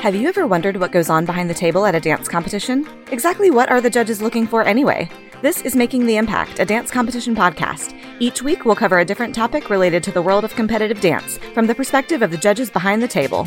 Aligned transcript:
Have 0.00 0.14
you 0.14 0.28
ever 0.28 0.46
wondered 0.46 0.78
what 0.78 0.92
goes 0.92 1.10
on 1.10 1.26
behind 1.26 1.50
the 1.50 1.54
table 1.54 1.84
at 1.84 1.94
a 1.94 2.00
dance 2.00 2.26
competition? 2.26 2.88
Exactly 3.12 3.50
what 3.50 3.68
are 3.68 3.82
the 3.82 3.90
judges 3.90 4.22
looking 4.22 4.46
for 4.46 4.64
anyway? 4.64 5.10
This 5.42 5.60
is 5.60 5.76
Making 5.76 6.06
the 6.06 6.16
Impact, 6.16 6.58
a 6.58 6.64
dance 6.64 6.90
competition 6.90 7.36
podcast. 7.36 7.94
Each 8.18 8.40
week, 8.40 8.64
we'll 8.64 8.74
cover 8.74 9.00
a 9.00 9.04
different 9.04 9.34
topic 9.34 9.68
related 9.68 10.02
to 10.04 10.10
the 10.10 10.22
world 10.22 10.42
of 10.42 10.54
competitive 10.54 11.02
dance 11.02 11.36
from 11.52 11.66
the 11.66 11.74
perspective 11.74 12.22
of 12.22 12.30
the 12.30 12.38
judges 12.38 12.70
behind 12.70 13.02
the 13.02 13.08
table. 13.08 13.46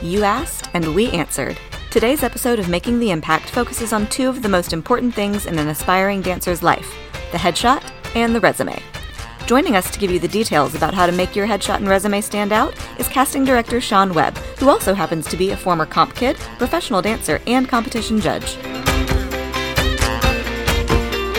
You 0.00 0.24
asked, 0.24 0.70
and 0.72 0.94
we 0.94 1.10
answered. 1.10 1.58
Today's 1.90 2.22
episode 2.22 2.58
of 2.58 2.70
Making 2.70 2.98
the 2.98 3.10
Impact 3.10 3.50
focuses 3.50 3.92
on 3.92 4.06
two 4.06 4.30
of 4.30 4.40
the 4.40 4.48
most 4.48 4.72
important 4.72 5.12
things 5.12 5.44
in 5.44 5.58
an 5.58 5.68
aspiring 5.68 6.22
dancer's 6.22 6.62
life 6.62 6.96
the 7.30 7.36
headshot 7.36 7.86
and 8.14 8.34
the 8.34 8.40
resume. 8.40 8.82
Joining 9.46 9.76
us 9.76 9.90
to 9.90 9.98
give 9.98 10.10
you 10.10 10.18
the 10.18 10.26
details 10.26 10.74
about 10.74 10.94
how 10.94 11.04
to 11.04 11.12
make 11.12 11.36
your 11.36 11.46
headshot 11.46 11.76
and 11.76 11.86
resume 11.86 12.22
stand 12.22 12.50
out 12.50 12.74
is 12.98 13.06
casting 13.08 13.44
director 13.44 13.78
Sean 13.78 14.14
Webb, 14.14 14.38
who 14.58 14.70
also 14.70 14.94
happens 14.94 15.26
to 15.26 15.36
be 15.36 15.50
a 15.50 15.56
former 15.56 15.84
comp 15.84 16.14
kid, 16.14 16.38
professional 16.56 17.02
dancer, 17.02 17.38
and 17.46 17.68
competition 17.68 18.18
judge. 18.18 18.56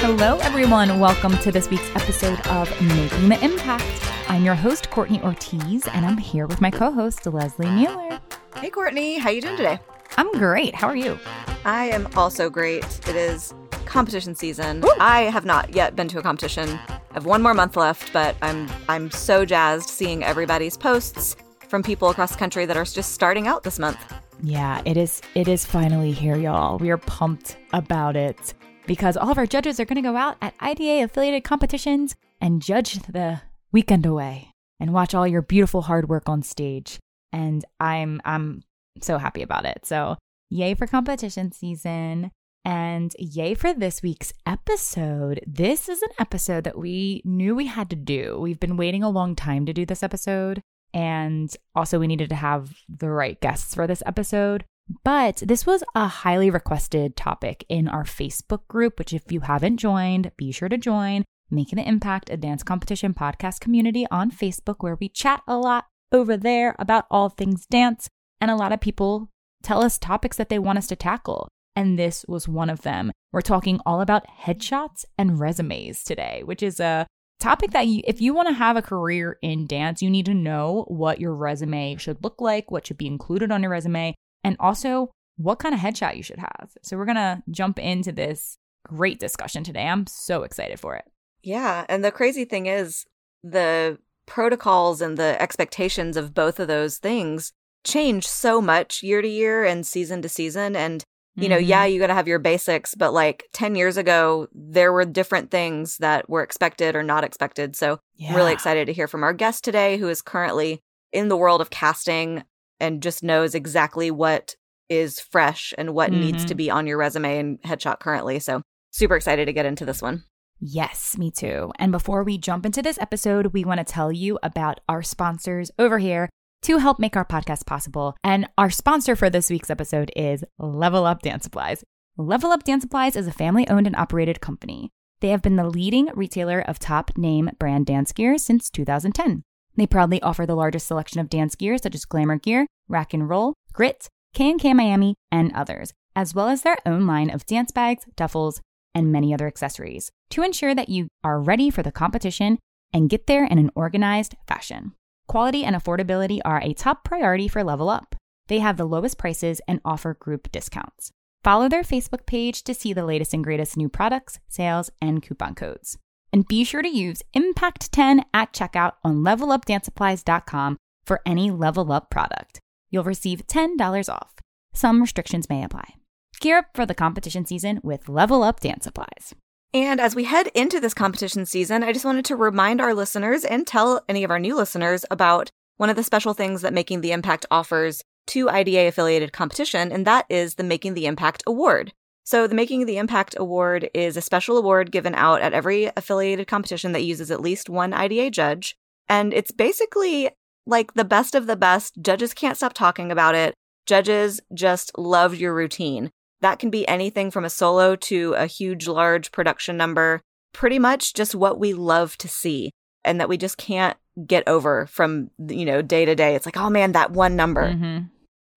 Hello, 0.04 0.38
everyone. 0.42 1.00
Welcome 1.00 1.36
to 1.40 1.52
this 1.52 1.68
week's 1.72 1.90
episode 1.96 2.40
of 2.46 2.70
Making 2.80 3.30
the 3.30 3.44
Impact. 3.44 3.84
I'm 4.30 4.46
your 4.46 4.54
host, 4.54 4.92
Courtney 4.92 5.20
Ortiz, 5.24 5.88
and 5.88 6.06
I'm 6.06 6.18
here 6.18 6.46
with 6.46 6.62
my 6.62 6.70
co-host, 6.70 7.26
Leslie 7.26 7.72
Mueller. 7.72 8.20
Hey, 8.58 8.70
Courtney, 8.70 9.18
how 9.18 9.32
you 9.32 9.42
doing 9.42 9.58
today? 9.58 9.80
I'm 10.16 10.32
great. 10.34 10.76
How 10.76 10.86
are 10.88 10.96
you? 10.96 11.18
I 11.66 11.86
am 11.86 12.08
also 12.16 12.52
great. 12.52 12.84
It 13.08 13.16
is 13.16 13.52
competition 13.86 14.36
season. 14.36 14.84
I 15.00 15.24
have 15.24 15.46
not 15.46 15.74
yet 15.76 15.96
been 15.96 16.08
to 16.10 16.20
a 16.20 16.22
competition. 16.22 16.70
I 16.90 17.14
have 17.14 17.26
one 17.26 17.42
more 17.42 17.54
month 17.54 17.78
left, 17.78 18.12
but 18.14 18.36
I'm 18.42 18.70
I'm 18.90 19.12
so 19.12 19.46
jazzed 19.46 19.90
seeing 19.90 20.24
everybody's 20.24 20.78
posts 20.78 21.36
from 21.68 21.84
people 21.84 22.10
across 22.10 22.32
the 22.32 22.38
country 22.38 22.66
that 22.66 22.78
are 22.78 22.86
just 22.86 23.14
starting 23.14 23.48
out 23.48 23.64
this 23.64 23.80
month. 23.80 24.00
Yeah, 24.42 24.82
it 24.86 24.98
is 24.98 25.22
it 25.34 25.48
is 25.48 25.66
finally 25.66 26.12
here, 26.12 26.36
y'all. 26.36 26.78
We 26.78 26.90
are 26.92 26.98
pumped 26.98 27.58
about 27.74 28.16
it 28.16 28.54
because 28.86 29.18
all 29.18 29.30
of 29.30 29.38
our 29.38 29.48
judges 29.48 29.80
are 29.80 29.86
going 29.86 30.02
to 30.02 30.10
go 30.10 30.16
out 30.16 30.38
at 30.42 30.54
IDA 30.60 31.04
affiliated 31.04 31.44
competitions 31.44 32.16
and 32.42 32.62
judge 32.62 33.00
the 33.04 33.42
weekend 33.72 34.06
away 34.06 34.52
and 34.80 34.94
watch 34.94 35.14
all 35.16 35.28
your 35.28 35.42
beautiful 35.42 35.84
hard 35.84 36.10
work 36.10 36.30
on 36.30 36.44
stage. 36.44 37.00
And 37.32 37.66
I'm 37.80 38.22
I'm 38.26 38.64
so 39.02 39.18
happy 39.18 39.42
about 39.42 39.66
it. 39.66 39.86
So, 39.86 40.18
yay 40.50 40.74
for 40.76 40.88
competition 40.88 41.52
season. 41.52 42.32
And 42.66 43.16
yay 43.20 43.54
for 43.54 43.76
this 43.76 44.02
week's 44.02 44.34
episode. 44.48 45.40
This 45.46 45.88
is 45.88 46.02
an 46.02 46.10
episode 46.18 46.64
that 46.64 46.80
we 46.80 47.22
knew 47.24 47.54
we 47.54 47.68
had 47.68 47.92
to 47.92 47.96
do. 47.96 48.40
We've 48.40 48.60
been 48.60 48.76
waiting 48.76 49.04
a 49.04 49.10
long 49.10 49.36
time 49.36 49.68
to 49.68 49.74
do 49.74 49.86
this 49.86 50.02
episode. 50.02 50.62
And 50.92 51.56
also, 51.76 52.00
we 52.00 52.08
needed 52.08 52.30
to 52.30 52.36
have 52.36 52.74
the 52.90 53.10
right 53.10 53.40
guests 53.40 53.76
for 53.76 53.86
this 53.86 54.02
episode. 54.08 54.66
But 55.04 55.44
this 55.46 55.68
was 55.68 55.84
a 55.94 56.08
highly 56.08 56.50
requested 56.50 57.16
topic 57.16 57.66
in 57.70 57.88
our 57.88 58.04
Facebook 58.04 58.68
group, 58.68 58.98
which, 58.98 59.14
if 59.14 59.32
you 59.32 59.42
haven't 59.42 59.78
joined, 59.78 60.32
be 60.36 60.52
sure 60.52 60.70
to 60.70 60.78
join. 60.78 61.24
Making 61.52 61.78
the 61.78 61.88
Impact, 61.88 62.32
a 62.32 62.38
dance 62.38 62.64
competition 62.64 63.14
podcast 63.14 63.60
community 63.60 64.08
on 64.10 64.32
Facebook, 64.32 64.78
where 64.80 64.98
we 65.00 65.08
chat 65.08 65.44
a 65.48 65.58
lot 65.58 65.86
over 66.12 66.36
there 66.36 66.76
about 66.80 67.06
all 67.12 67.30
things 67.30 67.68
dance. 67.68 68.10
And 68.42 68.50
a 68.50 68.56
lot 68.56 68.72
of 68.72 68.82
people 68.82 69.30
tell 69.62 69.84
us 69.84 70.00
topics 70.00 70.38
that 70.38 70.50
they 70.50 70.58
want 70.58 70.80
us 70.80 70.88
to 70.88 70.96
tackle 70.96 71.50
and 71.76 72.00
this 72.00 72.26
was 72.28 72.48
one 72.48 72.70
of 72.70 72.82
them. 72.82 73.12
We're 73.32 73.42
talking 73.42 73.80
all 73.86 74.02
about 74.02 74.28
headshots 74.28 75.06
and 75.18 75.40
resumes 75.40 76.04
today, 76.04 76.42
which 76.46 76.64
is 76.64 76.80
a 76.80 77.06
topic 77.40 77.72
that 77.72 77.88
you, 77.88 78.02
if 78.06 78.22
you 78.22 78.34
want 78.34 78.48
to 78.48 78.54
have 78.54 78.78
a 78.78 78.82
career 78.82 79.38
in 79.42 79.68
dance, 79.68 80.02
you 80.02 80.10
need 80.10 80.26
to 80.26 80.34
know 80.34 80.86
what 80.88 81.20
your 81.20 81.36
resume 81.36 81.98
should 81.98 82.24
look 82.24 82.40
like, 82.40 82.72
what 82.72 82.88
should 82.88 82.98
be 82.98 83.08
included 83.08 83.52
on 83.52 83.62
your 83.62 83.72
resume, 83.72 84.16
and 84.44 84.56
also 84.60 85.12
what 85.38 85.60
kind 85.60 85.76
of 85.76 85.82
headshot 85.82 86.16
you 86.16 86.24
should 86.24 86.40
have. 86.40 86.70
So 86.82 86.96
we're 86.96 87.06
going 87.06 87.16
to 87.16 87.44
jump 87.52 87.78
into 87.78 88.12
this 88.12 88.58
great 88.88 89.20
discussion 89.20 89.64
today. 89.64 89.86
I'm 89.86 90.08
so 90.08 90.44
excited 90.44 90.80
for 90.80 90.96
it. 90.96 91.06
Yeah, 91.44 91.86
and 91.90 92.04
the 92.04 92.12
crazy 92.12 92.46
thing 92.46 92.68
is 92.68 93.06
the 93.44 94.00
protocols 94.26 95.02
and 95.02 95.18
the 95.18 95.40
expectations 95.42 96.18
of 96.18 96.34
both 96.34 96.60
of 96.60 96.68
those 96.68 96.98
things 96.98 97.52
change 97.84 98.28
so 98.28 98.62
much 98.62 99.04
year 99.04 99.22
to 99.22 99.28
year 99.28 99.64
and 99.64 99.86
season 99.86 100.22
to 100.24 100.30
season 100.30 100.76
and 100.76 101.04
you 101.36 101.50
know, 101.50 101.58
mm-hmm. 101.58 101.66
yeah, 101.66 101.86
you 101.86 102.00
got 102.00 102.08
to 102.08 102.14
have 102.14 102.28
your 102.28 102.40
basics, 102.40 102.96
but 102.96 103.14
like 103.14 103.50
10 103.54 103.76
years 103.76 103.98
ago, 103.98 104.48
there 104.54 104.94
were 104.94 105.04
different 105.04 105.52
things 105.52 105.98
that 105.98 106.30
were 106.30 106.44
expected 106.44 106.96
or 106.96 107.04
not 107.04 107.24
expected. 107.24 107.76
So, 107.76 108.00
yeah. 108.16 108.30
I'm 108.30 108.36
really 108.36 108.54
excited 108.54 108.86
to 108.86 108.94
hear 108.94 109.08
from 109.08 109.24
our 109.24 109.34
guest 109.34 109.64
today, 109.64 109.98
who 109.98 110.08
is 110.08 110.22
currently 110.22 110.82
in 111.12 111.28
the 111.28 111.38
world 111.38 111.60
of 111.60 111.70
casting 111.70 112.44
and 112.80 113.04
just 113.04 113.24
knows 113.24 113.54
exactly 113.54 114.12
what 114.12 114.56
is 114.88 115.20
fresh 115.20 115.74
and 115.78 115.94
what 115.94 116.12
mm-hmm. 116.12 116.22
needs 116.22 116.44
to 116.46 116.50
mm-hmm. 116.50 116.58
be 116.58 116.70
on 116.70 116.88
your 116.88 116.98
resume 116.98 117.38
and 117.38 117.62
headshot 117.64 118.00
currently. 118.00 118.40
So, 118.40 118.62
super 118.92 119.16
excited 119.16 119.46
to 119.46 119.54
get 119.54 119.66
into 119.66 119.86
this 119.86 120.02
one. 120.02 120.24
Yes, 120.62 121.18
me 121.18 121.32
too. 121.32 121.74
And 121.78 121.92
before 121.92 122.24
we 122.24 122.38
jump 122.38 122.66
into 122.66 122.82
this 122.82 122.98
episode, 123.00 123.48
we 123.48 123.66
want 123.66 123.80
to 123.80 123.84
tell 123.84 124.12
you 124.12 124.40
about 124.42 124.80
our 124.88 125.04
sponsors 125.04 125.70
over 125.78 126.00
here 126.00 126.30
to 126.66 126.80
help 126.80 126.98
make 126.98 127.16
our 127.16 127.24
podcast 127.24 127.68
possible. 127.68 128.18
And 128.24 128.50
our 128.58 128.72
sponsor 128.72 129.16
for 129.16 129.30
this 129.30 129.52
week's 129.52 129.70
episode 129.70 130.12
is 130.16 130.44
Level 130.58 131.06
Up 131.06 131.22
Dance 131.22 131.44
Supplies. 131.44 131.84
Level 132.18 132.52
Up 132.52 132.64
Dance 132.64 132.82
Supplies 132.82 133.16
is 133.16 133.28
a 133.28 133.32
family 133.32 133.70
owned 133.70 133.86
and 133.86 133.96
operated 133.96 134.42
company. 134.42 134.90
They 135.20 135.30
have 135.30 135.44
been 135.44 135.58
the 135.58 135.70
leading 135.70 136.10
retailer 136.16 136.62
of 136.62 136.80
top 136.80 137.16
name 137.16 137.52
brand 137.60 137.86
dance 137.86 138.12
gear 138.12 138.40
since 138.40 138.72
2010. 138.72 139.44
They 139.76 139.86
proudly 139.86 140.20
offer 140.24 140.48
the 140.48 140.56
largest 140.56 140.88
selection 140.88 141.20
of 141.20 141.30
dance 141.30 141.54
gear 141.54 141.78
such 141.78 141.94
as 141.94 142.04
Glam'r 142.04 142.42
Gear, 142.42 142.66
Rack 142.88 143.14
and 143.14 143.30
Roll, 143.30 143.54
Grit, 143.72 144.10
K&K 144.34 144.74
Miami, 144.74 145.14
and 145.32 145.54
others, 145.54 145.94
as 146.16 146.34
well 146.34 146.50
as 146.50 146.64
their 146.64 146.78
own 146.84 147.06
line 147.06 147.30
of 147.30 147.46
dance 147.46 147.72
bags, 147.72 148.06
duffels, 148.18 148.60
and 148.96 149.12
many 149.12 149.32
other 149.36 149.46
accessories 149.46 150.10
to 150.32 150.42
ensure 150.42 150.74
that 150.74 150.90
you 150.90 151.10
are 151.24 151.40
ready 151.40 151.70
for 151.70 151.84
the 151.84 151.92
competition 151.92 152.58
and 152.92 153.08
get 153.08 153.28
there 153.28 153.46
in 153.46 153.60
an 153.60 153.70
organized 153.76 154.34
fashion. 154.48 154.94
Quality 155.28 155.64
and 155.64 155.76
affordability 155.76 156.40
are 156.46 156.62
a 156.62 156.74
top 156.74 157.04
priority 157.04 157.48
for 157.48 157.64
Level 157.64 157.90
Up. 157.90 158.16
They 158.48 158.60
have 158.60 158.78
the 158.78 158.86
lowest 158.86 159.18
prices 159.18 159.60
and 159.68 159.82
offer 159.84 160.14
group 160.14 160.52
discounts. 160.52 161.12
Follow 161.44 161.70
their 161.70 161.84
Facebook 161.84 162.26
page 162.26 162.64
to 162.64 162.74
see 162.74 162.94
the 162.94 163.06
latest 163.06 163.34
and 163.34 163.44
greatest 163.44 163.78
new 163.78 163.90
products, 163.90 164.40
sales, 164.48 164.90
and 165.02 165.22
coupon 165.22 165.56
codes. 165.56 165.98
And 166.32 166.48
be 166.48 166.64
sure 166.64 166.82
to 166.82 166.90
use 166.90 167.22
Impact10 167.36 168.24
at 168.34 168.54
checkout 168.54 168.94
on 169.04 169.18
levelupdancesupplies.com 169.18 170.78
for 171.06 171.22
any 171.26 171.52
Level 171.52 171.92
Up 171.92 172.10
product. 172.10 172.60
You'll 172.90 173.04
receive 173.04 173.48
$10 173.48 174.10
off. 174.12 174.36
Some 174.74 175.02
restrictions 175.02 175.50
may 175.50 175.64
apply. 175.64 175.96
Gear 176.42 176.60
up 176.60 176.66
for 176.74 176.86
the 176.86 176.94
competition 176.94 177.46
season 177.46 177.80
with 177.84 178.10
Level 178.10 178.44
Up 178.44 178.60
Dance 178.60 178.84
Supplies. 178.84 179.34
And 179.76 180.00
as 180.00 180.16
we 180.16 180.24
head 180.24 180.48
into 180.56 180.80
this 180.80 180.94
competition 180.94 181.46
season, 181.46 181.84
I 181.84 181.92
just 181.92 182.06
wanted 182.06 182.24
to 182.26 182.38
remind 182.38 182.80
our 182.80 182.94
listeners 182.94 183.44
and 183.44 183.68
tell 183.68 184.06
any 184.08 184.24
of 184.24 184.32
our 184.32 184.40
new 184.40 184.56
listeners 184.56 185.04
about 185.12 185.52
one 185.76 185.90
of 185.90 185.98
the 185.98 186.04
special 186.04 186.34
things 186.34 186.62
that 186.62 186.74
Making 186.74 187.02
the 187.02 187.12
Impact 187.12 187.46
offers 187.52 188.02
to 188.28 188.50
IDA 188.50 188.88
affiliated 188.88 189.34
competition, 189.34 189.92
and 189.92 190.08
that 190.08 190.28
is 190.30 190.56
the 190.56 190.64
Making 190.64 190.94
the 190.94 191.08
Impact 191.08 191.44
Award. 191.46 191.92
So, 192.24 192.48
the 192.48 192.56
Making 192.56 192.86
the 192.86 192.98
Impact 192.98 193.36
Award 193.38 193.90
is 193.94 194.16
a 194.16 194.22
special 194.22 194.58
award 194.58 194.94
given 194.94 195.14
out 195.14 195.42
at 195.42 195.52
every 195.52 195.92
affiliated 195.98 196.48
competition 196.48 196.94
that 196.94 197.04
uses 197.04 197.30
at 197.30 197.42
least 197.42 197.70
one 197.70 197.92
IDA 197.92 198.30
judge. 198.30 198.78
And 199.10 199.34
it's 199.34 199.52
basically 199.52 200.30
like 200.66 200.94
the 200.94 201.04
best 201.04 201.36
of 201.36 201.48
the 201.48 201.58
best. 201.58 202.02
Judges 202.02 202.34
can't 202.34 202.56
stop 202.56 202.72
talking 202.72 203.12
about 203.12 203.36
it. 203.36 203.54
Judges 203.86 204.40
just 204.54 204.98
love 204.98 205.36
your 205.36 205.54
routine. 205.54 206.12
That 206.46 206.60
can 206.60 206.70
be 206.70 206.88
anything 206.88 207.32
from 207.32 207.44
a 207.44 207.50
solo 207.50 207.96
to 207.96 208.34
a 208.34 208.46
huge, 208.46 208.88
large 208.88 209.32
production 209.32 209.78
number. 209.78 210.22
Pretty 210.54 210.78
much 210.78 211.16
just 211.16 211.34
what 211.34 211.58
we 211.58 211.74
love 211.74 212.20
to 212.20 212.28
see 212.28 212.70
and 213.04 213.20
that 213.20 213.28
we 213.28 213.36
just 213.36 213.58
can't 213.58 213.98
get 214.28 214.48
over 214.48 214.86
from, 214.86 215.32
you 215.40 215.66
know, 215.66 215.82
day 215.82 216.06
to 216.06 216.14
day. 216.14 216.36
It's 216.36 216.46
like, 216.46 216.56
oh 216.56 216.70
man, 216.70 216.92
that 216.92 217.10
one 217.10 217.36
number. 217.36 217.72
Mm-hmm. 217.72 218.06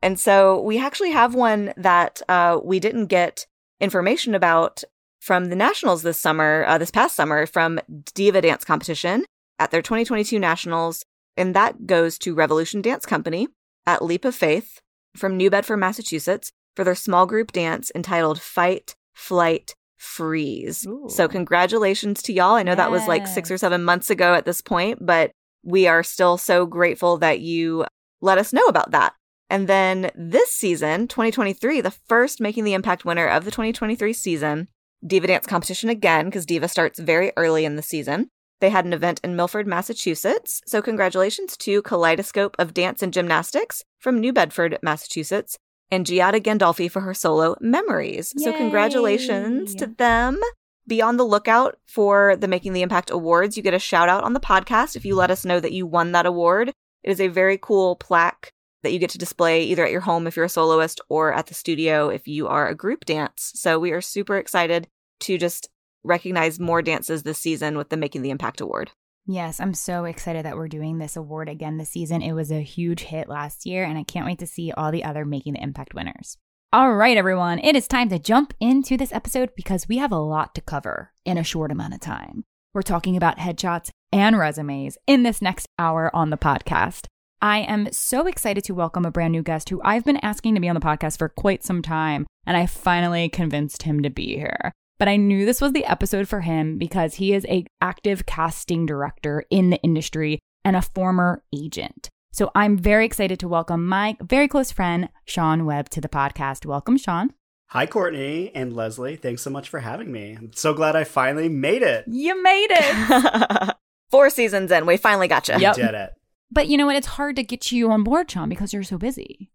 And 0.02 0.20
so 0.20 0.60
we 0.60 0.78
actually 0.78 1.12
have 1.12 1.34
one 1.34 1.72
that 1.78 2.20
uh, 2.28 2.60
we 2.62 2.78
didn't 2.78 3.06
get 3.06 3.46
information 3.80 4.34
about 4.34 4.84
from 5.18 5.46
the 5.46 5.56
Nationals 5.56 6.02
this 6.02 6.20
summer, 6.20 6.66
uh, 6.68 6.76
this 6.76 6.90
past 6.90 7.16
summer, 7.16 7.46
from 7.46 7.80
Diva 8.12 8.42
Dance 8.42 8.66
Competition 8.66 9.24
at 9.58 9.70
their 9.70 9.80
2022 9.80 10.38
Nationals. 10.38 11.02
And 11.38 11.56
that 11.56 11.86
goes 11.86 12.18
to 12.18 12.34
Revolution 12.34 12.82
Dance 12.82 13.06
Company 13.06 13.48
at 13.86 14.04
Leap 14.04 14.26
of 14.26 14.34
Faith 14.34 14.82
from 15.16 15.38
New 15.38 15.48
Bedford, 15.48 15.78
Massachusetts 15.78 16.52
for 16.78 16.84
their 16.84 16.94
small 16.94 17.26
group 17.26 17.50
dance 17.50 17.90
entitled 17.96 18.40
Fight, 18.40 18.94
Flight, 19.12 19.74
Freeze. 19.96 20.86
Ooh. 20.86 21.06
So, 21.08 21.26
congratulations 21.26 22.22
to 22.22 22.32
y'all. 22.32 22.54
I 22.54 22.62
know 22.62 22.70
yes. 22.70 22.76
that 22.76 22.92
was 22.92 23.08
like 23.08 23.26
six 23.26 23.50
or 23.50 23.58
seven 23.58 23.82
months 23.82 24.10
ago 24.10 24.32
at 24.34 24.44
this 24.44 24.60
point, 24.60 25.04
but 25.04 25.32
we 25.64 25.88
are 25.88 26.04
still 26.04 26.38
so 26.38 26.66
grateful 26.66 27.18
that 27.18 27.40
you 27.40 27.84
let 28.20 28.38
us 28.38 28.52
know 28.52 28.64
about 28.66 28.92
that. 28.92 29.14
And 29.50 29.66
then 29.66 30.12
this 30.14 30.52
season, 30.52 31.08
2023, 31.08 31.80
the 31.80 31.90
first 31.90 32.40
Making 32.40 32.62
the 32.62 32.74
Impact 32.74 33.04
winner 33.04 33.26
of 33.26 33.44
the 33.44 33.50
2023 33.50 34.12
season, 34.12 34.68
Diva 35.04 35.26
Dance 35.26 35.48
competition 35.48 35.90
again, 35.90 36.26
because 36.26 36.46
Diva 36.46 36.68
starts 36.68 37.00
very 37.00 37.32
early 37.36 37.64
in 37.64 37.74
the 37.74 37.82
season. 37.82 38.28
They 38.60 38.70
had 38.70 38.84
an 38.84 38.92
event 38.92 39.20
in 39.24 39.34
Milford, 39.34 39.66
Massachusetts. 39.66 40.62
So, 40.64 40.80
congratulations 40.80 41.56
to 41.56 41.82
Kaleidoscope 41.82 42.54
of 42.56 42.72
Dance 42.72 43.02
and 43.02 43.12
Gymnastics 43.12 43.82
from 43.98 44.20
New 44.20 44.32
Bedford, 44.32 44.78
Massachusetts, 44.80 45.58
and 45.90 46.06
Giada 46.06 46.40
Gandolfi 46.40 46.90
for 46.90 47.00
her 47.00 47.14
solo 47.14 47.56
Memories. 47.60 48.34
So, 48.36 48.52
congratulations 48.52 49.74
to 49.76 49.86
them. 49.86 50.40
Be 50.86 51.02
on 51.02 51.18
the 51.18 51.24
lookout 51.24 51.78
for 51.86 52.36
the 52.36 52.48
Making 52.48 52.72
the 52.72 52.82
Impact 52.82 53.10
Awards. 53.10 53.56
You 53.56 53.62
get 53.62 53.74
a 53.74 53.78
shout 53.78 54.08
out 54.08 54.24
on 54.24 54.32
the 54.32 54.40
podcast 54.40 54.96
if 54.96 55.04
you 55.04 55.14
let 55.14 55.30
us 55.30 55.44
know 55.44 55.60
that 55.60 55.72
you 55.72 55.86
won 55.86 56.12
that 56.12 56.26
award. 56.26 56.70
It 57.02 57.10
is 57.10 57.20
a 57.20 57.28
very 57.28 57.58
cool 57.58 57.96
plaque 57.96 58.52
that 58.82 58.92
you 58.92 58.98
get 58.98 59.10
to 59.10 59.18
display 59.18 59.64
either 59.64 59.84
at 59.84 59.90
your 59.90 60.00
home 60.02 60.26
if 60.26 60.36
you're 60.36 60.44
a 60.44 60.48
soloist 60.48 61.00
or 61.08 61.32
at 61.32 61.46
the 61.46 61.54
studio 61.54 62.08
if 62.08 62.28
you 62.28 62.46
are 62.46 62.68
a 62.68 62.74
group 62.74 63.04
dance. 63.04 63.52
So 63.54 63.78
we 63.78 63.90
are 63.90 64.00
super 64.00 64.36
excited 64.36 64.88
to 65.20 65.36
just 65.36 65.68
recognize 66.04 66.60
more 66.60 66.80
dances 66.80 67.22
this 67.22 67.38
season 67.38 67.76
with 67.76 67.90
the 67.90 67.96
Making 67.96 68.22
the 68.22 68.30
Impact 68.30 68.60
Award. 68.60 68.92
Yes, 69.30 69.60
I'm 69.60 69.74
so 69.74 70.06
excited 70.06 70.46
that 70.46 70.56
we're 70.56 70.68
doing 70.68 70.96
this 70.96 71.14
award 71.14 71.50
again 71.50 71.76
this 71.76 71.90
season. 71.90 72.22
It 72.22 72.32
was 72.32 72.50
a 72.50 72.62
huge 72.62 73.02
hit 73.02 73.28
last 73.28 73.66
year, 73.66 73.84
and 73.84 73.98
I 73.98 74.02
can't 74.02 74.24
wait 74.24 74.38
to 74.38 74.46
see 74.46 74.72
all 74.72 74.90
the 74.90 75.04
other 75.04 75.26
Making 75.26 75.52
the 75.52 75.62
Impact 75.62 75.92
winners. 75.92 76.38
All 76.72 76.94
right, 76.94 77.14
everyone, 77.14 77.58
it 77.58 77.76
is 77.76 77.86
time 77.86 78.08
to 78.08 78.18
jump 78.18 78.54
into 78.58 78.96
this 78.96 79.12
episode 79.12 79.50
because 79.54 79.86
we 79.86 79.98
have 79.98 80.12
a 80.12 80.18
lot 80.18 80.54
to 80.54 80.62
cover 80.62 81.12
in 81.26 81.36
a 81.36 81.44
short 81.44 81.70
amount 81.70 81.92
of 81.92 82.00
time. 82.00 82.44
We're 82.72 82.80
talking 82.80 83.18
about 83.18 83.36
headshots 83.36 83.90
and 84.10 84.38
resumes 84.38 84.96
in 85.06 85.24
this 85.24 85.42
next 85.42 85.66
hour 85.78 86.10
on 86.16 86.30
the 86.30 86.38
podcast. 86.38 87.04
I 87.42 87.58
am 87.58 87.92
so 87.92 88.26
excited 88.26 88.64
to 88.64 88.74
welcome 88.74 89.04
a 89.04 89.10
brand 89.10 89.32
new 89.32 89.42
guest 89.42 89.68
who 89.68 89.82
I've 89.84 90.06
been 90.06 90.20
asking 90.22 90.54
to 90.54 90.60
be 90.62 90.70
on 90.70 90.74
the 90.74 90.80
podcast 90.80 91.18
for 91.18 91.28
quite 91.28 91.62
some 91.62 91.82
time, 91.82 92.26
and 92.46 92.56
I 92.56 92.64
finally 92.64 93.28
convinced 93.28 93.82
him 93.82 94.02
to 94.04 94.08
be 94.08 94.36
here. 94.36 94.72
But 94.98 95.06
I 95.08 95.16
knew 95.16 95.46
this 95.46 95.60
was 95.60 95.72
the 95.72 95.84
episode 95.84 96.28
for 96.28 96.40
him 96.40 96.76
because 96.76 97.14
he 97.14 97.32
is 97.32 97.46
a 97.48 97.64
active 97.80 98.26
casting 98.26 98.84
director 98.84 99.44
in 99.48 99.70
the 99.70 99.80
industry 99.82 100.40
and 100.64 100.74
a 100.74 100.82
former 100.82 101.44
agent. 101.54 102.10
So 102.32 102.50
I'm 102.54 102.76
very 102.76 103.06
excited 103.06 103.38
to 103.40 103.48
welcome 103.48 103.86
my 103.86 104.16
very 104.20 104.48
close 104.48 104.72
friend 104.72 105.08
Sean 105.24 105.64
Webb 105.64 105.88
to 105.90 106.00
the 106.00 106.08
podcast. 106.08 106.66
Welcome, 106.66 106.96
Sean. 106.96 107.32
Hi, 107.68 107.86
Courtney 107.86 108.50
and 108.54 108.74
Leslie. 108.74 109.14
Thanks 109.14 109.42
so 109.42 109.50
much 109.50 109.68
for 109.68 109.78
having 109.80 110.10
me. 110.10 110.36
I'm 110.36 110.52
so 110.52 110.74
glad 110.74 110.96
I 110.96 111.04
finally 111.04 111.48
made 111.48 111.82
it. 111.82 112.04
You 112.08 112.42
made 112.42 112.68
it. 112.70 113.76
Four 114.10 114.30
seasons 114.30 114.72
in, 114.72 114.84
we 114.84 114.96
finally 114.96 115.28
got 115.28 115.46
you. 115.48 115.58
Yep. 115.58 115.76
Did 115.76 115.94
it. 115.94 116.14
but 116.50 116.66
you 116.66 116.76
know 116.76 116.86
what? 116.86 116.96
It's 116.96 117.06
hard 117.06 117.36
to 117.36 117.42
get 117.44 117.70
you 117.70 117.92
on 117.92 118.02
board, 118.02 118.30
Sean, 118.30 118.48
because 118.48 118.72
you're 118.72 118.82
so 118.82 118.98
busy. 118.98 119.50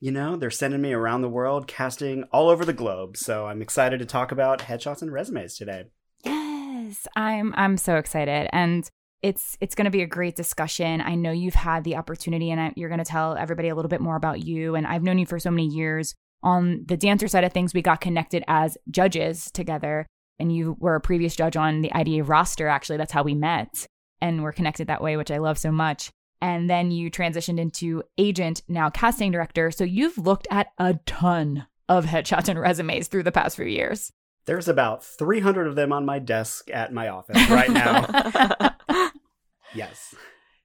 You 0.00 0.12
know, 0.12 0.36
they're 0.36 0.50
sending 0.50 0.80
me 0.80 0.92
around 0.92 1.22
the 1.22 1.28
world, 1.28 1.66
casting 1.66 2.22
all 2.24 2.48
over 2.48 2.64
the 2.64 2.72
globe. 2.72 3.16
So 3.16 3.46
I'm 3.46 3.60
excited 3.60 3.98
to 3.98 4.06
talk 4.06 4.30
about 4.30 4.60
headshots 4.60 5.02
and 5.02 5.12
resumes 5.12 5.56
today. 5.56 5.86
Yes, 6.24 7.06
I'm 7.16 7.52
I'm 7.56 7.76
so 7.76 7.96
excited 7.96 8.48
and 8.52 8.88
it's 9.22 9.56
it's 9.60 9.74
going 9.74 9.86
to 9.86 9.90
be 9.90 10.02
a 10.02 10.06
great 10.06 10.36
discussion. 10.36 11.00
I 11.00 11.16
know 11.16 11.32
you've 11.32 11.54
had 11.54 11.82
the 11.82 11.96
opportunity 11.96 12.50
and 12.50 12.60
I, 12.60 12.72
you're 12.76 12.88
going 12.88 12.98
to 12.98 13.04
tell 13.04 13.36
everybody 13.36 13.68
a 13.68 13.74
little 13.74 13.88
bit 13.88 14.00
more 14.00 14.16
about 14.16 14.44
you 14.44 14.76
and 14.76 14.86
I've 14.86 15.02
known 15.02 15.18
you 15.18 15.26
for 15.26 15.38
so 15.38 15.50
many 15.50 15.66
years. 15.66 16.14
On 16.44 16.84
the 16.86 16.96
dancer 16.96 17.26
side 17.26 17.42
of 17.42 17.52
things, 17.52 17.74
we 17.74 17.82
got 17.82 18.00
connected 18.00 18.44
as 18.46 18.78
judges 18.90 19.50
together 19.50 20.06
and 20.38 20.54
you 20.54 20.76
were 20.78 20.94
a 20.94 21.00
previous 21.00 21.34
judge 21.34 21.56
on 21.56 21.82
the 21.82 21.92
IDA 21.92 22.22
roster 22.22 22.68
actually. 22.68 22.98
That's 22.98 23.12
how 23.12 23.24
we 23.24 23.34
met 23.34 23.86
and 24.20 24.44
we're 24.44 24.52
connected 24.52 24.86
that 24.86 25.02
way, 25.02 25.16
which 25.16 25.32
I 25.32 25.38
love 25.38 25.58
so 25.58 25.72
much. 25.72 26.10
And 26.40 26.70
then 26.70 26.90
you 26.90 27.10
transitioned 27.10 27.58
into 27.58 28.02
agent, 28.16 28.62
now 28.68 28.90
casting 28.90 29.32
director. 29.32 29.70
So 29.70 29.84
you've 29.84 30.18
looked 30.18 30.46
at 30.50 30.68
a 30.78 30.94
ton 31.06 31.66
of 31.88 32.06
headshots 32.06 32.48
and 32.48 32.58
resumes 32.58 33.08
through 33.08 33.24
the 33.24 33.32
past 33.32 33.56
few 33.56 33.66
years. 33.66 34.12
There's 34.46 34.68
about 34.68 35.04
300 35.04 35.66
of 35.66 35.74
them 35.74 35.92
on 35.92 36.06
my 36.06 36.18
desk 36.18 36.70
at 36.70 36.92
my 36.92 37.08
office 37.08 37.50
right 37.50 37.70
now. 37.70 39.10
yes. 39.74 40.14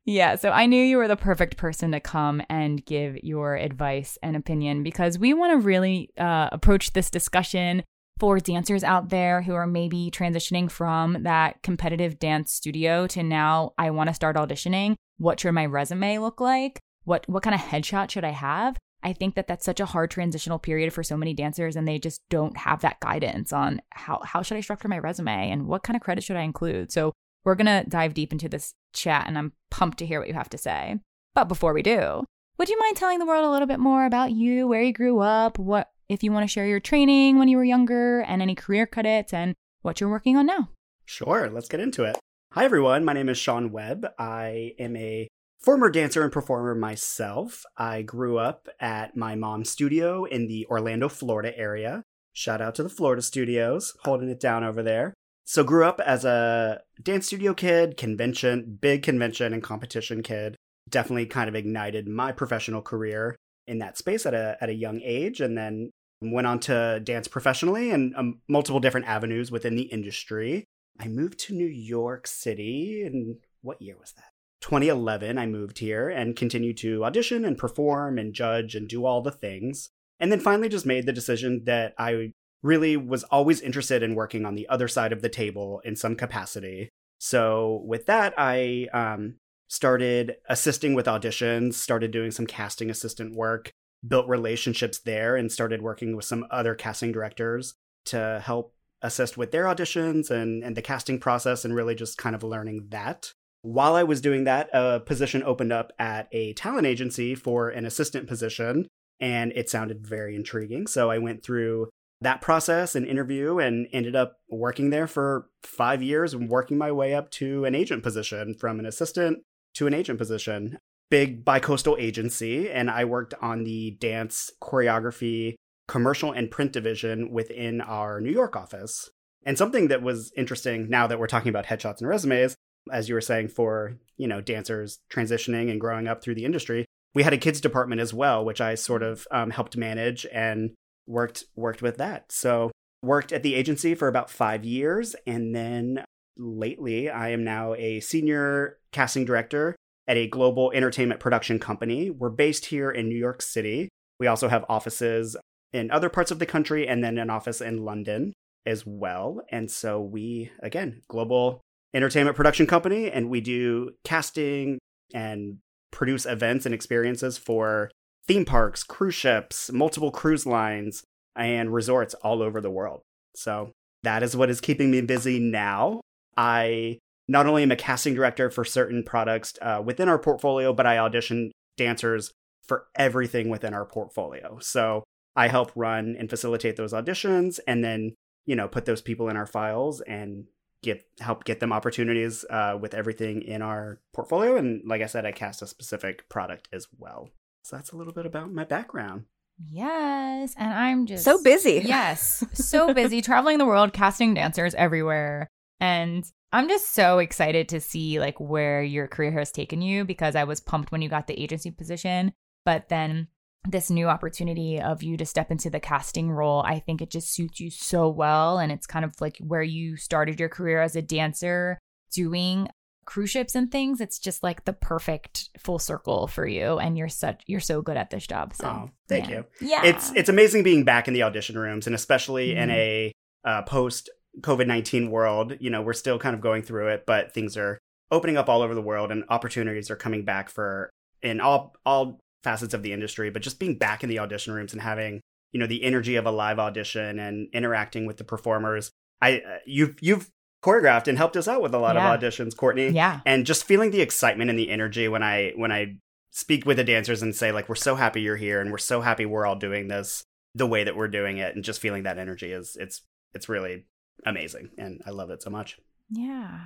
Yeah, 0.06 0.36
so 0.36 0.52
I 0.52 0.66
knew 0.66 0.84
you 0.84 0.98
were 0.98 1.08
the 1.08 1.16
perfect 1.16 1.56
person 1.56 1.92
to 1.92 2.00
come 2.00 2.42
and 2.50 2.86
give 2.86 3.18
your 3.24 3.56
advice 3.56 4.18
and 4.22 4.36
opinion 4.36 4.84
because 4.84 5.18
we 5.18 5.34
want 5.34 5.54
to 5.54 5.66
really 5.66 6.10
uh, 6.18 6.50
approach 6.52 6.92
this 6.92 7.10
discussion 7.10 7.84
for 8.24 8.40
dancers 8.40 8.86
out 8.86 9.10
there 9.10 9.42
who 9.42 9.54
are 9.54 9.68
maybe 9.68 10.10
transitioning 10.10 10.72
from 10.72 11.24
that 11.24 11.62
competitive 11.62 12.20
dance 12.20 12.54
studio 12.54 13.06
to 13.06 13.22
now 13.22 13.74
I 13.78 13.90
want 13.90 14.08
to 14.08 14.14
start 14.14 14.38
auditioning. 14.38 14.96
What 15.18 15.42
should 15.42 15.52
my 15.52 15.66
resume 15.66 16.20
look 16.20 16.40
like? 16.40 16.80
What 17.04 17.28
what 17.28 17.44
kind 17.44 17.54
of 17.54 17.60
headshot 17.60 18.12
should 18.12 18.24
I 18.24 18.30
have? 18.30 18.78
I 19.04 19.12
think 19.12 19.36
that 19.36 19.48
that's 19.48 19.66
such 19.66 19.82
a 19.82 19.86
hard 19.86 20.10
transitional 20.10 20.58
period 20.58 20.94
for 20.94 21.04
so 21.04 21.18
many 21.18 21.34
dancers 21.34 21.76
and 21.76 21.86
they 21.86 22.00
just 22.00 22.22
don't 22.30 22.56
have 22.56 22.80
that 22.80 23.02
guidance 23.02 23.52
on 23.52 23.82
how 23.90 24.22
how 24.24 24.42
should 24.42 24.56
I 24.56 24.62
structure 24.62 24.88
my 24.88 25.00
resume 25.00 25.52
and 25.52 25.68
what 25.68 25.84
kind 25.84 25.98
of 25.98 26.02
credit 26.02 26.24
should 26.24 26.38
I 26.38 26.44
include. 26.44 26.94
So 26.94 27.12
we're 27.44 27.56
going 27.56 27.66
to 27.66 27.90
dive 27.90 28.14
deep 28.14 28.32
into 28.32 28.48
this 28.48 28.74
chat 28.94 29.26
and 29.28 29.38
I'm 29.38 29.52
pumped 29.70 29.98
to 29.98 30.06
hear 30.06 30.20
what 30.20 30.30
you 30.30 30.34
have 30.34 30.50
to 30.52 30.58
say. 30.58 30.98
But 31.36 31.50
before 31.50 31.74
we 31.74 31.84
do, 31.84 32.24
would 32.58 32.70
you 32.70 32.80
mind 32.80 32.96
telling 32.96 33.20
the 33.20 33.26
world 33.26 33.44
a 33.44 33.52
little 33.52 33.68
bit 33.68 33.80
more 33.80 34.06
about 34.06 34.32
you, 34.32 34.68
where 34.68 34.82
you 34.82 34.94
grew 34.94 35.20
up, 35.20 35.60
what 35.60 35.90
if 36.14 36.24
you 36.24 36.32
want 36.32 36.44
to 36.44 36.52
share 36.52 36.68
your 36.68 36.80
training 36.80 37.40
when 37.40 37.48
you 37.48 37.58
were 37.58 37.64
younger 37.64 38.22
and 38.22 38.42
any 38.42 38.56
career 38.56 38.86
credits 38.86 39.34
and 39.34 39.56
what 39.82 40.00
you're 40.00 40.10
working 40.10 40.38
on 40.38 40.46
now? 40.46 40.70
Sure, 41.06 41.50
let's 41.50 41.68
get 41.68 41.80
into 41.80 42.04
it. 42.04 42.18
Hi, 42.54 42.64
everyone. 42.64 43.04
My 43.04 43.14
name 43.14 43.30
is 43.30 43.38
Sean 43.38 43.72
Webb. 43.72 44.06
I 44.20 44.74
am 44.78 44.96
a 44.96 45.28
former 45.60 45.90
dancer 45.90 46.24
and 46.24 46.32
performer 46.32 46.76
myself. 46.76 47.64
I 47.78 48.04
grew 48.04 48.38
up 48.38 48.70
at 48.80 49.18
my 49.18 49.36
mom's 49.36 49.72
studio 49.72 50.24
in 50.26 50.48
the 50.48 50.68
Orlando, 50.68 51.10
Florida 51.10 51.58
area. 51.58 52.04
Shout 52.32 52.62
out 52.62 52.76
to 52.76 52.84
the 52.84 52.90
Florida 52.90 53.22
studios, 53.22 53.94
holding 54.04 54.30
it 54.30 54.40
down 54.40 54.64
over 54.64 54.84
there. 54.84 55.14
So, 55.46 55.64
grew 55.64 55.86
up 55.86 56.00
as 56.00 56.24
a 56.24 56.82
dance 57.02 57.28
studio 57.28 57.54
kid, 57.54 57.98
convention, 57.98 58.78
big 58.80 59.04
convention 59.04 59.52
and 59.52 59.62
competition 59.62 60.24
kid. 60.24 60.56
Definitely 60.90 61.26
kind 61.26 61.50
of 61.50 61.56
ignited 61.56 62.08
my 62.08 62.32
professional 62.32 62.82
career 62.82 63.36
in 63.68 63.80
that 63.80 63.98
space 63.98 64.26
at 64.26 64.34
a 64.34 64.58
at 64.62 64.70
a 64.70 64.74
young 64.74 65.02
age, 65.04 65.42
and 65.42 65.58
then 65.58 65.90
went 66.32 66.48
on 66.48 66.60
to 66.62 67.00
dance 67.04 67.28
professionally 67.28 67.92
and 67.92 68.16
um, 68.16 68.42
multiple 68.48 68.80
different 68.80 69.08
avenues 69.08 69.52
within 69.52 69.76
the 69.76 69.84
industry. 69.84 70.66
I 71.00 71.08
moved 71.08 71.40
to 71.40 71.56
New 71.56 71.68
York 71.68 72.28
City, 72.28 73.04
and 73.06 73.38
what 73.62 73.82
year 73.82 73.98
was 74.00 74.14
that? 74.14 74.32
2011. 74.62 75.38
I 75.38 75.46
moved 75.46 75.80
here 75.80 76.10
and 76.10 76.36
continued 76.36 76.78
to 76.78 77.04
audition 77.04 77.44
and 77.44 77.58
perform 77.58 78.18
and 78.18 78.34
judge 78.34 78.76
and 78.76 78.88
do 78.88 79.06
all 79.06 79.22
the 79.22 79.32
things. 79.32 79.90
And 80.20 80.32
then 80.32 80.40
finally 80.40 80.70
just 80.70 80.86
made 80.86 81.06
the 81.06 81.12
decision 81.12 81.64
that 81.66 81.94
I 81.98 82.32
really 82.62 82.96
was 82.96 83.24
always 83.26 83.60
interested 83.60 84.02
in 84.02 84.16
working 84.16 84.46
on 84.46 84.56
the 84.56 84.70
other 84.70 84.88
side 84.88 85.12
of 85.12 85.22
the 85.22 85.30
table 85.30 85.82
in 85.84 85.98
some 85.98 86.16
capacity. 86.16 86.90
So 87.18 87.84
with 87.86 88.06
that, 88.06 88.34
I 88.38 88.88
um, 88.94 89.36
started 89.68 90.38
assisting 90.48 90.94
with 90.94 91.08
auditions, 91.08 91.74
started 91.74 92.12
doing 92.12 92.32
some 92.32 92.48
casting 92.48 92.90
assistant 92.90 93.36
work, 93.36 93.72
built 94.06 94.28
relationships 94.28 95.00
there, 95.00 95.36
and 95.36 95.52
started 95.52 95.82
working 95.82 96.16
with 96.16 96.26
some 96.26 96.46
other 96.52 96.76
casting 96.76 97.12
directors 97.12 97.76
to 98.06 98.42
help 98.44 98.74
assist 99.02 99.38
with 99.38 99.52
their 99.52 99.66
auditions 99.66 100.32
and, 100.32 100.64
and 100.64 100.78
the 100.78 100.82
casting 100.82 101.20
process 101.20 101.66
and 101.66 101.76
really 101.76 101.96
just 101.96 102.18
kind 102.18 102.36
of 102.36 102.44
learning 102.44 102.88
that. 102.90 103.34
While 103.62 103.96
I 103.96 104.04
was 104.04 104.22
doing 104.22 104.44
that, 104.44 104.70
a 104.74 105.00
position 105.00 105.44
opened 105.44 105.72
up 105.72 105.92
at 105.98 106.28
a 106.32 106.54
talent 106.54 106.86
agency 106.86 107.34
for 107.36 107.70
an 107.70 107.86
assistant 107.86 108.28
position, 108.28 108.88
and 109.20 109.54
it 109.54 109.70
sounded 109.70 110.06
very 110.06 110.36
intriguing. 110.36 110.88
So 110.88 111.10
I 111.10 111.18
went 111.18 111.44
through 111.44 111.90
that 112.20 112.42
process 112.42 112.96
and 112.96 113.06
interview 113.06 113.60
and 113.60 113.88
ended 113.92 114.16
up 114.16 114.38
working 114.50 114.90
there 114.90 115.08
for 115.08 115.48
five 115.62 116.02
years 116.02 116.34
and 116.34 116.50
working 116.50 116.78
my 116.78 116.92
way 116.92 117.14
up 117.14 117.30
to 117.32 117.66
an 117.66 117.76
agent 117.76 118.04
position 118.04 118.54
from 118.54 118.80
an 118.80 118.86
assistant 118.86 119.44
to 119.76 119.88
an 119.88 119.94
agent 119.94 120.18
position. 120.18 120.78
Big 121.14 121.46
bicoastal 121.46 121.96
agency, 122.00 122.72
and 122.72 122.90
I 122.90 123.06
worked 123.06 123.36
on 123.40 123.66
the 123.66 123.92
dance 124.00 124.50
choreography, 124.60 125.54
commercial, 125.88 126.32
and 126.32 126.50
print 126.50 126.74
division 126.74 127.30
within 127.30 127.82
our 127.82 128.20
New 128.20 128.32
York 128.32 128.56
office. 128.56 129.12
And 129.46 129.56
something 129.56 129.90
that 129.90 130.02
was 130.02 130.32
interesting 130.36 130.90
now 130.90 131.06
that 131.06 131.20
we're 131.20 131.28
talking 131.28 131.50
about 131.50 131.68
headshots 131.68 132.00
and 132.00 132.10
resumes, 132.10 132.56
as 132.92 133.10
you 133.10 133.14
were 133.14 133.22
saying, 133.22 133.50
for 133.50 134.00
you 134.18 134.28
know 134.28 134.42
dancers 134.42 135.02
transitioning 135.14 135.70
and 135.70 135.80
growing 135.80 136.08
up 136.08 136.24
through 136.24 136.34
the 136.34 136.46
industry, 136.46 136.84
we 137.14 137.22
had 137.22 137.34
a 137.34 137.38
kids 137.38 137.62
department 137.62 138.02
as 138.02 138.12
well, 138.12 138.44
which 138.44 138.60
I 138.60 138.74
sort 138.74 139.04
of 139.04 139.28
um, 139.30 139.52
helped 139.52 139.78
manage 139.78 140.26
and 140.34 140.72
worked 141.06 141.44
worked 141.56 141.84
with 141.84 141.98
that. 141.98 142.32
So 142.32 142.72
worked 143.04 143.32
at 143.32 143.44
the 143.44 143.54
agency 143.54 143.94
for 143.94 144.08
about 144.08 144.32
five 144.32 144.66
years, 144.66 145.16
and 145.28 145.54
then 145.54 146.06
lately 146.40 147.08
I 147.08 147.30
am 147.30 147.44
now 147.44 147.76
a 147.76 148.00
senior 148.00 148.80
casting 148.92 149.26
director 149.26 149.76
at 150.08 150.18
a 150.18 150.28
global 150.28 150.72
entertainment 150.74 151.20
production 151.20 151.60
company. 151.60 152.10
We're 152.10 152.30
based 152.30 152.66
here 152.66 152.92
in 152.92 153.08
New 153.08 153.18
York 153.18 153.42
City. 153.42 153.90
We 154.20 154.28
also 154.28 154.48
have 154.48 154.66
offices 154.70 155.36
in 155.72 155.90
other 155.92 156.10
parts 156.10 156.32
of 156.32 156.40
the 156.40 156.46
country, 156.46 156.88
and 156.88 157.04
then 157.04 157.18
an 157.18 157.30
office 157.30 157.60
in 157.62 157.84
London 157.84 158.34
as 158.66 158.86
well. 158.86 159.42
And 159.50 159.70
so 159.70 160.02
we 160.02 160.52
again 160.62 161.02
global 161.08 161.62
entertainment 161.94 162.36
production 162.36 162.68
company, 162.68 163.12
and 163.12 163.30
we 163.30 163.42
do 163.42 163.92
casting 164.04 164.80
and 165.14 165.58
produce 165.92 166.26
events 166.26 166.66
and 166.66 166.74
experiences 166.74 167.38
for 167.38 167.92
theme 168.28 168.46
parks, 168.46 168.84
cruise 168.84 169.16
ships, 169.16 169.72
multiple 169.72 170.12
cruise 170.12 170.46
lines, 170.46 171.04
and 171.36 171.74
resorts 171.74 172.14
all 172.16 172.42
over 172.42 172.62
the 172.62 172.70
world. 172.70 173.02
So 173.36 173.72
that 174.04 174.24
is 174.24 174.36
what 174.36 174.50
is 174.50 174.62
keeping 174.62 174.92
me 174.92 175.02
busy 175.02 175.40
now. 175.40 176.02
I 176.36 177.00
not 177.28 177.46
only 177.46 177.64
am 177.64 177.72
a 177.72 177.76
casting 177.76 178.14
director 178.14 178.50
for 178.50 178.66
certain 178.66 179.04
products 179.04 179.54
uh, 179.62 179.82
within 179.84 180.10
our 180.10 180.20
portfolio, 180.20 180.74
but 180.74 180.86
I 180.86 180.98
audition 180.98 181.52
dancers 181.78 182.32
for 182.68 182.86
everything 182.96 183.50
within 183.50 183.74
our 183.74 183.86
portfolio. 183.86 184.58
So 184.62 185.04
I 185.36 185.48
help 185.48 185.72
run 185.76 186.16
and 186.18 186.30
facilitate 186.30 186.76
those 186.76 186.94
auditions 186.94 187.60
and 187.68 187.84
then, 187.84 188.16
you 188.46 188.56
know, 188.56 188.68
put 188.68 188.86
those 188.86 189.02
people 189.02 189.30
in 189.30 189.38
our 189.38 189.48
files 189.48 190.02
and 190.02 190.46
get 190.82 191.06
help 191.20 191.46
get 191.46 191.60
them 191.60 191.72
opportunities 191.72 192.46
uh, 192.50 192.78
with 192.80 192.94
everything 192.94 193.42
in 193.42 193.62
our 193.62 194.00
portfolio. 194.14 194.58
And 194.58 194.82
like 194.86 195.02
I 195.02 195.08
said, 195.08 195.26
I 195.26 195.32
cast 195.32 195.62
a 195.62 195.68
specific 195.68 196.28
product 196.30 196.68
as 196.72 196.88
well. 196.98 197.30
So 197.64 197.78
that's 197.78 197.92
a 197.92 197.96
little 197.96 198.14
bit 198.14 198.26
about 198.26 198.52
my 198.52 198.66
background. 198.66 199.24
Yes. 199.70 200.54
And 200.58 200.74
I'm 200.74 201.06
just 201.06 201.24
So 201.24 201.42
busy. 201.42 201.82
Yes. 201.86 202.44
So 202.54 202.94
busy 202.94 203.22
traveling 203.22 203.58
the 203.60 203.66
world, 203.66 203.94
casting 203.94 204.34
dancers 204.34 204.76
everywhere. 204.76 205.48
And 205.84 206.24
I'm 206.54 206.70
just 206.70 206.94
so 206.94 207.20
excited 207.20 207.68
to 207.70 207.82
see 207.82 208.20
like 208.20 208.40
where 208.40 208.82
your 208.82 209.08
career 209.08 209.32
has 209.34 209.52
taken 209.52 209.82
you 209.82 210.06
because 210.06 210.36
I 210.36 210.46
was 210.46 210.62
pumped 210.62 210.92
when 210.92 211.02
you 211.02 211.10
got 211.10 211.28
the 211.28 211.40
agency 211.42 211.72
position, 211.72 212.32
but 212.64 212.88
then 212.90 213.28
this 213.68 213.90
new 213.90 214.08
opportunity 214.08 214.80
of 214.80 215.04
you 215.04 215.18
to 215.18 215.26
step 215.26 215.52
into 215.52 215.70
the 215.70 215.80
casting 215.80 216.32
role, 216.32 216.62
I 216.66 216.80
think 216.80 217.02
it 217.02 217.10
just 217.10 217.34
suits 217.34 217.60
you 217.60 217.70
so 217.70 218.08
well 218.10 218.60
and 218.60 218.72
it's 218.72 218.88
kind 218.88 219.04
of 219.04 219.20
like 219.20 219.38
where 219.40 219.64
you 219.64 219.98
started 219.98 220.40
your 220.40 220.50
career 220.50 220.82
as 220.82 220.96
a 220.96 221.02
dancer 221.02 221.80
doing 222.14 222.70
cruise 223.06 223.32
ships 223.32 223.56
and 223.56 223.70
things. 223.72 224.00
It's 224.00 224.20
just 224.20 224.44
like 224.44 224.64
the 224.66 224.74
perfect 224.74 225.50
full 225.58 225.80
circle 225.80 226.28
for 226.28 226.48
you 226.48 226.78
and 226.80 226.98
you're 226.98 227.10
such 227.10 227.42
you're 227.48 227.60
so 227.60 227.82
good 227.82 227.98
at 227.98 228.10
this 228.10 228.26
job. 228.28 228.54
So 228.54 228.68
Oh, 228.68 228.90
thank 229.10 229.28
yeah. 229.30 229.36
you. 229.38 229.46
Yeah. 229.60 229.84
It's 229.86 230.14
it's 230.16 230.30
amazing 230.30 230.64
being 230.64 230.84
back 230.86 231.08
in 231.10 231.14
the 231.14 231.24
audition 231.24 231.58
rooms 231.58 231.88
and 231.88 231.96
especially 231.96 232.56
in 232.56 232.70
Mhm. 232.70 232.74
a 232.74 233.12
uh, 233.46 233.62
post 233.64 234.10
COVID 234.42 234.68
19 234.68 235.10
world. 235.12 235.54
You 235.60 235.70
know, 235.70 235.82
we're 235.82 235.94
still 235.94 236.20
kind 236.20 236.36
of 236.36 236.42
going 236.42 236.64
through 236.64 236.88
it, 236.90 237.06
but 237.06 237.34
things 237.34 237.56
are 237.58 237.78
opening 238.12 238.38
up 238.38 238.50
all 238.50 238.62
over 238.62 238.76
the 238.76 238.82
world 238.82 239.12
and 239.12 239.24
opportunities 239.30 239.90
are 239.90 239.96
coming 239.96 240.24
back 240.26 240.50
for 240.50 240.90
in 241.22 241.40
all 241.42 241.76
all 241.86 242.20
facets 242.44 242.74
of 242.74 242.84
the 242.84 242.94
industry, 242.94 243.30
but 243.30 243.42
just 243.42 243.60
being 243.60 243.78
back 243.78 244.04
in 244.04 244.10
the 244.10 244.20
audition 244.20 244.54
rooms 244.54 244.74
and 244.74 244.82
having, 244.82 245.22
you 245.52 245.60
know, 245.60 245.68
the 245.68 245.84
energy 245.84 246.16
of 246.16 246.26
a 246.26 246.32
live 246.32 246.60
audition 246.60 247.20
and 247.20 247.48
interacting 247.54 248.06
with 248.06 248.18
the 248.18 248.24
performers. 248.24 248.92
I 249.22 249.38
uh, 249.38 249.58
you've 249.66 249.96
you've 250.02 250.30
choreographed 250.64 251.08
and 251.08 251.18
helped 251.18 251.36
us 251.38 251.48
out 251.48 251.62
with 251.62 251.74
a 251.74 251.80
lot 251.80 251.96
Yeah. 251.96 252.14
of 252.14 252.20
auditions, 252.20 252.56
Courtney 252.56 252.90
yeah. 252.90 253.20
and 253.26 253.46
just 253.46 253.66
feeling 253.66 253.92
the 253.92 254.02
excitement 254.02 254.50
and 254.50 254.58
the 254.58 254.70
energy 254.70 255.08
when 255.08 255.22
I 255.24 255.52
when 255.56 255.72
I 255.72 255.98
speak 256.32 256.66
with 256.66 256.78
the 256.78 256.84
dancers 256.84 257.22
and 257.22 257.36
say 257.36 257.52
like 257.52 257.70
we're 257.70 257.76
so 257.76 257.96
happy 257.96 258.22
you're 258.22 258.38
here 258.38 258.60
and 258.60 258.72
we're 258.72 258.78
so 258.80 259.02
happy 259.02 259.26
we're 259.26 259.46
all 259.46 259.56
doing 259.56 259.88
this 259.88 260.24
the 260.56 260.66
way 260.66 260.84
that 260.84 260.96
we're 260.96 261.08
doing 261.08 261.38
it 261.38 261.54
and 261.56 261.64
just 261.64 261.80
feeling 261.80 262.04
that 262.04 262.18
energy 262.18 262.52
is 262.52 262.76
it's 262.80 263.02
it's 263.36 263.48
really 263.48 263.86
amazing 264.26 264.70
and 264.78 265.02
I 265.06 265.12
love 265.12 265.30
it 265.30 265.42
so 265.42 265.50
much. 265.50 265.80
Yeah. 266.10 266.60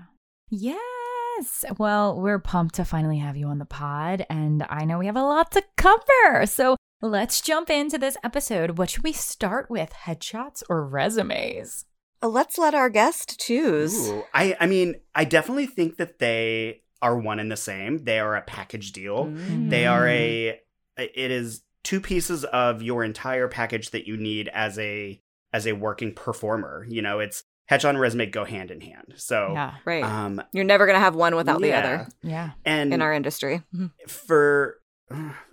Yes. 0.49 1.65
Well, 1.77 2.19
we're 2.19 2.39
pumped 2.39 2.75
to 2.75 2.85
finally 2.85 3.19
have 3.19 3.37
you 3.37 3.47
on 3.47 3.59
the 3.59 3.65
pod, 3.65 4.25
and 4.29 4.65
I 4.69 4.85
know 4.85 4.97
we 4.97 5.05
have 5.05 5.15
a 5.15 5.23
lot 5.23 5.51
to 5.51 5.63
cover. 5.75 6.45
So 6.45 6.75
let's 7.01 7.41
jump 7.41 7.69
into 7.69 7.97
this 7.97 8.17
episode. 8.23 8.77
What 8.77 8.89
should 8.89 9.03
we 9.03 9.13
start 9.13 9.69
with? 9.69 9.91
Headshots 9.91 10.63
or 10.69 10.87
resumes? 10.87 11.85
Let's 12.21 12.57
let 12.57 12.73
our 12.73 12.89
guest 12.89 13.39
choose. 13.39 14.09
Ooh, 14.09 14.23
I 14.33 14.57
I 14.59 14.65
mean 14.65 14.95
I 15.13 15.25
definitely 15.25 15.67
think 15.67 15.97
that 15.97 16.19
they 16.19 16.81
are 17.01 17.17
one 17.17 17.39
and 17.39 17.51
the 17.51 17.57
same. 17.57 18.03
They 18.05 18.19
are 18.19 18.35
a 18.35 18.41
package 18.41 18.91
deal. 18.91 19.25
Mm. 19.25 19.69
They 19.69 19.85
are 19.85 20.07
a 20.07 20.59
it 20.97 21.31
is 21.31 21.61
two 21.83 22.01
pieces 22.01 22.43
of 22.45 22.81
your 22.81 23.03
entire 23.03 23.47
package 23.47 23.91
that 23.91 24.07
you 24.07 24.17
need 24.17 24.49
as 24.49 24.79
a 24.79 25.21
as 25.57 25.65
a 25.67 25.73
working 25.73 26.13
performer. 26.13 26.85
You 26.87 27.01
know, 27.01 27.19
it's 27.19 27.43
headshot 27.69 27.89
and 27.89 27.99
resume 27.99 28.27
go 28.31 28.45
hand 28.45 28.71
in 28.71 28.79
hand. 28.81 29.15
So 29.17 29.49
Yeah. 29.53 29.73
Right. 29.85 30.03
um 30.03 30.41
You're 30.53 30.63
never 30.73 30.85
going 30.85 30.95
to 30.95 31.01
have 31.07 31.15
one 31.15 31.35
without 31.35 31.61
the 31.61 31.73
other 31.73 32.07
Yeah. 32.21 32.51
and 32.63 32.93
in 32.93 33.01
our 33.01 33.13
industry. 33.13 33.63
For 34.07 34.79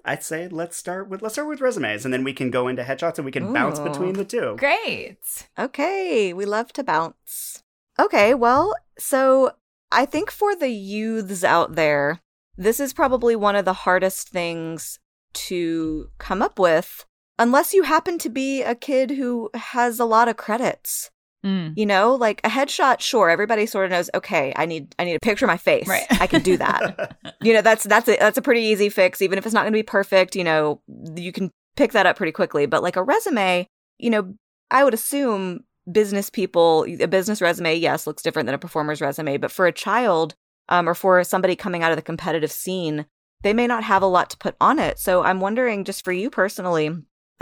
I'd 0.05 0.23
say 0.23 0.49
let's 0.49 0.77
start 0.77 1.09
with 1.09 1.23
let's 1.23 1.35
start 1.37 1.49
with 1.49 1.61
resumes 1.61 2.05
and 2.05 2.13
then 2.13 2.25
we 2.25 2.33
can 2.33 2.51
go 2.51 2.69
into 2.69 2.83
headshots 2.83 3.19
and 3.19 3.25
we 3.25 3.31
can 3.33 3.53
bounce 3.53 3.79
between 3.81 4.15
the 4.15 4.25
two. 4.25 4.57
Great. 4.59 5.49
Okay, 5.59 6.33
we 6.33 6.45
love 6.45 6.73
to 6.75 6.83
bounce. 6.85 7.63
Okay, 7.99 8.35
well, 8.35 8.75
so 8.99 9.53
I 9.93 10.05
think 10.07 10.31
for 10.33 10.57
the 10.57 10.71
youths 10.71 11.45
out 11.45 11.77
there, 11.77 12.21
this 12.57 12.81
is 12.81 12.93
probably 12.93 13.37
one 13.37 13.55
of 13.55 13.65
the 13.65 13.73
hardest 13.87 14.29
things 14.29 14.99
to 15.35 16.09
come 16.19 16.43
up 16.43 16.59
with 16.59 17.05
unless 17.39 17.75
you 17.75 17.83
happen 17.83 18.19
to 18.19 18.29
be 18.29 18.63
a 18.63 18.75
kid 18.75 19.11
who 19.11 19.51
has 19.55 19.99
a 19.99 20.05
lot 20.05 20.29
of 20.29 20.37
credits. 20.37 21.11
Mm. 21.45 21.75
You 21.77 21.85
know, 21.85 22.15
like 22.15 22.41
a 22.43 22.49
headshot, 22.49 23.01
sure, 23.01 23.29
everybody 23.29 23.67
sort 23.67 23.85
of 23.85 23.91
knows, 23.91 24.09
okay, 24.15 24.55
I 24.57 24.65
need 24.65 24.95
I 24.99 25.05
need 25.05 25.17
a 25.17 25.21
picture 25.21 25.45
of 25.45 25.49
my 25.49 25.59
face. 25.59 25.87
Right. 25.87 26.07
I 26.19 26.27
can 26.27 26.43
do 26.43 26.57
that. 26.57 27.19
you 27.43 27.53
know, 27.53 27.61
that's 27.61 27.85
that's 27.85 28.09
a 28.09 28.17
that's 28.17 28.39
a 28.39 28.43
pretty 28.43 28.63
easy 28.63 28.89
fix 28.89 29.21
even 29.21 29.37
if 29.37 29.45
it's 29.45 29.53
not 29.53 29.63
going 29.63 29.73
to 29.73 29.79
be 29.79 29.83
perfect, 29.83 30.37
you 30.37 30.45
know, 30.45 30.81
you 31.17 31.33
can 31.33 31.51
pick 31.77 31.93
that 31.93 32.07
up 32.07 32.17
pretty 32.17 32.33
quickly, 32.33 32.65
but 32.65 32.83
like 32.83 32.97
a 32.97 33.03
resume, 33.03 33.67
you 33.99 34.09
know, 34.09 34.35
I 34.71 34.85
would 34.85 34.95
assume 34.95 35.65
business 35.93 36.31
people 36.31 36.87
a 36.89 37.07
business 37.07 37.43
resume 37.43 37.75
yes 37.75 38.07
looks 38.07 38.23
different 38.23 38.47
than 38.47 38.55
a 38.55 38.59
performer's 38.59 39.03
resume, 39.03 39.37
but 39.37 39.51
for 39.51 39.67
a 39.67 39.73
child 39.73 40.35
um 40.71 40.89
or 40.89 40.95
for 40.95 41.23
somebody 41.25 41.55
coming 41.55 41.83
out 41.83 41.93
of 41.93 41.97
the 41.97 42.03
competitive 42.03 42.53
scene, 42.53 43.05
they 43.43 43.53
may 43.53 43.67
not 43.67 43.85
have 43.85 44.01
a 44.03 44.07
lot 44.07 44.31
to 44.31 44.39
put 44.39 44.57
on 44.63 44.79
it. 44.79 44.99
So 44.99 45.23
I'm 45.23 45.41
wondering 45.41 45.85
just 45.85 46.07
for 46.07 46.13
you 46.13 46.31
personally, 46.31 46.91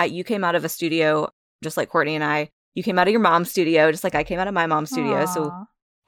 uh, 0.01 0.05
you 0.05 0.25
came 0.25 0.45
out 0.45 0.55
of 0.55 0.65
a 0.65 0.69
studio 0.69 1.29
just 1.63 1.77
like 1.77 1.89
Courtney 1.89 2.15
and 2.15 2.25
I. 2.25 2.51
You 2.75 2.83
came 2.83 2.99
out 2.99 3.07
of 3.07 3.13
your 3.13 3.21
mom's 3.21 3.51
studio 3.51 3.91
just 3.91 4.05
like 4.05 4.15
I 4.15 4.25
came 4.25 4.39
out 4.39 4.49
of 4.49 4.55
my 4.55 4.67
mom's 4.67 4.91
studio. 4.91 5.27
So 5.27 5.53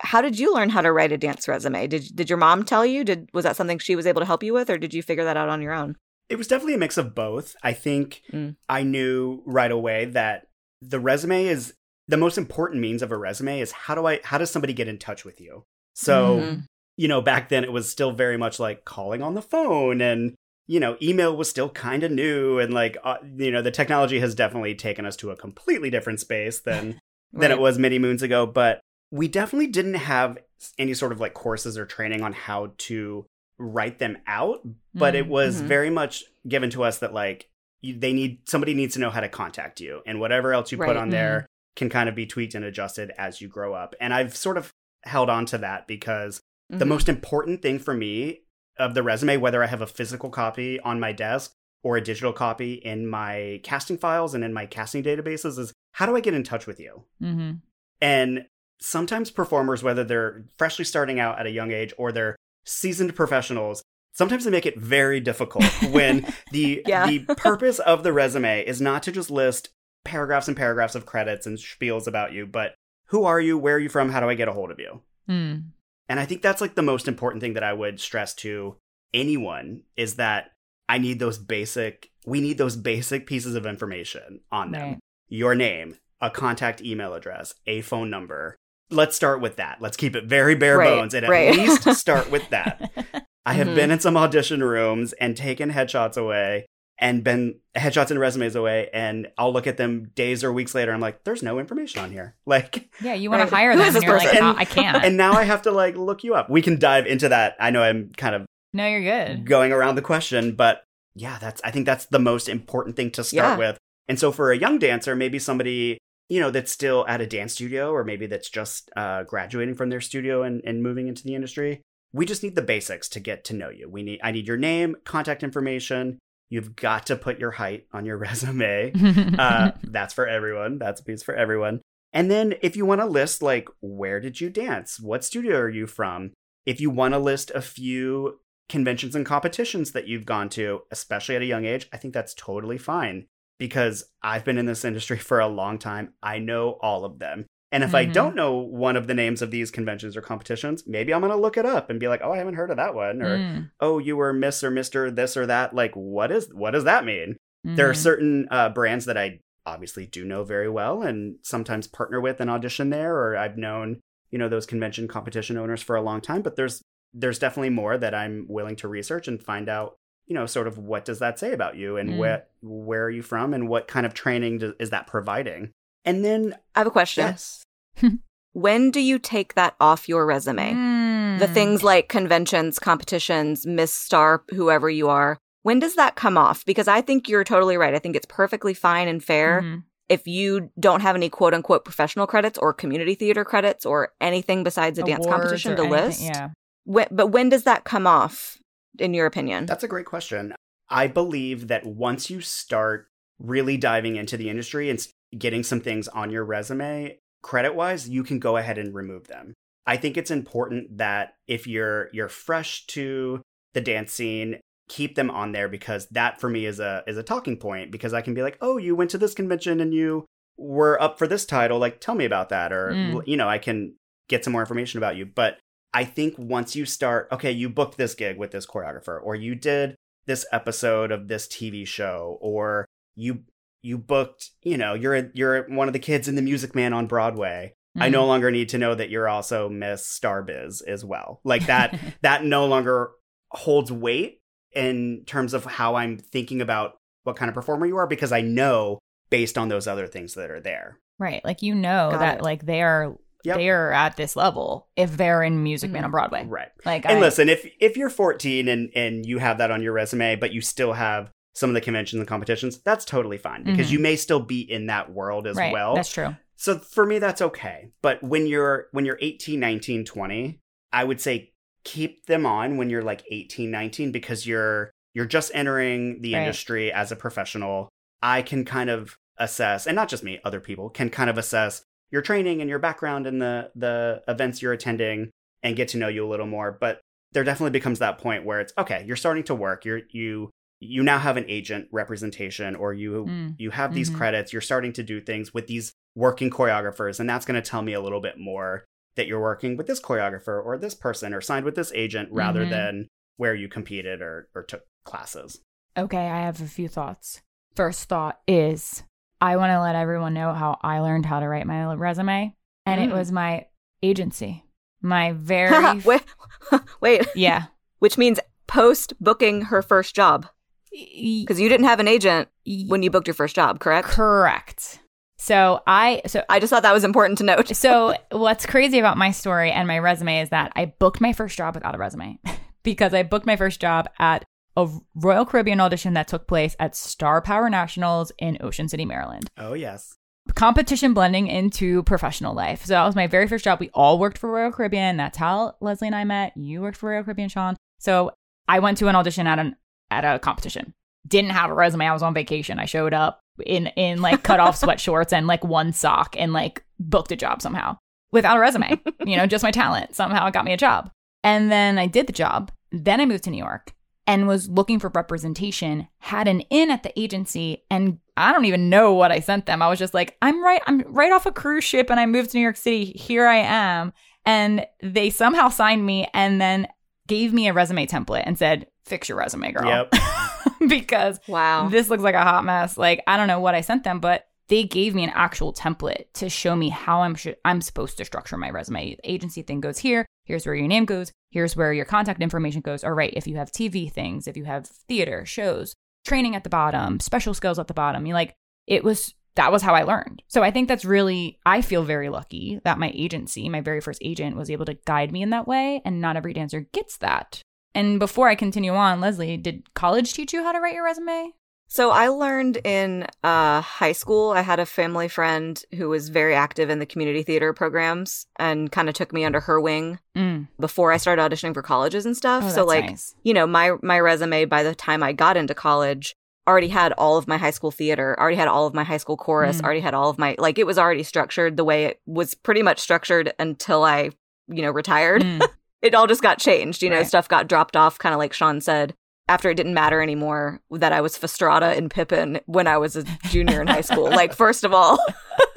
how 0.00 0.20
did 0.22 0.38
you 0.38 0.52
learn 0.54 0.70
how 0.70 0.80
to 0.80 0.92
write 0.92 1.12
a 1.12 1.18
dance 1.18 1.46
resume? 1.46 1.86
Did 1.86 2.04
did 2.14 2.28
your 2.30 2.38
mom 2.38 2.64
tell 2.64 2.84
you? 2.86 3.04
Did 3.04 3.28
was 3.32 3.44
that 3.44 3.56
something 3.56 3.78
she 3.78 3.96
was 3.96 4.06
able 4.06 4.20
to 4.20 4.26
help 4.26 4.42
you 4.42 4.52
with, 4.54 4.70
or 4.70 4.78
did 4.78 4.94
you 4.94 5.02
figure 5.02 5.24
that 5.24 5.36
out 5.36 5.48
on 5.48 5.60
your 5.62 5.72
own? 5.72 5.96
It 6.30 6.36
was 6.36 6.48
definitely 6.48 6.74
a 6.74 6.78
mix 6.78 6.96
of 6.96 7.14
both. 7.14 7.54
I 7.62 7.72
think 7.74 8.22
Mm. 8.32 8.56
I 8.68 8.82
knew 8.82 9.42
right 9.44 9.70
away 9.70 10.06
that 10.06 10.46
the 10.80 10.98
resume 11.00 11.44
is 11.44 11.74
the 12.08 12.16
most 12.16 12.36
important 12.38 12.80
means 12.80 13.02
of 13.02 13.12
a 13.12 13.16
resume 13.16 13.60
is 13.60 13.72
how 13.72 13.94
do 13.94 14.06
I 14.06 14.20
how 14.24 14.38
does 14.38 14.50
somebody 14.50 14.72
get 14.72 14.88
in 14.88 14.98
touch 14.98 15.24
with 15.24 15.40
you? 15.40 15.64
So, 15.94 16.38
Mhm. 16.38 16.64
you 16.96 17.08
know, 17.08 17.20
back 17.20 17.50
then 17.50 17.62
it 17.62 17.72
was 17.72 17.90
still 17.90 18.12
very 18.12 18.36
much 18.38 18.58
like 18.58 18.84
calling 18.84 19.22
on 19.22 19.34
the 19.34 19.42
phone 19.42 20.00
and 20.00 20.34
you 20.66 20.80
know, 20.80 20.96
email 21.02 21.36
was 21.36 21.48
still 21.50 21.68
kind 21.68 22.02
of 22.02 22.10
new 22.10 22.58
and 22.58 22.72
like 22.72 22.96
uh, 23.04 23.16
you 23.36 23.50
know, 23.50 23.62
the 23.62 23.70
technology 23.70 24.20
has 24.20 24.34
definitely 24.34 24.74
taken 24.74 25.04
us 25.06 25.16
to 25.16 25.30
a 25.30 25.36
completely 25.36 25.90
different 25.90 26.20
space 26.20 26.60
than 26.60 26.98
than 27.32 27.50
it 27.50 27.58
was 27.58 27.78
many 27.78 27.98
moons 27.98 28.22
ago, 28.22 28.46
but 28.46 28.80
we 29.10 29.28
definitely 29.28 29.66
didn't 29.66 29.94
have 29.94 30.38
any 30.78 30.94
sort 30.94 31.12
of 31.12 31.20
like 31.20 31.34
courses 31.34 31.76
or 31.76 31.84
training 31.84 32.22
on 32.22 32.32
how 32.32 32.72
to 32.78 33.26
write 33.58 33.98
them 33.98 34.16
out, 34.26 34.60
but 34.94 35.14
it 35.14 35.26
Mm, 35.26 35.28
was 35.28 35.60
mhm. 35.60 35.66
very 35.66 35.90
much 35.90 36.24
given 36.48 36.70
to 36.70 36.82
us 36.84 36.98
that 36.98 37.12
like 37.12 37.48
you, 37.82 37.98
they 37.98 38.12
need 38.12 38.48
somebody 38.48 38.72
needs 38.74 38.94
to 38.94 39.00
know 39.00 39.10
how 39.10 39.20
to 39.20 39.28
contact 39.28 39.80
you 39.80 40.00
and 40.06 40.18
whatever 40.20 40.52
else 40.52 40.72
you 40.72 40.78
Right. 40.78 40.88
put 40.88 40.96
on 40.96 41.10
there 41.10 41.46
can 41.76 41.90
kind 41.90 42.08
of 42.08 42.14
be 42.14 42.24
tweaked 42.26 42.54
and 42.54 42.64
adjusted 42.64 43.12
as 43.18 43.40
you 43.40 43.48
grow 43.48 43.74
up. 43.74 43.94
And 44.00 44.14
I've 44.14 44.36
sort 44.36 44.56
of 44.56 44.70
held 45.04 45.28
on 45.28 45.44
to 45.46 45.58
that 45.58 45.86
because 45.86 46.40
the 46.70 46.84
Mhm. 46.84 46.88
most 46.88 47.08
important 47.08 47.62
thing 47.62 47.78
for 47.78 47.92
me 47.94 48.40
of 48.78 48.94
the 48.94 49.02
resume, 49.02 49.36
whether 49.36 49.62
I 49.62 49.66
have 49.66 49.80
a 49.82 49.86
physical 49.86 50.30
copy 50.30 50.80
on 50.80 51.00
my 51.00 51.12
desk 51.12 51.52
or 51.82 51.96
a 51.96 52.00
digital 52.04 52.32
copy 52.32 52.74
in 52.74 53.06
my 53.06 53.60
casting 53.62 53.98
files 53.98 54.34
and 54.34 54.42
in 54.42 54.52
my 54.52 54.66
casting 54.66 55.02
databases, 55.02 55.58
is 55.58 55.72
how 55.92 56.06
do 56.06 56.16
I 56.16 56.20
get 56.20 56.34
in 56.34 56.42
touch 56.42 56.66
with 56.66 56.80
you? 56.80 57.04
Mhm. 57.22 57.60
And 58.00 58.46
sometimes 58.80 59.30
performers, 59.30 59.82
whether 59.82 60.04
they're 60.04 60.44
freshly 60.58 60.84
starting 60.84 61.20
out 61.20 61.38
at 61.38 61.46
a 61.46 61.50
young 61.50 61.70
age 61.72 61.92
or 61.98 62.10
they're 62.12 62.36
seasoned 62.64 63.14
professionals, 63.14 63.82
sometimes 64.12 64.44
they 64.44 64.50
make 64.50 64.66
it 64.66 64.78
very 64.78 65.20
difficult 65.20 65.64
when 65.90 66.26
the 66.50 66.82
Yeah. 66.86 67.06
the 67.06 67.20
purpose 67.36 67.78
of 67.78 68.02
the 68.02 68.12
resume 68.12 68.64
is 68.64 68.80
not 68.80 69.02
to 69.04 69.12
just 69.12 69.30
list 69.30 69.70
paragraphs 70.04 70.48
and 70.48 70.56
paragraphs 70.56 70.94
of 70.94 71.06
credits 71.06 71.46
and 71.46 71.56
spiels 71.58 72.06
about 72.06 72.32
you, 72.32 72.46
but 72.46 72.74
who 73.08 73.24
are 73.24 73.40
you, 73.40 73.56
where 73.58 73.76
are 73.76 73.78
you 73.80 73.88
from, 73.88 74.10
how 74.10 74.20
do 74.20 74.28
I 74.28 74.34
get 74.34 74.48
a 74.48 74.52
hold 74.52 74.70
of 74.70 74.78
you? 74.78 75.00
Mm. 75.28 75.64
And 76.08 76.20
I 76.20 76.26
think 76.26 76.42
that's 76.42 76.60
like 76.60 76.74
the 76.74 76.82
most 76.82 77.08
important 77.08 77.40
thing 77.42 77.54
that 77.54 77.62
I 77.64 77.72
would 77.72 78.00
stress 78.00 78.34
to 78.36 78.76
anyone 79.12 79.82
is 79.96 80.16
that 80.16 80.50
I 80.88 80.98
need 80.98 81.18
those 81.18 81.38
basic 81.38 82.10
we 82.26 82.40
need 82.40 82.56
those 82.58 82.76
basic 82.76 83.26
pieces 83.26 83.54
of 83.54 83.66
information 83.66 84.40
on 84.50 84.70
them. 84.72 84.82
Right. 84.82 84.98
Your 85.28 85.54
name, 85.54 85.96
a 86.22 86.30
contact 86.30 86.80
email 86.82 87.12
address, 87.14 87.54
a 87.66 87.82
phone 87.82 88.08
number. 88.10 88.56
Let's 88.90 89.14
start 89.16 89.40
with 89.42 89.56
that. 89.56 89.78
Let's 89.80 89.96
keep 89.96 90.16
it 90.16 90.24
very 90.24 90.54
bare 90.54 90.78
Right, 90.78 90.88
bones 90.88 91.12
and 91.14 91.24
at 91.24 91.30
right. 91.30 91.54
least 91.54 91.82
start 91.94 92.30
with 92.30 92.48
that. 92.50 92.90
I 93.46 93.54
have 93.54 93.68
Mhm. 93.68 93.74
been 93.74 93.90
in 93.90 94.00
some 94.00 94.16
audition 94.16 94.62
rooms 94.62 95.12
and 95.14 95.36
taken 95.36 95.70
headshots 95.72 96.16
away 96.16 96.66
and 96.98 97.24
been 97.24 97.56
headshots 97.76 98.10
and 98.10 98.20
resumes 98.20 98.54
away 98.54 98.88
and 98.92 99.28
I'll 99.36 99.52
look 99.52 99.66
at 99.66 99.76
them 99.76 100.10
days 100.14 100.44
or 100.44 100.52
weeks 100.52 100.74
later 100.74 100.92
I'm 100.92 101.00
like 101.00 101.24
there's 101.24 101.42
no 101.42 101.58
information 101.58 102.00
on 102.00 102.12
here. 102.12 102.34
Like 102.46 102.90
yeah, 103.02 103.14
you 103.14 103.30
want 103.30 103.48
to 103.48 103.54
hire 103.54 103.74
them, 103.76 103.84
and 103.86 103.94
this 103.94 104.02
you're 104.04 104.16
like, 104.16 104.28
person? 104.28 104.44
"Oh, 104.44 104.54
I 104.56 104.64
can't. 104.64 105.04
and 105.04 105.16
now 105.16 105.32
I 105.32 105.44
have 105.44 105.62
to 105.62 105.70
like 105.70 105.96
look 105.96 106.22
you 106.22 106.34
up. 106.34 106.48
We 106.48 106.62
can 106.62 106.78
dive 106.78 107.06
into 107.06 107.28
that. 107.30 107.56
I 107.58 107.70
know 107.70 107.82
I'm 107.82 108.12
kind 108.16 108.34
of 108.34 108.46
no, 108.72 108.86
you're 108.86 109.02
good. 109.02 109.46
going 109.46 109.72
around 109.72 109.94
the 109.94 110.02
question, 110.02 110.54
but 110.54 110.84
yeah, 111.14 111.38
that's 111.38 111.60
I 111.64 111.70
think 111.70 111.86
that's 111.86 112.06
the 112.06 112.18
most 112.18 112.48
important 112.48 112.96
thing 112.96 113.10
to 113.12 113.24
start 113.24 113.58
Yeah. 113.58 113.58
with. 113.58 113.78
And 114.08 114.18
so 114.18 114.30
for 114.30 114.52
a 114.52 114.58
young 114.58 114.78
dancer, 114.78 115.16
maybe 115.16 115.38
somebody 115.38 115.98
you 116.28 116.40
know, 116.40 116.50
that's 116.50 116.72
still 116.72 117.04
at 117.06 117.20
a 117.20 117.26
dance 117.26 117.52
studio 117.52 117.92
or 117.92 118.02
maybe 118.02 118.26
that's 118.26 118.48
just 118.48 118.90
uh, 118.96 119.24
graduating 119.24 119.74
from 119.74 119.90
their 119.90 120.00
studio 120.00 120.42
and, 120.42 120.62
and 120.64 120.82
moving 120.82 121.06
into 121.06 121.22
the 121.22 121.34
industry, 121.34 121.82
we 122.14 122.24
just 122.24 122.42
need 122.42 122.54
the 122.54 122.62
basics 122.62 123.08
to 123.10 123.20
get 123.20 123.44
to 123.44 123.52
know 123.54 123.68
you. 123.68 123.88
We 123.88 124.02
need 124.02 124.20
I 124.22 124.30
need 124.30 124.46
your 124.46 124.56
name, 124.56 124.96
contact 125.04 125.42
information. 125.42 126.18
You've 126.50 126.76
got 126.76 127.06
to 127.06 127.16
put 127.16 127.38
your 127.38 127.52
height 127.52 127.86
on 127.92 128.04
your 128.04 128.16
resume. 128.18 128.92
uh, 129.38 129.72
that's 129.82 130.14
for 130.14 130.26
everyone. 130.26 130.78
That's 130.78 131.00
a 131.00 131.04
piece 131.04 131.22
for 131.22 131.34
everyone. 131.34 131.80
And 132.12 132.30
then 132.30 132.54
if 132.62 132.76
you 132.76 132.86
want 132.86 133.00
to 133.00 133.06
list 133.06 133.42
like 133.42 133.68
where 133.80 134.20
did 134.20 134.40
you 134.40 134.48
dance? 134.48 135.00
What 135.00 135.24
studio 135.24 135.58
are 135.58 135.68
you 135.68 135.86
from? 135.86 136.32
If 136.64 136.80
you 136.80 136.88
want 136.88 137.12
to 137.14 137.18
list 137.18 137.50
a 137.54 137.60
few 137.60 138.40
conventions 138.68 139.14
and 139.14 139.26
competitions 139.26 139.92
that 139.92 140.06
you've 140.06 140.24
gone 140.24 140.48
to, 140.50 140.82
especially 140.90 141.36
at 141.36 141.42
a 141.42 141.46
young 141.46 141.64
age, 141.64 141.88
I 141.92 141.96
think 141.96 142.14
that's 142.14 142.34
totally 142.34 142.78
fine 142.78 143.26
because 143.58 144.04
I've 144.22 144.44
been 144.44 144.58
in 144.58 144.66
this 144.66 144.84
industry 144.84 145.18
for 145.18 145.40
a 145.40 145.48
long 145.48 145.78
time. 145.78 146.14
I 146.22 146.38
know 146.38 146.78
all 146.80 147.04
of 147.04 147.18
them. 147.18 147.46
And 147.74 147.82
if 147.82 147.88
mm-hmm. 147.88 147.96
I 147.96 148.04
don't 148.04 148.36
know 148.36 148.54
one 148.54 148.94
of 148.94 149.08
the 149.08 149.14
names 149.14 149.42
of 149.42 149.50
these 149.50 149.72
conventions 149.72 150.16
or 150.16 150.20
competitions, 150.20 150.84
maybe 150.86 151.12
I'm 151.12 151.20
going 151.20 151.32
to 151.32 151.36
look 151.36 151.56
it 151.56 151.66
up 151.66 151.90
and 151.90 151.98
be 151.98 152.06
like, 152.06 152.20
"Oh, 152.22 152.32
I 152.32 152.38
haven't 152.38 152.54
heard 152.54 152.70
of 152.70 152.76
that 152.76 152.94
one." 152.94 153.20
Or, 153.20 153.36
mm. 153.36 153.70
"Oh, 153.80 153.98
you 153.98 154.16
were 154.16 154.32
Miss 154.32 154.62
or 154.62 154.70
Mister 154.70 155.10
this 155.10 155.36
or 155.36 155.44
that." 155.46 155.74
Like, 155.74 155.92
what 155.94 156.30
is 156.30 156.48
what 156.54 156.70
does 156.70 156.84
that 156.84 157.04
mean? 157.04 157.36
Mm-hmm. 157.66 157.74
There 157.74 157.90
are 157.90 157.92
mm-hmm. 157.92 158.00
certain 158.00 158.48
uh, 158.52 158.68
brands 158.68 159.06
that 159.06 159.18
I 159.18 159.40
obviously 159.66 160.06
do 160.06 160.24
know 160.24 160.44
very 160.44 160.68
well 160.68 161.02
and 161.02 161.36
sometimes 161.42 161.88
partner 161.88 162.20
with 162.20 162.40
and 162.40 162.48
audition 162.48 162.90
there 162.90 163.16
or 163.16 163.36
I've 163.36 163.56
known, 163.56 163.98
you 164.30 164.38
know, 164.38 164.48
those 164.48 164.66
convention 164.66 165.08
competition 165.08 165.56
owners 165.56 165.82
for 165.82 165.96
a 165.96 166.02
long 166.02 166.20
time, 166.20 166.42
but 166.42 166.54
there's 166.54 166.80
there's 167.12 167.40
definitely 167.40 167.70
more 167.70 167.98
that 167.98 168.14
I'm 168.14 168.46
willing 168.48 168.76
to 168.76 168.88
research 168.88 169.26
and 169.26 169.42
find 169.42 169.68
out 169.68 169.96
you 170.26 170.34
know, 170.34 170.46
sort 170.46 170.66
of 170.66 170.78
what 170.78 171.04
does 171.04 171.18
that 171.18 171.38
say 171.38 171.52
about 171.52 171.76
you 171.76 171.96
and 171.96 172.10
mm. 172.10 172.18
where 172.18 172.44
where 172.62 173.04
are 173.04 173.10
you 173.10 173.22
from 173.22 173.52
and 173.52 173.68
what 173.68 173.88
kind 173.88 174.06
of 174.06 174.14
training 174.14 174.58
do, 174.58 174.74
is 174.78 174.90
that 174.90 175.06
providing? 175.06 175.72
And 176.04 176.24
then 176.24 176.56
I 176.74 176.80
have 176.80 176.86
a 176.86 176.90
question. 176.90 177.26
Yes. 177.26 177.64
when 178.52 178.90
do 178.90 179.00
you 179.00 179.18
take 179.18 179.54
that 179.54 179.74
off 179.80 180.08
your 180.08 180.26
resume? 180.26 180.72
Mm. 180.72 181.38
The 181.38 181.48
things 181.48 181.82
like 181.82 182.08
conventions, 182.08 182.78
competitions, 182.78 183.66
Miss 183.66 183.92
Star, 183.92 184.42
whoever 184.50 184.88
you 184.88 185.08
are. 185.08 185.38
When 185.62 185.78
does 185.78 185.94
that 185.94 186.14
come 186.14 186.36
off? 186.36 186.64
Because 186.64 186.88
I 186.88 187.00
think 187.00 187.28
you're 187.28 187.44
totally 187.44 187.76
right. 187.76 187.94
I 187.94 187.98
think 187.98 188.16
it's 188.16 188.26
perfectly 188.28 188.74
fine 188.74 189.08
and 189.08 189.24
fair 189.24 189.62
mm-hmm. 189.62 189.78
if 190.10 190.26
you 190.26 190.70
don't 190.78 191.00
have 191.00 191.16
any 191.16 191.30
quote 191.30 191.54
unquote 191.54 191.84
professional 191.84 192.26
credits 192.26 192.58
or 192.58 192.74
community 192.74 193.14
theater 193.14 193.44
credits 193.44 193.86
or 193.86 194.12
anything 194.20 194.62
besides 194.62 194.98
a 194.98 195.02
Awards 195.02 195.24
dance 195.24 195.34
competition 195.34 195.76
to 195.76 195.82
anything, 195.84 196.06
list. 196.06 196.20
Yeah. 196.22 196.50
When, 196.84 197.06
but 197.10 197.28
when 197.28 197.48
does 197.48 197.64
that 197.64 197.84
come 197.84 198.06
off? 198.06 198.58
in 198.98 199.14
your 199.14 199.26
opinion? 199.26 199.66
That's 199.66 199.84
a 199.84 199.88
great 199.88 200.06
question. 200.06 200.54
I 200.88 201.06
believe 201.06 201.68
that 201.68 201.86
once 201.86 202.30
you 202.30 202.40
start 202.40 203.08
really 203.38 203.76
diving 203.76 204.16
into 204.16 204.36
the 204.36 204.48
industry 204.48 204.90
and 204.90 205.04
getting 205.38 205.62
some 205.62 205.80
things 205.80 206.08
on 206.08 206.30
your 206.30 206.44
resume, 206.44 207.18
credit 207.42 207.74
wise, 207.74 208.08
you 208.08 208.24
can 208.24 208.38
go 208.38 208.56
ahead 208.56 208.78
and 208.78 208.94
remove 208.94 209.28
them. 209.28 209.54
I 209.86 209.96
think 209.96 210.16
it's 210.16 210.30
important 210.30 210.98
that 210.98 211.34
if 211.46 211.66
you're 211.66 212.08
you're 212.12 212.28
fresh 212.28 212.86
to 212.88 213.42
the 213.74 213.80
dance 213.80 214.12
scene, 214.12 214.60
keep 214.88 215.14
them 215.14 215.30
on 215.30 215.52
there 215.52 215.68
because 215.68 216.06
that 216.08 216.40
for 216.40 216.48
me 216.48 216.66
is 216.66 216.80
a 216.80 217.02
is 217.06 217.18
a 217.18 217.22
talking 217.22 217.56
point 217.56 217.90
because 217.90 218.14
I 218.14 218.22
can 218.22 218.34
be 218.34 218.42
like, 218.42 218.56
"Oh, 218.60 218.78
you 218.78 218.96
went 218.96 219.10
to 219.10 219.18
this 219.18 219.34
convention 219.34 219.80
and 219.80 219.92
you 219.92 220.24
were 220.56 221.00
up 221.00 221.18
for 221.18 221.26
this 221.26 221.44
title, 221.44 221.78
like 221.78 222.00
tell 222.00 222.14
me 222.14 222.24
about 222.24 222.48
that." 222.48 222.72
Or 222.72 222.90
mm. 222.92 223.26
you 223.26 223.36
know, 223.36 223.48
I 223.48 223.58
can 223.58 223.94
get 224.28 224.44
some 224.44 224.52
more 224.52 224.62
information 224.62 224.98
about 224.98 225.16
you. 225.16 225.26
But 225.26 225.58
I 225.92 226.04
think 226.04 226.34
once 226.38 226.74
you 226.74 226.86
start, 226.86 227.28
okay, 227.30 227.52
you 227.52 227.68
booked 227.68 227.98
this 227.98 228.14
gig 228.14 228.38
with 228.38 228.50
this 228.50 228.66
choreographer, 228.66 229.20
or 229.22 229.34
you 229.34 229.54
did 229.54 229.96
this 230.26 230.46
episode 230.50 231.12
of 231.12 231.28
this 231.28 231.46
TV 231.46 231.86
show, 231.86 232.38
or 232.40 232.86
you 233.14 233.44
you 233.84 233.98
booked, 233.98 234.50
you 234.62 234.78
know, 234.78 234.94
you're 234.94 235.14
a, 235.14 235.30
you're 235.34 235.68
one 235.68 235.88
of 235.88 235.92
the 235.92 235.98
kids 235.98 236.26
in 236.26 236.36
the 236.36 236.42
Music 236.42 236.74
Man 236.74 236.94
on 236.94 237.06
Broadway. 237.06 237.74
Mm-hmm. 237.96 238.02
I 238.02 238.08
no 238.08 238.20
mm-hmm. 238.20 238.28
longer 238.28 238.50
need 238.50 238.70
to 238.70 238.78
know 238.78 238.94
that 238.94 239.10
you're 239.10 239.28
also 239.28 239.68
Miss 239.68 240.06
Starbiz 240.08 240.82
as 240.86 241.04
well. 241.04 241.40
Like 241.44 241.66
that 241.66 241.98
that 242.22 242.44
no 242.44 242.66
longer 242.66 243.10
holds 243.50 243.92
weight 243.92 244.40
in 244.72 245.24
terms 245.26 245.54
of 245.54 245.64
how 245.64 245.96
I'm 245.96 246.16
thinking 246.16 246.60
about 246.60 246.94
what 247.24 247.36
kind 247.36 247.48
of 247.48 247.54
performer 247.54 247.86
you 247.86 247.96
are 247.98 248.06
because 248.06 248.32
I 248.32 248.40
know 248.40 248.98
based 249.30 249.58
on 249.58 249.68
those 249.68 249.86
other 249.86 250.06
things 250.06 250.34
that 250.34 250.50
are 250.50 250.60
there. 250.60 250.98
Right. 251.18 251.44
Like 251.44 251.60
you 251.62 251.74
know 251.74 252.08
Got 252.10 252.20
that 252.20 252.38
it. 252.38 252.42
like 252.42 252.64
they 252.64 252.82
are 252.82 253.16
Yep. 253.44 253.58
they're 253.58 253.92
at 253.92 254.16
this 254.16 254.36
level 254.36 254.88
if 254.96 255.18
they're 255.18 255.42
in 255.42 255.62
Music 255.62 255.90
Man 255.90 256.02
on 256.02 256.08
mm-hmm. 256.08 256.12
Broadway. 256.12 256.46
Right. 256.46 256.70
Like 256.86 257.04
And 257.04 257.18
I, 257.18 257.20
listen, 257.20 257.50
if 257.50 257.70
if 257.78 257.94
you're 257.94 258.08
14 258.08 258.68
and 258.68 258.90
and 258.94 259.26
you 259.26 259.36
have 259.36 259.58
that 259.58 259.70
on 259.70 259.82
your 259.82 259.92
resume 259.92 260.36
but 260.36 260.54
you 260.54 260.62
still 260.62 260.94
have 260.94 261.30
some 261.54 261.70
of 261.70 261.74
the 261.74 261.80
conventions 261.80 262.18
and 262.18 262.28
competitions, 262.28 262.78
that's 262.78 263.04
totally 263.04 263.38
fine 263.38 263.62
because 263.62 263.86
mm-hmm. 263.86 263.92
you 263.94 263.98
may 264.00 264.16
still 264.16 264.40
be 264.40 264.60
in 264.60 264.86
that 264.86 265.12
world 265.12 265.46
as 265.46 265.56
right. 265.56 265.72
well. 265.72 265.94
That's 265.94 266.12
true. 266.12 266.36
So 266.56 266.78
for 266.78 267.06
me 267.06 267.18
that's 267.18 267.42
okay. 267.42 267.90
But 268.02 268.22
when 268.22 268.46
you're 268.46 268.88
when 268.92 269.04
you're 269.04 269.18
18, 269.20 269.58
19, 269.58 270.04
20, 270.04 270.60
I 270.92 271.04
would 271.04 271.20
say 271.20 271.52
keep 271.84 272.26
them 272.26 272.46
on 272.46 272.76
when 272.76 272.90
you're 272.90 273.02
like 273.02 273.24
18, 273.30 273.70
19 273.70 274.12
because 274.12 274.46
you're 274.46 274.90
you're 275.12 275.26
just 275.26 275.52
entering 275.54 276.20
the 276.22 276.34
right. 276.34 276.40
industry 276.40 276.92
as 276.92 277.12
a 277.12 277.16
professional. 277.16 277.88
I 278.22 278.42
can 278.42 278.64
kind 278.64 278.90
of 278.90 279.16
assess 279.36 279.86
and 279.86 279.94
not 279.94 280.08
just 280.08 280.24
me, 280.24 280.40
other 280.44 280.60
people 280.60 280.90
can 280.90 281.10
kind 281.10 281.30
of 281.30 281.38
assess 281.38 281.82
your 282.10 282.22
training 282.22 282.60
and 282.60 282.70
your 282.70 282.78
background 282.78 283.26
and 283.26 283.40
the 283.40 283.70
the 283.74 284.22
events 284.28 284.62
you're 284.62 284.72
attending 284.72 285.30
and 285.62 285.76
get 285.76 285.88
to 285.88 285.98
know 285.98 286.08
you 286.08 286.26
a 286.26 286.28
little 286.28 286.46
more. 286.46 286.76
But 286.80 287.00
there 287.32 287.44
definitely 287.44 287.72
becomes 287.72 287.98
that 287.98 288.18
point 288.18 288.44
where 288.44 288.60
it's 288.60 288.72
okay, 288.78 289.04
you're 289.06 289.16
starting 289.16 289.44
to 289.44 289.54
work. 289.54 289.84
You're 289.84 290.02
you 290.10 290.50
you 290.84 291.02
now 291.02 291.18
have 291.18 291.36
an 291.36 291.46
agent 291.48 291.88
representation 291.90 292.76
or 292.76 292.92
you 292.92 293.26
mm. 293.28 293.54
you 293.58 293.70
have 293.70 293.94
these 293.94 294.08
mm-hmm. 294.08 294.18
credits. 294.18 294.52
You're 294.52 294.62
starting 294.62 294.92
to 294.94 295.02
do 295.02 295.20
things 295.20 295.52
with 295.52 295.66
these 295.66 295.92
working 296.14 296.50
choreographers, 296.50 297.20
and 297.20 297.28
that's 297.28 297.44
going 297.44 297.60
to 297.60 297.68
tell 297.68 297.82
me 297.82 297.92
a 297.92 298.00
little 298.00 298.20
bit 298.20 298.38
more 298.38 298.84
that 299.16 299.26
you're 299.26 299.40
working 299.40 299.76
with 299.76 299.86
this 299.86 300.00
choreographer 300.00 300.64
or 300.64 300.76
this 300.76 300.94
person 300.94 301.34
or 301.34 301.40
signed 301.40 301.64
with 301.64 301.74
this 301.74 301.92
agent 301.94 302.28
rather 302.32 302.60
mm-hmm. 302.60 302.70
than 302.70 303.08
where 303.36 303.54
you 303.54 303.68
competed 303.68 304.20
or, 304.20 304.48
or 304.54 304.62
took 304.62 304.82
classes. 305.04 305.60
Okay, 305.96 306.28
I 306.28 306.40
have 306.40 306.60
a 306.60 306.66
few 306.66 306.88
thoughts. 306.88 307.42
First 307.74 308.08
thought 308.08 308.40
is 308.46 309.02
I 309.40 309.56
want 309.56 309.70
to 309.70 309.80
let 309.80 309.96
everyone 309.96 310.34
know 310.34 310.52
how 310.52 310.78
I 310.82 311.00
learned 311.00 311.26
how 311.26 311.40
to 311.40 311.48
write 311.48 311.66
my 311.66 311.94
resume, 311.94 312.54
and 312.86 313.00
mm. 313.00 313.04
it 313.04 313.12
was 313.12 313.32
my 313.32 313.66
agency. 314.02 314.64
My 315.00 315.32
very 315.36 316.00
wait, 316.00 316.24
wait, 317.00 317.26
yeah, 317.34 317.66
which 317.98 318.18
means 318.18 318.40
post 318.66 319.12
booking 319.20 319.62
her 319.62 319.82
first 319.82 320.14
job 320.14 320.46
because 320.94 321.60
you 321.60 321.68
didn't 321.68 321.86
have 321.86 322.00
an 322.00 322.08
agent 322.08 322.48
when 322.86 323.02
you 323.02 323.10
booked 323.10 323.26
your 323.26 323.34
first 323.34 323.56
job, 323.56 323.80
correct? 323.80 324.08
Correct. 324.08 325.00
So 325.36 325.82
I 325.86 326.22
so 326.26 326.42
I 326.48 326.60
just 326.60 326.70
thought 326.70 326.84
that 326.84 326.94
was 326.94 327.04
important 327.04 327.38
to 327.38 327.44
note. 327.44 327.74
so 327.76 328.14
what's 328.30 328.64
crazy 328.64 328.98
about 328.98 329.18
my 329.18 329.30
story 329.30 329.70
and 329.70 329.86
my 329.86 329.98
resume 329.98 330.40
is 330.40 330.50
that 330.50 330.72
I 330.76 330.86
booked 330.86 331.20
my 331.20 331.32
first 331.32 331.56
job 331.56 331.74
without 331.74 331.94
a 331.94 331.98
resume 331.98 332.38
because 332.82 333.12
I 333.12 333.24
booked 333.24 333.46
my 333.46 333.56
first 333.56 333.80
job 333.80 334.08
at 334.18 334.44
a 334.76 334.88
Royal 335.14 335.44
Caribbean 335.44 335.80
audition 335.80 336.14
that 336.14 336.28
took 336.28 336.46
place 336.46 336.74
at 336.80 336.96
Star 336.96 337.40
Power 337.40 337.70
Nationals 337.70 338.32
in 338.38 338.58
Ocean 338.60 338.88
City, 338.88 339.04
Maryland. 339.04 339.48
Oh, 339.56 339.74
yes. 339.74 340.16
Competition 340.54 341.14
blending 341.14 341.46
into 341.46 342.02
professional 342.02 342.54
life. 342.54 342.84
So 342.84 342.92
that 342.92 343.06
was 343.06 343.14
my 343.14 343.26
very 343.26 343.46
first 343.46 343.64
job. 343.64 343.80
We 343.80 343.90
all 343.94 344.18
worked 344.18 344.36
for 344.36 344.50
Royal 344.50 344.72
Caribbean. 344.72 345.16
That's 345.16 345.38
how 345.38 345.76
Leslie 345.80 346.08
and 346.08 346.16
I 346.16 346.24
met. 346.24 346.56
You 346.56 346.80
worked 346.80 346.96
for 346.96 347.10
Royal 347.10 347.22
Caribbean, 347.22 347.48
Sean. 347.48 347.76
So 347.98 348.32
I 348.68 348.80
went 348.80 348.98
to 348.98 349.08
an 349.08 349.16
audition 349.16 349.46
at 349.46 349.58
an 349.58 349.76
at 350.22 350.36
a 350.36 350.38
competition. 350.38 350.94
Didn't 351.26 351.50
have 351.50 351.70
a 351.70 351.74
resume. 351.74 352.06
I 352.06 352.12
was 352.12 352.22
on 352.22 352.34
vacation. 352.34 352.78
I 352.78 352.84
showed 352.84 353.14
up 353.14 353.40
in 353.66 353.86
in 353.96 354.20
like 354.20 354.42
cut 354.42 354.60
off 354.60 354.76
sweat 354.76 355.00
shorts 355.00 355.32
and 355.32 355.46
like 355.46 355.64
one 355.64 355.92
sock 355.92 356.36
and 356.38 356.52
like 356.52 356.84
booked 357.00 357.32
a 357.32 357.36
job 357.36 357.62
somehow 357.62 357.96
without 358.30 358.56
a 358.58 358.60
resume. 358.60 359.00
you 359.24 359.36
know, 359.36 359.46
just 359.46 359.64
my 359.64 359.70
talent 359.70 360.14
somehow 360.14 360.50
got 360.50 360.64
me 360.64 360.72
a 360.72 360.76
job. 360.76 361.10
And 361.42 361.72
then 361.72 361.98
I 361.98 362.06
did 362.06 362.26
the 362.26 362.32
job. 362.32 362.70
Then 362.92 363.20
I 363.20 363.26
moved 363.26 363.44
to 363.44 363.50
New 363.50 363.58
York 363.58 363.92
and 364.26 364.48
was 364.48 364.68
looking 364.68 364.98
for 364.98 365.10
representation, 365.14 366.08
had 366.18 366.48
an 366.48 366.60
in 366.62 366.90
at 366.90 367.02
the 367.02 367.18
agency, 367.18 367.84
and 367.90 368.18
I 368.36 368.52
don't 368.52 368.64
even 368.64 368.88
know 368.88 369.14
what 369.14 369.30
I 369.30 369.40
sent 369.40 369.66
them. 369.66 369.82
I 369.82 369.88
was 369.88 369.98
just 369.98 370.14
like, 370.14 370.36
I'm 370.40 370.62
right, 370.62 370.80
I'm 370.86 371.00
right 371.02 371.32
off 371.32 371.46
a 371.46 371.52
cruise 371.52 371.84
ship 371.84 372.10
and 372.10 372.18
I 372.18 372.26
moved 372.26 372.50
to 372.50 372.56
New 372.56 372.62
York 372.62 372.76
City. 372.76 373.04
Here 373.16 373.46
I 373.46 373.56
am. 373.56 374.12
And 374.46 374.86
they 375.02 375.30
somehow 375.30 375.68
signed 375.68 376.04
me 376.04 376.28
and 376.34 376.60
then 376.60 376.88
gave 377.28 377.52
me 377.52 377.68
a 377.68 377.72
resume 377.72 378.06
template 378.06 378.42
and 378.44 378.58
said, 378.58 378.86
fix 379.04 379.28
your 379.28 379.38
resume, 379.38 379.72
girl. 379.72 379.86
Yep. 379.86 380.14
because 380.88 381.40
wow, 381.48 381.88
this 381.88 382.08
looks 382.08 382.22
like 382.22 382.34
a 382.34 382.42
hot 382.42 382.64
mess. 382.64 382.96
Like, 382.96 383.22
I 383.26 383.36
don't 383.36 383.48
know 383.48 383.60
what 383.60 383.74
I 383.74 383.80
sent 383.80 384.04
them, 384.04 384.20
but 384.20 384.46
they 384.68 384.84
gave 384.84 385.14
me 385.14 385.24
an 385.24 385.32
actual 385.34 385.72
template 385.72 386.24
to 386.34 386.48
show 386.48 386.74
me 386.74 386.88
how 386.88 387.22
I'm 387.22 387.34
sh- 387.34 387.48
I'm 387.64 387.80
supposed 387.80 388.16
to 388.18 388.24
structure 388.24 388.56
my 388.56 388.70
resume. 388.70 389.16
The 389.16 389.30
agency 389.30 389.62
thing 389.62 389.80
goes 389.80 389.98
here. 389.98 390.26
Here's 390.44 390.66
where 390.66 390.74
your 390.74 390.88
name 390.88 391.04
goes. 391.04 391.32
Here's 391.50 391.76
where 391.76 391.92
your 391.92 392.04
contact 392.04 392.42
information 392.42 392.80
goes. 392.80 393.04
All 393.04 393.12
right, 393.12 393.32
if 393.34 393.46
you 393.46 393.56
have 393.56 393.70
TV 393.70 394.10
things, 394.10 394.46
if 394.46 394.56
you 394.56 394.64
have 394.64 394.86
theater 394.86 395.44
shows, 395.44 395.94
training 396.24 396.56
at 396.56 396.64
the 396.64 396.70
bottom, 396.70 397.20
special 397.20 397.54
skills 397.54 397.78
at 397.78 397.88
the 397.88 397.94
bottom. 397.94 398.26
You 398.26 398.34
like 398.34 398.54
it 398.86 399.04
was 399.04 399.34
that 399.56 399.70
was 399.70 399.82
how 399.82 399.94
I 399.94 400.02
learned. 400.02 400.42
So 400.48 400.62
I 400.62 400.70
think 400.70 400.88
that's 400.88 401.04
really 401.04 401.58
I 401.64 401.80
feel 401.80 402.02
very 402.02 402.28
lucky 402.28 402.80
that 402.84 402.98
my 402.98 403.12
agency, 403.14 403.68
my 403.68 403.80
very 403.80 404.00
first 404.00 404.20
agent, 404.22 404.56
was 404.56 404.70
able 404.70 404.86
to 404.86 404.98
guide 405.06 405.30
me 405.30 405.42
in 405.42 405.50
that 405.50 405.68
way, 405.68 406.00
and 406.04 406.20
not 406.20 406.36
every 406.36 406.54
dancer 406.54 406.80
gets 406.92 407.18
that. 407.18 407.62
And 407.94 408.18
before 408.18 408.48
I 408.48 408.54
continue 408.54 408.92
on, 408.94 409.20
Leslie, 409.20 409.56
did 409.56 409.92
college 409.94 410.32
teach 410.34 410.52
you 410.52 410.62
how 410.62 410.72
to 410.72 410.80
write 410.80 410.94
your 410.94 411.04
resume? 411.04 411.50
So 411.86 412.10
I 412.10 412.28
learned 412.28 412.78
in 412.82 413.26
uh, 413.44 413.80
high 413.80 414.12
school. 414.12 414.50
I 414.50 414.62
had 414.62 414.80
a 414.80 414.86
family 414.86 415.28
friend 415.28 415.80
who 415.96 416.08
was 416.08 416.28
very 416.28 416.54
active 416.54 416.90
in 416.90 416.98
the 416.98 417.06
community 417.06 417.42
theater 417.44 417.72
programs 417.72 418.46
and 418.58 418.90
kind 418.90 419.08
of 419.08 419.14
took 419.14 419.32
me 419.32 419.44
under 419.44 419.60
her 419.60 419.80
wing 419.80 420.18
Mm. 420.36 420.66
before 420.80 421.12
I 421.12 421.18
started 421.18 421.40
auditioning 421.42 421.74
for 421.74 421.82
colleges 421.82 422.26
and 422.26 422.36
stuff. 422.36 422.64
Oh, 422.66 422.70
so 422.70 422.84
like, 422.84 423.04
nice. 423.04 423.34
you 423.44 423.54
know, 423.54 423.66
my 423.68 423.92
my 424.02 424.18
resume 424.18 424.64
by 424.64 424.82
the 424.82 424.94
time 424.94 425.22
I 425.22 425.32
got 425.32 425.56
into 425.56 425.74
college 425.74 426.34
already 426.66 426.88
had 426.88 427.12
all 427.12 427.36
of 427.36 427.46
my 427.46 427.58
high 427.58 427.70
school 427.70 427.92
theater, 427.92 428.34
already 428.40 428.56
had 428.56 428.66
all 428.66 428.86
of 428.86 428.94
my 428.94 429.04
high 429.04 429.18
school 429.18 429.36
chorus, 429.36 429.80
Mm. 429.80 429.84
already 429.84 430.00
had 430.00 430.14
all 430.14 430.30
of 430.30 430.38
my 430.38 430.56
like 430.58 430.78
it 430.78 430.86
was 430.86 430.98
already 430.98 431.22
structured 431.22 431.76
the 431.76 431.84
way 431.84 432.06
it 432.06 432.20
was 432.26 432.54
pretty 432.54 432.82
much 432.82 432.98
structured 432.98 433.52
until 433.60 434.02
I, 434.02 434.30
you 434.66 434.82
know, 434.82 434.90
retired. 434.90 435.42
Mm. 435.42 435.64
It 436.04 436.14
all 436.14 436.26
just 436.26 436.42
got 436.42 436.58
changed, 436.58 437.02
you 437.02 437.08
know, 437.10 437.16
Right. 437.16 437.26
stuff 437.26 437.48
got 437.48 437.66
dropped 437.66 437.96
off 437.96 438.18
kind 438.18 438.34
of 438.34 438.38
like 438.38 438.52
Sean 438.52 438.80
said. 438.80 439.14
After 439.48 439.68
it 439.70 439.74
didn't 439.74 439.94
matter 439.94 440.22
anymore 440.22 440.80
that 440.90 441.12
I 441.12 441.20
was 441.20 441.36
Fastrada 441.36 441.88
and 441.96 442.10
Pippin 442.10 442.60
when 442.66 442.86
I 442.86 442.96
was 442.96 443.14
a 443.16 443.24
junior 443.50 443.82
in 443.82 443.88
high 443.88 444.00
school. 444.00 444.24
Like, 444.30 444.54
first 444.54 444.84
of 444.84 444.94
all, 444.94 445.18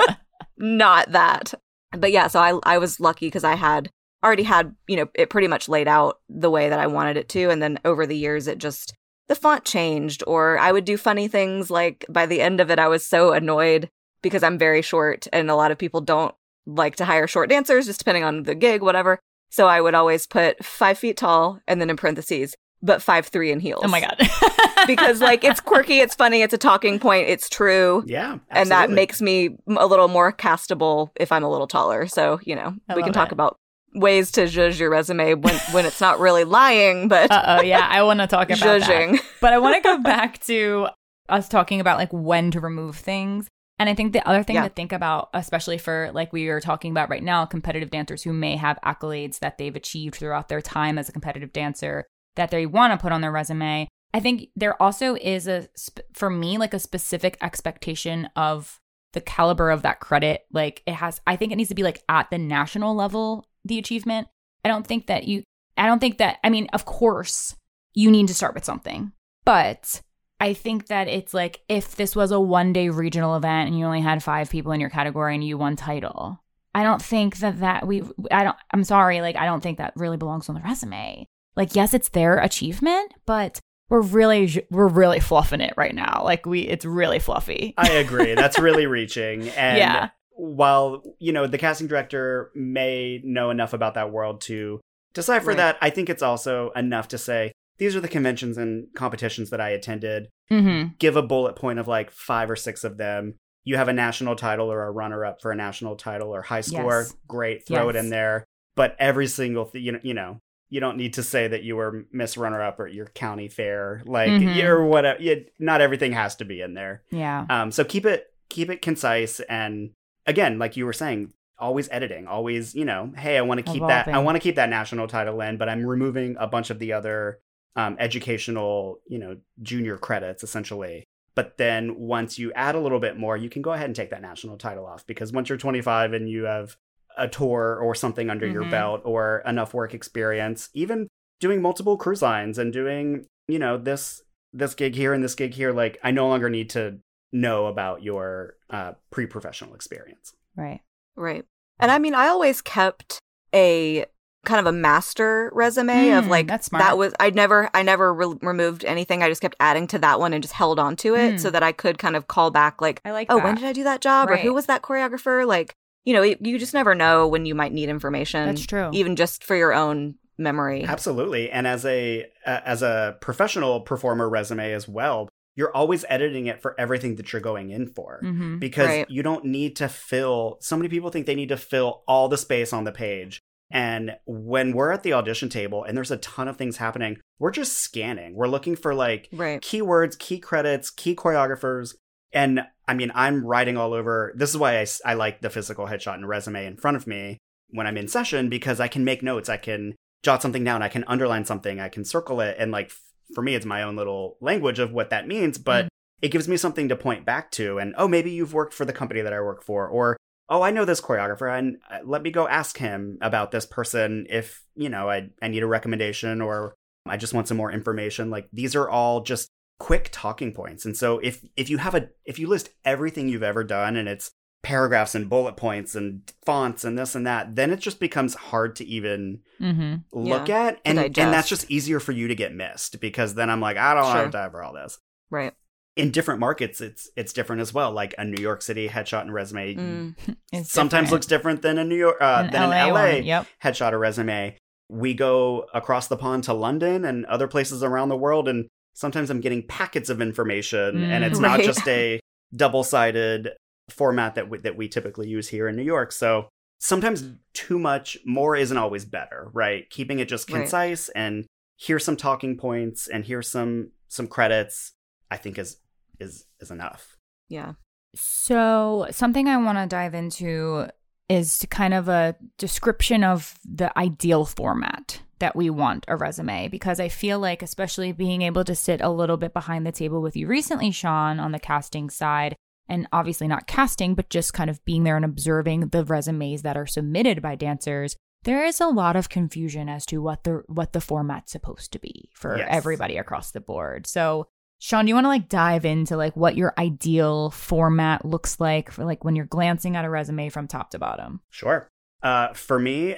not 0.58 1.12
that. 1.12 1.54
But 1.92 2.12
yeah, 2.12 2.28
so 2.28 2.40
I 2.40 2.60
I 2.64 2.78
was 2.78 3.00
lucky 3.00 3.28
because 3.28 3.44
I 3.44 3.56
had 3.56 3.90
already 4.24 4.44
had, 4.44 4.76
you 4.88 4.96
know, 4.98 5.08
it 5.14 5.30
pretty 5.30 5.48
much 5.48 5.70
laid 5.70 5.88
out 5.88 6.20
the 6.30 6.50
way 6.50 6.70
that 6.70 6.80
I 6.80 6.88
wanted 6.88 7.18
it 7.18 7.30
to. 7.30 7.50
And 7.50 7.62
then 7.62 7.80
over 7.86 8.06
the 8.06 8.18
years, 8.18 8.48
it 8.48 8.58
just, 8.58 8.94
the 9.28 9.36
font 9.36 9.64
changed, 9.64 10.24
or 10.26 10.58
I 10.58 10.72
would 10.72 10.86
do 10.86 10.98
funny 10.98 11.28
things. 11.28 11.70
Like 11.70 12.06
by 12.10 12.26
the 12.26 12.42
end 12.42 12.60
of 12.60 12.72
it, 12.72 12.80
I 12.80 12.88
was 12.88 13.06
so 13.06 13.32
annoyed 13.34 13.90
because 14.22 14.44
I'm 14.44 14.58
very 14.58 14.82
short 14.82 15.28
and 15.32 15.50
a 15.52 15.56
lot 15.56 15.72
of 15.72 15.78
people 15.78 16.02
don't 16.02 16.34
like 16.66 16.96
to 16.98 17.06
hire 17.06 17.28
short 17.28 17.50
dancers, 17.50 17.86
just 17.86 18.00
depending 18.00 18.24
on 18.24 18.44
the 18.44 18.56
gig, 18.56 18.82
whatever. 18.82 19.20
So 19.50 19.68
I 19.68 19.82
would 19.82 19.96
always 19.96 20.28
put 20.28 20.64
five 20.64 20.98
feet 20.98 21.18
tall 21.18 21.60
and 21.68 21.80
then 21.82 21.90
in 21.90 21.98
parentheses, 21.98 22.56
but 22.82 23.02
five 23.02 23.28
three 23.28 23.52
in 23.52 23.60
heels. 23.60 23.82
Oh 23.84 23.88
my 23.88 24.02
god. 24.02 24.18
because 24.88 25.22
like 25.22 25.44
it's 25.44 25.60
quirky, 25.60 26.00
it's 26.00 26.16
funny, 26.16 26.42
it's 26.42 26.54
a 26.54 26.58
talking 26.58 27.00
point, 27.00 27.28
it's 27.28 27.50
true. 27.50 28.04
Yeah. 28.06 28.38
And 28.50 28.70
that 28.70 28.90
makes 28.90 29.22
me 29.22 29.58
a 29.68 29.88
little 29.88 30.08
more 30.08 30.32
castable 30.32 31.10
if 31.16 31.32
I'm 31.32 31.44
a 31.44 31.50
little 31.50 31.68
taller. 31.68 32.08
So, 32.08 32.40
you 32.44 32.56
know, 32.56 32.76
I 32.88 32.96
we 32.96 33.04
can 33.04 33.14
talk 33.14 33.30
it. 33.30 33.34
about 33.34 33.58
ways 33.96 34.32
to 34.34 34.48
judge 34.48 34.80
your 34.80 34.90
resume 34.92 35.34
when, 35.34 35.56
when 35.72 35.86
it's 35.86 36.00
not 36.02 36.20
really 36.20 36.44
lying, 36.44 37.08
but 37.08 37.32
Uh 37.32 37.58
oh, 37.60 37.62
yeah, 37.64 37.88
I 37.90 38.04
want 38.04 38.20
to 38.20 38.28
talk 38.28 38.50
about 38.50 38.60
that. 38.60 38.82
judging. 38.82 39.20
But 39.42 39.54
I 39.54 39.58
want 39.58 39.76
to 39.76 39.82
go 39.82 39.98
back 40.00 40.40
to 40.46 40.88
us 41.30 41.50
talking 41.50 41.80
about 41.80 41.98
like 41.98 42.12
when 42.14 42.52
to 42.52 42.60
remove 42.60 42.96
things. 42.98 43.48
And 43.80 43.90
I 43.90 43.94
think 43.94 44.14
the 44.14 44.28
other 44.28 44.44
thing 44.44 44.56
Yeah. 44.56 44.64
to 44.64 44.74
think 44.74 44.92
about, 44.92 45.30
especially 45.34 45.78
for 45.78 46.10
like 46.14 46.34
we 46.34 46.48
are 46.48 46.60
talking 46.60 46.92
about 46.92 47.10
right 47.10 47.24
now, 47.24 47.46
competitive 47.46 47.92
dancers 47.92 48.24
who 48.24 48.34
may 48.34 48.56
have 48.56 48.80
accolades 48.84 49.40
that 49.40 49.58
they've 49.58 49.76
achieved 49.76 50.16
throughout 50.16 50.48
their 50.50 50.62
time 50.62 50.98
as 50.98 51.10
a 51.10 51.12
competitive 51.12 51.54
dancer 51.54 52.06
that 52.36 52.50
they 52.50 52.66
want 52.66 52.92
to 52.94 52.98
put 53.02 53.12
on 53.12 53.22
their 53.22 53.32
resume. 53.32 53.88
I 54.14 54.20
think 54.20 54.50
there 54.56 54.82
also 54.82 55.16
is 55.16 55.48
a, 55.48 55.68
for 56.14 56.30
me, 56.30 56.58
like 56.58 56.74
a 56.74 56.80
specific 56.80 57.38
expectation 57.42 58.30
of 58.36 58.80
the 59.14 59.22
caliber 59.22 59.70
of 59.70 59.84
that 59.84 60.00
credit. 60.00 60.46
Like 60.52 60.82
it 60.88 60.94
has, 60.96 61.22
I 61.28 61.36
think 61.36 61.52
it 61.52 61.56
needs 61.56 61.70
to 61.70 61.76
be 61.76 61.84
like 61.84 62.02
at 62.10 62.32
the 62.32 62.38
national 62.38 62.96
level, 62.96 63.46
the 63.64 63.78
achievement. 63.78 64.28
I 64.66 64.70
don't 64.70 64.88
think 64.88 65.08
that 65.08 65.28
you, 65.28 65.44
I 65.78 65.86
don't 65.86 66.00
think 66.00 66.18
that, 66.18 66.38
I 66.44 66.50
mean, 66.50 66.68
of 66.74 66.86
course, 66.86 67.56
you 67.94 68.10
need 68.10 68.28
to 68.28 68.34
start 68.34 68.56
with 68.56 68.66
something. 68.66 69.12
But 69.46 70.02
I 70.40 70.54
think 70.54 70.88
that 70.88 71.08
it's 71.08 71.34
like 71.34 71.62
if 71.68 71.96
this 71.96 72.16
was 72.16 72.32
a 72.32 72.40
one 72.40 72.74
day 72.74 72.90
regional 72.90 73.36
event 73.36 73.70
and 73.70 73.78
you 73.80 73.86
only 73.86 74.02
had 74.02 74.22
five 74.24 74.50
people 74.50 74.72
in 74.72 74.80
your 74.80 74.90
category 74.90 75.34
and 75.34 75.44
you 75.44 75.58
won 75.58 75.76
title, 75.76 76.40
I 76.76 76.84
don't 76.84 77.02
think 77.02 77.38
that 77.38 77.60
that 77.62 77.88
we, 77.88 78.04
I 78.30 78.44
don't, 78.44 78.56
I'm 78.72 78.84
sorry, 78.84 79.22
like, 79.22 79.36
I 79.36 79.46
don't 79.46 79.62
think 79.62 79.80
that 79.80 79.94
really 79.96 80.18
belongs 80.18 80.48
on 80.48 80.56
the 80.56 80.62
resume. 80.62 81.26
Like, 81.56 81.76
yes, 81.76 81.96
it's 81.96 82.10
their 82.10 82.38
achievement, 82.38 83.14
but 83.26 83.60
we're 83.90 84.02
really, 84.02 84.64
we're 84.70 84.88
really 84.88 85.20
fluffing 85.20 85.62
it 85.62 85.74
right 85.76 85.96
now. 85.96 86.22
Like, 86.24 86.46
we, 86.46 86.62
it's 86.62 86.86
really 86.86 87.18
fluffy. 87.18 87.74
I 87.78 87.90
agree. 87.94 88.36
That's 88.36 88.60
really 88.60 88.86
reaching. 88.86 89.50
And 89.58 89.78
Yeah. 89.80 90.10
while, 90.32 91.02
you 91.18 91.32
know, 91.32 91.48
the 91.48 91.58
casting 91.58 91.88
director 91.88 92.52
may 92.54 93.22
know 93.24 93.50
enough 93.50 93.74
about 93.74 93.96
that 93.96 94.12
world 94.12 94.42
to 94.42 94.80
decipher 95.14 95.48
Right. 95.48 95.58
that, 95.58 95.78
I 95.82 95.90
think 95.90 96.12
it's 96.12 96.22
also 96.22 96.70
enough 96.76 97.08
to 97.08 97.18
say, 97.18 97.54
these 97.78 97.96
are 97.96 98.00
the 98.02 98.08
conventions 98.08 98.58
and 98.58 98.88
competitions 98.96 99.50
that 99.52 99.62
I 99.62 99.70
attended. 99.70 100.30
mm-hmm. 100.52 100.90
Give 101.00 101.16
a 101.16 101.22
bullet 101.24 101.56
point 101.56 101.80
of 101.80 101.88
like 101.88 102.12
five 102.12 102.50
or 102.50 102.56
six 102.56 102.84
of 102.84 102.98
them. 102.98 103.36
You 103.64 103.76
have 103.78 103.88
a 103.90 103.94
national 103.94 104.36
title 104.36 104.72
or 104.72 104.84
a 104.84 104.92
runner 104.92 105.26
up 105.26 105.42
for 105.42 105.52
a 105.52 105.56
national 105.56 105.96
title 105.98 106.34
or 106.34 106.42
high 106.42 106.62
score. 106.62 107.02
Yes. 107.02 107.14
Great. 107.28 107.68
Throw 107.68 107.90
it 107.90 107.96
in 107.96 108.10
there. 108.10 108.46
But 108.76 108.96
every 108.98 109.28
single 109.28 109.66
thing, 109.66 109.84
you 109.84 109.92
know, 109.92 110.00
you 110.04 110.14
know, 110.14 110.40
you 110.70 110.80
don't 110.80 110.98
need 110.98 111.14
to 111.14 111.24
say 111.24 111.48
that 111.48 111.64
you 111.64 111.76
were 111.76 112.06
Miss 112.12 112.38
Runner 112.38 112.62
Up 112.62 112.80
or 112.80 112.88
your 112.88 113.06
county 113.08 113.48
fair, 113.50 114.02
like 114.06 114.30
Mhm. 114.30 114.56
you're 114.56 114.86
whatever. 114.86 115.22
You, 115.22 115.46
not 115.60 115.82
everything 115.82 116.12
has 116.14 116.36
to 116.38 116.46
be 116.46 116.62
in 116.62 116.74
there. 116.74 117.04
Yeah. 117.12 117.46
Um, 117.50 117.72
so 117.72 117.84
keep 117.84 118.06
it 118.06 118.26
keep 118.50 118.70
it 118.70 118.82
concise 118.82 119.40
and 119.42 119.92
again, 120.26 120.58
like 120.60 120.78
you 120.78 120.86
were 120.86 120.94
saying, 120.94 121.34
always 121.60 121.90
editing, 121.92 122.28
always 122.28 122.74
you 122.76 122.86
know, 122.86 123.12
hey, 123.18 123.38
I 123.38 123.42
want 123.42 123.66
to 123.66 123.70
keep 123.72 123.82
that 123.88 124.08
I 124.08 124.20
want 124.20 124.36
to 124.36 124.40
keep 124.40 124.56
that 124.56 124.70
national 124.70 125.08
title 125.08 125.42
in, 125.42 125.58
but 125.58 125.68
I'm 125.70 125.86
removing 125.86 126.36
a 126.40 126.48
bunch 126.48 126.70
of 126.70 126.80
the 126.80 126.94
other 126.94 127.40
um, 127.76 127.96
educational, 128.00 129.00
you 129.08 129.20
know, 129.20 129.38
junior 129.62 129.98
credits 129.98 130.44
essentially. 130.44 131.04
But 131.36 131.58
then 131.58 132.00
once 132.00 132.40
you 132.40 132.52
add 132.54 132.74
a 132.74 132.80
little 132.80 133.00
bit 133.00 133.18
more, 133.18 133.38
you 133.38 133.50
can 133.50 133.62
go 133.62 133.72
ahead 133.72 133.86
and 133.86 133.96
take 133.96 134.10
that 134.10 134.22
national 134.24 134.58
title 134.58 134.86
off 134.88 135.06
because 135.06 135.32
once 135.32 135.50
you're 135.50 135.58
25 135.58 136.14
and 136.14 136.28
you 136.28 136.46
have 136.46 136.76
a 137.16 137.28
tour 137.28 137.80
or 137.82 137.94
something 137.94 138.30
under 138.30 138.48
your 138.48 138.64
Mhm. 138.64 138.72
belt 138.72 139.02
or 139.06 139.44
enough 139.46 139.74
work 139.74 139.94
experience, 139.94 140.70
even 140.74 141.08
doing 141.40 141.62
multiple 141.62 141.98
cruise 141.98 142.22
lines 142.24 142.58
and 142.58 142.74
doing, 142.74 143.26
you 143.48 143.60
know, 143.60 143.78
this 143.78 144.22
this 144.54 144.74
gig 144.74 144.96
here 144.96 145.14
and 145.14 145.24
this 145.24 145.36
gig 145.36 145.54
here, 145.54 145.72
like 145.72 146.00
I 146.04 146.10
no 146.10 146.28
longer 146.28 146.50
need 146.50 146.70
to 146.72 147.00
know 147.32 147.68
about 147.68 148.02
your 148.02 148.56
uh, 148.70 148.94
pre-professional 149.12 149.76
experience. 149.76 150.34
Right. 150.56 150.80
Right. 151.16 151.46
And 151.80 151.92
I 151.92 152.00
mean, 152.00 152.16
I 152.16 152.28
always 152.30 152.62
kept 152.62 153.20
a 153.54 154.06
kind 154.48 154.60
of 154.60 154.66
a 154.66 154.72
master 154.76 155.52
resume 155.54 156.10
of 156.14 156.24
Hmm, 156.26 156.30
like 156.32 156.48
that's 156.48 156.68
smart. 156.68 156.84
that 156.84 156.98
was 156.98 157.14
I 157.20 157.30
never 157.30 157.70
I 157.74 157.84
never 157.84 158.14
re- 158.14 158.38
removed 158.42 158.84
anything. 158.86 159.22
I 159.22 159.30
just 159.30 159.42
kept 159.42 159.56
adding 159.60 159.86
to 159.88 160.00
that 160.00 160.20
one 160.20 160.34
and 160.34 160.42
just 160.42 160.54
held 160.56 160.80
on 160.80 160.96
to 160.98 161.16
it 161.16 161.32
Hmm. 161.34 161.38
so 161.38 161.50
that 161.52 161.62
I 161.64 161.72
could 161.72 161.98
kind 162.00 162.16
of 162.16 162.28
call 162.28 162.50
back 162.50 162.82
like, 162.82 163.02
I 163.06 163.12
like 163.12 163.28
oh, 163.30 163.36
that. 163.38 163.44
when 163.44 163.56
did 163.56 163.66
I 163.66 163.74
do 163.74 163.84
that 163.84 164.02
job 164.02 164.30
or 164.30 164.38
who 164.38 164.54
was 164.54 164.66
that 164.68 164.82
choreographer? 164.82 165.46
Like, 165.46 165.76
you 166.06 166.14
know, 166.14 166.24
it, 166.24 166.40
you 166.46 166.58
just 166.58 166.74
never 166.74 166.96
know 166.96 167.28
when 167.28 167.46
you 167.46 167.54
might 167.54 167.74
need 167.74 167.90
information. 167.90 168.46
That's 168.48 168.66
true. 168.66 168.90
Even 168.94 169.16
just 169.16 169.44
for 169.44 169.56
your 169.56 169.74
own 169.74 170.16
memory. 170.38 170.84
Absolutely. 170.86 171.50
And 171.52 171.68
as 171.68 171.86
a 171.86 172.26
uh, 172.46 172.62
as 172.66 172.82
a 172.82 173.18
professional 173.22 173.82
performer 173.82 174.30
resume 174.30 174.72
as 174.72 174.88
well, 174.88 175.28
you're 175.56 175.76
always 175.76 176.06
editing 176.08 176.46
it 176.46 176.62
for 176.62 176.80
everything 176.80 177.16
that 177.16 177.34
you're 177.34 177.42
going 177.42 177.72
in 177.72 177.88
for. 177.88 178.22
mm-hmm. 178.24 178.60
Because 178.60 178.88
Right. 178.88 179.10
you 179.10 179.24
don't 179.24 179.44
need 179.46 179.76
to 179.78 179.90
fill 179.90 180.58
so 180.62 180.78
many 180.78 180.88
people 180.88 181.10
think 181.10 181.26
they 181.26 181.34
need 181.36 181.50
to 181.50 181.58
fill 181.58 182.04
all 182.08 182.30
the 182.30 182.38
space 182.38 182.72
on 182.72 182.84
the 182.84 182.92
page. 182.92 183.42
And 183.70 184.18
when 184.26 184.72
we're 184.74 184.92
at 184.92 185.04
the 185.04 185.14
audition 185.14 185.50
table 185.50 185.84
and 185.84 185.98
there's 185.98 186.12
a 186.12 186.18
ton 186.18 186.48
of 186.48 186.58
things 186.58 186.78
happening, 186.78 187.18
we're 187.40 187.52
just 187.52 187.74
scanning. 187.78 188.34
We're 188.36 188.48
looking 188.48 188.76
for 188.76 188.96
like 188.96 189.30
Right. 189.34 189.62
keywords, 189.62 190.18
key 190.18 190.40
credits, 190.40 190.90
key 190.90 191.16
choreographers. 191.16 191.96
And 192.32 192.62
I 192.88 192.94
mean, 192.94 193.12
I'm 193.14 193.46
writing 193.46 193.78
all 193.78 193.94
over. 193.94 194.34
This 194.36 194.50
is 194.50 194.58
why 194.58 194.86
I 195.06 195.14
like 195.14 195.42
the 195.42 195.50
physical 195.50 195.88
headshot 195.88 196.16
and 196.16 196.28
resume 196.28 196.66
in 196.66 196.78
front 196.78 196.98
of 196.98 197.08
me 197.08 197.38
when 197.70 197.86
I'm 197.88 197.98
in 197.98 198.08
session 198.08 198.50
because 198.50 198.80
I 198.80 198.88
can 198.88 199.04
make 199.04 199.22
notes. 199.22 199.50
I 199.50 199.58
can 199.58 199.96
jot 200.24 200.42
something 200.42 200.64
down. 200.64 200.82
I 200.82 200.90
can 200.90 201.04
underline 201.08 201.46
something. 201.46 201.80
I 201.80 201.90
can 201.90 202.06
circle 202.06 202.40
it. 202.42 202.56
And 202.60 202.72
like, 202.72 202.92
for 203.36 203.42
me, 203.42 203.56
it's 203.56 203.66
my 203.66 203.84
own 203.84 203.96
little 203.96 204.38
language 204.42 204.80
of 204.80 204.92
what 204.94 205.10
that 205.10 205.28
means, 205.28 205.58
but 205.58 205.86
Mhm. 205.86 205.90
it 206.22 206.32
gives 206.32 206.48
me 206.48 206.58
something 206.58 206.90
to 206.90 206.96
point 206.96 207.26
back 207.26 207.52
to. 207.52 207.78
And 207.78 207.94
oh, 207.98 208.08
maybe 208.08 208.32
you've 208.32 208.54
worked 208.54 208.74
for 208.74 208.86
the 208.86 208.94
company 208.94 209.22
that 209.22 209.34
I 209.34 209.40
work 209.42 209.64
for, 209.64 209.88
or 209.88 210.17
oh, 210.50 210.62
I 210.62 210.72
know 210.72 210.86
this 210.86 211.02
choreographer, 211.02 211.58
and 211.58 211.78
uh, 211.90 212.00
let 212.06 212.22
me 212.22 212.32
go 212.32 212.48
ask 212.48 212.78
him 212.78 213.18
about 213.22 213.52
this 213.52 213.66
person 213.66 214.26
if 214.30 214.64
you 214.76 214.90
know 214.90 215.10
I 215.10 215.30
I 215.42 215.48
need 215.48 215.64
a 215.64 215.68
recommendation 215.68 216.42
or 216.42 216.76
I 217.06 217.18
just 217.18 217.34
want 217.34 217.48
some 217.48 217.58
more 217.58 217.72
information. 217.72 218.30
Like 218.30 218.48
these 218.52 218.76
are 218.76 218.90
all 218.90 219.22
just 219.22 219.50
quick 219.80 220.10
talking 220.12 220.54
points. 220.54 220.86
And 220.86 220.98
so 220.98 221.20
if 221.20 221.44
if 221.56 221.70
you 221.70 221.78
have 221.78 221.96
a 221.96 222.10
if 222.26 222.40
you 222.40 222.48
list 222.48 222.70
everything 222.84 223.30
you've 223.30 223.44
ever 223.44 223.64
done 223.64 223.96
and 223.96 224.08
it's 224.10 224.32
paragraphs 224.64 225.16
and 225.16 225.30
bullet 225.30 225.56
points 225.56 225.96
and 225.96 226.30
fonts 226.46 226.84
and 226.84 226.98
this 226.98 227.14
and 227.16 227.26
that, 227.28 227.56
then 227.56 227.72
it 227.72 227.80
just 227.80 228.00
becomes 228.00 228.34
hard 228.34 228.76
to 228.78 228.86
even 228.86 229.40
Mm-hmm. 229.62 229.96
look 230.12 230.50
at 230.50 230.80
and 230.86 231.00
and 231.00 231.14
that's 231.16 231.50
just 231.50 231.70
easier 231.72 232.00
for 232.00 232.12
you 232.12 232.28
to 232.28 232.36
get 232.36 232.54
missed 232.54 233.00
because 233.02 233.34
then 233.34 233.50
I'm 233.50 233.60
like 233.62 233.76
I 233.78 233.94
don't 233.96 234.04
Sure. 234.06 234.14
have 234.24 234.32
time 234.32 234.52
for 234.52 234.62
all 234.64 234.74
this. 234.74 235.00
Right. 235.32 235.54
In 235.98 236.12
different 236.12 236.40
markets 236.40 236.80
it's 236.80 237.10
it's 237.16 237.34
different 237.34 237.62
as 237.62 237.74
well. 237.74 237.92
Like 237.92 238.14
a 238.18 238.24
New 238.24 238.42
York 238.42 238.62
City 238.62 238.88
headshot 238.88 239.22
and 239.22 239.34
resume 239.34 239.76
Mm. 239.76 240.66
sometimes 240.66 241.12
looks 241.12 241.26
different 241.26 241.62
than 241.62 241.78
a 241.78 241.84
New 241.84 241.96
York 241.98 242.18
uh, 242.22 242.44
than 242.44 242.64
an 242.64 242.70
LA 242.70 242.92
one. 243.16 243.24
Yep. 243.24 243.48
headshot 243.64 243.92
or 243.94 244.00
resume. 244.00 244.56
We 244.90 245.14
go 245.14 245.66
across 245.74 246.08
the 246.08 246.16
pond 246.18 246.44
to 246.46 246.54
London 246.54 247.04
and 247.04 247.26
other 247.26 247.48
places 247.48 247.84
around 247.84 248.10
the 248.10 248.16
world, 248.16 248.48
and 248.48 248.68
sometimes 248.94 249.30
I'm 249.30 249.42
getting 249.42 249.66
packets 249.68 250.10
of 250.10 250.22
information, 250.22 251.04
and 251.04 251.24
Mm. 251.24 251.28
it's 251.28 251.40
not 251.40 251.60
just 251.62 251.86
a 251.88 252.20
double-sided 252.56 253.50
format 253.90 254.36
that 254.36 254.50
we, 254.50 254.58
that 254.60 254.76
we 254.78 254.88
typically 254.88 255.28
use 255.28 255.48
here 255.50 255.68
in 255.68 255.76
New 255.76 255.84
York. 255.84 256.12
So 256.12 256.50
sometimes 256.80 257.24
too 257.54 257.80
much, 257.80 258.18
more 258.26 258.56
isn't 258.56 258.78
always 258.78 259.06
better, 259.06 259.50
right? 259.54 259.90
Keeping 259.90 260.20
it 260.20 260.28
just 260.30 260.50
Right. 260.52 260.60
concise 260.62 261.10
and 261.10 261.46
here's 261.80 262.04
some 262.06 262.18
talking 262.18 262.58
points 262.58 263.08
and 263.08 263.26
here's 263.26 263.48
some 263.50 263.92
some 264.10 264.28
credits. 264.28 264.92
I 265.30 265.36
think 265.38 265.58
is 265.58 265.78
is 266.20 266.46
is 266.60 266.72
enough. 266.72 267.18
Yeah. 267.50 267.74
So, 268.16 269.08
something 269.12 269.48
I 269.48 269.58
want 269.58 269.78
to 269.78 269.86
dive 269.86 270.14
into 270.14 270.88
is 271.30 271.66
kind 271.70 271.94
of 271.94 272.08
a 272.08 272.36
description 272.58 273.24
of 273.24 273.60
the 273.66 273.96
ideal 273.98 274.46
format 274.46 275.22
that 275.40 275.56
we 275.56 275.70
want 275.70 276.06
a 276.08 276.16
resume 276.16 276.68
because 276.70 277.00
I 277.00 277.10
feel 277.10 277.38
like, 277.40 277.62
especially 277.62 278.12
being 278.12 278.42
able 278.42 278.64
to 278.64 278.74
sit 278.74 279.02
a 279.02 279.10
little 279.10 279.38
bit 279.38 279.54
behind 279.54 279.86
the 279.86 279.92
table 279.92 280.22
with 280.22 280.36
you 280.36 280.48
recently, 280.48 280.90
Sean, 280.92 281.40
on 281.40 281.52
the 281.52 281.60
casting 281.60 282.10
side, 282.10 282.56
and 282.90 283.08
obviously 283.12 283.48
not 283.48 283.68
casting, 283.68 284.16
but 284.16 284.30
just 284.30 284.54
kind 284.54 284.70
of 284.70 284.84
being 284.86 285.04
there 285.04 285.16
and 285.18 285.26
observing 285.26 285.90
the 285.90 286.04
resumes 286.06 286.64
that 286.64 286.78
are 286.78 286.88
submitted 286.88 287.42
by 287.42 287.56
dancers. 287.56 288.16
There 288.44 288.66
is 288.66 288.80
a 288.80 288.88
lot 288.88 289.16
of 289.16 289.30
confusion 289.30 289.90
as 289.90 290.06
to 290.08 290.22
what 290.22 290.44
the 290.44 290.64
what 290.68 290.94
the 290.94 291.02
format's 291.02 291.52
supposed 291.52 291.92
to 291.92 292.00
be 292.00 292.30
for 292.34 292.58
Yes. 292.58 292.68
everybody 292.72 293.18
across 293.18 293.52
the 293.52 293.60
board. 293.60 294.08
So, 294.08 294.48
Sean, 294.80 295.06
do 295.06 295.10
you 295.10 295.16
want 295.16 295.26
to 295.26 295.30
like 295.30 295.50
dive 295.50 295.86
into 295.86 296.16
like 296.18 296.36
what 296.36 296.56
your 296.56 296.74
ideal 296.78 297.50
format 297.50 298.24
looks 298.26 298.60
like 298.60 298.92
for 298.92 299.06
like 299.06 299.24
when 299.24 299.36
you're 299.36 299.46
glancing 299.46 299.96
at 299.96 300.06
a 300.06 300.10
resume 300.10 300.50
from 300.50 300.68
top 300.68 300.92
to 300.92 301.00
bottom? 301.00 301.42
Sure. 301.50 301.88
Uh, 302.22 302.54
for 302.54 302.80
me, 302.80 303.16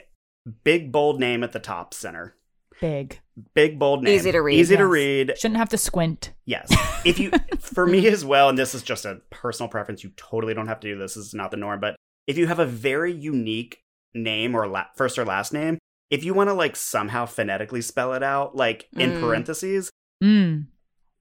big 0.63 0.91
bold 0.91 1.19
name 1.19 1.43
at 1.43 1.51
the 1.51 1.59
top 1.59 1.93
center. 1.93 2.35
Big. 2.79 3.19
Big 3.53 3.77
bold 3.77 4.03
name. 4.03 4.15
Easy 4.15 4.31
to 4.31 4.41
read, 4.41 4.57
Easy 4.59 4.77
to 4.77 4.87
read. 4.87 5.33
Shouldn't 5.37 5.57
have 5.57 5.69
to 5.69 5.77
squint. 5.77 6.31
Yes. 6.45 6.69
If 7.05 7.19
you, 7.19 7.31
for 7.59 7.85
me 7.85 8.07
as 8.07 8.23
well, 8.23 8.47
and 8.49 8.57
this 8.57 8.73
is 8.73 8.81
just 8.81 9.05
a 9.05 9.19
personal 9.29 9.69
preference, 9.69 10.03
you 10.03 10.11
totally 10.15 10.53
don't 10.53 10.67
have 10.67 10.79
to 10.81 10.87
do 10.93 10.97
this. 10.97 11.15
This 11.15 11.25
is 11.27 11.33
not 11.33 11.51
the 11.51 11.57
norm. 11.57 11.79
But 11.81 11.95
if 12.25 12.37
you 12.37 12.47
have 12.47 12.59
a 12.59 12.65
very 12.65 13.11
unique 13.13 13.79
name 14.13 14.55
or 14.55 14.65
la- 14.67 14.85
first 14.95 15.17
or 15.19 15.25
last 15.25 15.51
name, 15.51 15.77
if 16.09 16.23
you 16.23 16.33
want 16.33 16.49
to 16.49 16.53
like 16.53 16.75
somehow 16.77 17.25
phonetically 17.25 17.81
spell 17.81 18.13
it 18.13 18.23
out, 18.23 18.55
like 18.55 18.87
in 18.93 19.11
Mm. 19.11 19.19
parentheses, 19.21 19.89
Mm. 20.23 20.67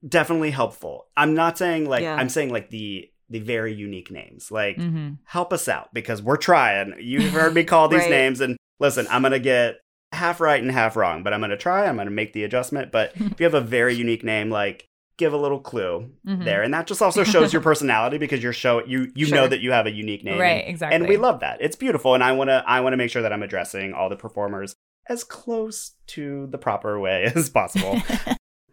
Definitely 0.07 0.51
helpful. 0.51 1.07
I'm 1.17 1.33
not 1.33 1.57
saying 1.57 1.89
like 1.89 2.03
Yeah. 2.03 2.15
I'm 2.15 2.29
saying 2.29 2.51
like 2.51 2.69
the 2.69 3.09
the 3.29 3.39
very 3.39 3.73
unique 3.73 4.09
names. 4.11 4.51
Like 4.51 4.77
hmm 4.77 5.09
help 5.25 5.53
us 5.53 5.67
out 5.67 5.93
because 5.93 6.21
we're 6.21 6.37
trying. 6.37 6.95
You've 6.99 7.31
heard 7.33 7.53
me 7.53 7.63
call 7.63 7.87
these 7.89 8.01
Right. 8.01 8.09
names 8.09 8.41
and 8.41 8.57
listen, 8.79 9.05
I'm 9.09 9.21
going 9.21 9.31
to 9.33 9.39
get 9.39 9.81
half 10.11 10.39
right 10.41 10.59
and 10.61 10.71
half 10.71 10.95
wrong, 10.95 11.21
but 11.21 11.33
I'm 11.33 11.39
going 11.39 11.51
to 11.51 11.57
try. 11.57 11.85
I'm 11.85 11.95
going 11.95 12.07
to 12.07 12.11
make 12.13 12.33
the 12.33 12.43
adjustment. 12.43 12.91
But 12.91 13.11
if 13.19 13.39
you 13.39 13.43
have 13.43 13.53
a 13.53 13.61
very 13.61 13.93
unique 13.93 14.23
name, 14.23 14.49
like 14.49 14.85
give 15.17 15.33
a 15.33 15.37
little 15.37 15.59
clue 15.59 16.11
Mhm. 16.25 16.45
there. 16.45 16.63
And 16.63 16.73
that 16.73 16.87
just 16.87 17.01
also 17.01 17.23
shows 17.23 17.51
your 17.53 17.61
personality 17.69 18.17
because 18.17 18.41
you're 18.41 18.53
show 18.53 18.83
you 18.85 19.11
you 19.13 19.29
know 19.29 19.47
that 19.47 19.59
you 19.59 19.71
have 19.73 19.85
a 19.85 19.91
unique 19.91 20.23
name. 20.23 20.39
Right, 20.39 20.63
exactly. 20.65 20.95
And 20.95 21.07
we 21.07 21.17
love 21.17 21.41
that. 21.41 21.57
It's 21.61 21.75
beautiful 21.75 22.15
and 22.15 22.23
I 22.23 22.31
want 22.31 22.49
to 22.49 22.63
I 22.65 22.79
want 22.81 22.93
to 22.93 22.97
make 22.97 23.11
sure 23.11 23.21
that 23.21 23.33
I'm 23.33 23.43
addressing 23.43 23.93
all 23.93 24.09
the 24.09 24.15
performers 24.15 24.73
as 25.07 25.23
close 25.23 25.91
to 26.07 26.47
the 26.47 26.57
proper 26.57 26.99
way 26.99 27.25
as 27.35 27.49
possible. 27.49 28.01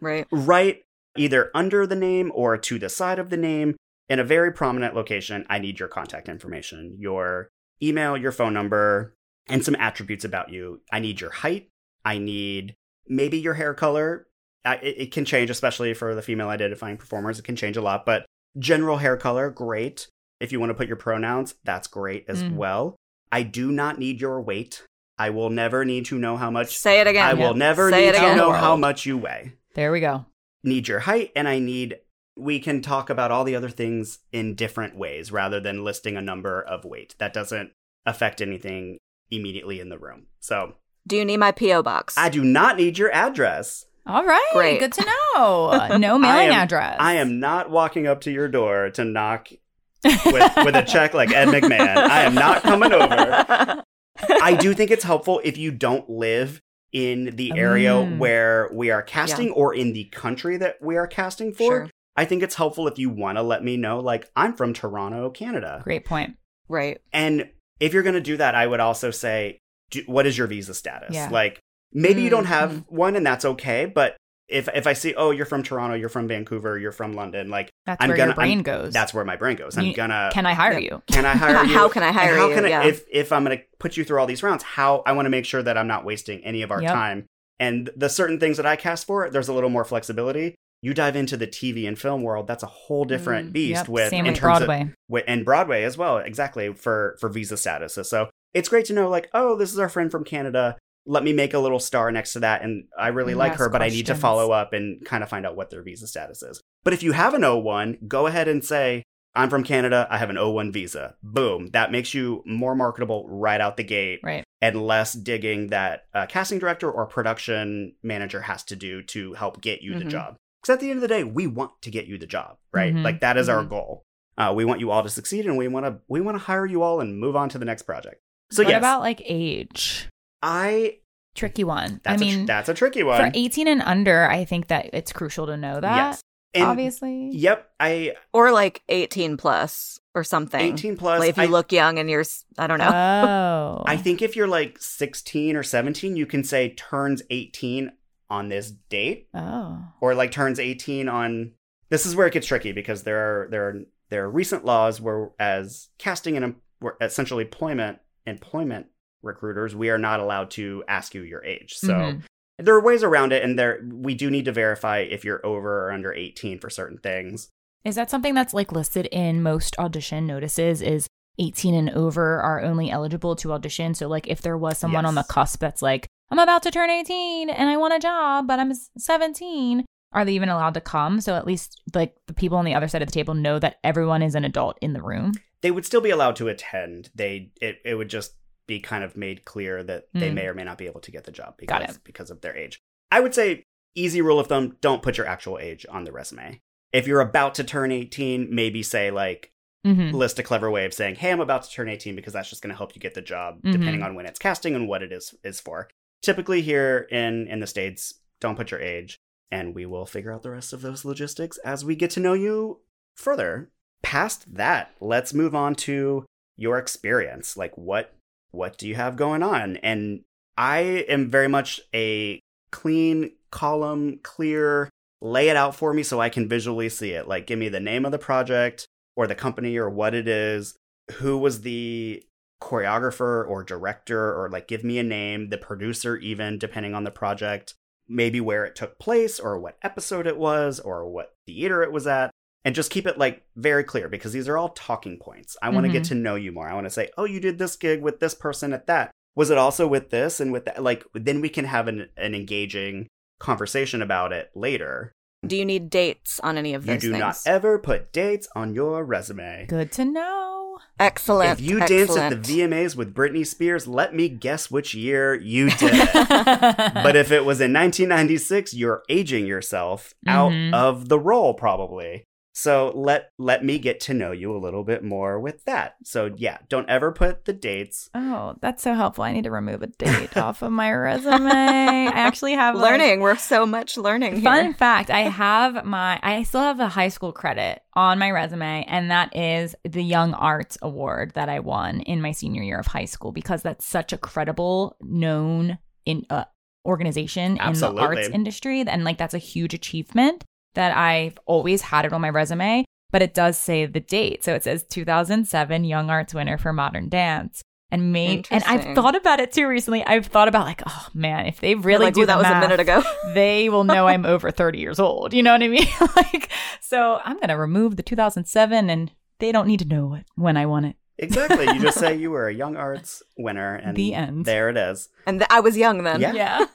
Right. 0.00 0.26
right 0.30 0.82
either 1.18 1.50
under 1.54 1.86
the 1.86 1.96
name 1.96 2.30
or 2.34 2.56
to 2.56 2.78
the 2.78 2.88
side 2.88 3.18
of 3.18 3.30
the 3.30 3.36
name 3.36 3.76
in 4.08 4.18
a 4.18 4.24
very 4.24 4.52
prominent 4.52 4.94
location. 4.94 5.44
I 5.48 5.58
need 5.58 5.78
your 5.78 5.88
contact 5.88 6.28
information, 6.28 6.96
your 6.98 7.48
email, 7.82 8.16
your 8.16 8.32
phone 8.32 8.54
number, 8.54 9.14
and 9.48 9.64
some 9.64 9.76
attributes 9.76 10.24
about 10.24 10.50
you. 10.50 10.80
I 10.92 11.00
need 11.00 11.20
your 11.20 11.30
height. 11.30 11.68
I 12.04 12.18
need 12.18 12.74
maybe 13.08 13.38
your 13.38 13.54
hair 13.54 13.74
color. 13.74 14.26
I, 14.64 14.76
it, 14.76 14.94
it 14.98 15.12
can 15.12 15.24
change, 15.24 15.50
especially 15.50 15.94
for 15.94 16.14
the 16.14 16.22
female 16.22 16.48
identifying 16.48 16.96
performers. 16.96 17.38
It 17.38 17.44
can 17.44 17.56
change 17.56 17.76
a 17.76 17.82
lot, 17.82 18.04
but 18.06 18.26
general 18.58 18.98
hair 18.98 19.16
color, 19.16 19.50
great. 19.50 20.08
If 20.40 20.52
you 20.52 20.60
want 20.60 20.70
to 20.70 20.74
put 20.74 20.88
your 20.88 20.96
pronouns, 20.96 21.54
that's 21.64 21.86
great 21.88 22.24
as 22.28 22.42
Mm. 22.42 22.56
well. 22.56 22.96
I 23.32 23.42
do 23.42 23.72
not 23.72 23.98
need 23.98 24.20
your 24.20 24.40
weight. 24.40 24.84
I 25.18 25.30
will 25.30 25.50
never 25.50 25.84
need 25.84 26.04
to 26.06 26.18
know 26.18 26.36
how 26.36 26.50
much. 26.50 26.76
Say 26.76 27.00
it 27.00 27.06
again. 27.06 27.26
I 27.26 27.34
will 27.34 27.54
never 27.54 27.90
Say 27.90 28.06
need 28.06 28.14
to 28.16 28.36
know 28.36 28.52
how 28.52 28.76
much 28.76 29.06
you 29.06 29.16
weigh 29.16 29.52
there 29.76 29.92
we 29.92 30.00
go. 30.00 30.24
Need 30.64 30.88
your 30.88 31.00
height 31.00 31.30
and 31.36 31.46
I 31.48 31.58
need 31.58 31.98
we 32.38 32.60
can 32.60 32.82
talk 32.82 33.08
about 33.08 33.30
all 33.30 33.44
the 33.44 33.56
other 33.56 33.70
things 33.70 34.18
in 34.30 34.54
different 34.54 34.94
ways 34.96 35.32
rather 35.32 35.58
than 35.58 35.84
listing 35.84 36.16
a 36.16 36.22
number 36.22 36.60
of 36.60 36.84
weight. 36.84 37.14
That 37.18 37.32
doesn't 37.32 37.72
affect 38.04 38.42
anything 38.42 38.98
immediately 39.30 39.80
in 39.80 39.88
the 39.88 39.98
room. 39.98 40.26
So 40.40 40.74
Do 41.06 41.16
you 41.16 41.24
need 41.24 41.38
my 41.38 41.50
PO 41.52 41.82
box? 41.82 42.14
I 42.18 42.28
do 42.28 42.44
not 42.44 42.76
need 42.76 42.98
your 42.98 43.10
address. 43.10 43.86
All 44.06 44.24
right. 44.24 44.50
Great. 44.52 44.78
Good 44.80 44.92
to 44.92 45.04
know. 45.36 45.96
No 45.98 46.18
mailing 46.18 46.24
I 46.24 46.42
am- 46.42 46.62
address. 46.62 46.96
I 47.00 47.14
am 47.14 47.40
not 47.40 47.70
walking 47.70 48.06
up 48.06 48.20
to 48.22 48.30
your 48.30 48.48
door 48.48 48.90
to 48.90 49.04
knock 49.04 49.48
with, 50.04 50.52
with 50.56 50.76
a 50.76 50.84
check 50.86 51.14
like 51.14 51.32
Ed 51.32 51.48
McMahon. 51.48 51.96
I 51.96 52.22
am 52.24 52.34
not 52.34 52.62
coming 52.62 52.92
over. 52.92 53.82
I 54.42 54.54
do 54.54 54.74
think 54.74 54.90
it's 54.90 55.04
helpful 55.04 55.40
if 55.42 55.56
you 55.58 55.70
don't 55.72 56.08
live 56.08 56.60
in 56.92 57.36
the 57.36 57.52
area 57.56 57.90
Mm. 57.92 58.18
where 58.18 58.70
we 58.72 58.90
are 58.90 59.02
casting 59.02 59.50
or 59.50 59.74
in 59.74 59.92
the 59.92 60.04
country 60.04 60.56
that 60.56 60.76
we 60.80 60.96
are 60.96 61.06
casting 61.06 61.52
for. 61.52 61.64
Sure. 61.70 61.90
I 62.16 62.24
think 62.24 62.42
it's 62.42 62.54
helpful 62.54 62.88
if 62.88 62.98
you 62.98 63.10
want 63.10 63.36
to 63.36 63.42
let 63.42 63.62
me 63.62 63.76
know, 63.76 64.00
like, 64.00 64.30
I'm 64.34 64.54
from 64.54 64.72
Toronto, 64.72 65.28
Canada. 65.30 65.82
Great 65.84 66.04
point. 66.06 66.36
Right. 66.68 67.00
And 67.12 67.50
if 67.78 67.92
you're 67.92 68.02
going 68.02 68.14
to 68.14 68.20
do 68.20 68.38
that, 68.38 68.54
I 68.54 68.66
would 68.66 68.80
also 68.80 69.10
say, 69.10 69.58
do, 69.90 70.02
what 70.06 70.26
is 70.26 70.38
your 70.38 70.46
visa 70.46 70.72
status? 70.72 71.14
Yeah. 71.14 71.28
Like, 71.30 71.60
maybe 71.92 72.22
you 72.22 72.30
don't 72.30 72.44
Mm, 72.44 72.48
have 72.48 72.70
mm. 72.72 72.84
one 72.88 73.16
and 73.16 73.26
that's 73.26 73.44
okay. 73.44 73.84
But 73.84 74.16
if, 74.48 74.68
if 74.74 74.86
I 74.86 74.92
see, 74.92 75.14
oh, 75.14 75.30
you're 75.32 75.46
from 75.46 75.62
Toronto, 75.62 75.96
you're 75.96 76.08
from 76.08 76.28
Vancouver, 76.28 76.78
you're 76.78 76.92
from 76.92 77.14
London, 77.14 77.50
like, 77.50 77.70
That's 77.84 78.00
I'm 78.00 78.08
where 78.08 78.16
gonna, 78.16 78.28
your 78.28 78.34
brain 78.36 78.58
I'm- 78.58 78.62
goes. 78.62 78.92
that's 78.92 79.12
where 79.12 79.24
my 79.24 79.36
brain 79.36 79.56
goes. 79.56 79.76
I'm 79.76 79.86
You- 79.86 79.94
gonna, 79.94 80.30
Can 80.32 80.46
I 80.46 80.54
hire 80.54 80.72
Yeah. 80.74 80.78
you? 80.78 81.02
can 81.10 81.24
I 81.24 81.34
hire 81.36 81.64
you? 81.66 81.74
How 81.74 81.88
can 81.88 82.02
I 82.02 82.12
hire 82.12 82.30
And 82.32 82.38
how 82.40 82.48
you? 82.48 82.54
Can 82.54 82.64
I, 82.64 82.68
Yeah. 82.68 82.84
If 82.84 83.04
if 83.10 83.32
I'm 83.32 83.44
going 83.44 83.58
to 83.58 83.64
put 83.78 83.96
you 83.96 84.04
through 84.04 84.20
all 84.20 84.26
these 84.26 84.42
rounds, 84.42 84.62
how 84.62 85.02
I 85.06 85.12
want 85.12 85.26
to 85.26 85.30
make 85.30 85.44
sure 85.46 85.62
that 85.62 85.76
I'm 85.76 85.88
not 85.88 86.04
wasting 86.04 86.44
any 86.44 86.62
of 86.62 86.70
our 86.70 86.80
Yep. 86.82 86.92
time. 86.92 87.26
And 87.58 87.90
the 87.96 88.08
certain 88.08 88.38
things 88.38 88.56
that 88.58 88.66
I 88.66 88.76
cast 88.76 89.06
for, 89.06 89.28
there's 89.30 89.48
a 89.48 89.52
little 89.52 89.70
more 89.70 89.84
flexibility. 89.84 90.54
You 90.82 90.92
dive 90.94 91.16
into 91.16 91.36
the 91.38 91.46
TV 91.46 91.88
and 91.88 91.98
film 91.98 92.22
world, 92.22 92.46
that's 92.46 92.62
a 92.62 92.66
whole 92.66 93.04
different 93.06 93.48
Mm, 93.50 93.52
beast. 93.52 93.80
Yep. 93.80 93.88
With 93.88 94.10
Same 94.10 94.26
in 94.26 94.32
with 94.32 94.40
terms 94.40 94.60
of- 94.60 94.66
Broadway. 94.66 95.24
and 95.26 95.44
Broadway 95.44 95.82
as 95.82 95.96
well, 95.98 96.18
exactly 96.18 96.72
for 96.74 97.16
for 97.18 97.28
visa 97.30 97.54
statuses. 97.54 98.06
So 98.06 98.28
it's 98.54 98.68
great 98.68 98.84
to 98.86 98.92
know, 98.92 99.08
like, 99.08 99.28
oh, 99.34 99.56
this 99.56 99.72
is 99.72 99.78
our 99.78 99.88
friend 99.88 100.10
from 100.10 100.22
Canada. 100.22 100.76
Let 101.06 101.22
me 101.22 101.32
make 101.32 101.54
a 101.54 101.58
little 101.58 101.78
star 101.78 102.10
next 102.10 102.32
to 102.34 102.40
that, 102.40 102.62
and 102.62 102.84
I 102.98 103.08
really 103.08 103.32
And 103.32 103.38
like 103.38 103.54
her, 103.54 103.68
but 103.68 103.82
I 103.82 103.88
need 103.88 104.06
to 104.06 104.14
follow 104.14 104.50
up 104.50 104.72
and 104.72 105.04
kind 105.04 105.22
of 105.22 105.28
find 105.28 105.46
out 105.46 105.56
what 105.56 105.70
their 105.70 105.82
visa 105.82 106.06
status 106.06 106.42
is. 106.42 106.60
But 106.84 106.92
if 106.94 107.02
you 107.02 107.12
have 107.12 107.34
an 107.34 107.42
O1, 107.42 108.08
go 108.08 108.26
ahead 108.26 108.48
and 108.48 108.64
say, 108.64 109.02
I'm 109.34 109.50
from 109.50 109.64
Canada. 109.64 110.06
I 110.10 110.18
have 110.18 110.30
an 110.30 110.36
O1 110.36 110.72
visa. 110.72 111.14
Boom. 111.22 111.68
That 111.72 111.92
makes 111.92 112.14
you 112.14 112.42
more 112.46 112.74
marketable 112.74 113.26
right 113.28 113.60
out 113.60 113.76
the 113.76 113.84
gate 113.84 114.20
Right. 114.22 114.44
and 114.62 114.86
less 114.86 115.12
digging 115.12 115.68
that 115.68 116.04
uh, 116.14 116.24
casting 116.26 116.58
director 116.58 116.90
or 116.90 117.06
production 117.06 117.94
manager 118.02 118.40
has 118.42 118.64
to 118.64 118.76
do 118.76 119.02
to 119.02 119.34
help 119.34 119.60
get 119.60 119.82
you 119.82 119.98
the 119.98 120.04
Mhm. 120.06 120.10
job. 120.10 120.36
Because 120.62 120.74
at 120.74 120.80
the 120.80 120.88
end 120.90 120.96
of 120.98 121.02
the 121.02 121.08
day, 121.08 121.22
we 121.22 121.46
want 121.46 121.72
to 121.82 121.90
get 121.90 122.06
you 122.06 122.16
the 122.18 122.26
job, 122.26 122.56
right? 122.72 122.94
Mhm. 122.94 123.04
Like 123.04 123.20
that 123.20 123.36
is 123.36 123.48
our 123.50 123.62
Mhm. 123.62 123.68
goal. 123.68 124.02
Uh, 124.38 124.52
we 124.56 124.64
want 124.64 124.80
you 124.80 124.90
all 124.90 125.02
to 125.02 125.08
succeed, 125.10 125.44
and 125.46 125.56
we 125.58 125.68
want 125.68 125.84
to 125.86 125.98
we 126.08 126.20
want 126.20 126.36
to 126.36 126.44
hire 126.44 126.66
you 126.66 126.82
all 126.82 127.00
and 127.00 127.18
move 127.18 127.36
on 127.36 127.48
to 127.50 127.58
the 127.58 127.64
next 127.64 127.82
project. 127.82 128.20
So 128.50 128.62
what 128.62 128.70
yes, 128.70 128.78
about 128.78 129.00
like 129.00 129.20
age? 129.24 130.08
I 130.46 130.98
Tricky 131.34 131.64
one. 131.64 132.00
I 132.06 132.12
I 132.12 132.14
a 132.14 132.16
tr- 132.16 132.24
mean, 132.24 132.46
that's 132.46 132.68
a 132.70 132.74
tricky 132.74 133.02
one. 133.02 133.20
for 133.20 133.30
18 133.34 133.68
and 133.68 133.82
under, 133.82 134.26
I 134.30 134.44
think 134.46 134.68
that 134.68 134.88
it's 134.94 135.12
crucial 135.12 135.46
to 135.46 135.56
know 135.58 135.78
that. 135.80 135.96
yes, 135.96 136.22
and 136.54 136.64
obviously. 136.64 137.30
Yep, 137.32 137.70
I 137.78 138.14
Or 138.32 138.52
like 138.52 138.82
18 138.88 139.36
plus 139.36 140.00
or 140.14 140.24
something. 140.24 140.60
eighteen 140.60 140.96
plus. 140.96 141.20
Like 141.20 141.28
if 141.28 141.36
you 141.36 141.42
I, 141.42 141.46
look 141.46 141.72
young 141.72 141.98
and 141.98 142.08
you're, 142.08 142.24
I 142.56 142.66
don't 142.66 142.78
know. 142.78 142.88
Oh. 142.90 143.82
I 143.86 143.98
think 143.98 144.22
if 144.22 144.34
you're 144.34 144.46
like 144.48 144.78
sixteen 144.80 145.56
or 145.56 145.62
seventeen, 145.62 146.16
you 146.16 146.24
can 146.24 146.42
say 146.42 146.70
turns 146.70 147.20
eighteen 147.28 147.92
on 148.30 148.48
this 148.48 148.70
date. 148.88 149.28
Oh. 149.34 149.78
or 150.00 150.14
like 150.14 150.30
turns 150.32 150.58
18 150.58 151.06
on 151.08 151.52
this 151.90 152.06
is 152.06 152.16
where 152.16 152.26
it 152.26 152.32
gets 152.32 152.46
tricky 152.46 152.72
because 152.72 153.02
there 153.02 153.18
are 153.18 153.48
there 153.50 153.68
are 153.68 153.76
there 154.08 154.24
are 154.24 154.30
recent 154.30 154.64
laws 154.64 155.00
where 155.02 155.30
as 155.38 155.88
casting 155.98 156.34
and 156.36 156.44
em- 156.44 156.56
where 156.80 156.96
essentially 157.02 157.44
employment 157.44 157.98
employment 158.26 158.86
recruiters 159.26 159.74
we 159.76 159.90
are 159.90 159.98
not 159.98 160.20
allowed 160.20 160.50
to 160.52 160.82
ask 160.88 161.14
you 161.14 161.22
your 161.22 161.44
age 161.44 161.74
so 161.74 161.92
Mhm. 161.92 162.22
there 162.58 162.74
are 162.74 162.80
ways 162.82 163.02
around 163.02 163.32
it 163.32 163.42
and 163.42 163.58
there 163.58 163.84
we 163.92 164.14
do 164.14 164.30
need 164.30 164.44
to 164.46 164.52
verify 164.52 164.98
if 165.00 165.24
you're 165.24 165.44
over 165.44 165.86
or 165.86 165.92
under 165.92 166.12
18 166.12 166.58
for 166.58 166.70
certain 166.70 166.98
things 166.98 167.50
Is 167.84 167.94
that 167.96 168.10
something 168.10 168.34
that's 168.34 168.54
like 168.54 168.72
listed 168.72 169.06
in 169.12 169.42
most 169.42 169.78
audition 169.78 170.26
notices? 170.26 170.82
Is 170.82 171.06
18 171.38 171.72
and 171.74 171.90
over 171.90 172.40
are 172.40 172.60
only 172.62 172.90
eligible 172.90 173.36
to 173.36 173.52
audition? 173.52 173.94
So, 173.94 174.08
like, 174.08 174.26
if 174.26 174.40
there 174.42 174.56
was 174.58 174.78
someone 174.78 175.06
on 175.06 175.14
the 175.14 175.22
cusp 175.22 175.60
that's 175.60 175.82
like, 175.82 176.08
I'm 176.30 176.40
about 176.40 176.64
to 176.64 176.72
turn 176.72 176.90
18 176.90 177.48
and 177.48 177.68
I 177.68 177.76
want 177.76 177.94
a 177.94 178.00
job, 178.00 178.48
but 178.48 178.58
I'm 178.58 178.72
17, 179.10 179.84
are 180.12 180.24
they 180.24 180.32
even 180.32 180.48
allowed 180.48 180.74
to 180.74 180.80
come? 180.80 181.20
So, 181.20 181.36
at 181.36 181.46
least, 181.46 181.80
like, 181.94 182.16
the 182.26 182.34
people 182.34 182.58
on 182.58 182.64
the 182.64 182.74
other 182.74 182.88
side 182.88 183.02
of 183.02 183.08
the 183.08 183.12
table 183.12 183.34
know 183.34 183.58
that 183.60 183.76
everyone 183.84 184.22
is 184.22 184.34
an 184.34 184.44
adult 184.44 184.78
in 184.80 184.92
the 184.92 185.02
room. 185.02 185.32
they 185.62 185.70
would 185.70 185.86
still 185.86 186.00
be 186.00 186.10
allowed 186.10 186.36
to 186.36 186.48
attend 186.48 187.10
they 187.14 187.50
it, 187.60 187.78
it 187.84 187.94
would 187.94 188.08
just 188.10 188.32
be 188.66 188.80
kind 188.80 189.04
of 189.04 189.16
made 189.16 189.44
clear 189.44 189.82
that 189.82 190.08
they 190.14 190.30
Mm. 190.30 190.34
may 190.34 190.46
or 190.48 190.54
may 190.54 190.64
not 190.64 190.78
be 190.78 190.86
able 190.86 191.00
to 191.00 191.10
get 191.10 191.24
the 191.24 191.32
job 191.32 191.54
because 191.58 191.98
because 192.04 192.30
of 192.30 192.40
their 192.40 192.56
age 192.56 192.80
i 193.10 193.20
would 193.20 193.34
say 193.34 193.62
easy 193.94 194.20
rule 194.20 194.38
of 194.40 194.46
thumb 194.48 194.76
don't 194.80 195.02
put 195.02 195.16
your 195.16 195.26
actual 195.26 195.58
age 195.58 195.86
on 195.88 196.04
the 196.04 196.12
resume 196.12 196.60
if 196.92 197.06
you're 197.06 197.20
about 197.20 197.54
to 197.54 197.64
turn 197.64 197.90
18 197.92 198.48
maybe 198.54 198.82
say 198.82 199.10
like 199.10 199.52
hmm 199.84 200.10
list 200.10 200.38
a 200.38 200.42
clever 200.42 200.70
way 200.70 200.84
of 200.84 200.92
saying 200.94 201.14
hey 201.14 201.30
i'm 201.30 201.40
about 201.40 201.62
to 201.62 201.70
turn 201.70 201.88
18 201.88 202.16
because 202.16 202.32
that's 202.32 202.50
just 202.50 202.62
going 202.62 202.70
to 202.72 202.76
help 202.76 202.94
you 202.94 203.00
get 203.00 203.14
the 203.14 203.22
job 203.22 203.62
Mhm. 203.62 203.72
depending 203.72 204.02
on 204.02 204.14
when 204.14 204.26
it's 204.26 204.38
casting 204.38 204.74
and 204.74 204.88
what 204.88 205.02
it 205.02 205.12
is 205.12 205.34
is 205.44 205.60
for 205.60 205.88
typically 206.22 206.60
here 206.62 207.06
in 207.10 207.46
in 207.48 207.60
the 207.60 207.66
states 207.66 208.14
don't 208.40 208.56
put 208.56 208.70
your 208.70 208.80
age 208.80 209.16
and 209.50 209.74
we 209.76 209.86
will 209.86 210.04
figure 210.06 210.32
out 210.32 210.42
the 210.42 210.50
rest 210.50 210.72
of 210.72 210.82
those 210.82 211.04
logistics 211.04 211.56
as 211.58 211.84
we 211.84 211.94
get 211.94 212.10
to 212.10 212.20
know 212.20 212.32
you 212.34 212.80
further, 213.14 213.70
past 214.02 214.52
that, 214.54 214.92
let's 215.00 215.32
move 215.32 215.54
on 215.54 215.74
to 215.74 216.24
your 216.56 216.78
experience. 216.78 217.56
Like 217.56 217.76
what 217.78 218.12
what 218.50 218.78
do 218.78 218.88
you 218.88 218.94
have 218.94 219.16
going 219.16 219.42
on? 219.42 219.76
And 219.78 220.22
I 220.56 220.78
am 221.08 221.30
very 221.30 221.48
much 221.48 221.80
a 221.94 222.40
clean 222.70 223.32
column, 223.50 224.20
clear, 224.22 224.90
lay 225.20 225.48
it 225.48 225.56
out 225.56 225.74
for 225.74 225.92
me 225.92 226.02
so 226.02 226.20
I 226.20 226.28
can 226.28 226.48
visually 226.48 226.88
see 226.88 227.12
it. 227.12 227.28
Like 227.28 227.46
give 227.46 227.58
me 227.58 227.68
the 227.68 227.80
name 227.80 228.04
of 228.04 228.12
the 228.12 228.18
project 228.18 228.86
or 229.14 229.26
the 229.26 229.34
company 229.34 229.76
or 229.76 229.88
what 229.88 230.14
it 230.14 230.28
is, 230.28 230.76
who 231.12 231.38
was 231.38 231.62
the 231.62 232.22
choreographer 232.62 233.48
or 233.48 233.62
director 233.62 234.34
or 234.34 234.48
like 234.50 234.68
give 234.68 234.84
me 234.84 234.98
a 234.98 235.02
name, 235.02 235.50
the 235.50 235.58
producer 235.58 236.16
even 236.16 236.58
depending 236.58 236.94
on 236.94 237.04
the 237.04 237.10
project, 237.10 237.74
maybe 238.08 238.40
where 238.40 238.64
it 238.64 238.76
took 238.76 238.98
place 238.98 239.38
or 239.38 239.58
what 239.58 239.78
episode 239.82 240.26
it 240.26 240.38
was 240.38 240.80
or 240.80 241.08
what 241.08 241.34
theater 241.46 241.82
it 241.82 241.92
was 241.92 242.06
at 242.06 242.30
and 242.66 242.74
just 242.74 242.90
keep 242.90 243.06
it 243.06 243.16
like 243.16 243.44
very 243.56 243.84
clear 243.84 244.08
because 244.08 244.32
these 244.34 244.48
are 244.48 244.58
all 244.58 244.70
talking 244.70 245.16
points. 245.18 245.56
I 245.62 245.70
want 245.70 245.86
to 245.86 245.92
get 245.92 246.04
to 246.04 246.14
know 246.16 246.34
you 246.34 246.50
more. 246.52 246.68
I 246.68 246.74
want 246.74 246.84
to 246.86 246.90
say, 246.90 247.08
"Oh, 247.16 247.24
you 247.24 247.38
did 247.40 247.58
this 247.58 247.76
gig 247.76 248.02
with 248.02 248.18
this 248.20 248.34
person 248.34 248.72
at 248.74 248.86
that. 248.88 249.10
Was 249.36 249.50
it 249.50 249.56
also 249.56 249.86
with 249.86 250.10
this 250.10 250.40
and 250.40 250.50
with 250.52 250.64
that?" 250.66 250.82
Like 250.82 251.04
then 251.14 251.40
we 251.40 251.48
can 251.48 251.64
have 251.64 251.86
an 251.88 252.08
an 252.16 252.34
engaging 252.34 253.06
conversation 253.38 254.02
about 254.02 254.32
it 254.32 254.50
later. 254.54 255.12
Do 255.46 255.56
you 255.56 255.64
need 255.64 255.90
dates 255.90 256.40
on 256.40 256.58
any 256.58 256.74
of 256.74 256.84
these? 256.86 257.04
You 257.04 257.10
do 257.10 257.12
things? 257.12 257.20
not 257.20 257.38
ever 257.46 257.78
put 257.78 258.12
dates 258.12 258.48
on 258.56 258.74
your 258.74 259.04
resume. 259.04 259.66
Good 259.68 259.92
to 259.92 260.04
know. 260.04 260.78
Excellent. 260.98 261.60
If 261.60 261.64
you 261.64 261.78
danced 261.86 262.18
at 262.18 262.30
the 262.30 262.36
VMAs 262.60 262.96
with 262.96 263.14
Britney 263.14 263.46
Spears, 263.46 263.86
let 263.86 264.14
me 264.14 264.28
guess 264.28 264.70
which 264.70 264.94
year 264.94 265.34
you 265.34 265.70
did 265.78 266.08
but 266.12 267.14
if 267.16 267.30
it 267.30 267.44
was 267.44 267.60
in 267.60 267.72
1996, 267.74 268.74
you're 268.74 269.02
aging 269.08 269.46
yourself 269.46 270.14
out 270.26 270.50
Mhm. 270.52 270.74
of 270.74 271.08
the 271.08 271.18
role 271.18 271.54
probably. 271.54 272.24
So 272.58 272.90
let 272.94 273.32
let 273.36 273.62
me 273.62 273.78
get 273.78 274.00
to 274.00 274.14
know 274.14 274.32
you 274.32 274.56
a 274.56 274.56
little 274.56 274.82
bit 274.82 275.04
more 275.04 275.38
with 275.38 275.66
that. 275.66 275.96
So 276.04 276.32
yeah, 276.38 276.56
don't 276.70 276.88
ever 276.88 277.12
put 277.12 277.44
the 277.44 277.52
dates. 277.52 278.08
oh, 278.14 278.56
that's 278.62 278.82
so 278.82 278.94
helpful. 278.94 279.24
I 279.24 279.32
need 279.34 279.44
to 279.44 279.50
remove 279.50 279.82
a 279.82 279.88
date 279.88 280.34
off 280.38 280.62
of 280.62 280.72
my 280.72 280.90
resume. 280.90 281.50
I 281.50 282.06
actually 282.06 282.54
have 282.54 282.74
like, 282.74 282.92
learning. 282.92 283.20
We're 283.20 283.36
so 283.36 283.66
much 283.66 283.98
learning 283.98 284.40
Fun 284.40 284.64
here. 284.64 284.72
fact, 284.72 285.10
I 285.10 285.20
have 285.20 285.84
my 285.84 286.18
I 286.22 286.44
still 286.44 286.62
have 286.62 286.80
a 286.80 286.88
high 286.88 287.08
school 287.08 287.30
credit 287.30 287.82
on 287.92 288.18
my 288.18 288.30
resume 288.30 288.86
and 288.88 289.10
that 289.10 289.36
is 289.36 289.74
the 289.82 290.10
YoungArts 290.10 290.78
Award 290.80 291.32
that 291.34 291.50
I 291.50 291.60
won 291.60 292.00
in 292.00 292.22
my 292.22 292.32
senior 292.32 292.62
year 292.62 292.78
of 292.78 292.86
high 292.86 293.04
school 293.04 293.32
because 293.32 293.60
that's 293.60 293.84
such 293.84 294.14
a 294.14 294.18
credible 294.18 294.96
known 295.02 295.76
in 296.06 296.24
uh, 296.30 296.44
organization 296.86 297.58
in 297.58 297.72
the 297.74 297.92
arts 297.92 298.28
industry 298.28 298.80
and 298.80 299.04
like 299.04 299.18
that's 299.18 299.34
a 299.34 299.38
huge 299.38 299.74
achievement 299.74 300.42
that 300.76 300.96
I've 300.96 301.38
always 301.44 301.82
had 301.82 302.04
it 302.04 302.12
on 302.12 302.20
my 302.20 302.30
resume, 302.30 302.84
but 303.10 303.20
it 303.22 303.34
does 303.34 303.58
say 303.58 303.84
the 303.84 304.00
date. 304.00 304.44
So 304.44 304.54
it 304.54 304.62
says 304.62 304.84
2007 304.84 305.82
YoungArts 305.82 306.32
winner 306.32 306.56
for 306.56 306.72
modern 306.72 307.08
dance. 307.08 307.62
And 307.90 308.12
maybe, 308.12 308.44
and 308.50 308.64
I've 308.64 308.96
thought 308.96 309.14
about 309.14 309.38
it 309.38 309.52
too 309.52 309.68
recently. 309.68 310.04
I've 310.04 310.26
thought 310.26 310.48
about 310.48 310.66
like, 310.66 310.82
oh 310.86 311.08
man, 311.14 311.46
if 311.46 311.60
they 311.60 311.76
really 311.76 312.06
like, 312.06 312.14
do 312.14 312.26
that 312.26 312.36
the 312.36 312.42
was 312.42 312.50
a 312.50 312.60
minute 312.60 312.80
ago. 312.80 313.02
they 313.34 313.68
will 313.68 313.84
know 313.84 314.08
I'm 314.08 314.26
over 314.26 314.50
30 314.50 314.78
years 314.78 314.98
old. 314.98 315.32
You 315.32 315.42
know 315.44 315.52
what 315.52 315.62
I 315.62 315.68
mean? 315.68 315.86
like, 316.16 316.50
so 316.80 317.20
I'm 317.24 317.36
going 317.36 317.48
to 317.48 317.56
remove 317.56 317.96
the 317.96 318.02
2007 318.02 318.90
and 318.90 319.12
they 319.38 319.52
don't 319.52 319.68
need 319.68 319.80
to 319.80 319.84
know 319.88 320.14
it 320.14 320.24
when 320.34 320.56
I 320.56 320.66
won 320.66 320.84
it. 320.84 320.96
Exactly. 321.18 321.64
You 321.66 321.80
just 321.80 321.98
say 322.00 322.16
you 322.16 322.32
were 322.32 322.48
a 322.48 322.54
young 322.54 322.76
arts 322.76 323.22
winner 323.38 323.76
and 323.76 323.96
The 323.96 324.14
end. 324.14 324.46
there 324.46 324.68
it 324.68 324.76
is. 324.76 325.08
And 325.24 325.38
th- 325.38 325.48
I 325.50 325.60
was 325.60 325.76
young 325.76 326.02
then. 326.02 326.20
Yeah. 326.20 326.32
Yeah. 326.32 326.66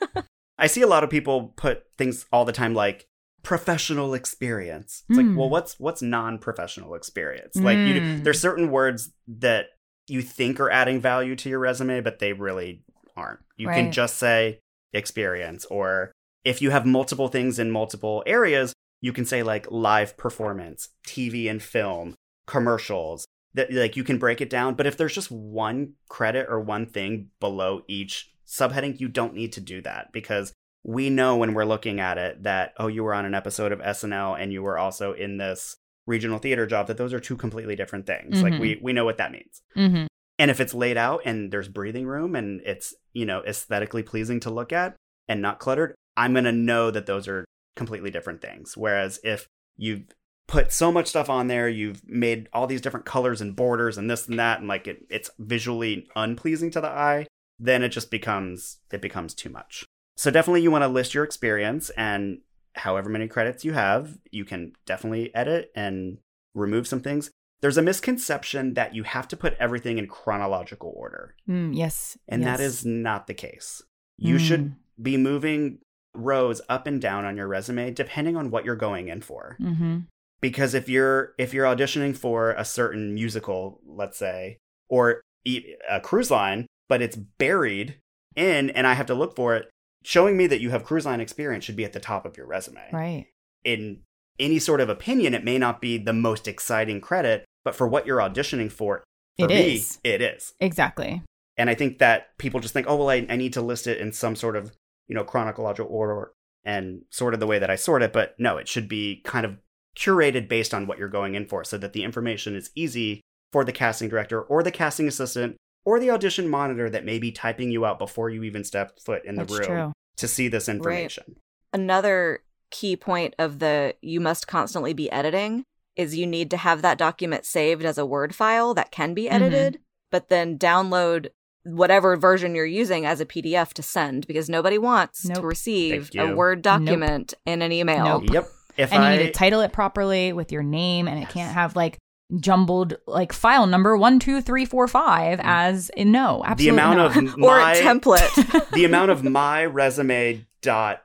I 0.58 0.68
see 0.68 0.82
a 0.82 0.88
lot 0.88 1.04
of 1.04 1.10
people 1.10 1.54
put 1.58 1.84
things 1.98 2.26
all 2.32 2.46
the 2.46 2.54
time 2.54 2.74
like 2.74 3.08
professional 3.44 4.14
experience. 4.14 5.04
It's 5.10 5.18
Mm. 5.18 5.28
like, 5.28 5.36
well, 5.38 5.50
what's 5.50 5.80
what's 5.80 6.02
non-professional 6.02 6.96
experience? 6.96 7.56
Like 7.56 7.80
you 7.80 8.02
Mm. 8.02 8.24
there's 8.24 8.40
certain 8.40 8.70
words 8.72 9.12
that 9.28 9.68
you 10.08 10.22
think 10.22 10.60
are 10.60 10.70
adding 10.70 11.00
value 11.00 11.36
to 11.38 11.50
your 11.50 11.60
resume, 11.60 12.02
but 12.02 12.20
they 12.20 12.34
really 12.34 12.84
aren't. 13.16 13.40
You 13.58 13.68
can 13.68 13.92
just 13.92 14.18
say 14.18 14.60
experience 14.94 15.66
or 15.66 16.12
if 16.44 16.62
you 16.62 16.72
have 16.72 16.86
multiple 16.86 17.28
things 17.28 17.60
in 17.60 17.72
multiple 17.72 18.24
areas, 18.26 18.74
you 19.00 19.14
can 19.14 19.26
say 19.26 19.44
like 19.44 19.70
live 19.72 20.18
performance, 20.18 20.90
TV 21.08 21.48
and 21.50 21.62
film, 21.62 22.16
commercials. 22.48 23.26
That 23.54 23.72
like 23.74 23.98
you 23.98 24.04
can 24.04 24.18
break 24.18 24.40
it 24.40 24.50
down, 24.50 24.76
but 24.76 24.88
if 24.88 24.96
there's 24.96 25.14
just 25.14 25.30
one 25.30 25.94
credit 26.08 26.48
or 26.50 26.60
one 26.62 26.86
thing 26.86 27.32
below 27.40 27.84
each 27.88 28.32
subheading, 28.48 29.00
you 29.00 29.10
don't 29.10 29.34
need 29.34 29.52
to 29.54 29.62
do 29.62 29.82
that 29.82 30.12
because 30.14 30.54
we 30.84 31.10
know 31.10 31.38
when 31.38 31.54
we're 31.54 31.66
looking 31.66 32.00
at 32.00 32.18
it 32.18 32.44
that 32.44 32.74
oh 32.78 32.88
you 32.88 33.04
were 33.04 33.14
on 33.14 33.26
an 33.26 33.36
episode 33.36 33.72
of 33.72 33.80
SNL 33.80 34.40
and 34.42 34.52
you 34.52 34.64
were 34.64 34.78
also 34.78 35.14
in 35.14 35.38
this 35.38 35.78
regional 36.08 36.40
theater 36.40 36.66
job 36.66 36.88
that 36.88 36.98
those 36.98 37.14
are 37.14 37.20
two 37.20 37.38
completely 37.38 37.76
different 37.76 38.08
things. 38.08 38.42
Like 38.42 38.54
Mhm. 38.54 38.60
we 38.60 38.80
we 38.82 38.94
know 38.94 39.06
what 39.06 39.18
that 39.18 39.32
means. 39.32 39.62
hmm 39.76 40.06
And 40.40 40.50
if 40.50 40.60
it's 40.60 40.74
laid 40.74 40.98
out 40.98 41.22
and 41.24 41.52
there's 41.52 41.68
breathing 41.68 42.08
room 42.08 42.36
and 42.36 42.62
it's, 42.66 42.96
you 43.14 43.26
know, 43.28 43.44
aesthetically 43.44 44.02
pleasing 44.02 44.40
to 44.40 44.50
look 44.50 44.74
at 44.74 44.96
and 45.28 45.40
not 45.42 45.60
cluttered, 45.60 45.94
I'm 46.18 46.34
going 46.34 46.46
to 46.46 46.52
know 46.52 46.90
that 46.90 47.06
those 47.06 47.28
are 47.28 47.46
completely 47.76 48.10
different 48.10 48.42
things. 48.42 48.76
Whereas 48.76 49.20
if 49.24 49.48
you've 49.78 50.06
put 50.48 50.74
so 50.74 50.92
much 50.92 51.08
stuff 51.08 51.30
on 51.30 51.46
there, 51.48 51.70
you've 51.70 52.02
made 52.08 52.50
all 52.54 52.66
these 52.66 52.82
different 52.82 53.06
colors 53.06 53.40
and 53.40 53.56
borders 53.56 53.98
and 54.00 54.10
this 54.10 54.28
and 54.28 54.40
that 54.40 54.60
and 54.60 54.68
like 54.68 54.88
it, 54.88 55.06
it's 55.12 55.30
visually 55.38 56.08
unpleasing 56.16 56.72
to 56.72 56.82
the 56.82 56.90
eye, 56.90 57.28
then 57.60 57.84
it 57.84 57.90
just 57.90 58.10
becomes 58.10 58.80
it 58.92 59.02
becomes 59.02 59.36
too 59.36 59.50
much. 59.50 59.86
So 60.22 60.30
definitely 60.30 60.62
you 60.62 60.70
want 60.70 60.84
to 60.84 60.88
list 60.88 61.16
your 61.16 61.24
experience 61.24 61.90
and 61.98 62.42
however 62.76 63.10
many 63.10 63.28
credits 63.28 63.66
you 63.66 63.74
have, 63.74 64.20
you 64.30 64.46
can 64.46 64.74
definitely 64.86 65.34
edit 65.34 65.72
and 65.76 66.20
remove 66.54 66.86
some 66.86 67.00
things. 67.00 67.32
There's 67.62 67.80
a 67.80 67.82
misconception 67.82 68.76
that 68.76 68.94
you 68.94 69.02
have 69.02 69.28
to 69.30 69.36
put 69.36 69.56
everything 69.60 69.98
in 69.98 70.08
chronological 70.08 70.94
order, 70.96 71.34
Mm, 71.50 71.76
yes. 71.76 72.20
and 72.28 72.44
that 72.44 72.60
yes. 72.60 72.70
is 72.70 72.86
not 72.86 73.26
the 73.26 73.34
case. 73.34 73.82
You 74.18 74.38
should 74.38 74.76
be 75.02 75.18
moving 75.18 75.80
rows 76.14 76.62
up 76.70 76.86
and 76.86 77.02
down 77.02 77.26
on 77.26 77.36
your 77.36 77.48
resume 77.48 77.90
depending 77.90 78.38
on 78.38 78.52
what 78.52 78.64
you're 78.64 78.76
going 78.76 79.08
in 79.08 79.22
for. 79.22 79.58
Mm-hmm. 79.60 80.02
Because 80.40 80.76
if 80.76 80.88
you're 80.88 81.34
if 81.40 81.52
you're 81.52 81.66
auditioning 81.66 82.16
for 82.16 82.52
a 82.52 82.64
certain 82.64 83.16
musical, 83.16 83.82
let's 83.88 84.20
say, 84.20 84.60
or 84.88 85.22
a 85.48 86.00
cruise 86.00 86.30
line, 86.30 86.68
but 86.88 87.02
it's 87.02 87.16
buried 87.16 87.98
in 88.36 88.70
and 88.70 88.86
I 88.86 88.94
have 88.94 89.08
to 89.08 89.16
look 89.16 89.36
for 89.36 89.56
it, 89.56 89.72
showing 90.04 90.38
me 90.38 90.48
that 90.48 90.62
you 90.62 90.70
have 90.72 90.84
cruise 90.84 91.06
line 91.06 91.22
experience 91.22 91.64
should 91.66 91.76
be 91.76 91.86
at 91.86 91.94
the 91.94 92.00
top 92.00 92.26
of 92.26 92.38
your 92.38 92.46
resume 92.48 92.82
Right. 92.92 93.28
in 93.64 94.02
any 94.40 94.58
sort 94.60 94.82
of 94.82 94.90
opinion, 94.90 95.34
it 95.34 95.44
may 95.44 95.58
not 95.60 95.82
be 95.82 95.98
the 95.98 96.14
most 96.14 96.48
exciting 96.48 97.00
credit, 97.02 97.46
but 97.64 97.76
for 97.76 97.88
what 97.88 98.08
you're 98.08 98.20
auditioning 98.20 98.72
for, 98.72 99.04
for 99.38 99.46
It 99.46 99.50
me, 99.50 99.76
is. 99.76 100.00
it 100.04 100.22
is. 100.22 100.54
Exactly. 100.60 101.22
And 101.58 101.70
I 101.70 101.76
think 101.76 102.00
that 102.00 102.36
people 102.40 102.60
just 102.60 102.74
think, 102.74 102.88
oh, 102.90 102.96
well, 102.96 103.10
I, 103.10 103.26
I 103.30 103.36
need 103.36 103.54
to 103.54 103.62
list 103.62 103.86
it 103.86 104.00
in 104.00 104.14
some 104.14 104.36
sort 104.36 104.56
of, 104.56 104.72
you 105.08 105.14
know, 105.16 105.24
chronological 105.24 105.94
order 105.94 106.32
and 106.64 107.02
sort 107.12 107.34
of 107.36 107.40
the 107.40 107.46
way 107.46 107.60
that 107.60 107.70
I 107.70 107.76
sort 107.76 108.02
it. 108.02 108.14
But 108.14 108.34
no, 108.40 108.58
it 108.58 108.68
should 108.68 108.88
be 108.88 109.22
kind 109.26 109.46
of 109.46 109.58
curated 109.96 110.48
based 110.48 110.74
on 110.74 110.88
what 110.88 110.98
you're 110.98 111.10
going 111.10 111.36
in 111.36 111.46
for 111.46 111.64
so 111.64 111.78
that 111.78 111.94
the 111.94 112.04
information 112.04 112.56
is 112.56 112.72
easy 112.74 113.22
for 113.52 113.64
the 113.64 113.74
casting 113.74 114.10
director 114.10 114.42
or 114.42 114.64
the 114.64 114.72
casting 114.72 115.08
assistant 115.08 115.58
or 115.86 116.00
the 116.00 116.12
audition 116.12 116.48
monitor 116.48 116.90
that 116.90 117.06
may 117.06 117.20
be 117.20 117.32
typing 117.32 117.72
you 117.72 117.86
out 117.86 118.00
before 118.00 118.30
you 118.30 118.44
even 118.44 118.64
step 118.64 119.00
foot 119.00 119.26
in 119.26 119.36
the 119.36 119.44
That's 119.44 119.68
room 119.68 119.68
true. 119.68 119.94
to 120.18 120.28
see 120.28 120.48
this 120.48 120.70
information. 120.70 121.36
Another 121.74 122.40
key 122.70 122.96
point 122.96 123.36
of 123.38 123.60
the 123.60 123.96
you 124.02 124.20
must 124.20 124.48
constantly 124.48 124.94
be 124.94 125.12
editing 125.12 125.64
is 125.96 126.16
you 126.16 126.26
need 126.26 126.50
to 126.52 126.58
have 126.58 126.82
that 126.82 126.98
document 126.98 127.46
saved 127.46 127.84
as 127.84 127.98
a 127.98 128.06
Word 128.06 128.34
file 128.34 128.74
that 128.74 128.92
can 128.92 129.14
be 129.14 129.26
mm-hmm. 129.26 129.36
edited, 129.36 129.80
but 130.10 130.30
then 130.30 130.58
download 130.58 131.28
whatever 131.64 132.16
version 132.16 132.56
you're 132.56 132.66
using 132.66 133.06
as 133.06 133.22
a 133.22 133.26
PDF 133.26 133.74
to 133.74 133.84
send 133.84 134.26
because 134.26 134.50
nobody 134.50 134.78
wants 134.78 135.28
to 135.28 135.42
receive 135.42 136.10
a. 136.18 136.34
Word 136.34 136.62
document 136.62 137.34
in 137.46 137.62
an 137.62 137.72
email. 137.72 138.22
Nope. 138.22 138.34
Yep. 138.34 138.50
If 138.78 138.94
and 138.94 139.04
I, 139.04 139.14
you 139.14 139.20
need 139.20 139.26
to 139.28 139.32
title 139.32 139.62
it 139.62 139.74
properly 139.74 140.34
with 140.34 140.52
your 140.52 140.64
name 140.64 141.08
and 141.08 141.20
it 141.20 141.24
Yes. 141.24 141.34
can't 141.34 141.54
have 141.54 141.76
like 141.76 141.98
jumbled 142.40 142.96
like 143.08 143.34
file 143.34 143.68
number 143.68 143.98
one 143.98 144.20
two 144.20 144.42
three 144.42 144.66
four 144.66 144.88
five 144.88 145.40
as 145.44 145.90
in 145.98 146.12
no 146.12 146.42
Mm. 146.46 146.58
the 146.58 146.70
absolutely 146.70 146.70
amount 146.70 146.98
not. 146.98 147.18
of 147.18 147.34
Or 147.44 147.60
my 147.60 147.74
a 147.74 147.82
template. 147.84 148.70
the 148.74 148.86
amount 148.86 149.12
of 149.12 149.24
my 149.24 149.66
resume 149.66 150.46
dot 150.62 151.04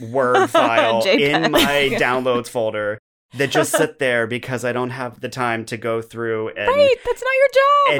word 0.00 0.46
file 0.50 1.02
in 1.06 1.50
my 1.50 1.90
downloads 1.98 2.48
folder 2.48 2.98
that 3.34 3.50
just 3.50 3.72
sit 3.72 3.98
there 3.98 4.26
because 4.26 4.64
I 4.64 4.72
don't 4.72 4.90
have 4.90 5.20
the 5.20 5.28
time 5.28 5.64
to 5.66 5.76
go 5.76 6.00
through 6.00 6.48
and 6.50 6.68
right 6.68 6.96
that's 7.04 7.22
not 7.22 7.32
your 7.38 7.48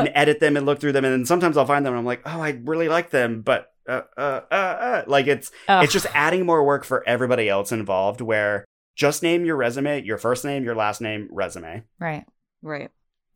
job 0.01 0.07
and 0.07 0.17
edit 0.17 0.41
them 0.41 0.57
and 0.57 0.65
look 0.65 0.81
through 0.81 0.93
them 0.93 1.05
and 1.05 1.13
then 1.13 1.25
sometimes 1.27 1.57
I'll 1.57 1.67
find 1.67 1.85
them 1.85 1.93
and 1.93 1.99
I'm 2.01 2.07
like, 2.07 2.23
oh, 2.25 2.41
I 2.41 2.59
really 2.65 2.89
like 2.89 3.11
them, 3.11 3.43
but 3.43 3.71
uh, 3.89 4.03
uh, 4.17 4.41
uh, 4.51 4.55
uh. 4.55 5.03
like 5.07 5.27
it's 5.27 5.51
Ugh. 5.69 5.85
it's 5.85 5.93
just 5.93 6.07
adding 6.15 6.45
more 6.47 6.63
work 6.65 6.85
for 6.85 7.07
everybody 7.09 7.49
else 7.49 7.73
involved. 7.73 8.21
Where 8.21 8.65
just 8.97 9.23
name 9.23 9.45
your 9.45 9.57
resume, 9.57 10.03
your 10.03 10.19
first 10.19 10.45
name, 10.45 10.63
your 10.65 10.75
last 10.75 11.01
name, 11.01 11.29
resume. 11.31 11.85
right 11.99 12.25
right. 12.63 12.91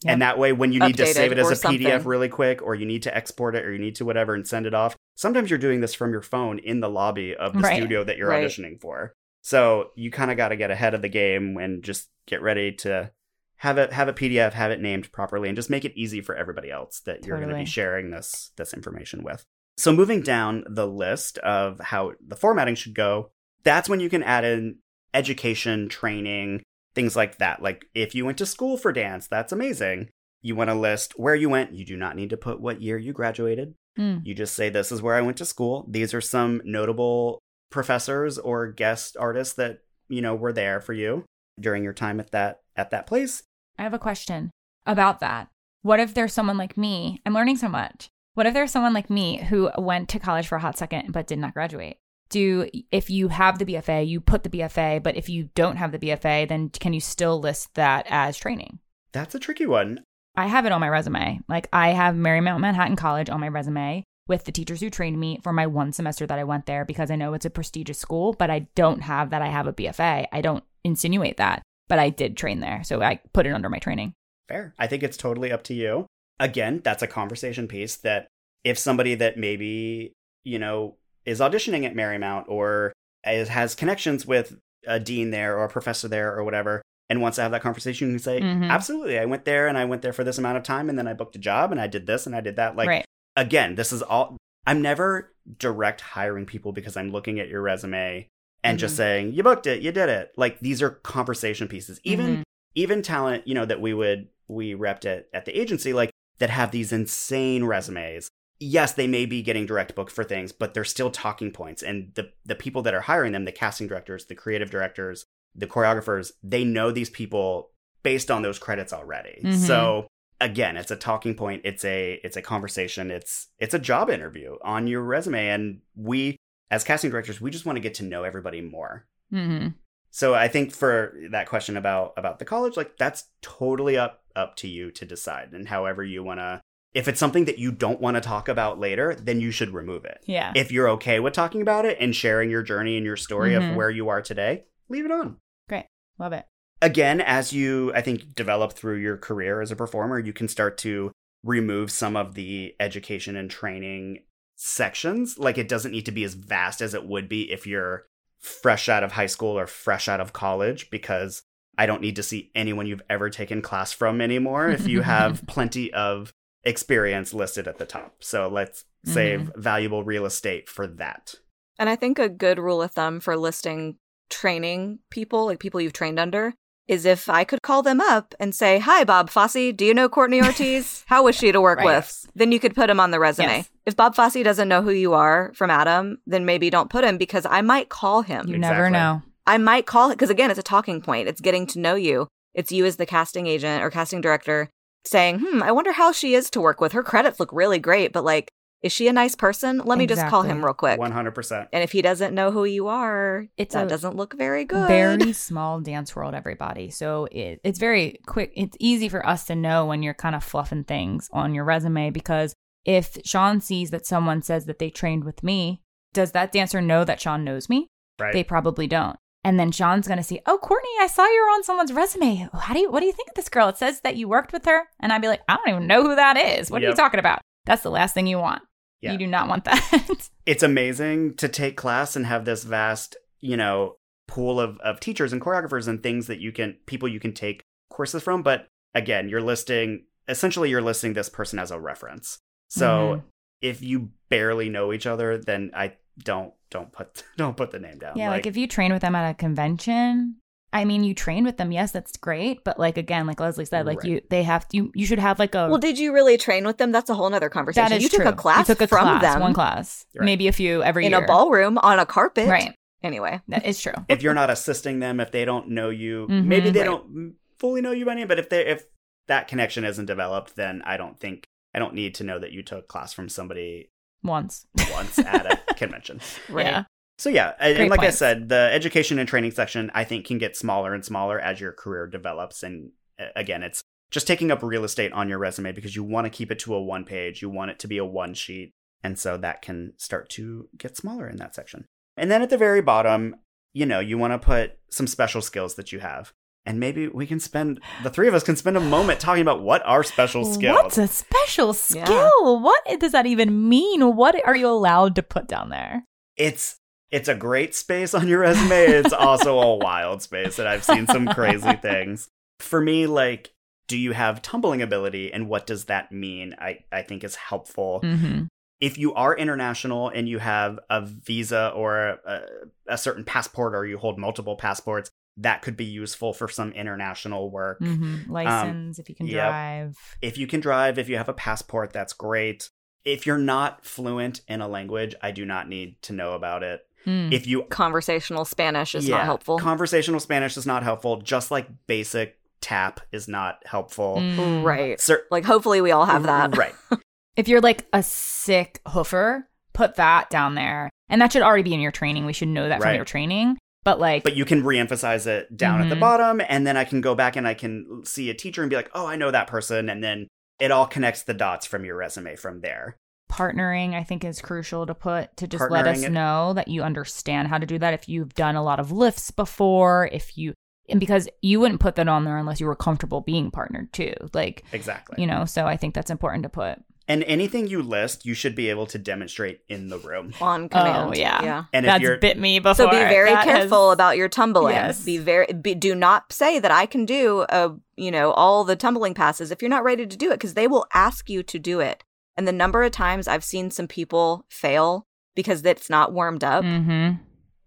Yep. 0.04 0.12
And 0.12 0.22
that 0.22 0.36
way, 0.36 0.52
when 0.52 0.72
you 0.72 0.80
need 0.80 0.96
to 0.96 1.06
save 1.06 1.30
it 1.30 1.38
as 1.38 1.50
a 1.64 1.68
PDF 1.68 2.04
really 2.04 2.28
quick, 2.28 2.60
or 2.60 2.74
you 2.74 2.84
need 2.84 3.04
to 3.04 3.16
export 3.16 3.54
it, 3.54 3.64
or 3.64 3.72
you 3.72 3.78
need 3.78 3.94
to 3.96 4.04
whatever 4.04 4.34
and 4.34 4.46
send 4.46 4.66
it 4.66 4.74
off, 4.74 4.96
sometimes 5.14 5.48
you're 5.48 5.60
doing 5.60 5.80
this 5.80 5.94
from 5.94 6.10
your 6.10 6.22
phone 6.22 6.58
in 6.58 6.80
the 6.80 6.90
lobby 6.90 7.36
of 7.36 7.52
the 7.52 7.60
Right. 7.60 7.76
studio 7.76 8.02
that 8.02 8.16
you're 8.16 8.28
Right. 8.28 8.44
auditioning 8.44 8.80
for. 8.80 9.12
So 9.42 9.90
you 9.94 10.10
kind 10.10 10.32
of 10.32 10.36
got 10.36 10.48
to 10.48 10.56
get 10.56 10.72
ahead 10.72 10.94
of 10.94 11.02
the 11.02 11.08
game 11.08 11.56
and 11.56 11.84
just 11.84 12.10
get 12.26 12.42
ready 12.42 12.72
to 12.72 13.12
have 13.56 13.78
it 13.78 13.92
have 13.92 14.08
a 14.08 14.12
PDF, 14.12 14.54
have 14.54 14.72
it 14.72 14.80
named 14.80 15.12
properly, 15.12 15.48
and 15.48 15.54
just 15.54 15.70
make 15.70 15.84
it 15.84 15.92
easy 15.94 16.20
for 16.20 16.34
everybody 16.34 16.68
else 16.70 16.98
that 17.00 17.24
you're 17.24 17.38
going 17.38 17.50
to 17.50 17.54
be 17.54 17.64
sharing 17.64 18.10
this 18.10 18.50
this 18.56 18.74
information 18.74 19.22
with. 19.22 19.44
So 19.76 19.92
moving 19.92 20.20
down 20.20 20.64
the 20.68 20.86
list 20.86 21.38
of 21.38 21.78
how 21.78 22.12
the 22.26 22.34
formatting 22.36 22.74
should 22.74 22.94
go, 22.94 23.30
that's 23.62 23.88
when 23.88 24.00
you 24.00 24.10
can 24.10 24.24
add 24.24 24.44
in 24.44 24.78
education, 25.14 25.88
training, 25.88 26.62
things 26.94 27.16
like 27.16 27.38
that. 27.38 27.62
Like 27.62 27.86
if 27.94 28.14
you 28.14 28.24
went 28.24 28.38
to 28.38 28.46
school 28.46 28.76
for 28.76 28.92
dance, 28.92 29.26
that's 29.26 29.52
amazing. 29.52 30.08
You 30.42 30.56
want 30.56 30.70
to 30.70 30.74
list 30.74 31.12
where 31.16 31.34
you 31.34 31.48
went. 31.48 31.72
You 31.72 31.84
do 31.84 31.96
not 31.96 32.16
need 32.16 32.30
to 32.30 32.36
put 32.36 32.60
what 32.60 32.82
year 32.82 32.98
you 32.98 33.12
graduated. 33.12 33.74
Mm. 33.98 34.22
You 34.24 34.34
just 34.34 34.54
say, 34.54 34.68
This 34.68 34.90
is 34.90 35.02
where 35.02 35.14
I 35.14 35.20
went 35.20 35.36
to 35.38 35.44
school. 35.44 35.86
These 35.88 36.14
are 36.14 36.20
some 36.20 36.60
notable 36.64 37.38
professors 37.70 38.38
or 38.38 38.68
guest 38.68 39.16
artists 39.18 39.54
that, 39.54 39.80
you 40.08 40.20
know, 40.20 40.34
were 40.34 40.52
there 40.52 40.80
for 40.80 40.92
you 40.92 41.24
during 41.60 41.84
your 41.84 41.92
time 41.92 42.18
at 42.20 42.30
that 42.32 42.60
at 42.76 42.90
that 42.90 43.06
place. 43.06 43.42
I 43.78 43.82
have 43.82 43.94
a 43.94 43.98
question 43.98 44.50
about 44.86 45.20
that. 45.20 45.48
What 45.82 46.00
if 46.00 46.14
there's 46.14 46.32
someone 46.32 46.58
like 46.58 46.76
me? 46.76 47.20
I'm 47.26 47.34
learning 47.34 47.56
so 47.56 47.68
much. 47.68 48.08
What 48.34 48.46
if 48.46 48.54
there's 48.54 48.70
someone 48.70 48.94
like 48.94 49.10
me 49.10 49.38
who 49.38 49.70
went 49.76 50.08
to 50.10 50.18
college 50.18 50.46
for 50.46 50.56
a 50.56 50.60
hot 50.60 50.78
second 50.78 51.12
but 51.12 51.26
did 51.26 51.38
not 51.38 51.54
graduate? 51.54 51.98
Do 52.32 52.66
if 52.90 53.10
you 53.10 53.28
have 53.28 53.58
the 53.58 53.66
BFA, 53.66 54.08
you 54.08 54.20
put 54.20 54.42
the 54.42 54.48
BFA, 54.48 55.02
but 55.02 55.16
if 55.16 55.28
you 55.28 55.50
don't 55.54 55.76
have 55.76 55.92
the 55.92 55.98
BFA, 55.98 56.48
then 56.48 56.70
can 56.70 56.94
you 56.94 57.00
still 57.00 57.38
list 57.38 57.74
that 57.74 58.06
as 58.08 58.38
training? 58.38 58.78
That's 59.12 59.34
a 59.34 59.38
tricky 59.38 59.66
one. 59.66 60.00
I 60.34 60.46
have 60.46 60.64
it 60.64 60.72
on 60.72 60.80
my 60.80 60.88
resume. 60.88 61.40
Like 61.46 61.68
I 61.74 61.90
have 61.90 62.14
Marymount 62.14 62.60
Manhattan 62.60 62.96
College 62.96 63.28
on 63.28 63.40
my 63.40 63.48
resume 63.48 64.02
with 64.28 64.44
the 64.44 64.52
teachers 64.52 64.80
who 64.80 64.88
trained 64.88 65.20
me 65.20 65.40
for 65.42 65.52
my 65.52 65.66
one 65.66 65.92
semester 65.92 66.26
that 66.26 66.38
I 66.38 66.44
went 66.44 66.64
there 66.64 66.86
because 66.86 67.10
I 67.10 67.16
know 67.16 67.34
it's 67.34 67.44
a 67.44 67.50
prestigious 67.50 67.98
school, 67.98 68.32
but 68.32 68.48
I 68.48 68.60
don't 68.74 69.02
have 69.02 69.28
that 69.28 69.42
I 69.42 69.48
have 69.48 69.66
a 69.66 69.74
BFA. 69.74 70.26
I 70.32 70.40
don't 70.40 70.64
insinuate 70.84 71.36
that, 71.36 71.62
but 71.88 71.98
I 71.98 72.08
did 72.08 72.38
train 72.38 72.60
there. 72.60 72.82
So 72.82 73.02
I 73.02 73.20
put 73.34 73.46
it 73.46 73.52
under 73.52 73.68
my 73.68 73.78
training. 73.78 74.14
Fair. 74.48 74.74
I 74.78 74.86
think 74.86 75.02
it's 75.02 75.18
totally 75.18 75.52
up 75.52 75.64
to 75.64 75.74
you. 75.74 76.06
Again, 76.40 76.80
that's 76.82 77.02
a 77.02 77.06
conversation 77.06 77.68
piece 77.68 77.96
that 77.96 78.28
if 78.64 78.78
somebody 78.78 79.14
that 79.16 79.36
maybe, 79.36 80.12
you 80.44 80.58
know, 80.58 80.96
is 81.24 81.40
auditioning 81.40 81.84
at 81.84 81.94
Marymount 81.94 82.44
or 82.48 82.92
is, 83.26 83.48
has 83.48 83.74
connections 83.74 84.26
with 84.26 84.56
a 84.86 84.98
dean 84.98 85.30
there 85.30 85.56
or 85.56 85.64
a 85.64 85.68
professor 85.68 86.08
there 86.08 86.34
or 86.36 86.42
whatever 86.44 86.82
and 87.08 87.20
wants 87.20 87.36
to 87.36 87.42
have 87.42 87.50
that 87.52 87.62
conversation, 87.62 88.08
you 88.08 88.14
can 88.14 88.22
say, 88.22 88.40
Mhm. 88.40 88.68
absolutely. 88.70 89.18
I 89.18 89.24
went 89.26 89.44
there 89.44 89.68
and 89.68 89.76
I 89.78 89.84
went 89.84 90.02
there 90.02 90.12
for 90.12 90.24
this 90.24 90.38
amount 90.38 90.56
of 90.56 90.62
time 90.64 90.88
and 90.88 90.98
then 90.98 91.06
I 91.06 91.12
booked 91.12 91.36
a 91.36 91.38
job 91.38 91.70
and 91.70 91.80
I 91.80 91.86
did 91.86 92.06
this 92.06 92.26
and 92.26 92.34
I 92.34 92.40
did 92.40 92.56
that. 92.56 92.74
Like, 92.74 92.88
right. 92.88 93.04
again, 93.36 93.74
this 93.74 93.92
is 93.92 94.02
all, 94.02 94.36
I'm 94.66 94.80
never 94.82 95.32
direct 95.58 96.00
hiring 96.00 96.46
people 96.46 96.72
because 96.72 96.96
I'm 96.96 97.10
looking 97.12 97.38
at 97.38 97.48
your 97.48 97.60
resume 97.62 98.26
and 98.64 98.78
just 98.78 98.94
Mhm. 98.94 98.96
saying, 98.96 99.32
you 99.34 99.42
booked 99.42 99.66
it, 99.66 99.82
you 99.82 99.92
did 99.92 100.08
it. 100.08 100.32
Like, 100.36 100.60
these 100.60 100.80
are 100.82 100.90
conversation 100.90 101.68
pieces. 101.68 102.00
Even, 102.04 102.38
Mhm. 102.38 102.42
even 102.76 103.02
talent, 103.02 103.46
you 103.46 103.54
know, 103.54 103.64
that 103.66 103.80
we 103.80 103.92
would 103.94 104.28
we 104.48 104.74
repped 104.74 105.04
at, 105.06 105.28
at 105.32 105.44
the 105.46 105.58
agency, 105.58 105.92
like 105.94 106.10
that 106.38 106.50
have 106.50 106.70
these 106.72 106.92
insane 106.92 107.64
resumes. 107.64 108.28
Yes, 108.62 108.92
they 108.92 109.08
may 109.08 109.26
be 109.26 109.42
getting 109.42 109.66
direct 109.66 109.96
booked 109.96 110.12
for 110.12 110.22
things, 110.22 110.52
but 110.52 110.72
they're 110.72 110.84
still 110.84 111.10
talking 111.10 111.50
points. 111.50 111.82
And 111.82 112.12
the 112.14 112.30
the 112.44 112.54
people 112.54 112.82
that 112.82 112.94
are 112.94 113.00
hiring 113.00 113.32
them, 113.32 113.44
the 113.44 113.52
casting 113.52 113.88
directors, 113.88 114.26
the 114.26 114.36
creative 114.36 114.70
directors, 114.70 115.26
the 115.54 115.66
choreographers, 115.66 116.32
they 116.44 116.62
know 116.62 116.92
these 116.92 117.10
people 117.10 117.70
based 118.04 118.30
on 118.30 118.42
those 118.42 118.58
credits 118.60 118.92
already. 118.92 119.40
Mhm. 119.42 119.54
So 119.54 120.06
again, 120.40 120.76
it's 120.76 120.90
a 120.92 120.96
talking 120.96 121.34
point. 121.34 121.62
It's 121.64 121.84
a 121.84 122.20
it's 122.22 122.36
a 122.36 122.42
conversation. 122.42 123.10
It's 123.10 123.48
it's 123.58 123.74
a 123.74 123.78
job 123.80 124.10
interview 124.10 124.56
on 124.62 124.86
your 124.86 125.02
resume. 125.02 125.48
And 125.48 125.80
we 125.96 126.36
as 126.70 126.84
casting 126.84 127.10
directors, 127.10 127.40
we 127.40 127.50
just 127.50 127.66
want 127.66 127.76
to 127.76 127.80
get 127.80 127.94
to 127.94 128.04
know 128.04 128.22
everybody 128.22 128.60
more. 128.60 129.06
hmm 129.30 129.68
So 130.10 130.34
I 130.34 130.46
think 130.46 130.72
for 130.72 131.16
that 131.30 131.48
question 131.48 131.76
about 131.76 132.14
about 132.16 132.38
the 132.38 132.44
college, 132.44 132.76
like 132.76 132.96
that's 132.96 133.24
totally 133.40 133.96
up 133.96 134.22
up 134.36 134.54
to 134.56 134.68
you 134.68 134.90
to 134.92 135.04
decide 135.04 135.52
and 135.52 135.68
however 135.68 136.02
you 136.04 136.22
want 136.22 136.38
to 136.40 136.62
if 136.94 137.08
it's 137.08 137.18
something 137.20 137.46
that 137.46 137.58
you 137.58 137.72
don't 137.72 138.00
want 138.00 138.16
to 138.16 138.20
talk 138.20 138.48
about 138.48 138.78
later, 138.78 139.14
then 139.14 139.40
you 139.40 139.50
should 139.50 139.70
remove 139.72 140.04
it. 140.04 140.22
Yeah. 140.26 140.52
If 140.54 140.70
you're 140.70 140.88
okay 140.90 141.20
with 141.20 141.32
talking 141.32 141.62
about 141.62 141.84
it 141.86 141.96
and 142.00 142.14
sharing 142.14 142.50
your 142.50 142.62
journey 142.62 142.96
and 142.96 143.06
your 143.06 143.16
story 143.16 143.52
Mhm. 143.52 143.70
of 143.70 143.76
where 143.76 143.90
you 143.90 144.08
are 144.10 144.20
today, 144.20 144.64
leave 144.88 145.04
it 145.06 145.10
on. 145.10 145.38
Great. 145.68 145.86
Love 146.18 146.32
it. 146.34 146.44
Again, 146.82 147.20
as 147.20 147.52
you 147.52 147.92
I 147.94 148.00
think 148.02 148.34
develop 148.34 148.72
through 148.74 148.96
your 148.96 149.16
career 149.16 149.60
as 149.60 149.70
a 149.70 149.76
performer, 149.76 150.18
you 150.18 150.32
can 150.32 150.48
start 150.48 150.76
to 150.78 151.12
remove 151.44 151.90
some 151.90 152.16
of 152.16 152.34
the 152.34 152.74
education 152.78 153.36
and 153.36 153.50
training 153.50 154.20
sections. 154.56 155.38
Like 155.38 155.58
it 155.58 155.68
doesn't 155.68 155.92
need 155.92 156.06
to 156.06 156.12
be 156.12 156.24
as 156.24 156.34
vast 156.34 156.80
as 156.80 156.94
it 156.94 157.04
would 157.06 157.28
be 157.28 157.50
if 157.50 157.66
you're 157.66 158.06
fresh 158.40 158.88
out 158.88 159.04
of 159.04 159.12
high 159.12 159.26
school 159.26 159.58
or 159.58 159.66
fresh 159.66 160.08
out 160.08 160.20
of 160.20 160.32
college 160.32 160.90
because 160.90 161.42
I 161.78 161.86
don't 161.86 162.02
need 162.02 162.16
to 162.16 162.22
see 162.22 162.50
anyone 162.54 162.86
you've 162.86 163.02
ever 163.08 163.30
taken 163.30 163.62
class 163.62 163.92
from 163.92 164.20
anymore 164.20 164.68
if 164.68 164.86
you 164.86 165.02
have 165.02 165.42
plenty 165.46 165.92
of 165.92 166.32
experience 166.64 167.34
listed 167.34 167.66
at 167.66 167.78
the 167.78 167.86
top. 167.86 168.16
So 168.20 168.48
let's 168.48 168.84
save 169.04 169.40
mm-hmm. 169.40 169.60
valuable 169.60 170.04
real 170.04 170.26
estate 170.26 170.68
for 170.68 170.86
that. 170.86 171.34
And 171.78 171.88
I 171.88 171.96
think 171.96 172.18
a 172.18 172.28
good 172.28 172.58
rule 172.58 172.82
of 172.82 172.92
thumb 172.92 173.20
for 173.20 173.36
listing 173.36 173.96
training 174.30 175.00
people, 175.10 175.46
like 175.46 175.58
people 175.58 175.80
you've 175.80 175.92
trained 175.92 176.18
under, 176.18 176.54
is 176.88 177.04
if 177.04 177.28
I 177.28 177.44
could 177.44 177.62
call 177.62 177.82
them 177.82 178.00
up 178.00 178.34
and 178.38 178.54
say, 178.54 178.78
Hi, 178.78 179.04
Bob 179.04 179.30
Fosse, 179.30 179.72
do 179.74 179.84
you 179.84 179.94
know 179.94 180.08
Courtney 180.08 180.42
Ortiz? 180.42 181.04
How 181.08 181.24
was 181.24 181.36
she 181.36 181.52
to 181.52 181.60
work 181.60 181.78
Right. 181.78 181.96
with? 181.96 182.26
Then 182.34 182.52
you 182.52 182.60
could 182.60 182.74
put 182.74 182.90
him 182.90 183.00
on 183.00 183.10
the 183.10 183.20
resume. 183.20 183.58
Yes. 183.58 183.70
If 183.86 183.96
Bob 183.96 184.14
Fosse 184.14 184.42
doesn't 184.42 184.68
know 184.68 184.82
who 184.82 184.90
you 184.90 185.14
are 185.14 185.52
from 185.54 185.70
Adam, 185.70 186.18
then 186.26 186.44
maybe 186.44 186.70
don't 186.70 186.90
put 186.90 187.04
him 187.04 187.18
because 187.18 187.46
I 187.46 187.60
might 187.62 187.88
call 187.88 188.22
him. 188.22 188.46
You 188.48 188.56
Exactly. 188.56 188.76
never 188.76 188.90
know. 188.90 189.22
I 189.46 189.58
might 189.58 189.86
call 189.86 190.10
it 190.10 190.14
because 190.14 190.30
again, 190.30 190.50
it's 190.50 190.58
a 190.58 190.62
talking 190.62 191.00
point. 191.00 191.28
It's 191.28 191.40
getting 191.40 191.66
to 191.68 191.78
know 191.80 191.94
you. 191.94 192.28
It's 192.54 192.70
you 192.70 192.84
as 192.84 192.96
the 192.96 193.06
casting 193.06 193.46
agent 193.46 193.82
or 193.82 193.90
casting 193.90 194.20
director 194.20 194.68
saying, 195.04 195.40
"Hmm, 195.46 195.62
I 195.62 195.72
wonder 195.72 195.92
how 195.92 196.12
she 196.12 196.34
is 196.34 196.50
to 196.50 196.60
work 196.60 196.80
with. 196.80 196.92
Her 196.92 197.02
credits 197.02 197.40
look 197.40 197.50
really 197.52 197.78
great, 197.78 198.12
but 198.12 198.24
like, 198.24 198.50
is 198.82 198.92
she 198.92 199.06
a 199.06 199.12
nice 199.12 199.34
person? 199.36 199.80
Let 199.84 199.96
me 199.98 200.06
just 200.06 200.26
call 200.26 200.42
him 200.42 200.64
real 200.64 200.74
quick." 200.74 200.98
100%. 200.98 201.68
And 201.72 201.84
if 201.84 201.92
he 201.92 202.02
doesn't 202.02 202.34
know 202.34 202.50
who 202.50 202.64
you 202.64 202.88
are, 202.88 203.46
It's 203.56 203.74
that 203.74 203.86
a 203.86 203.88
doesn't 203.88 204.16
look 204.16 204.34
very 204.36 204.64
good. 204.64 204.88
Very 204.88 205.32
small 205.32 205.80
dance 205.80 206.14
world, 206.16 206.34
everybody. 206.34 206.90
So 206.90 207.28
it, 207.30 207.60
it's 207.64 207.78
very 207.78 208.18
quick. 208.26 208.52
It's 208.56 208.76
easy 208.80 209.08
for 209.08 209.24
us 209.26 209.44
to 209.46 209.54
know 209.54 209.86
when 209.86 210.02
you're 210.02 210.14
kind 210.14 210.34
of 210.34 210.42
fluffing 210.42 210.84
things 210.84 211.28
on 211.32 211.54
your 211.54 211.64
resume 211.64 212.10
because 212.10 212.54
if 212.84 213.16
Sean 213.24 213.60
sees 213.60 213.90
that 213.90 214.06
someone 214.06 214.42
says 214.42 214.66
that 214.66 214.78
they 214.80 214.90
trained 214.90 215.24
with 215.24 215.42
me, 215.44 215.82
does 216.12 216.32
that 216.32 216.52
dancer 216.52 216.80
know 216.80 217.04
that 217.04 217.20
Sean 217.20 217.44
knows 217.44 217.68
me? 217.68 217.86
Right. 218.20 218.32
They 218.32 218.44
probably 218.44 218.86
don't. 218.86 219.16
And 219.44 219.58
then 219.58 219.72
Sean's 219.72 220.06
gonna 220.06 220.22
see, 220.22 220.40
oh, 220.46 220.58
Courtney, 220.58 220.88
I 221.00 221.06
saw 221.08 221.24
you 221.24 221.42
were 221.44 221.50
on 221.54 221.64
someone's 221.64 221.92
resume. 221.92 222.48
How 222.52 222.74
do 222.74 222.80
you, 222.80 222.90
what 222.90 223.00
do 223.00 223.06
you 223.06 223.12
think 223.12 223.28
of 223.30 223.34
this 223.34 223.48
girl? 223.48 223.68
It 223.68 223.76
says 223.76 224.00
that 224.02 224.16
you 224.16 224.28
worked 224.28 224.52
with 224.52 224.64
her, 224.66 224.84
and 225.00 225.12
I'd 225.12 225.22
be 225.22 225.28
like, 225.28 225.42
I 225.48 225.56
don't 225.56 225.68
even 225.68 225.86
know 225.86 226.02
who 226.02 226.14
that 226.14 226.36
is. 226.36 226.70
What 226.70 226.82
are 226.82 226.88
you 226.88 226.94
talking 226.94 227.20
about? 227.20 227.40
That's 227.66 227.82
the 227.82 227.90
last 227.90 228.14
thing 228.14 228.26
you 228.26 228.38
want. 228.38 228.62
Yeah. 229.00 229.12
You 229.12 229.18
do 229.18 229.26
not 229.26 229.48
want 229.48 229.64
that. 229.64 230.28
it's 230.46 230.62
amazing 230.62 231.34
to 231.38 231.48
take 231.48 231.76
class 231.76 232.14
and 232.14 232.24
have 232.26 232.44
this 232.44 232.62
vast, 232.62 233.16
you 233.40 233.56
know, 233.56 233.96
pool 234.28 234.60
of, 234.60 234.78
of 234.78 235.00
teachers 235.00 235.32
and 235.32 235.42
choreographers 235.42 235.88
and 235.88 236.02
things 236.02 236.28
that 236.28 236.38
you 236.38 236.52
can 236.52 236.76
people 236.86 237.08
you 237.08 237.18
can 237.18 237.32
take 237.32 237.62
courses 237.90 238.22
from. 238.22 238.42
But 238.44 238.68
again, 238.94 239.28
you're 239.28 239.42
listing 239.42 240.04
essentially 240.28 240.70
you're 240.70 240.80
listing 240.80 241.14
this 241.14 241.28
person 241.28 241.58
as 241.58 241.72
a 241.72 241.80
reference. 241.80 242.38
So 242.68 242.86
Mhm. 242.86 243.22
if 243.60 243.82
you 243.82 244.10
barely 244.28 244.68
know 244.68 244.92
each 244.92 245.06
other, 245.06 245.36
then 245.36 245.72
I 245.74 245.94
don't 246.18 246.52
don't 246.70 246.92
put 246.92 247.22
don't 247.36 247.56
put 247.56 247.70
the 247.70 247.78
name 247.78 247.98
down. 247.98 248.16
Yeah, 248.16 248.30
like, 248.30 248.46
if 248.46 248.56
you 248.56 248.66
train 248.66 248.92
with 248.92 249.02
them 249.02 249.14
at 249.14 249.30
a 249.30 249.34
convention, 249.34 250.36
I 250.72 250.84
mean, 250.86 251.04
you 251.04 251.14
train 251.14 251.44
with 251.44 251.58
them, 251.58 251.70
yes, 251.72 251.92
that's 251.92 252.16
great. 252.16 252.64
But 252.64 252.78
like 252.78 252.96
again, 252.96 253.26
like 253.26 253.40
Leslie 253.40 253.64
said, 253.66 253.84
like 253.86 253.98
Right. 254.02 254.06
you, 254.12 254.20
they 254.30 254.42
have 254.42 254.66
you, 254.72 254.90
you 254.94 255.04
should 255.06 255.18
have 255.18 255.38
like 255.38 255.54
a. 255.54 255.68
Well, 255.68 255.78
did 255.78 255.98
you 255.98 256.12
really 256.14 256.38
train 256.38 256.64
with 256.64 256.78
them? 256.78 256.92
That's 256.92 257.10
a 257.10 257.14
whole 257.14 257.32
other 257.32 257.48
conversation. 257.50 257.90
that 257.90 257.96
is 257.96 258.02
you 258.02 258.08
took 258.08 258.24
a 258.26 258.32
class 258.32 258.68
You 258.68 258.74
took 258.74 258.82
a 258.82 258.86
from 258.88 259.18
class, 259.18 259.22
them 259.34 259.40
one 259.40 259.54
class, 259.54 260.06
Right. 260.14 260.24
maybe 260.24 260.48
a 260.48 260.52
few 260.52 260.82
every 260.82 261.04
year. 261.04 261.08
in 261.08 261.12
year. 261.18 261.24
a 261.24 261.26
ballroom 261.26 261.78
on 261.78 261.98
a 261.98 262.06
carpet. 262.06 262.48
right? 262.48 262.74
Anyway, 263.02 263.40
That 263.48 263.66
is 263.66 263.80
true. 263.80 263.94
if 264.08 264.22
you're 264.22 264.32
not 264.34 264.48
assisting 264.48 265.00
them, 265.00 265.18
if 265.20 265.32
they 265.32 265.44
don't 265.44 265.68
know 265.70 265.90
you, 265.90 266.26
Mhm. 266.30 266.44
maybe 266.46 266.70
they 266.70 266.80
Right. 266.80 266.86
don't 266.86 267.34
fully 267.58 267.80
know 267.80 267.90
you 267.92 268.04
by 268.06 268.14
name, 268.14 268.28
but 268.28 268.38
if 268.38 268.48
they 268.48 268.64
if 268.66 268.84
that 269.28 269.48
connection 269.48 269.84
isn't 269.84 270.06
developed, 270.06 270.56
then 270.56 270.82
I 270.86 270.96
don't 270.96 271.18
think 271.18 271.44
I 271.74 271.78
don't 271.78 271.94
need 271.94 272.14
to 272.16 272.24
know 272.24 272.38
that 272.38 272.52
you 272.52 272.62
took 272.62 272.86
class 272.88 273.12
from 273.12 273.28
somebody 273.28 273.88
Once, 274.22 274.66
once 274.92 275.18
at 275.18 275.46
a 275.70 275.74
convention. 275.74 276.20
right. 276.48 276.66
yeah, 276.66 276.84
So 277.18 277.30
yeah, 277.30 277.52
and, 277.58 277.78
and 277.78 277.90
like 277.90 278.00
I 278.00 278.10
said, 278.10 278.48
the 278.48 278.70
education 278.72 279.18
and 279.18 279.28
training 279.28 279.50
section 279.50 279.90
I 279.94 280.04
think 280.04 280.26
can 280.26 280.38
get 280.38 280.56
smaller 280.56 280.94
and 280.94 281.04
smaller 281.04 281.38
as 281.40 281.60
your 281.60 281.72
career 281.72 282.06
develops. 282.06 282.62
And 282.62 282.92
again, 283.36 283.62
it's 283.62 283.82
just 284.10 284.26
taking 284.26 284.50
up 284.50 284.62
real 284.62 284.84
estate 284.84 285.12
on 285.12 285.28
your 285.28 285.38
resume 285.38 285.72
because 285.72 285.96
you 285.96 286.04
want 286.04 286.26
to 286.26 286.30
keep 286.30 286.50
it 286.50 286.58
to 286.60 286.74
a 286.74 286.82
one 286.82 287.04
page, 287.04 287.42
you 287.42 287.50
want 287.50 287.70
it 287.70 287.78
to 287.80 287.88
be 287.88 287.98
a 287.98 288.04
one 288.04 288.34
sheet, 288.34 288.72
and 289.02 289.18
so 289.18 289.36
that 289.36 289.62
can 289.62 289.94
start 289.96 290.28
to 290.30 290.68
get 290.76 290.96
smaller 290.96 291.28
in 291.28 291.36
that 291.36 291.54
section. 291.54 291.86
And 292.16 292.30
then 292.30 292.42
at 292.42 292.50
the 292.50 292.58
very 292.58 292.82
bottom, 292.82 293.36
you 293.72 293.86
know, 293.86 294.00
you 294.00 294.18
want 294.18 294.34
to 294.34 294.38
put 294.38 294.78
some 294.90 295.06
special 295.06 295.40
skills 295.40 295.74
that 295.76 295.92
you 295.92 296.00
have. 296.00 296.32
And 296.64 296.78
maybe 296.78 297.08
we 297.08 297.26
can 297.26 297.40
spend 297.40 297.80
the 298.04 298.10
three 298.10 298.28
of 298.28 298.34
us 298.34 298.44
can 298.44 298.54
spend 298.54 298.76
a 298.76 298.80
moment 298.80 299.18
talking 299.18 299.42
about 299.42 299.62
what 299.62 299.84
are 299.84 300.04
special 300.04 300.44
skills. 300.44 300.76
What's 300.76 300.98
a 300.98 301.08
special 301.08 301.72
skill? 301.72 302.04
Yeah. 302.06 302.30
What 302.40 303.00
does 303.00 303.10
that 303.12 303.26
even 303.26 303.68
mean? 303.68 304.14
What 304.14 304.36
are 304.46 304.54
you 304.54 304.68
allowed 304.68 305.16
to 305.16 305.22
put 305.22 305.48
down 305.48 305.70
there? 305.70 306.04
it's 306.36 306.78
it's 307.10 307.28
a 307.28 307.34
great 307.34 307.74
space 307.74 308.14
on 308.14 308.26
your 308.26 308.40
resume. 308.40 308.86
It's 308.86 309.12
also 309.12 309.58
a 309.58 309.76
wild 309.76 310.22
space, 310.22 310.58
and 310.58 310.66
I've 310.66 310.84
seen 310.84 311.06
some 311.06 311.28
crazy 311.28 311.74
things. 311.74 312.30
for 312.58 312.80
me, 312.80 313.06
like, 313.06 313.52
do 313.86 313.98
you 313.98 314.12
have 314.12 314.40
tumbling 314.40 314.80
ability 314.80 315.30
and 315.32 315.48
what 315.48 315.66
does 315.66 315.84
that 315.86 316.10
mean? 316.10 316.54
I, 316.58 316.78
I 316.90 317.02
think 317.02 317.22
is 317.22 317.34
helpful. 317.34 318.00
Mm-hmm. 318.02 318.44
If 318.80 318.96
you 318.96 319.12
are 319.12 319.36
international 319.36 320.08
and 320.08 320.26
you 320.26 320.38
have 320.38 320.78
a 320.88 321.04
visa 321.04 321.70
or 321.74 322.18
a, 322.24 322.40
a 322.88 322.98
certain 322.98 323.24
passport 323.24 323.74
or 323.74 323.84
you 323.84 323.98
hold 323.98 324.18
multiple 324.18 324.56
passports, 324.56 325.10
that 325.38 325.62
could 325.62 325.76
be 325.76 325.84
useful 325.84 326.32
for 326.32 326.48
some 326.48 326.72
international 326.72 327.50
work. 327.50 327.80
Mm-hmm. 327.80 328.30
License 328.30 328.98
if 328.98 329.08
you 329.08 329.14
can 329.14 329.26
yep. 329.26 329.48
drive. 329.48 329.98
If 330.20 330.38
you 330.38 330.46
can 330.46 330.60
drive, 330.60 330.98
if 330.98 331.08
you 331.08 331.16
have 331.16 331.28
a 331.28 331.34
passport, 331.34 331.92
that's 331.92 332.12
great. 332.12 332.68
If 333.04 333.26
you're 333.26 333.38
not 333.38 333.84
fluent 333.84 334.42
in 334.46 334.60
a 334.60 334.68
language, 334.68 335.14
I 335.22 335.30
do 335.30 335.44
not 335.44 335.68
need 335.68 336.00
to 336.02 336.12
know 336.12 336.34
about 336.34 336.62
it. 336.62 336.82
Mm. 337.06 337.32
If 337.32 337.46
you 337.46 337.64
Conversational 337.64 338.44
Spanish 338.44 338.94
is 338.94 339.08
Yeah, 339.08 339.16
not 339.16 339.24
helpful. 339.24 339.58
Conversational 339.58 340.20
Spanish 340.20 340.56
is 340.56 340.66
not 340.66 340.82
helpful, 340.82 341.20
just 341.20 341.50
like 341.50 341.66
basic 341.86 342.38
tap 342.60 343.00
is 343.10 343.26
not 343.26 343.62
helpful. 343.66 344.16
Mm. 344.18 344.62
right. 344.62 345.00
Cer- 345.00 345.26
Like, 345.30 345.44
hopefully, 345.44 345.80
we 345.80 345.90
all 345.90 346.06
have 346.06 346.24
that. 346.24 346.56
Right. 346.56 346.74
If 347.34 347.48
you're 347.48 347.62
like 347.62 347.86
a 347.94 348.02
sick 348.02 348.82
hoofer, 348.86 349.44
put 349.72 349.94
that 349.94 350.28
down 350.28 350.54
there. 350.54 350.90
And 351.08 351.20
that 351.22 351.32
should 351.32 351.40
already 351.40 351.62
be 351.62 351.72
in 351.72 351.80
your 351.80 351.90
training. 351.90 352.26
We 352.26 352.34
should 352.34 352.48
know 352.48 352.68
that 352.68 352.82
from 352.82 352.94
your 352.94 353.06
training. 353.06 353.56
But 353.84 353.98
like, 353.98 354.22
But 354.22 354.36
you 354.36 354.44
can 354.44 354.62
reemphasize 354.62 355.26
it 355.26 355.56
down 355.56 355.80
at 355.82 355.88
the 355.88 355.96
Mhm. 355.96 356.00
bottom, 356.00 356.40
and 356.48 356.66
then 356.66 356.76
I 356.76 356.84
can 356.84 357.00
go 357.00 357.14
back 357.14 357.34
and 357.36 357.48
I 357.48 357.54
can 357.54 358.02
see 358.04 358.30
a 358.30 358.34
teacher 358.34 358.62
and 358.62 358.70
be 358.70 358.76
like, 358.76 358.90
oh, 358.94 359.06
I 359.06 359.16
know 359.16 359.30
that 359.30 359.48
person. 359.48 359.88
And 359.88 360.02
then 360.04 360.28
it 360.60 360.70
all 360.70 360.86
connects 360.86 361.22
the 361.24 361.34
dots 361.34 361.66
from 361.66 361.84
your 361.84 361.96
resume 361.96 362.36
from 362.36 362.60
there. 362.60 362.96
partnering, 363.30 363.94
I 363.94 364.04
think, 364.04 364.24
is 364.26 364.42
crucial 364.42 364.84
to 364.86 364.94
put 364.94 365.34
to 365.38 365.46
just 365.48 365.70
let 365.70 365.86
us 365.86 366.02
it- 366.02 366.12
know 366.12 366.52
that 366.52 366.68
you 366.68 366.82
understand 366.82 367.48
how 367.48 367.56
to 367.56 367.64
do 367.64 367.78
that. 367.78 367.94
If 367.94 368.06
you've 368.06 368.34
done 368.34 368.56
a 368.56 368.62
lot 368.62 368.78
of 368.78 368.92
lifts 368.92 369.30
before, 369.30 370.10
if 370.12 370.36
you, 370.36 370.52
and 370.86 371.00
because 371.00 371.30
you 371.40 371.58
wouldn't 371.58 371.80
put 371.80 371.94
that 371.94 372.08
on 372.08 372.24
there 372.24 372.36
unless 372.36 372.60
you 372.60 372.66
were 372.66 372.76
comfortable 372.76 373.22
being 373.22 373.50
partnered 373.50 373.90
too. 373.94 374.12
Like, 374.34 374.64
Exactly. 374.72 375.16
you 375.18 375.26
know, 375.26 375.46
so 375.46 375.64
I 375.66 375.78
think 375.78 375.94
that's 375.94 376.10
important 376.10 376.42
to 376.42 376.50
put. 376.50 376.78
And 377.12 377.22
anything 377.24 377.66
you 377.68 377.82
list, 377.82 378.24
you 378.26 378.34
should 378.34 378.54
be 378.54 378.68
able 378.70 378.86
to 378.86 378.98
demonstrate 378.98 379.60
in 379.68 379.88
the 379.88 379.98
room. 379.98 380.32
On 380.40 380.68
command. 380.68 381.10
Oh, 381.10 381.12
yeah. 381.14 381.42
Yeah. 381.42 381.64
And 381.72 381.86
if 381.86 381.90
That's 381.90 382.02
you're 382.02 382.18
bit 382.18 382.38
me 382.38 382.58
before. 382.58 382.74
So 382.74 382.90
be 382.90 382.96
very 382.96 383.30
That 383.30 383.44
has- 383.46 383.58
careful 383.60 383.90
about 383.92 384.16
your 384.16 384.28
tumbling. 384.28 384.74
Yes. 384.74 385.04
Be 385.04 385.18
very 385.18 385.46
be, 385.52 385.74
do 385.74 385.94
not 385.94 386.32
say 386.32 386.58
that 386.58 386.70
I 386.70 386.86
can 386.86 387.04
do 387.06 387.40
uh 387.42 387.70
you 387.96 388.10
know 388.10 388.32
all 388.32 388.64
the 388.64 388.76
tumbling 388.76 389.14
passes 389.14 389.50
if 389.50 389.60
you're 389.62 389.68
not 389.68 389.84
ready 389.84 390.06
to 390.06 390.16
do 390.16 390.28
it 390.30 390.34
because 390.34 390.54
they 390.54 390.66
will 390.66 390.86
ask 390.94 391.28
you 391.30 391.42
to 391.44 391.58
do 391.58 391.80
it. 391.80 392.02
And 392.36 392.48
the 392.48 392.52
number 392.52 392.82
of 392.82 392.92
times 392.92 393.28
I've 393.28 393.44
seen 393.44 393.70
some 393.70 393.86
people 393.88 394.46
fail 394.50 395.06
because 395.34 395.64
it's 395.64 395.90
not 395.90 396.12
warmed 396.12 396.42
up, 396.44 396.64
Mhm. 396.64 397.20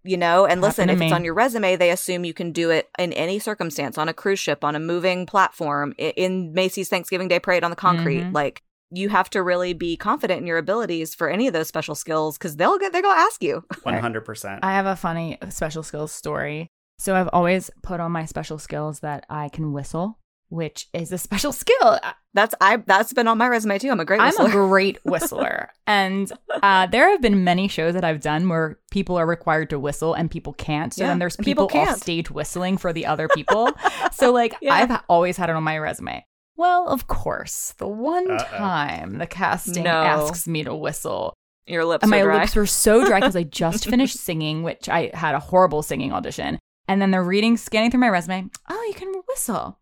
you 0.04 0.16
know. 0.16 0.44
And 0.46 0.60
listen, 0.60 0.88
if 0.90 0.98
to 0.98 1.04
it's 1.04 1.12
on 1.12 1.24
your 1.24 1.34
resume, 1.34 1.76
they 1.76 1.90
assume 1.90 2.24
you 2.24 2.34
can 2.34 2.50
do 2.52 2.70
it 2.70 2.88
in 2.98 3.12
any 3.12 3.38
circumstance, 3.38 3.96
on 3.98 4.08
a 4.08 4.12
cruise 4.14 4.38
ship, 4.40 4.64
on 4.64 4.74
a 4.76 4.80
moving 4.80 5.24
platform, 5.26 5.94
i- 6.00 6.12
in 6.16 6.52
Macy's 6.52 6.88
Thanksgiving 6.88 7.28
Day 7.28 7.38
Parade 7.38 7.62
on 7.64 7.70
the 7.70 7.76
concrete. 7.76 8.22
Mhm. 8.24 8.32
Like 8.34 8.62
you 8.90 9.08
have 9.08 9.28
to 9.30 9.42
really 9.42 9.72
be 9.72 9.96
confident 9.96 10.40
in 10.40 10.46
your 10.46 10.58
abilities 10.58 11.14
for 11.14 11.28
any 11.28 11.46
of 11.46 11.52
those 11.52 11.68
special 11.68 11.94
skills 11.94 12.38
because 12.38 12.56
they'll 12.56 12.78
get 12.78 12.92
they're 12.92 13.02
gonna 13.02 13.20
ask 13.20 13.42
you. 13.42 13.64
100%. 13.84 14.60
I 14.62 14.72
have 14.72 14.86
a 14.86 14.96
funny 14.96 15.38
special 15.48 15.82
skills 15.82 16.12
story. 16.12 16.68
So 16.98 17.14
I've 17.14 17.28
always 17.32 17.70
put 17.82 18.00
on 18.00 18.12
my 18.12 18.24
special 18.24 18.58
skills 18.58 19.00
that 19.00 19.26
I 19.28 19.48
can 19.50 19.72
whistle, 19.72 20.18
which 20.48 20.88
is 20.94 21.12
a 21.12 21.18
special 21.28 21.52
skill. 21.52 21.98
That's 22.32 22.54
I 22.60 22.76
that's 22.76 23.12
been 23.12 23.28
on 23.28 23.38
my 23.38 23.48
resume 23.48 23.78
too. 23.78 23.90
I'm 23.90 23.98
a 24.00 24.04
great 24.04 24.20
I'm 24.20 24.38
a 24.38 24.48
great 24.50 24.98
whistler. 25.04 25.70
and 25.86 26.30
uh, 26.62 26.86
there 26.86 27.10
have 27.10 27.20
been 27.22 27.44
many 27.44 27.66
shows 27.66 27.94
that 27.94 28.04
I've 28.04 28.20
done 28.20 28.48
where 28.48 28.78
people 28.90 29.16
are 29.18 29.26
required 29.26 29.70
to 29.70 29.78
whistle 29.78 30.14
and 30.14 30.30
people 30.30 30.52
can't. 30.52 30.94
So 30.94 31.02
Yeah, 31.02 31.08
then 31.08 31.18
there's 31.18 31.36
people, 31.36 31.66
people 31.66 31.80
off 31.88 31.96
stage 31.98 32.30
whistling 32.30 32.76
for 32.78 32.92
the 32.92 33.06
other 33.06 33.26
people. 33.28 33.70
so, 34.12 34.32
like, 34.32 34.54
Yeah. 34.62 34.74
I've 34.74 35.00
always 35.08 35.36
had 35.36 35.50
it 35.50 35.56
on 35.56 35.62
my 35.64 35.78
resume. 35.78 36.24
Well, 36.56 36.88
of 36.88 37.06
course, 37.06 37.74
the 37.78 37.86
one 37.88 38.30
Uh-oh. 38.30 38.56
time 38.56 39.18
the 39.18 39.26
casting 39.26 39.84
No. 39.84 39.90
asks 39.90 40.48
me 40.48 40.64
to 40.64 40.74
whistle, 40.74 41.34
Your 41.66 41.84
lips 41.84 42.04
and 42.04 42.12
are 42.12 42.16
my 42.16 42.22
dry. 42.22 42.40
lips 42.40 42.56
were 42.56 42.66
so 42.66 43.04
dry 43.06 43.20
because 43.20 43.36
I 43.36 43.42
just 43.62 43.86
finished 43.88 44.16
singing, 44.16 44.62
which 44.62 44.88
I 44.88 45.10
had 45.14 45.34
a 45.34 45.40
horrible 45.40 45.82
singing 45.82 46.12
audition. 46.12 46.58
And 46.88 47.02
then 47.02 47.10
they're 47.10 47.22
reading, 47.24 47.56
scanning 47.56 47.90
through 47.90 48.00
my 48.00 48.08
resume. 48.08 48.48
Oh, 48.70 48.84
you 48.88 48.94
can 48.94 49.12
whistle. 49.28 49.78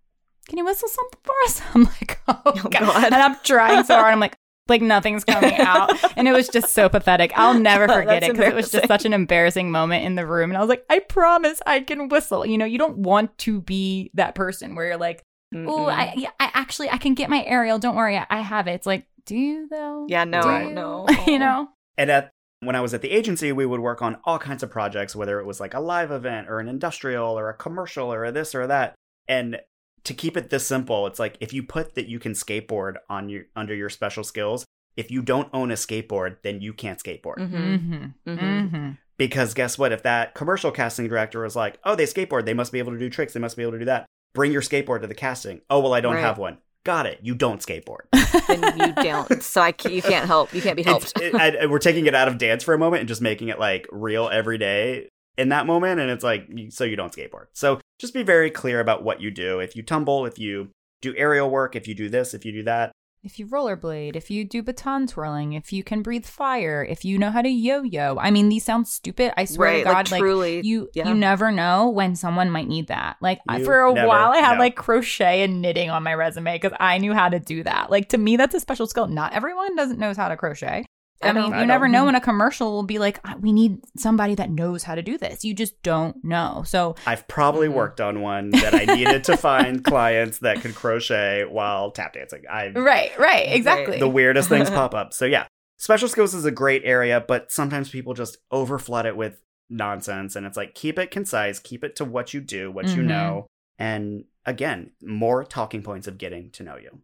Can 0.48 0.58
you 0.58 0.64
whistle 0.64 0.88
something 0.88 1.20
for 1.22 1.34
us? 1.44 1.60
I'm 1.74 1.84
like, 1.84 2.20
oh, 2.28 2.40
oh, 2.46 2.52
God. 2.52 2.72
God. 2.72 3.04
And 3.04 3.14
I'm 3.14 3.36
trying 3.44 3.84
so 3.84 3.94
hard. 3.96 4.12
I'm 4.12 4.20
like, 4.20 4.34
like 4.68 4.80
nothing's 4.82 5.24
coming 5.24 5.54
out. 5.58 5.92
And 6.18 6.26
it 6.26 6.32
was 6.32 6.48
just 6.48 6.72
so 6.74 6.88
pathetic. 6.88 7.32
I'll 7.36 7.58
never 7.58 7.86
forget 7.86 8.22
That's 8.22 8.28
it 8.28 8.32
because 8.32 8.48
it 8.52 8.54
was 8.54 8.70
just 8.70 8.88
such 8.88 9.04
an 9.04 9.12
embarrassing 9.12 9.70
moment 9.70 10.06
in 10.06 10.14
the 10.14 10.26
room. 10.26 10.50
And 10.50 10.56
I 10.56 10.60
was 10.60 10.70
like, 10.70 10.84
I 10.88 11.00
promise 11.00 11.60
I 11.66 11.80
can 11.80 12.08
whistle. 12.08 12.46
You 12.46 12.56
know, 12.56 12.64
you 12.64 12.78
don't 12.78 12.96
want 12.98 13.36
to 13.38 13.60
be 13.60 14.10
that 14.14 14.34
person 14.34 14.74
where 14.74 14.86
you're 14.86 14.96
like, 14.96 15.22
oh. 15.54 15.86
I, 15.86 16.14
yeah, 16.16 16.30
I 16.40 16.50
actually, 16.54 16.90
I 16.90 16.96
can 16.98 17.14
get 17.14 17.30
my 17.30 17.44
aerial. 17.44 17.78
Don't 17.78 17.96
worry. 17.96 18.16
I, 18.16 18.26
I 18.30 18.40
have 18.40 18.66
it. 18.68 18.72
It's 18.72 18.86
like, 18.86 19.06
do 19.26 19.36
you 19.36 19.68
though? 19.68 20.06
Yeah, 20.08 20.24
no, 20.24 20.42
Do 20.42 20.48
Right. 20.48 20.68
you? 20.68 20.74
no. 20.74 21.06
you 21.26 21.38
know? 21.38 21.68
And 21.96 22.10
at 22.10 22.30
when 22.60 22.76
I 22.76 22.80
was 22.80 22.94
at 22.94 23.02
the 23.02 23.10
agency, 23.10 23.52
we 23.52 23.66
would 23.66 23.80
work 23.80 24.02
on 24.02 24.18
all 24.24 24.38
kinds 24.38 24.62
of 24.62 24.70
projects, 24.70 25.14
whether 25.16 25.38
it 25.40 25.46
was 25.46 25.60
like 25.60 25.74
a 25.74 25.80
live 25.80 26.10
event 26.10 26.48
or 26.48 26.60
an 26.60 26.68
industrial 26.68 27.38
or 27.38 27.48
a 27.50 27.54
commercial 27.54 28.12
or 28.12 28.24
a 28.24 28.32
this 28.32 28.54
or 28.54 28.66
that. 28.66 28.94
And 29.28 29.60
to 30.04 30.14
keep 30.14 30.36
it 30.36 30.50
this 30.50 30.66
simple, 30.66 31.06
it's 31.06 31.18
like 31.18 31.36
if 31.40 31.52
you 31.52 31.62
put 31.62 31.94
that 31.94 32.08
you 32.08 32.18
can 32.18 32.32
skateboard 32.32 32.96
on 33.08 33.28
your 33.28 33.44
under 33.56 33.74
your 33.74 33.88
special 33.90 34.24
skills, 34.24 34.64
if 34.96 35.10
you 35.10 35.22
don't 35.22 35.48
own 35.52 35.70
a 35.70 35.74
skateboard, 35.74 36.36
then 36.42 36.60
you 36.60 36.72
can't 36.72 37.02
skateboard. 37.02 37.36
Mhm. 37.38 37.50
Mm-hmm. 37.50 38.30
Mhm. 38.30 38.38
Mm-hmm. 38.38 38.90
Because 39.16 39.54
guess 39.54 39.78
what? 39.78 39.92
If 39.92 40.02
that 40.02 40.34
commercial 40.34 40.70
casting 40.70 41.08
director 41.08 41.40
was 41.42 41.54
like, 41.56 41.78
"Oh, 41.84 41.94
they 41.94 42.04
skateboard, 42.04 42.44
they 42.46 42.54
must 42.54 42.72
be 42.72 42.78
able 42.80 42.92
to 42.92 42.98
do 42.98 43.08
tricks, 43.08 43.32
they 43.32 43.40
must 43.40 43.56
be 43.56 43.62
able 43.62 43.72
to 43.72 43.78
do 43.78 43.84
that." 43.86 44.06
Bring 44.34 44.52
your 44.52 44.62
skateboard 44.62 45.00
to 45.02 45.06
the 45.06 45.14
casting. 45.14 45.60
Oh, 45.70 45.80
well, 45.80 45.94
I 45.94 46.00
don't 46.00 46.14
Right. 46.14 46.20
have 46.20 46.38
one. 46.38 46.58
Got 46.84 47.06
it. 47.06 47.20
You 47.22 47.34
don't 47.34 47.60
skateboard. 47.60 48.02
then 48.46 48.78
you 48.78 48.92
don't. 49.02 49.42
So 49.42 49.62
I 49.62 49.74
you 49.88 50.02
can't 50.02 50.26
help. 50.26 50.52
You 50.52 50.60
can't 50.60 50.76
be 50.76 50.82
helped. 50.82 51.12
it- 51.20 51.34
I- 51.34 51.66
we're 51.66 51.78
taking 51.78 52.06
it 52.06 52.14
out 52.14 52.28
of 52.28 52.36
dance 52.36 52.62
for 52.62 52.74
a 52.74 52.78
moment 52.78 53.00
and 53.00 53.08
just 53.08 53.22
making 53.22 53.48
it 53.48 53.58
like 53.58 53.86
real 53.90 54.28
every 54.30 54.58
day 54.58 55.08
in 55.36 55.48
that 55.48 55.66
moment 55.66 55.98
and 56.00 56.10
it's 56.12 56.22
like 56.22 56.46
so 56.68 56.84
you 56.84 56.94
don't 56.94 57.12
skateboard 57.12 57.46
so 57.54 57.80
just 57.98 58.14
be 58.14 58.22
very 58.22 58.50
clear 58.52 58.78
about 58.78 59.02
what 59.02 59.20
you 59.20 59.32
do 59.32 59.58
if 59.58 59.74
you 59.74 59.82
tumble 59.82 60.26
if 60.26 60.38
you 60.38 60.68
do 61.02 61.12
aerial 61.16 61.50
work 61.50 61.74
if 61.74 61.88
you 61.88 61.94
do 61.96 62.08
this 62.08 62.34
if 62.34 62.44
you 62.44 62.52
do 62.52 62.62
that 62.62 62.92
If 63.24 63.38
you 63.38 63.46
rollerblade, 63.46 64.16
if 64.16 64.30
you 64.30 64.44
do 64.44 64.62
baton 64.62 65.06
twirling, 65.06 65.54
if 65.54 65.72
you 65.72 65.82
can 65.82 66.02
breathe 66.02 66.26
fire, 66.26 66.86
if 66.86 67.06
you 67.06 67.18
know 67.18 67.30
how 67.30 67.40
to 67.40 67.48
yo-yo. 67.48 68.18
I 68.20 68.30
mean, 68.30 68.50
these 68.50 68.66
sound 68.66 68.86
stupid. 68.86 69.32
I 69.38 69.46
swear 69.46 69.70
right, 69.70 69.78
to 69.78 69.84
God, 69.84 70.10
like 70.10 70.22
like, 70.22 70.64
you 70.64 70.90
yeah. 70.92 71.08
you 71.08 71.14
never 71.14 71.50
know 71.50 71.88
when 71.88 72.16
someone 72.16 72.50
might 72.50 72.68
need 72.68 72.88
that. 72.88 73.16
Like 73.22 73.40
You 73.50 73.64
for 73.64 73.86
a 73.86 73.94
never 73.94 74.06
while, 74.06 74.32
I 74.32 74.38
had 74.38 74.54
know. 74.54 74.58
like 74.60 74.76
crochet 74.76 75.42
and 75.42 75.62
knitting 75.62 75.88
on 75.88 76.02
my 76.02 76.12
resume 76.12 76.54
because 76.54 76.76
I 76.78 76.98
knew 76.98 77.14
how 77.14 77.30
to 77.30 77.40
do 77.40 77.62
that. 77.62 77.90
Like 77.90 78.10
to 78.10 78.18
me, 78.18 78.36
that's 78.36 78.54
a 78.54 78.60
special 78.60 78.86
skill. 78.86 79.06
Not 79.06 79.32
everyone 79.32 79.74
doesn't 79.74 79.98
knows 79.98 80.18
how 80.18 80.28
to 80.28 80.36
crochet. 80.36 80.84
I, 81.22 81.28
I 81.28 81.32
mean, 81.32 81.46
you 81.46 81.54
I 81.54 81.64
never 81.64 81.88
know. 81.88 82.04
when 82.06 82.14
a 82.16 82.20
commercial 82.20 82.72
will 82.72 82.82
be 82.82 82.98
like, 82.98 83.18
"Ah, 83.24 83.36
we 83.40 83.52
need 83.52 83.78
somebody 83.96 84.34
that 84.34 84.50
knows 84.50 84.82
how 84.82 84.94
to 84.94 85.00
do 85.02 85.16
this. 85.16 85.44
You 85.44 85.54
just 85.54 85.80
don't 85.82 86.22
know. 86.24 86.62
So 86.66 86.96
i've 87.06 87.26
probably 87.28 87.68
Mhm. 87.68 87.72
worked 87.74 88.00
on 88.00 88.20
one 88.20 88.50
that 88.50 88.74
i 88.74 88.84
needed 88.84 89.24
to 89.24 89.36
find 89.36 89.82
clients 89.92 90.38
that 90.40 90.60
could 90.60 90.74
crochet 90.74 91.44
while 91.48 91.90
tap 91.92 92.12
dancing 92.14 92.42
i 92.50 92.68
right, 92.70 93.16
right, 93.18 93.46
exactly. 93.50 93.98
the 93.98 94.08
weirdest 94.08 94.48
things 94.48 94.68
pop 94.78 94.94
up 94.94 95.12
so 95.14 95.24
yeah 95.24 95.46
special 95.78 96.08
skills 96.08 96.34
is 96.34 96.44
a 96.44 96.50
great 96.50 96.82
area 96.84 97.24
but 97.26 97.50
sometimes 97.50 97.88
people 97.90 98.12
just 98.14 98.36
overflood 98.52 99.04
it 99.06 99.16
with 99.16 99.40
nonsense 99.70 100.36
and 100.36 100.44
it's 100.46 100.56
like 100.56 100.74
keep 100.74 100.98
it 100.98 101.10
concise 101.10 101.58
keep 101.58 101.82
it 101.84 101.96
to 101.96 102.04
what 102.04 102.34
you 102.34 102.40
do 102.40 102.70
what 102.70 102.86
you 102.94 103.02
Mhm. 103.02 103.06
know 103.06 103.46
and 103.78 104.24
again 104.46 104.90
more 105.02 105.44
talking 105.44 105.82
points 105.82 106.06
of 106.06 106.18
getting 106.18 106.50
to 106.52 106.62
know 106.62 106.76
you 106.76 107.00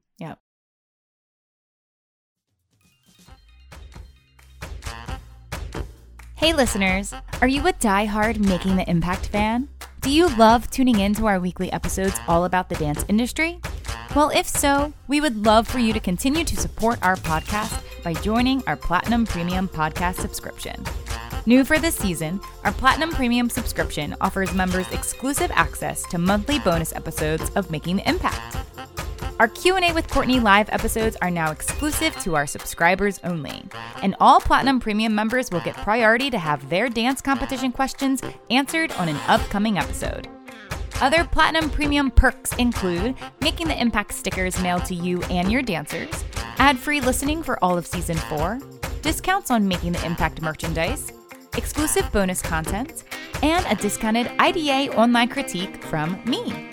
Hey, 6.41 6.55
listeners, 6.55 7.13
are 7.43 7.49
you 7.49 7.67
a 7.67 7.73
die-hard 7.75 8.41
Making 8.41 8.77
the 8.77 8.89
Impact 8.89 9.27
fan? 9.27 9.69
Do 10.01 10.11
you 10.11 10.27
love 10.37 10.71
tuning 10.71 11.01
in 11.01 11.13
to 11.17 11.27
our 11.27 11.39
weekly 11.39 11.71
episodes 11.71 12.19
all 12.27 12.47
about 12.47 12.71
the 12.71 12.77
dance 12.77 13.05
industry? 13.09 13.61
Well, 14.17 14.31
if 14.31 14.49
so, 14.49 14.95
we 15.07 15.21
would 15.21 15.45
love 15.45 15.69
for 15.69 15.81
you 15.81 15.93
to 15.93 16.01
continue 16.01 16.45
to 16.45 16.57
support 16.57 16.99
our 17.03 17.17
podcast 17.17 17.83
by 18.03 18.15
joining 18.15 18.63
our 18.67 18.75
Platinum 18.75 19.27
Premium 19.27 19.69
podcast 19.69 20.15
subscription. 20.15 20.83
New 21.45 21.63
for 21.63 21.79
this 21.79 21.97
season, 21.97 22.41
our 22.65 22.73
Platinum 22.73 23.11
Premium 23.11 23.51
subscription 23.51 24.17
offers 24.23 24.55
members 24.55 24.91
exclusive 24.93 25.51
access 25.53 26.05
to 26.05 26.17
monthly 26.17 26.59
bonus 26.61 26.97
episodes 26.97 27.51
of 27.51 27.71
Making 27.71 27.97
the 27.97 28.09
Impact. 28.09 28.57
Our 29.41 29.49
Q&A 29.49 29.95
with 29.95 30.07
Courtney 30.07 30.39
live 30.39 30.69
episodes 30.69 31.17
are 31.23 31.31
now 31.31 31.51
exclusive 31.51 32.15
to 32.19 32.37
our 32.37 32.47
subscribers 32.47 33.19
only, 33.25 33.65
and 34.03 34.15
all 34.21 34.39
Platinum 34.39 34.81
Premium 34.81 35.15
members 35.15 35.51
will 35.51 35.63
get 35.63 35.75
priority 35.77 36.29
to 36.29 36.37
have 36.37 36.69
their 36.69 36.91
dance 36.91 37.23
competition 37.23 37.73
questions 37.73 38.21
answered 38.51 38.93
on 38.99 39.09
an 39.09 39.17
upcoming 39.29 39.79
episode. 39.79 40.29
Other 41.01 41.25
Platinum 41.25 41.71
Premium 41.71 42.11
perks 42.11 42.55
include 42.57 43.15
making 43.41 43.69
the 43.69 43.81
Impact 43.81 44.13
stickers 44.13 44.61
mailed 44.61 44.85
to 44.85 44.95
you 44.95 45.23
and 45.31 45.51
your 45.51 45.63
dancers, 45.63 46.23
ad-free 46.59 47.01
listening 47.01 47.43
for 47.43 47.59
all 47.65 47.79
of 47.79 47.87
season 47.87 48.19
4, 48.19 48.59
discounts 49.01 49.51
on 49.51 49.67
making 49.67 49.93
the 49.93 50.05
Impact 50.05 50.43
merchandise, 50.43 51.15
exclusive 51.57 52.13
bonus 52.13 52.43
content, 52.43 53.05
and 53.43 53.65
a 53.71 53.81
discounted 53.81 54.31
IDA 54.39 54.95
online 54.99 55.31
critique 55.31 55.83
from 55.85 56.23
me. 56.27 56.71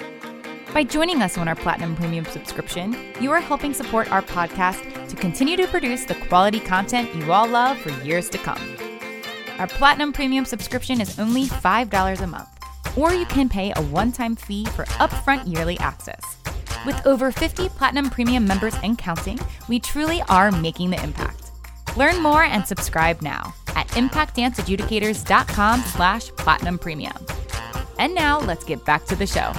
By 0.74 0.84
joining 0.84 1.22
us 1.22 1.38
on 1.38 1.47
our 1.47 1.55
Platinum 1.55 1.95
Premium 1.95 2.26
subscription, 2.26 2.95
you 3.20 3.32
are 3.32 3.39
helping 3.39 3.74
support 3.74 4.11
our 4.11 4.22
podcast 4.22 5.07
to 5.07 5.15
continue 5.15 5.55
to 5.57 5.65
produce 5.68 6.05
the 6.05 6.15
quality 6.15 6.59
content 6.59 7.15
you 7.15 7.32
all 7.32 7.47
love 7.47 7.78
for 7.78 7.89
years 8.03 8.30
to 8.30 8.38
come. 8.38 8.61
Our 9.59 9.68
Platinum 9.68 10.13
Premium 10.13 10.45
subscription 10.45 11.01
is 11.01 11.18
only 11.18 11.45
$5 11.45 12.22
a 12.22 12.28
month, 12.28 12.49
or 12.97 13.13
you 13.13 13.26
can 13.26 13.49
pay 13.49 13.72
a 13.76 13.82
one 13.82 14.11
time 14.11 14.36
fee 14.36 14.65
for 14.65 14.86
upfront 14.86 15.51
yearly 15.51 15.80
access. 15.80 16.22
With 16.86 17.05
over 17.07 17.32
50 17.32 17.70
Platinum 17.70 18.09
Premium 18.09 18.45
members 18.45 18.76
and 18.84 18.97
counting, 18.97 19.39
we 19.68 19.80
truly 19.80 20.22
are 20.30 20.51
making 20.51 20.91
the 20.91 21.01
impact. 21.03 21.51
Learn 21.95 22.22
more 22.22 22.43
and 22.43 22.68
subscribe 22.68 23.22
now 23.22 23.53
at 23.76 23.88
impactdanceadjudicators.com 23.89 25.82
slash 25.82 26.28
platinum 26.32 26.78
premium. 26.78 27.15
And 27.97 28.13
now 28.13 28.39
let's 28.39 28.63
get 28.63 28.86
back 28.86 29.05
to 29.05 29.15
the 29.15 29.26
show. 29.26 29.53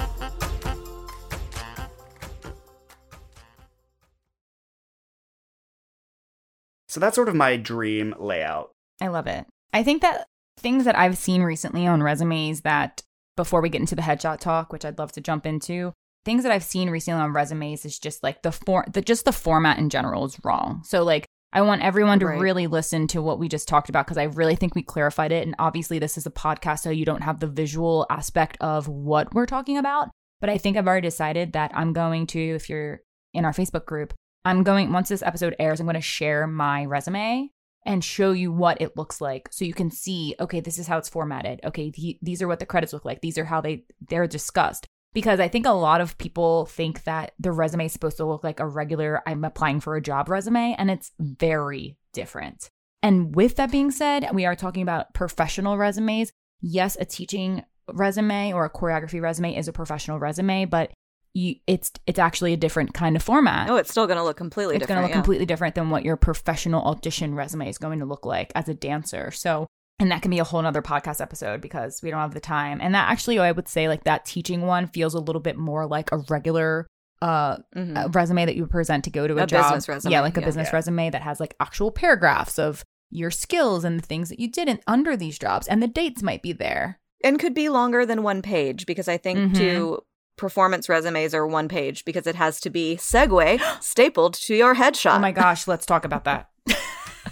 So 6.89 6.99
that's 6.99 7.15
sort 7.15 7.29
of 7.29 7.35
my 7.35 7.55
dream 7.55 8.13
layout. 8.19 8.71
I 8.99 9.07
love 9.07 9.27
it. 9.27 9.45
I 9.73 9.83
think 9.83 10.01
that 10.01 10.25
things 10.57 10.83
that 10.85 10.97
I've 10.97 11.17
seen 11.17 11.41
recently 11.43 11.87
on 11.87 12.03
resumes 12.03 12.61
that 12.61 13.01
before 13.37 13.61
we 13.61 13.69
get 13.69 13.79
into 13.79 13.95
the 13.95 14.01
headshot 14.01 14.39
talk, 14.39 14.73
which 14.73 14.83
I'd 14.83 14.97
love 14.97 15.11
to 15.13 15.21
jump 15.21 15.45
into, 15.45 15.93
things 16.25 16.43
that 16.43 16.51
I've 16.51 16.63
seen 16.63 16.89
recently 16.89 17.21
on 17.21 17.31
resumes 17.31 17.85
is 17.85 17.97
just 17.97 18.23
like 18.23 18.41
the 18.41 18.51
form 18.51 18.85
the 18.91 19.01
just 19.01 19.23
the 19.23 19.31
format 19.31 19.77
in 19.77 19.89
general 19.89 20.25
is 20.25 20.37
wrong. 20.43 20.81
So 20.83 21.03
like 21.03 21.25
I 21.53 21.61
want 21.61 21.81
everyone 21.81 22.19
to 22.19 22.25
Right. 22.27 22.39
really 22.39 22.67
listen 22.67 23.07
to 23.07 23.21
what 23.21 23.39
we 23.39 23.47
just 23.47 23.67
talked 23.67 23.89
about 23.89 24.05
because 24.05 24.17
I 24.17 24.23
really 24.23 24.55
think 24.55 24.75
we 24.75 24.83
clarified 24.83 25.31
it. 25.31 25.45
And 25.47 25.55
obviously, 25.57 25.97
this 25.97 26.17
is 26.17 26.25
a 26.25 26.31
podcast, 26.31 26.79
so 26.79 26.89
you 26.91 27.05
don't 27.05 27.23
have 27.23 27.39
the 27.39 27.47
visual 27.47 28.05
aspect 28.09 28.57
of 28.61 28.87
what 28.87 29.33
we're 29.33 29.47
talking 29.47 29.77
about. 29.77 30.09
But 30.41 30.49
I 30.49 30.57
think 30.59 30.77
I've 30.77 30.87
already 30.87 31.07
decided 31.07 31.53
that 31.53 31.71
I'm 31.73 31.91
going 31.93 32.27
to, 32.27 32.39
if 32.39 32.69
you're 32.69 33.01
in 33.33 33.45
our 33.45 33.51
Facebook 33.51 33.85
group, 33.85 34.13
I'm 34.45 34.63
going, 34.63 34.91
once 34.91 35.09
this 35.09 35.21
episode 35.21 35.55
airs, 35.59 35.79
I'm 35.79 35.85
going 35.85 35.95
to 35.95 36.01
share 36.01 36.47
my 36.47 36.85
resume 36.85 37.49
and 37.85 38.03
show 38.03 38.31
you 38.31 38.51
what 38.51 38.81
it 38.81 38.97
looks 38.97 39.21
like 39.21 39.49
so 39.51 39.65
you 39.65 39.73
can 39.73 39.89
see 39.89 40.35
okay 40.39 40.59
this 40.59 40.77
is 40.77 40.87
how 40.87 40.97
it's 40.97 41.09
formatted. 41.09 41.59
Okay 41.63 41.89
the, 41.91 42.17
these 42.21 42.41
are 42.41 42.47
what 42.47 42.59
the 42.59 42.65
credits 42.65 42.93
look 42.93 43.05
like. 43.05 43.21
These 43.21 43.37
are 43.37 43.45
how 43.45 43.61
they 43.61 43.85
they're 44.09 44.27
discussed. 44.27 44.85
Because 45.13 45.39
i 45.39 45.47
think 45.47 45.65
a 45.65 45.71
lot 45.71 46.01
of 46.01 46.17
people 46.17 46.65
think 46.65 47.03
that 47.05 47.31
the 47.39 47.51
resume 47.51 47.85
is 47.85 47.93
supposed 47.93 48.17
to 48.17 48.25
look 48.25 48.43
like 48.43 48.59
a 48.59 48.67
regular 48.67 49.23
i'm 49.25 49.43
applying 49.43 49.79
for 49.79 49.95
a 49.95 50.01
job 50.01 50.29
resume 50.29 50.75
and 50.77 50.91
it's 50.91 51.11
very 51.19 51.97
different. 52.13 52.69
And 53.01 53.33
with 53.33 53.55
that 53.55 53.71
being 53.71 53.91
said 53.91 54.29
we 54.33 54.45
are 54.45 54.55
talking 54.55 54.83
about 54.83 55.13
professional 55.13 55.77
resumes. 55.77 56.31
Yes 56.61 56.97
a 56.99 57.05
teaching 57.05 57.63
resume 57.91 58.53
or 58.53 58.65
a 58.65 58.69
choreography 58.69 59.21
resume 59.21 59.55
is 59.55 59.67
a 59.67 59.73
professional 59.73 60.19
resume 60.19 60.65
but 60.65 60.91
you, 61.33 61.55
it's 61.67 61.91
it's 62.07 62.17
actually 62.19 62.53
a 62.53 62.57
different 62.57 62.93
kind 62.93 63.15
of 63.15 63.21
format 63.21 63.69
Oh, 63.69 63.75
it's 63.75 63.91
still 63.91 64.07
going 64.07 64.17
to 64.17 64.23
look 64.23 64.37
completely 64.37 64.75
it's 64.75 64.87
going 64.87 64.97
to 64.97 65.01
look 65.03 65.09
yeah. 65.11 65.15
completely 65.15 65.45
different 65.45 65.75
than 65.75 65.89
what 65.89 66.03
your 66.03 66.17
professional 66.17 66.81
audition 66.83 67.35
resume 67.35 67.69
is 67.69 67.77
going 67.77 67.99
to 67.99 68.05
look 68.05 68.25
like 68.25 68.51
as 68.55 68.67
a 68.67 68.73
dancer. 68.73 69.29
So, 69.31 69.67
and 69.99 70.09
that 70.11 70.21
can 70.21 70.31
be 70.31 70.39
a 70.39 70.43
whole 70.43 70.61
nother 70.61 70.81
podcast 70.81 71.21
episode 71.21 71.61
because 71.61 72.01
we 72.01 72.09
don't 72.09 72.19
have 72.21 72.33
the 72.33 72.39
time. 72.39 72.79
And 72.81 72.95
that 72.95 73.09
actually, 73.11 73.37
I 73.37 73.51
would 73.51 73.67
say, 73.67 73.87
like 73.87 74.05
that 74.05 74.25
teaching 74.25 74.61
one 74.65 74.87
feels 74.87 75.13
a 75.13 75.19
little 75.19 75.41
bit 75.41 75.57
more 75.57 75.85
like 75.85 76.11
a 76.11 76.17
regular 76.29 76.87
uh, 77.21 77.57
Mhm. 77.75 77.97
uh, 78.05 78.07
resume 78.09 78.45
that 78.45 78.55
you 78.55 78.61
would 78.63 78.71
present 78.71 79.03
to 79.03 79.09
go 79.09 79.27
to 79.27 79.37
a, 79.39 79.43
A 79.43 79.45
job. 79.45 79.65
business 79.65 79.89
resume, 79.89 80.11
Yeah, 80.13 80.21
like 80.21 80.37
a 80.37 80.39
yeah. 80.39 80.45
business 80.45 80.69
Yeah. 80.71 80.75
resume 80.77 81.09
that 81.09 81.21
has 81.21 81.39
like 81.41 81.53
actual 81.59 81.91
paragraphs 81.91 82.57
of 82.57 82.81
your 83.11 83.29
skills 83.29 83.83
and 83.83 83.99
the 83.99 84.05
things 84.07 84.29
that 84.29 84.39
you 84.39 84.49
did 84.49 84.69
in, 84.69 84.79
under 84.87 85.17
these 85.17 85.37
jobs, 85.37 85.67
and 85.67 85.83
the 85.83 85.87
dates 85.87 86.23
might 86.23 86.41
be 86.41 86.53
there. 86.53 86.97
and 87.21 87.37
could 87.37 87.53
be 87.53 87.67
longer 87.67 88.05
than 88.05 88.23
one 88.23 88.41
page 88.41 88.85
because 88.85 89.09
I 89.09 89.17
think 89.17 89.37
Mhm. 89.51 89.55
too 89.57 89.99
performance 90.39 90.89
resumes 90.89 91.35
are 91.35 91.45
one 91.45 91.67
page 91.67 92.05
because 92.05 92.25
it 92.25 92.35
has 92.35 92.59
to 92.61 92.69
be 92.69 92.95
segue 92.97 93.61
stapled 93.81 94.33
to 94.35 94.55
your 94.55 94.75
headshot. 94.75 95.17
Oh 95.17 95.19
my 95.19 95.31
gosh, 95.31 95.67
let's 95.67 95.85
talk 95.85 96.05
about 96.05 96.23
that. 96.25 96.49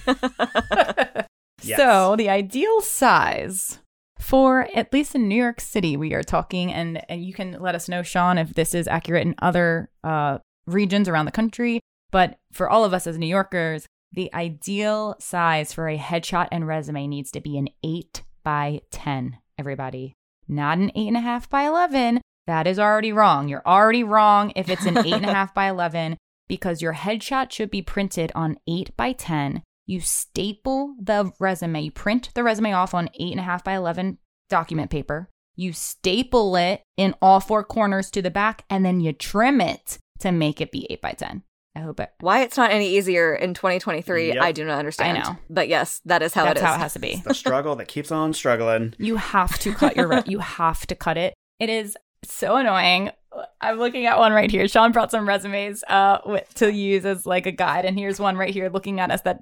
Yes. 1.64 1.80
So, 1.80 2.16
the 2.16 2.30
ideal 2.30 2.82
size 2.82 3.80
for 4.20 4.68
at 4.74 4.94
least 4.94 5.16
in 5.16 5.28
New 5.28 5.36
York 5.36 5.60
City, 5.60 5.98
we 5.98 6.14
are 6.14 6.24
talking, 6.24 6.72
and, 6.72 7.04
and 7.10 7.24
you 7.24 7.34
can 7.34 7.60
let 7.60 7.76
us 7.76 7.90
know, 7.90 8.04
Sean, 8.04 8.38
if 8.38 8.54
this 8.54 8.74
is 8.74 8.88
accurate 8.88 9.26
in 9.26 9.36
other 9.42 9.90
uh, 10.04 10.40
regions 10.66 11.10
around 11.10 11.26
the 11.26 11.32
country. 11.32 11.80
But 12.12 12.38
for 12.52 12.70
all 12.70 12.86
of 12.86 12.94
us 12.94 13.06
as 13.06 13.18
New 13.18 13.28
Yorkers, 13.28 13.86
the 14.12 14.34
ideal 14.34 15.16
size 15.20 15.74
for 15.74 15.88
a 15.88 15.98
headshot 15.98 16.48
and 16.52 16.68
resume 16.68 17.08
needs 17.08 17.32
to 17.32 17.42
be 17.42 17.58
an 17.58 17.68
8 17.84 18.24
by 18.44 18.82
10, 18.92 19.38
everybody. 19.58 20.14
Not 20.48 20.78
an 20.78 20.92
8.5 20.96 21.50
by 21.50 21.64
11. 21.64 22.22
That 22.48 22.66
is 22.66 22.80
already 22.80 23.12
wrong. 23.14 23.48
You're 23.48 23.66
already 23.66 24.04
wrong 24.04 24.52
if 24.56 24.70
it's 24.70 24.86
an 24.86 24.96
8.5 24.96 25.54
by 25.54 25.68
11 25.70 26.18
because 26.48 26.82
your 26.82 26.94
headshot 26.94 27.52
should 27.52 27.70
be 27.70 27.82
printed 27.82 28.32
on 28.34 28.58
8 28.68 28.96
by 28.98 29.12
10 29.12 29.62
you 29.88 30.02
staple 30.02 30.96
the 31.02 31.32
resume, 31.40 31.82
you 31.82 31.92
print 31.92 32.30
the 32.36 32.44
resume 32.44 32.74
off 32.74 32.94
on 32.94 33.10
eight 33.20 33.32
and 33.32 33.40
a 33.40 33.44
half 33.44 33.64
by 33.64 33.74
11 33.74 34.18
document 34.50 34.92
paper, 34.92 35.30
you 35.56 35.72
staple 35.74 36.56
it 36.58 36.84
in 36.98 37.16
all 37.22 37.40
four 37.40 37.64
corners 37.64 38.12
to 38.12 38.22
the 38.22 38.30
back, 38.30 38.66
and 38.70 38.86
then 38.86 39.00
you 39.00 39.14
trim 39.14 39.62
it 39.62 39.98
to 40.20 40.32
make 40.32 40.60
it 40.62 40.72
be 40.72 40.86
eight 40.90 41.02
by 41.02 41.14
10. 41.14 41.42
I 41.74 41.80
hope 41.80 42.00
it. 42.00 42.12
Why 42.20 42.42
it's 42.42 42.58
not 42.58 42.72
any 42.72 42.98
easier 42.98 43.34
in 43.34 43.54
2023, 43.54 44.34
Yep. 44.34 44.38
I 44.44 44.52
do 44.52 44.66
not 44.66 44.80
understand. 44.80 45.18
I 45.18 45.22
know. 45.22 45.38
But 45.50 45.68
yes, 45.70 46.02
that 46.06 46.22
is 46.22 46.34
how 46.34 46.44
That's 46.44 46.60
it 46.60 46.64
is. 46.64 46.68
how 46.68 46.76
it 46.76 46.80
has 46.80 46.94
to 46.94 47.00
be. 47.00 47.22
the 47.26 47.34
struggle 47.34 47.76
that 47.78 47.88
keeps 47.88 48.12
on 48.12 48.34
struggling. 48.34 48.94
You 48.98 49.16
have 49.16 49.58
to 49.60 49.74
cut 49.74 49.96
your, 49.96 50.08
re- 50.08 50.24
you 50.26 50.40
have 50.40 50.86
to 50.88 50.96
cut 50.96 51.18
it. 51.18 51.34
It 51.60 51.70
is 51.70 51.96
so 52.24 52.56
annoying. 52.58 53.12
I'm 53.62 53.78
looking 53.78 54.06
at 54.06 54.18
one 54.18 54.32
right 54.32 54.50
here. 54.50 54.68
Sean 54.68 54.92
brought 54.92 55.12
some 55.12 55.28
resumes 55.28 55.84
uh 55.88 56.20
with, 56.26 56.52
to 56.56 56.72
use 56.74 57.06
as 57.06 57.26
like 57.26 57.46
a 57.46 57.52
guide, 57.52 57.86
and 57.86 57.98
here's 57.98 58.20
one 58.20 58.38
right 58.38 58.54
here 58.54 58.70
looking 58.70 59.00
at 59.00 59.12
us 59.12 59.22
that 59.22 59.40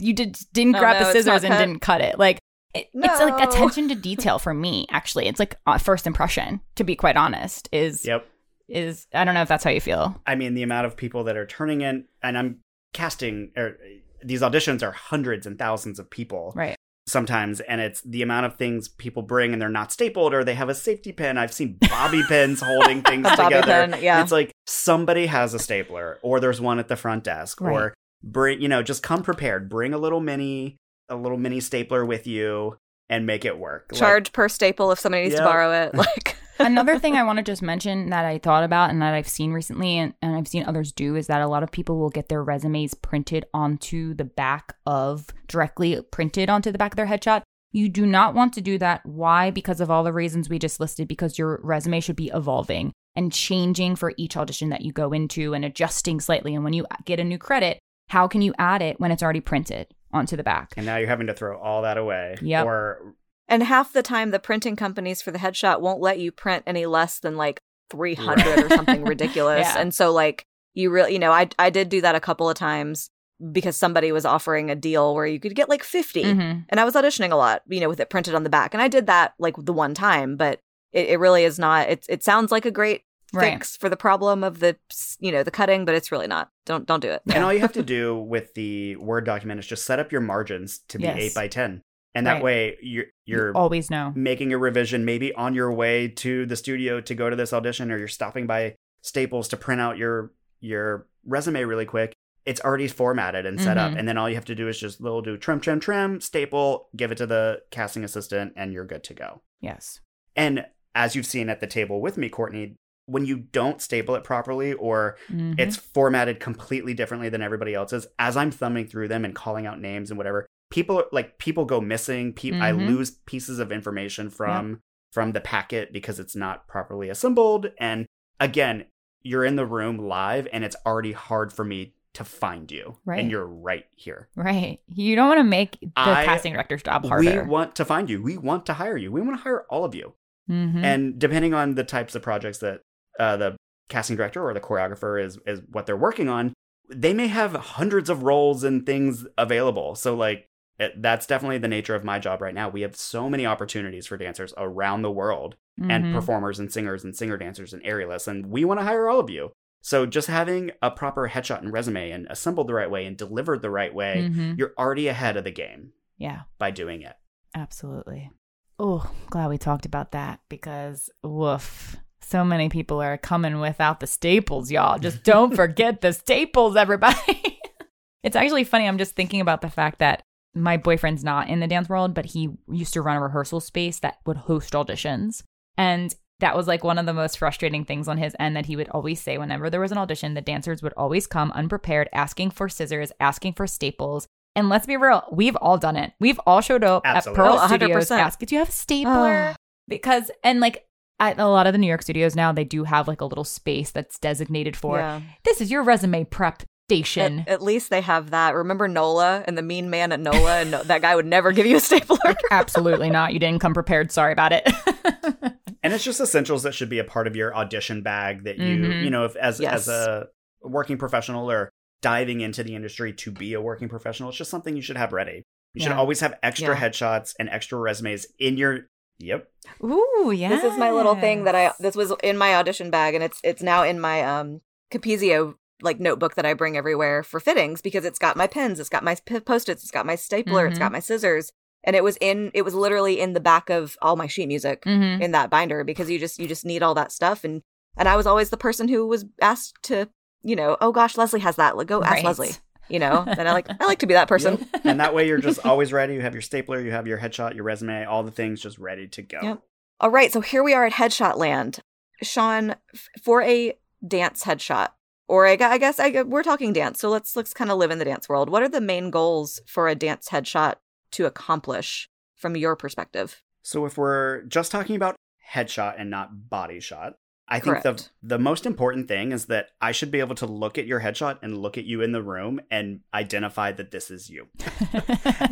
you 0.00 0.12
did 0.12 0.38
didn't 0.52 0.76
Oh, 0.76 0.78
grab 0.80 1.00
no, 1.00 1.06
the 1.06 1.12
scissors 1.12 1.42
and 1.44 1.52
cut. 1.52 1.58
didn't 1.58 1.78
cut 1.80 2.00
it. 2.00 2.18
Like 2.18 2.38
it, 2.74 2.88
it's 2.94 3.20
like 3.20 3.42
attention 3.48 3.88
to 3.88 3.94
detail 4.10 4.38
for 4.38 4.54
me. 4.54 4.86
Actually, 4.90 5.26
it's 5.28 5.38
like 5.38 5.56
uh, 5.66 5.78
first 5.78 6.06
impression. 6.06 6.60
To 6.76 6.84
be 6.84 6.94
quite 6.96 7.16
honest, 7.16 7.68
is 7.72 8.04
Yep. 8.06 8.26
is 8.68 9.06
I 9.12 9.24
don't 9.24 9.34
know 9.34 9.42
if 9.42 9.48
that's 9.48 9.64
how 9.64 9.70
you 9.70 9.80
feel. 9.80 10.20
I 10.26 10.34
mean, 10.36 10.54
the 10.54 10.62
amount 10.62 10.86
of 10.86 10.96
people 10.96 11.24
that 11.24 11.36
are 11.36 11.46
turning 11.46 11.80
in, 11.82 12.04
and 12.22 12.38
I'm 12.38 12.60
casting, 12.92 13.50
or 13.56 13.76
these 14.24 14.40
auditions 14.42 14.82
are 14.82 14.92
hundreds 14.92 15.46
and 15.46 15.58
thousands 15.58 15.98
of 15.98 16.08
people 16.08 16.52
Right. 16.54 16.76
Sometimes, 17.06 17.60
and 17.60 17.80
it's 17.80 18.00
the 18.02 18.22
amount 18.22 18.46
of 18.46 18.56
things 18.56 18.88
people 18.88 19.22
bring 19.22 19.52
and 19.52 19.60
they're 19.60 19.68
not 19.68 19.90
stapled 19.92 20.32
or 20.34 20.44
they 20.44 20.54
have 20.54 20.68
a 20.68 20.74
safety 20.74 21.12
pin. 21.12 21.36
I've 21.38 21.52
seen 21.52 21.78
bobby 21.80 22.22
pins 22.28 22.60
holding 22.60 23.02
things 23.02 23.28
together. 23.30 23.88
pin, 23.88 24.02
yeah. 24.02 24.22
It's 24.22 24.32
like 24.32 24.52
somebody 24.66 25.26
has 25.26 25.54
a 25.54 25.58
stapler, 25.58 26.18
or 26.22 26.40
there's 26.40 26.60
one 26.60 26.78
at 26.78 26.88
the 26.88 26.96
front 26.96 27.24
desk, 27.24 27.60
Right. 27.60 27.72
or 27.72 27.94
bring, 28.22 28.60
you 28.62 28.68
know, 28.68 28.82
just 28.82 29.02
come 29.02 29.22
prepared. 29.22 29.68
Bring 29.68 29.92
a 29.94 29.98
little 29.98 30.20
mini, 30.20 30.76
a 31.08 31.16
little 31.16 31.38
mini 31.38 31.60
stapler 31.60 32.04
with 32.04 32.26
you 32.26 32.76
and 33.10 33.26
make 33.26 33.44
it 33.44 33.58
work. 33.58 33.88
Like, 33.92 33.98
Charge 33.98 34.32
per 34.32 34.48
staple 34.48 34.92
if 34.92 34.98
somebody 35.00 35.24
needs 35.24 35.34
Yep. 35.34 35.42
to 35.42 35.44
borrow 35.48 35.72
it. 35.72 35.94
Like 35.94 36.36
Another 36.66 36.98
thing 36.98 37.16
I 37.16 37.24
want 37.24 37.38
to 37.38 37.42
just 37.42 37.62
mention 37.62 38.10
that 38.10 38.24
I 38.24 38.38
thought 38.38 38.64
about 38.64 38.90
and 38.90 39.02
that 39.02 39.14
I've 39.14 39.28
seen 39.28 39.52
recently 39.52 39.98
and, 39.98 40.14
and 40.22 40.36
I've 40.36 40.48
seen 40.48 40.64
others 40.64 40.92
do 40.92 41.16
is 41.16 41.26
that 41.26 41.40
a 41.40 41.48
lot 41.48 41.62
of 41.62 41.70
people 41.70 41.98
will 41.98 42.10
get 42.10 42.28
their 42.28 42.42
resumes 42.42 42.94
printed 42.94 43.44
onto 43.52 44.14
the 44.14 44.24
back 44.24 44.76
of 44.86 45.26
directly 45.48 46.00
printed 46.10 46.48
onto 46.48 46.72
the 46.72 46.78
back 46.78 46.92
of 46.92 46.96
their 46.96 47.06
headshot. 47.06 47.42
You 47.72 47.88
do 47.88 48.04
not 48.04 48.34
want 48.34 48.52
to 48.54 48.60
do 48.60 48.78
that. 48.78 49.04
Why? 49.04 49.50
Because 49.50 49.80
of 49.80 49.90
all 49.90 50.04
the 50.04 50.12
reasons 50.12 50.48
we 50.48 50.58
just 50.58 50.78
listed, 50.78 51.08
because 51.08 51.38
your 51.38 51.58
resume 51.62 52.00
should 52.00 52.16
be 52.16 52.30
evolving 52.34 52.92
and 53.16 53.32
changing 53.32 53.96
for 53.96 54.12
each 54.16 54.36
audition 54.36 54.68
that 54.70 54.82
you 54.82 54.92
go 54.92 55.12
into 55.12 55.54
and 55.54 55.64
adjusting 55.64 56.20
slightly. 56.20 56.54
And 56.54 56.64
when 56.64 56.72
you 56.72 56.86
get 57.04 57.20
a 57.20 57.24
new 57.24 57.38
credit, 57.38 57.78
how 58.08 58.28
can 58.28 58.42
you 58.42 58.54
add 58.58 58.82
it 58.82 59.00
when 59.00 59.10
it's 59.10 59.22
already 59.22 59.40
printed 59.40 59.88
onto 60.12 60.36
the 60.36 60.42
back? 60.42 60.74
And 60.76 60.84
now 60.84 60.96
you're 60.96 61.08
having 61.08 61.28
to 61.28 61.34
throw 61.34 61.58
all 61.58 61.82
that 61.82 61.96
away. 61.96 62.36
Yep. 62.42 62.66
Or 62.66 63.14
and 63.48 63.62
half 63.62 63.92
the 63.92 64.02
time 64.02 64.30
the 64.30 64.38
printing 64.38 64.76
companies 64.76 65.20
for 65.22 65.30
the 65.30 65.38
headshot 65.38 65.80
won't 65.80 66.00
let 66.00 66.18
you 66.18 66.32
print 66.32 66.62
any 66.66 66.86
less 66.86 67.18
than 67.18 67.36
like 67.36 67.60
300 67.90 68.64
or 68.64 68.68
something 68.70 69.04
ridiculous. 69.14 69.66
Yeah. 69.66 69.78
And 69.80 69.94
so 69.94 70.12
like 70.12 70.46
you 70.74 70.90
really, 70.90 71.12
you 71.12 71.18
know, 71.18 71.32
I 71.32 71.48
I 71.58 71.70
did 71.70 71.88
do 71.88 72.00
that 72.00 72.14
a 72.14 72.20
couple 72.20 72.48
of 72.48 72.56
times 72.56 73.10
because 73.50 73.76
somebody 73.76 74.12
was 74.12 74.24
offering 74.24 74.70
a 74.70 74.74
deal 74.74 75.14
where 75.14 75.26
you 75.26 75.40
could 75.40 75.54
get 75.56 75.68
like 75.68 75.82
50 75.82 76.22
Mhm. 76.24 76.64
and 76.68 76.80
I 76.80 76.84
was 76.84 76.94
auditioning 76.94 77.32
a 77.32 77.36
lot, 77.36 77.62
you 77.68 77.80
know, 77.80 77.88
with 77.88 78.00
it 78.00 78.08
printed 78.08 78.34
on 78.34 78.44
the 78.44 78.50
back. 78.50 78.72
And 78.72 78.82
I 78.82 78.88
did 78.88 79.06
that 79.06 79.34
like 79.38 79.56
the 79.58 79.72
one 79.72 79.94
time, 79.94 80.36
but 80.36 80.60
it, 80.92 81.08
it 81.10 81.18
really 81.20 81.44
is 81.44 81.58
not. 81.58 81.88
It 81.90 82.06
it 82.08 82.22
sounds 82.22 82.52
like 82.52 82.64
a 82.66 82.70
great 82.70 83.02
Right. 83.34 83.52
fix 83.54 83.78
for 83.78 83.88
the 83.88 83.96
problem 83.96 84.44
of 84.44 84.60
the 84.60 84.76
you 85.18 85.32
know 85.32 85.42
the 85.42 85.50
cutting, 85.50 85.86
but 85.86 85.94
it's 85.94 86.12
really 86.12 86.26
not. 86.26 86.50
Don't 86.66 86.86
don't 86.86 87.00
do 87.00 87.08
it. 87.10 87.22
And 87.32 87.42
all 87.42 87.52
you 87.52 87.60
have 87.60 87.72
to 87.72 87.82
do 87.98 88.14
with 88.14 88.52
the 88.52 88.96
Word 88.96 89.24
document 89.24 89.58
is 89.58 89.66
just 89.66 89.86
set 89.86 89.98
up 89.98 90.12
your 90.12 90.20
margins 90.20 90.80
to 90.88 90.98
be 90.98 91.04
Yes. 91.04 91.16
8 91.18 91.34
by 91.34 91.48
10. 91.48 91.82
And 92.14 92.26
that 92.26 92.34
Right. 92.34 92.42
way 92.42 92.76
you're, 92.82 93.04
you're 93.24 93.48
You 93.48 93.54
always 93.54 93.90
know. 93.90 94.12
making 94.14 94.52
a 94.52 94.58
revision 94.58 95.04
maybe 95.04 95.32
on 95.34 95.54
your 95.54 95.72
way 95.72 96.08
to 96.08 96.44
the 96.46 96.56
studio 96.56 97.00
to 97.00 97.14
go 97.14 97.30
to 97.30 97.36
this 97.36 97.52
audition 97.52 97.90
or 97.90 97.98
you're 97.98 98.08
stopping 98.08 98.46
by 98.46 98.74
Staples 99.04 99.48
to 99.48 99.56
print 99.56 99.80
out 99.80 99.96
your 99.98 100.32
your 100.60 101.06
resume 101.26 101.64
really 101.64 101.84
quick. 101.86 102.12
It's 102.46 102.60
already 102.60 102.86
formatted 102.86 103.46
and 103.46 103.60
set 103.60 103.76
up 103.78 103.92
Mhm. 103.92 103.98
and 103.98 104.08
then 104.08 104.16
all 104.18 104.28
you 104.28 104.34
have 104.36 104.44
to 104.44 104.54
do 104.54 104.68
is 104.68 104.78
just 104.78 105.00
little 105.00 105.22
do 105.22 105.36
trim 105.36 105.58
trim 105.60 105.80
trim, 105.80 106.20
staple, 106.20 106.88
give 106.94 107.10
it 107.10 107.16
to 107.18 107.26
the 107.26 107.62
casting 107.70 108.04
assistant 108.04 108.52
and 108.56 108.72
you're 108.72 108.84
good 108.84 109.02
to 109.04 109.14
go. 109.14 109.42
Yes. 109.60 110.00
And 110.36 110.66
as 110.94 111.16
you've 111.16 111.26
seen 111.26 111.48
at 111.48 111.60
the 111.60 111.66
table 111.66 112.00
with 112.00 112.16
me, 112.16 112.28
Courtney, 112.28 112.76
when 113.06 113.24
you 113.24 113.36
don't 113.38 113.80
staple 113.82 114.14
it 114.14 114.22
properly 114.22 114.72
or 114.74 115.16
Mhm. 115.28 115.58
it's 115.58 115.76
formatted 115.76 116.38
completely 116.38 116.94
differently 116.94 117.28
than 117.28 117.42
everybody 117.42 117.74
else's 117.74 118.06
as 118.20 118.36
i'm 118.36 118.52
thumbing 118.52 118.86
through 118.86 119.08
them 119.08 119.24
and 119.24 119.34
calling 119.34 119.66
out 119.66 119.80
names 119.80 120.10
and 120.12 120.16
whatever 120.18 120.46
people 120.72 121.04
like 121.12 121.38
people 121.38 121.64
go 121.64 121.80
missing 121.80 122.32
pe- 122.32 122.58
i 122.58 122.72
Mhm. 122.72 122.86
lose 122.88 123.10
pieces 123.26 123.58
of 123.60 123.70
information 123.70 124.28
from 124.30 124.80
from 125.12 125.32
the 125.32 125.40
packet 125.40 125.92
because 125.92 126.18
it's 126.18 126.34
not 126.34 126.66
properly 126.66 127.08
assembled 127.10 127.66
and 127.78 128.06
again 128.40 128.86
you're 129.22 129.44
in 129.44 129.54
the 129.56 129.66
room 129.66 129.96
live 129.98 130.48
and 130.52 130.64
it's 130.64 130.74
already 130.84 131.12
hard 131.12 131.52
for 131.52 131.64
me 131.64 131.94
to 132.14 132.24
find 132.24 132.70
you 132.72 132.96
Right. 133.04 133.20
and 133.20 133.30
you're 133.30 133.46
right 133.46 133.84
here 133.94 134.28
Right. 134.34 134.80
You 134.88 135.14
don't 135.16 135.28
want 135.28 135.38
to 135.38 135.44
make 135.44 135.78
the 135.80 135.92
I- 135.96 136.24
casting 136.24 136.52
director's 136.54 136.82
job 136.82 137.04
harder. 137.06 137.42
we 137.44 137.48
want 137.48 137.76
to 137.76 137.84
find 137.84 138.10
you 138.10 138.22
we 138.22 138.36
want 138.38 138.66
to 138.66 138.72
hire 138.74 138.96
you 138.96 139.12
we 139.12 139.20
want 139.20 139.36
to 139.38 139.42
hire 139.42 139.62
all 139.70 139.84
of 139.84 139.94
you 139.94 140.14
Mhm. 140.50 140.82
and 140.82 141.18
depending 141.18 141.54
on 141.54 141.74
the 141.76 141.84
types 141.84 142.14
of 142.14 142.22
projects 142.22 142.58
that 142.58 142.80
uh, 143.20 143.36
the 143.36 143.56
casting 143.88 144.16
director 144.16 144.42
or 144.42 144.52
the 144.54 144.60
choreographer 144.60 145.22
is 145.22 145.38
is 145.46 145.60
what 145.70 145.84
they're 145.86 145.96
working 146.08 146.28
on 146.28 146.52
they 146.88 147.14
may 147.14 147.28
have 147.28 147.54
hundreds 147.54 148.10
of 148.10 148.22
roles 148.22 148.64
and 148.64 148.84
things 148.84 149.26
available 149.38 149.94
so 149.94 150.14
like 150.14 150.46
it, 150.82 151.00
that's 151.02 151.26
definitely 151.26 151.58
the 151.58 151.68
nature 151.68 151.94
of 151.94 152.04
my 152.04 152.18
job 152.18 152.40
right 152.42 152.54
now 152.54 152.68
we 152.68 152.82
have 152.82 152.94
so 152.96 153.28
many 153.30 153.46
opportunities 153.46 154.06
for 154.06 154.16
dancers 154.16 154.52
around 154.56 155.02
the 155.02 155.10
world 155.10 155.56
and 155.78 156.04
Mhm. 156.04 156.12
performers 156.14 156.58
and 156.58 156.70
singers 156.72 157.02
and 157.04 157.16
singer 157.16 157.36
dancers 157.36 157.72
and 157.72 157.82
aerialists 157.84 158.28
and 158.28 158.46
we 158.46 158.64
want 158.64 158.78
to 158.80 158.84
hire 158.84 159.08
all 159.08 159.20
of 159.20 159.30
you 159.30 159.52
so 159.80 160.06
just 160.06 160.28
having 160.28 160.70
a 160.82 160.90
proper 160.90 161.28
headshot 161.28 161.58
and 161.60 161.72
resume 161.72 162.10
and 162.10 162.26
assembled 162.30 162.66
the 162.68 162.74
right 162.74 162.90
way 162.90 163.04
and 163.06 163.16
delivered 163.16 163.62
the 163.62 163.70
right 163.70 163.94
way 163.94 164.28
Mhm. 164.30 164.58
you're 164.58 164.74
already 164.78 165.08
ahead 165.08 165.36
of 165.36 165.44
the 165.44 165.50
game 165.50 165.92
Yeah. 166.18 166.42
by 166.58 166.70
doing 166.70 167.02
it 167.02 167.14
Absolutely. 167.54 168.30
Oh, 168.78 169.10
glad 169.30 169.48
we 169.50 169.58
talked 169.58 169.84
about 169.86 170.12
that 170.12 170.40
because 170.48 171.10
woof. 171.22 171.96
So 172.22 172.44
many 172.44 172.68
people 172.70 173.00
are 173.02 173.18
coming 173.18 173.60
without 173.60 174.00
the 174.00 174.06
staples, 174.06 174.70
y'all. 174.70 174.98
Just 174.98 175.22
don't 175.32 175.54
forget 175.54 176.00
the 176.00 176.12
staples, 176.12 176.76
everybody. 176.76 177.60
it's 178.22 178.36
actually 178.36 178.64
funny. 178.64 178.88
I'm 178.88 178.96
just 178.98 179.14
thinking 179.14 179.40
about 179.40 179.60
the 179.60 179.68
fact 179.70 179.98
that 179.98 180.22
my 180.54 180.76
boyfriend's 180.76 181.24
not 181.24 181.48
in 181.48 181.60
the 181.60 181.66
dance 181.66 181.88
world, 181.88 182.14
but 182.14 182.26
he 182.26 182.50
used 182.70 182.92
to 182.94 183.02
run 183.02 183.16
a 183.16 183.20
rehearsal 183.22 183.60
space 183.60 183.98
that 184.00 184.18
would 184.26 184.36
host 184.36 184.72
auditions. 184.74 185.42
And 185.78 186.14
that 186.40 186.56
was 186.56 186.66
like 186.66 186.82
one 186.84 186.98
of 186.98 187.06
the 187.06 187.14
most 187.14 187.38
frustrating 187.38 187.84
things 187.84 188.08
on 188.08 188.18
his 188.18 188.34
end 188.38 188.56
that 188.56 188.66
he 188.66 188.76
would 188.76 188.88
always 188.90 189.20
say 189.20 189.38
whenever 189.38 189.70
there 189.70 189.80
was 189.80 189.92
an 189.92 189.98
audition, 189.98 190.34
the 190.34 190.40
dancers 190.40 190.82
would 190.82 190.92
always 190.96 191.26
come 191.26 191.52
unprepared, 191.52 192.08
asking 192.12 192.50
for 192.50 192.68
scissors, 192.68 193.12
asking 193.20 193.52
for 193.54 193.66
staples. 193.66 194.26
And 194.54 194.68
let's 194.68 194.86
be 194.86 194.96
real, 194.96 195.24
we've 195.32 195.56
all 195.56 195.78
done 195.78 195.96
it. 195.96 196.12
We've 196.20 196.40
all 196.46 196.60
showed 196.60 196.84
up 196.84 197.02
Absolutely. 197.06 197.42
at 197.42 197.46
Pearl 197.46 197.58
Oh, 197.62 197.66
Studios, 197.68 198.08
100%. 198.10 198.18
ask, 198.18 198.38
do 198.40 198.54
you 198.54 198.58
have 198.58 198.68
a 198.68 198.72
stapler? 198.72 199.48
Ugh. 199.50 199.56
because, 199.88 200.30
and 200.44 200.60
like 200.60 200.84
at 201.20 201.38
a 201.38 201.46
lot 201.46 201.66
of 201.68 201.72
the 201.72 201.78
New 201.78 201.86
York 201.86 202.02
studios 202.02 202.34
now, 202.36 202.50
they 202.52 202.64
do 202.64 202.84
have 202.84 203.06
like 203.08 203.20
a 203.20 203.24
little 203.24 203.44
space 203.44 203.90
that's 203.92 204.18
designated 204.18 204.76
for 204.76 204.98
Yeah. 204.98 205.20
this 205.44 205.60
is 205.60 205.70
your 205.70 205.82
resume 205.84 206.24
prep 206.24 206.64
station. 206.96 207.40
At, 207.40 207.48
at 207.48 207.62
least 207.62 207.90
they 207.90 208.00
have 208.00 208.30
that. 208.30 208.54
Remember 208.54 208.88
Nola 208.88 209.44
and 209.46 209.56
the 209.58 209.62
mean 209.62 209.90
man 209.90 210.12
at 210.12 210.20
Nola, 210.20 210.60
and 210.60 210.70
no, 210.70 210.82
that 210.84 211.02
guy 211.02 211.14
would 211.16 211.26
never 211.26 211.52
give 211.52 211.66
you 211.66 211.76
a 211.76 211.80
stapler. 211.80 212.18
Absolutely 212.50 213.10
not. 213.10 213.32
You 213.32 213.38
didn't 213.38 213.60
come 213.60 213.74
prepared. 213.74 214.12
Sorry 214.12 214.32
about 214.32 214.52
it. 214.52 214.66
and 215.82 215.92
it's 215.92 216.04
just 216.04 216.20
essentials 216.20 216.62
that 216.62 216.74
should 216.74 216.88
be 216.88 216.98
a 216.98 217.04
part 217.04 217.26
of 217.26 217.36
your 217.36 217.54
audition 217.56 218.02
bag 218.02 218.44
that 218.44 218.58
you 218.58 218.76
Mhm. 218.78 219.04
you 219.04 219.10
know 219.10 219.24
if 219.24 219.34
as 219.36 219.58
Yes. 219.60 219.74
as 219.74 219.88
a 219.88 220.26
working 220.62 220.96
professional 220.96 221.50
or 221.50 221.70
diving 222.02 222.40
into 222.40 222.62
the 222.62 222.74
industry 222.74 223.12
to 223.12 223.30
be 223.30 223.54
a 223.54 223.60
working 223.60 223.88
professional 223.88 224.28
it's 224.28 224.38
just 224.38 224.50
something 224.50 224.74
you 224.76 224.82
should 224.82 224.96
have 224.96 225.12
ready 225.12 225.42
you 225.74 225.82
should 225.82 225.92
always 225.92 226.20
have 226.20 226.38
extra 226.42 226.68
Yeah. 226.74 226.80
headshots 226.88 227.34
and 227.38 227.48
extra 227.48 227.78
resumes 227.78 228.26
in 228.38 228.56
your 228.56 228.86
yep 229.18 229.48
Ooh, 229.82 230.32
yeah. 230.34 230.48
This 230.50 230.64
is 230.64 230.78
my 230.78 230.90
little 230.92 231.14
thing 231.16 231.44
that 231.44 231.54
I 231.54 231.72
this 231.80 231.96
was 231.96 232.12
in 232.22 232.36
my 232.36 232.54
audition 232.54 232.90
bag 232.90 233.14
and 233.14 233.24
it's 233.24 233.40
it's 233.42 233.62
now 233.62 233.82
in 233.82 233.98
my 234.00 234.22
um 234.22 234.60
Capezio 234.92 235.54
like 235.82 236.00
notebook 236.00 236.34
that 236.36 236.46
I 236.46 236.54
bring 236.54 236.76
everywhere 236.76 237.22
for 237.22 237.40
fittings 237.40 237.80
because 237.82 238.04
it's 238.04 238.18
got 238.18 238.36
my 238.36 238.46
pens, 238.46 238.78
it's 238.80 238.88
got 238.88 239.04
my 239.04 239.16
p- 239.26 239.40
post-its, 239.40 239.82
it's 239.82 239.90
got 239.90 240.06
my 240.06 240.14
stapler, 240.16 240.66
it's 240.66 240.78
Mhm. 240.78 240.82
got 240.82 240.92
my 240.92 241.00
scissors. 241.00 241.52
And 241.84 241.96
it 241.96 242.04
was 242.04 242.16
in 242.20 242.50
it 242.54 242.62
was 242.62 242.74
literally 242.74 243.18
in 243.20 243.32
the 243.32 243.40
back 243.40 243.68
of 243.68 243.96
all 244.00 244.14
my 244.16 244.26
sheet 244.28 244.46
music 244.46 244.84
Mhm. 244.84 245.20
in 245.20 245.32
that 245.32 245.50
binder 245.50 245.82
because 245.84 246.08
you 246.10 246.18
just 246.18 246.38
you 246.38 246.46
just 246.46 246.64
need 246.64 246.82
all 246.82 246.94
that 246.94 247.10
stuff 247.12 247.42
and 247.44 247.62
and 247.96 248.08
I 248.08 248.16
was 248.16 248.26
always 248.26 248.50
the 248.50 248.56
person 248.56 248.88
who 248.88 249.06
was 249.06 249.24
asked 249.42 249.82
to, 249.84 250.08
you 250.42 250.56
know, 250.56 250.76
oh 250.80 250.92
gosh, 250.92 251.16
Leslie 251.18 251.40
has 251.40 251.56
that. 251.56 251.76
Like, 251.76 251.88
Go 251.88 252.02
ask 252.02 252.14
Right. 252.14 252.24
Leslie. 252.24 252.52
You 252.88 252.98
know, 252.98 253.24
and 253.38 253.48
I 253.48 253.52
like 253.52 253.68
I 253.80 253.86
like 253.86 253.98
to 254.00 254.06
be 254.06 254.14
that 254.14 254.28
person. 254.28 254.58
Yep. 254.72 254.80
and 254.84 255.00
that 255.00 255.14
way 255.14 255.26
you're 255.26 255.38
just 255.38 255.58
always 255.66 255.92
ready 255.92 256.14
you 256.14 256.20
have 256.20 256.34
your 256.34 256.42
stapler 256.42 256.80
you 256.80 256.90
have 256.92 257.06
your 257.06 257.18
headshot 257.18 257.54
your 257.54 257.64
resume 257.64 258.04
all 258.04 258.22
the 258.22 258.30
things 258.30 258.60
just 258.60 258.78
ready 258.78 259.06
to 259.08 259.22
go 259.22 259.38
Yep. 259.42 259.62
All 260.00 260.10
right, 260.10 260.32
so 260.32 260.40
here 260.40 260.62
we 260.64 260.74
are 260.74 260.84
at 260.84 260.94
Headshot 260.94 261.36
Land. 261.36 261.78
Sean, 262.22 262.74
for 263.22 263.40
a 263.42 263.74
dance 264.06 264.42
headshot, 264.44 264.88
or 265.32 265.46
I, 265.46 265.56
I 265.58 265.78
guess 265.78 265.98
I, 265.98 266.22
we're 266.22 266.42
talking 266.42 266.74
dance, 266.74 267.00
so 267.00 267.08
let's 267.08 267.34
let's 267.34 267.54
kind 267.54 267.70
of 267.70 267.78
live 267.78 267.90
in 267.90 267.98
the 267.98 268.04
dance 268.04 268.28
world. 268.28 268.50
What 268.50 268.62
are 268.62 268.68
the 268.68 268.82
main 268.82 269.10
goals 269.10 269.60
for 269.66 269.88
a 269.88 269.94
dance 269.94 270.28
headshot 270.28 270.74
to 271.12 271.24
accomplish 271.24 272.10
from 272.36 272.54
your 272.54 272.76
perspective? 272.76 273.42
so 273.62 273.86
if 273.86 273.96
we're 273.96 274.42
just 274.42 274.70
talking 274.72 274.96
about 274.96 275.16
headshot 275.54 275.94
and 275.98 276.10
not 276.10 276.50
body 276.50 276.80
shot 276.80 277.14
I 277.52 277.60
think 277.60 277.76
the 277.82 277.90
Correct. 277.90 278.10
the 278.22 278.38
most 278.38 278.64
important 278.66 279.08
thing 279.08 279.30
is 279.32 279.44
that 279.46 279.68
I 279.80 279.92
should 279.92 280.10
be 280.10 280.20
able 280.20 280.34
to 280.36 280.46
look 280.46 280.78
at 280.78 280.86
your 280.86 281.00
headshot 281.00 281.38
and 281.42 281.58
look 281.58 281.76
at 281.76 281.84
you 281.84 282.00
in 282.00 282.12
the 282.12 282.22
room 282.22 282.60
and 282.70 283.00
identify 283.12 283.72
that 283.72 283.90
this 283.90 284.10
is 284.10 284.30
you. 284.30 284.48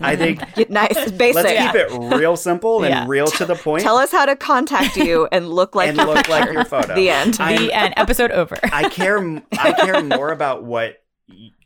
I 0.00 0.16
think 0.16 0.40
Get 0.54 0.70
nice, 0.70 1.10
basic. 1.12 1.44
let's 1.44 1.66
keep 1.66 1.74
it 1.74 2.16
real 2.16 2.36
simple 2.36 2.82
and 2.84 2.90
Yeah. 2.94 3.04
real 3.06 3.26
to 3.26 3.44
the 3.44 3.54
point. 3.54 3.82
Tell 3.82 3.96
us 3.98 4.10
how 4.12 4.24
to 4.26 4.34
contact 4.36 4.96
you 4.96 5.28
and 5.30 5.48
look 5.48 5.74
like 5.74 5.88
and 5.90 5.98
your 5.98 6.06
look 6.06 6.28
like 6.28 6.50
your 6.52 6.64
photo. 6.64 6.94
The 6.94 7.10
end. 7.10 7.36
I'm- 7.40 7.56
the 7.62 7.72
end. 7.72 7.94
Episode 7.96 8.30
over. 8.30 8.56
I 8.72 8.88
care 8.88 9.18
m- 9.18 9.42
I 9.58 9.72
care 9.72 10.02
more 10.02 10.32
about 10.32 10.64
what 10.64 11.02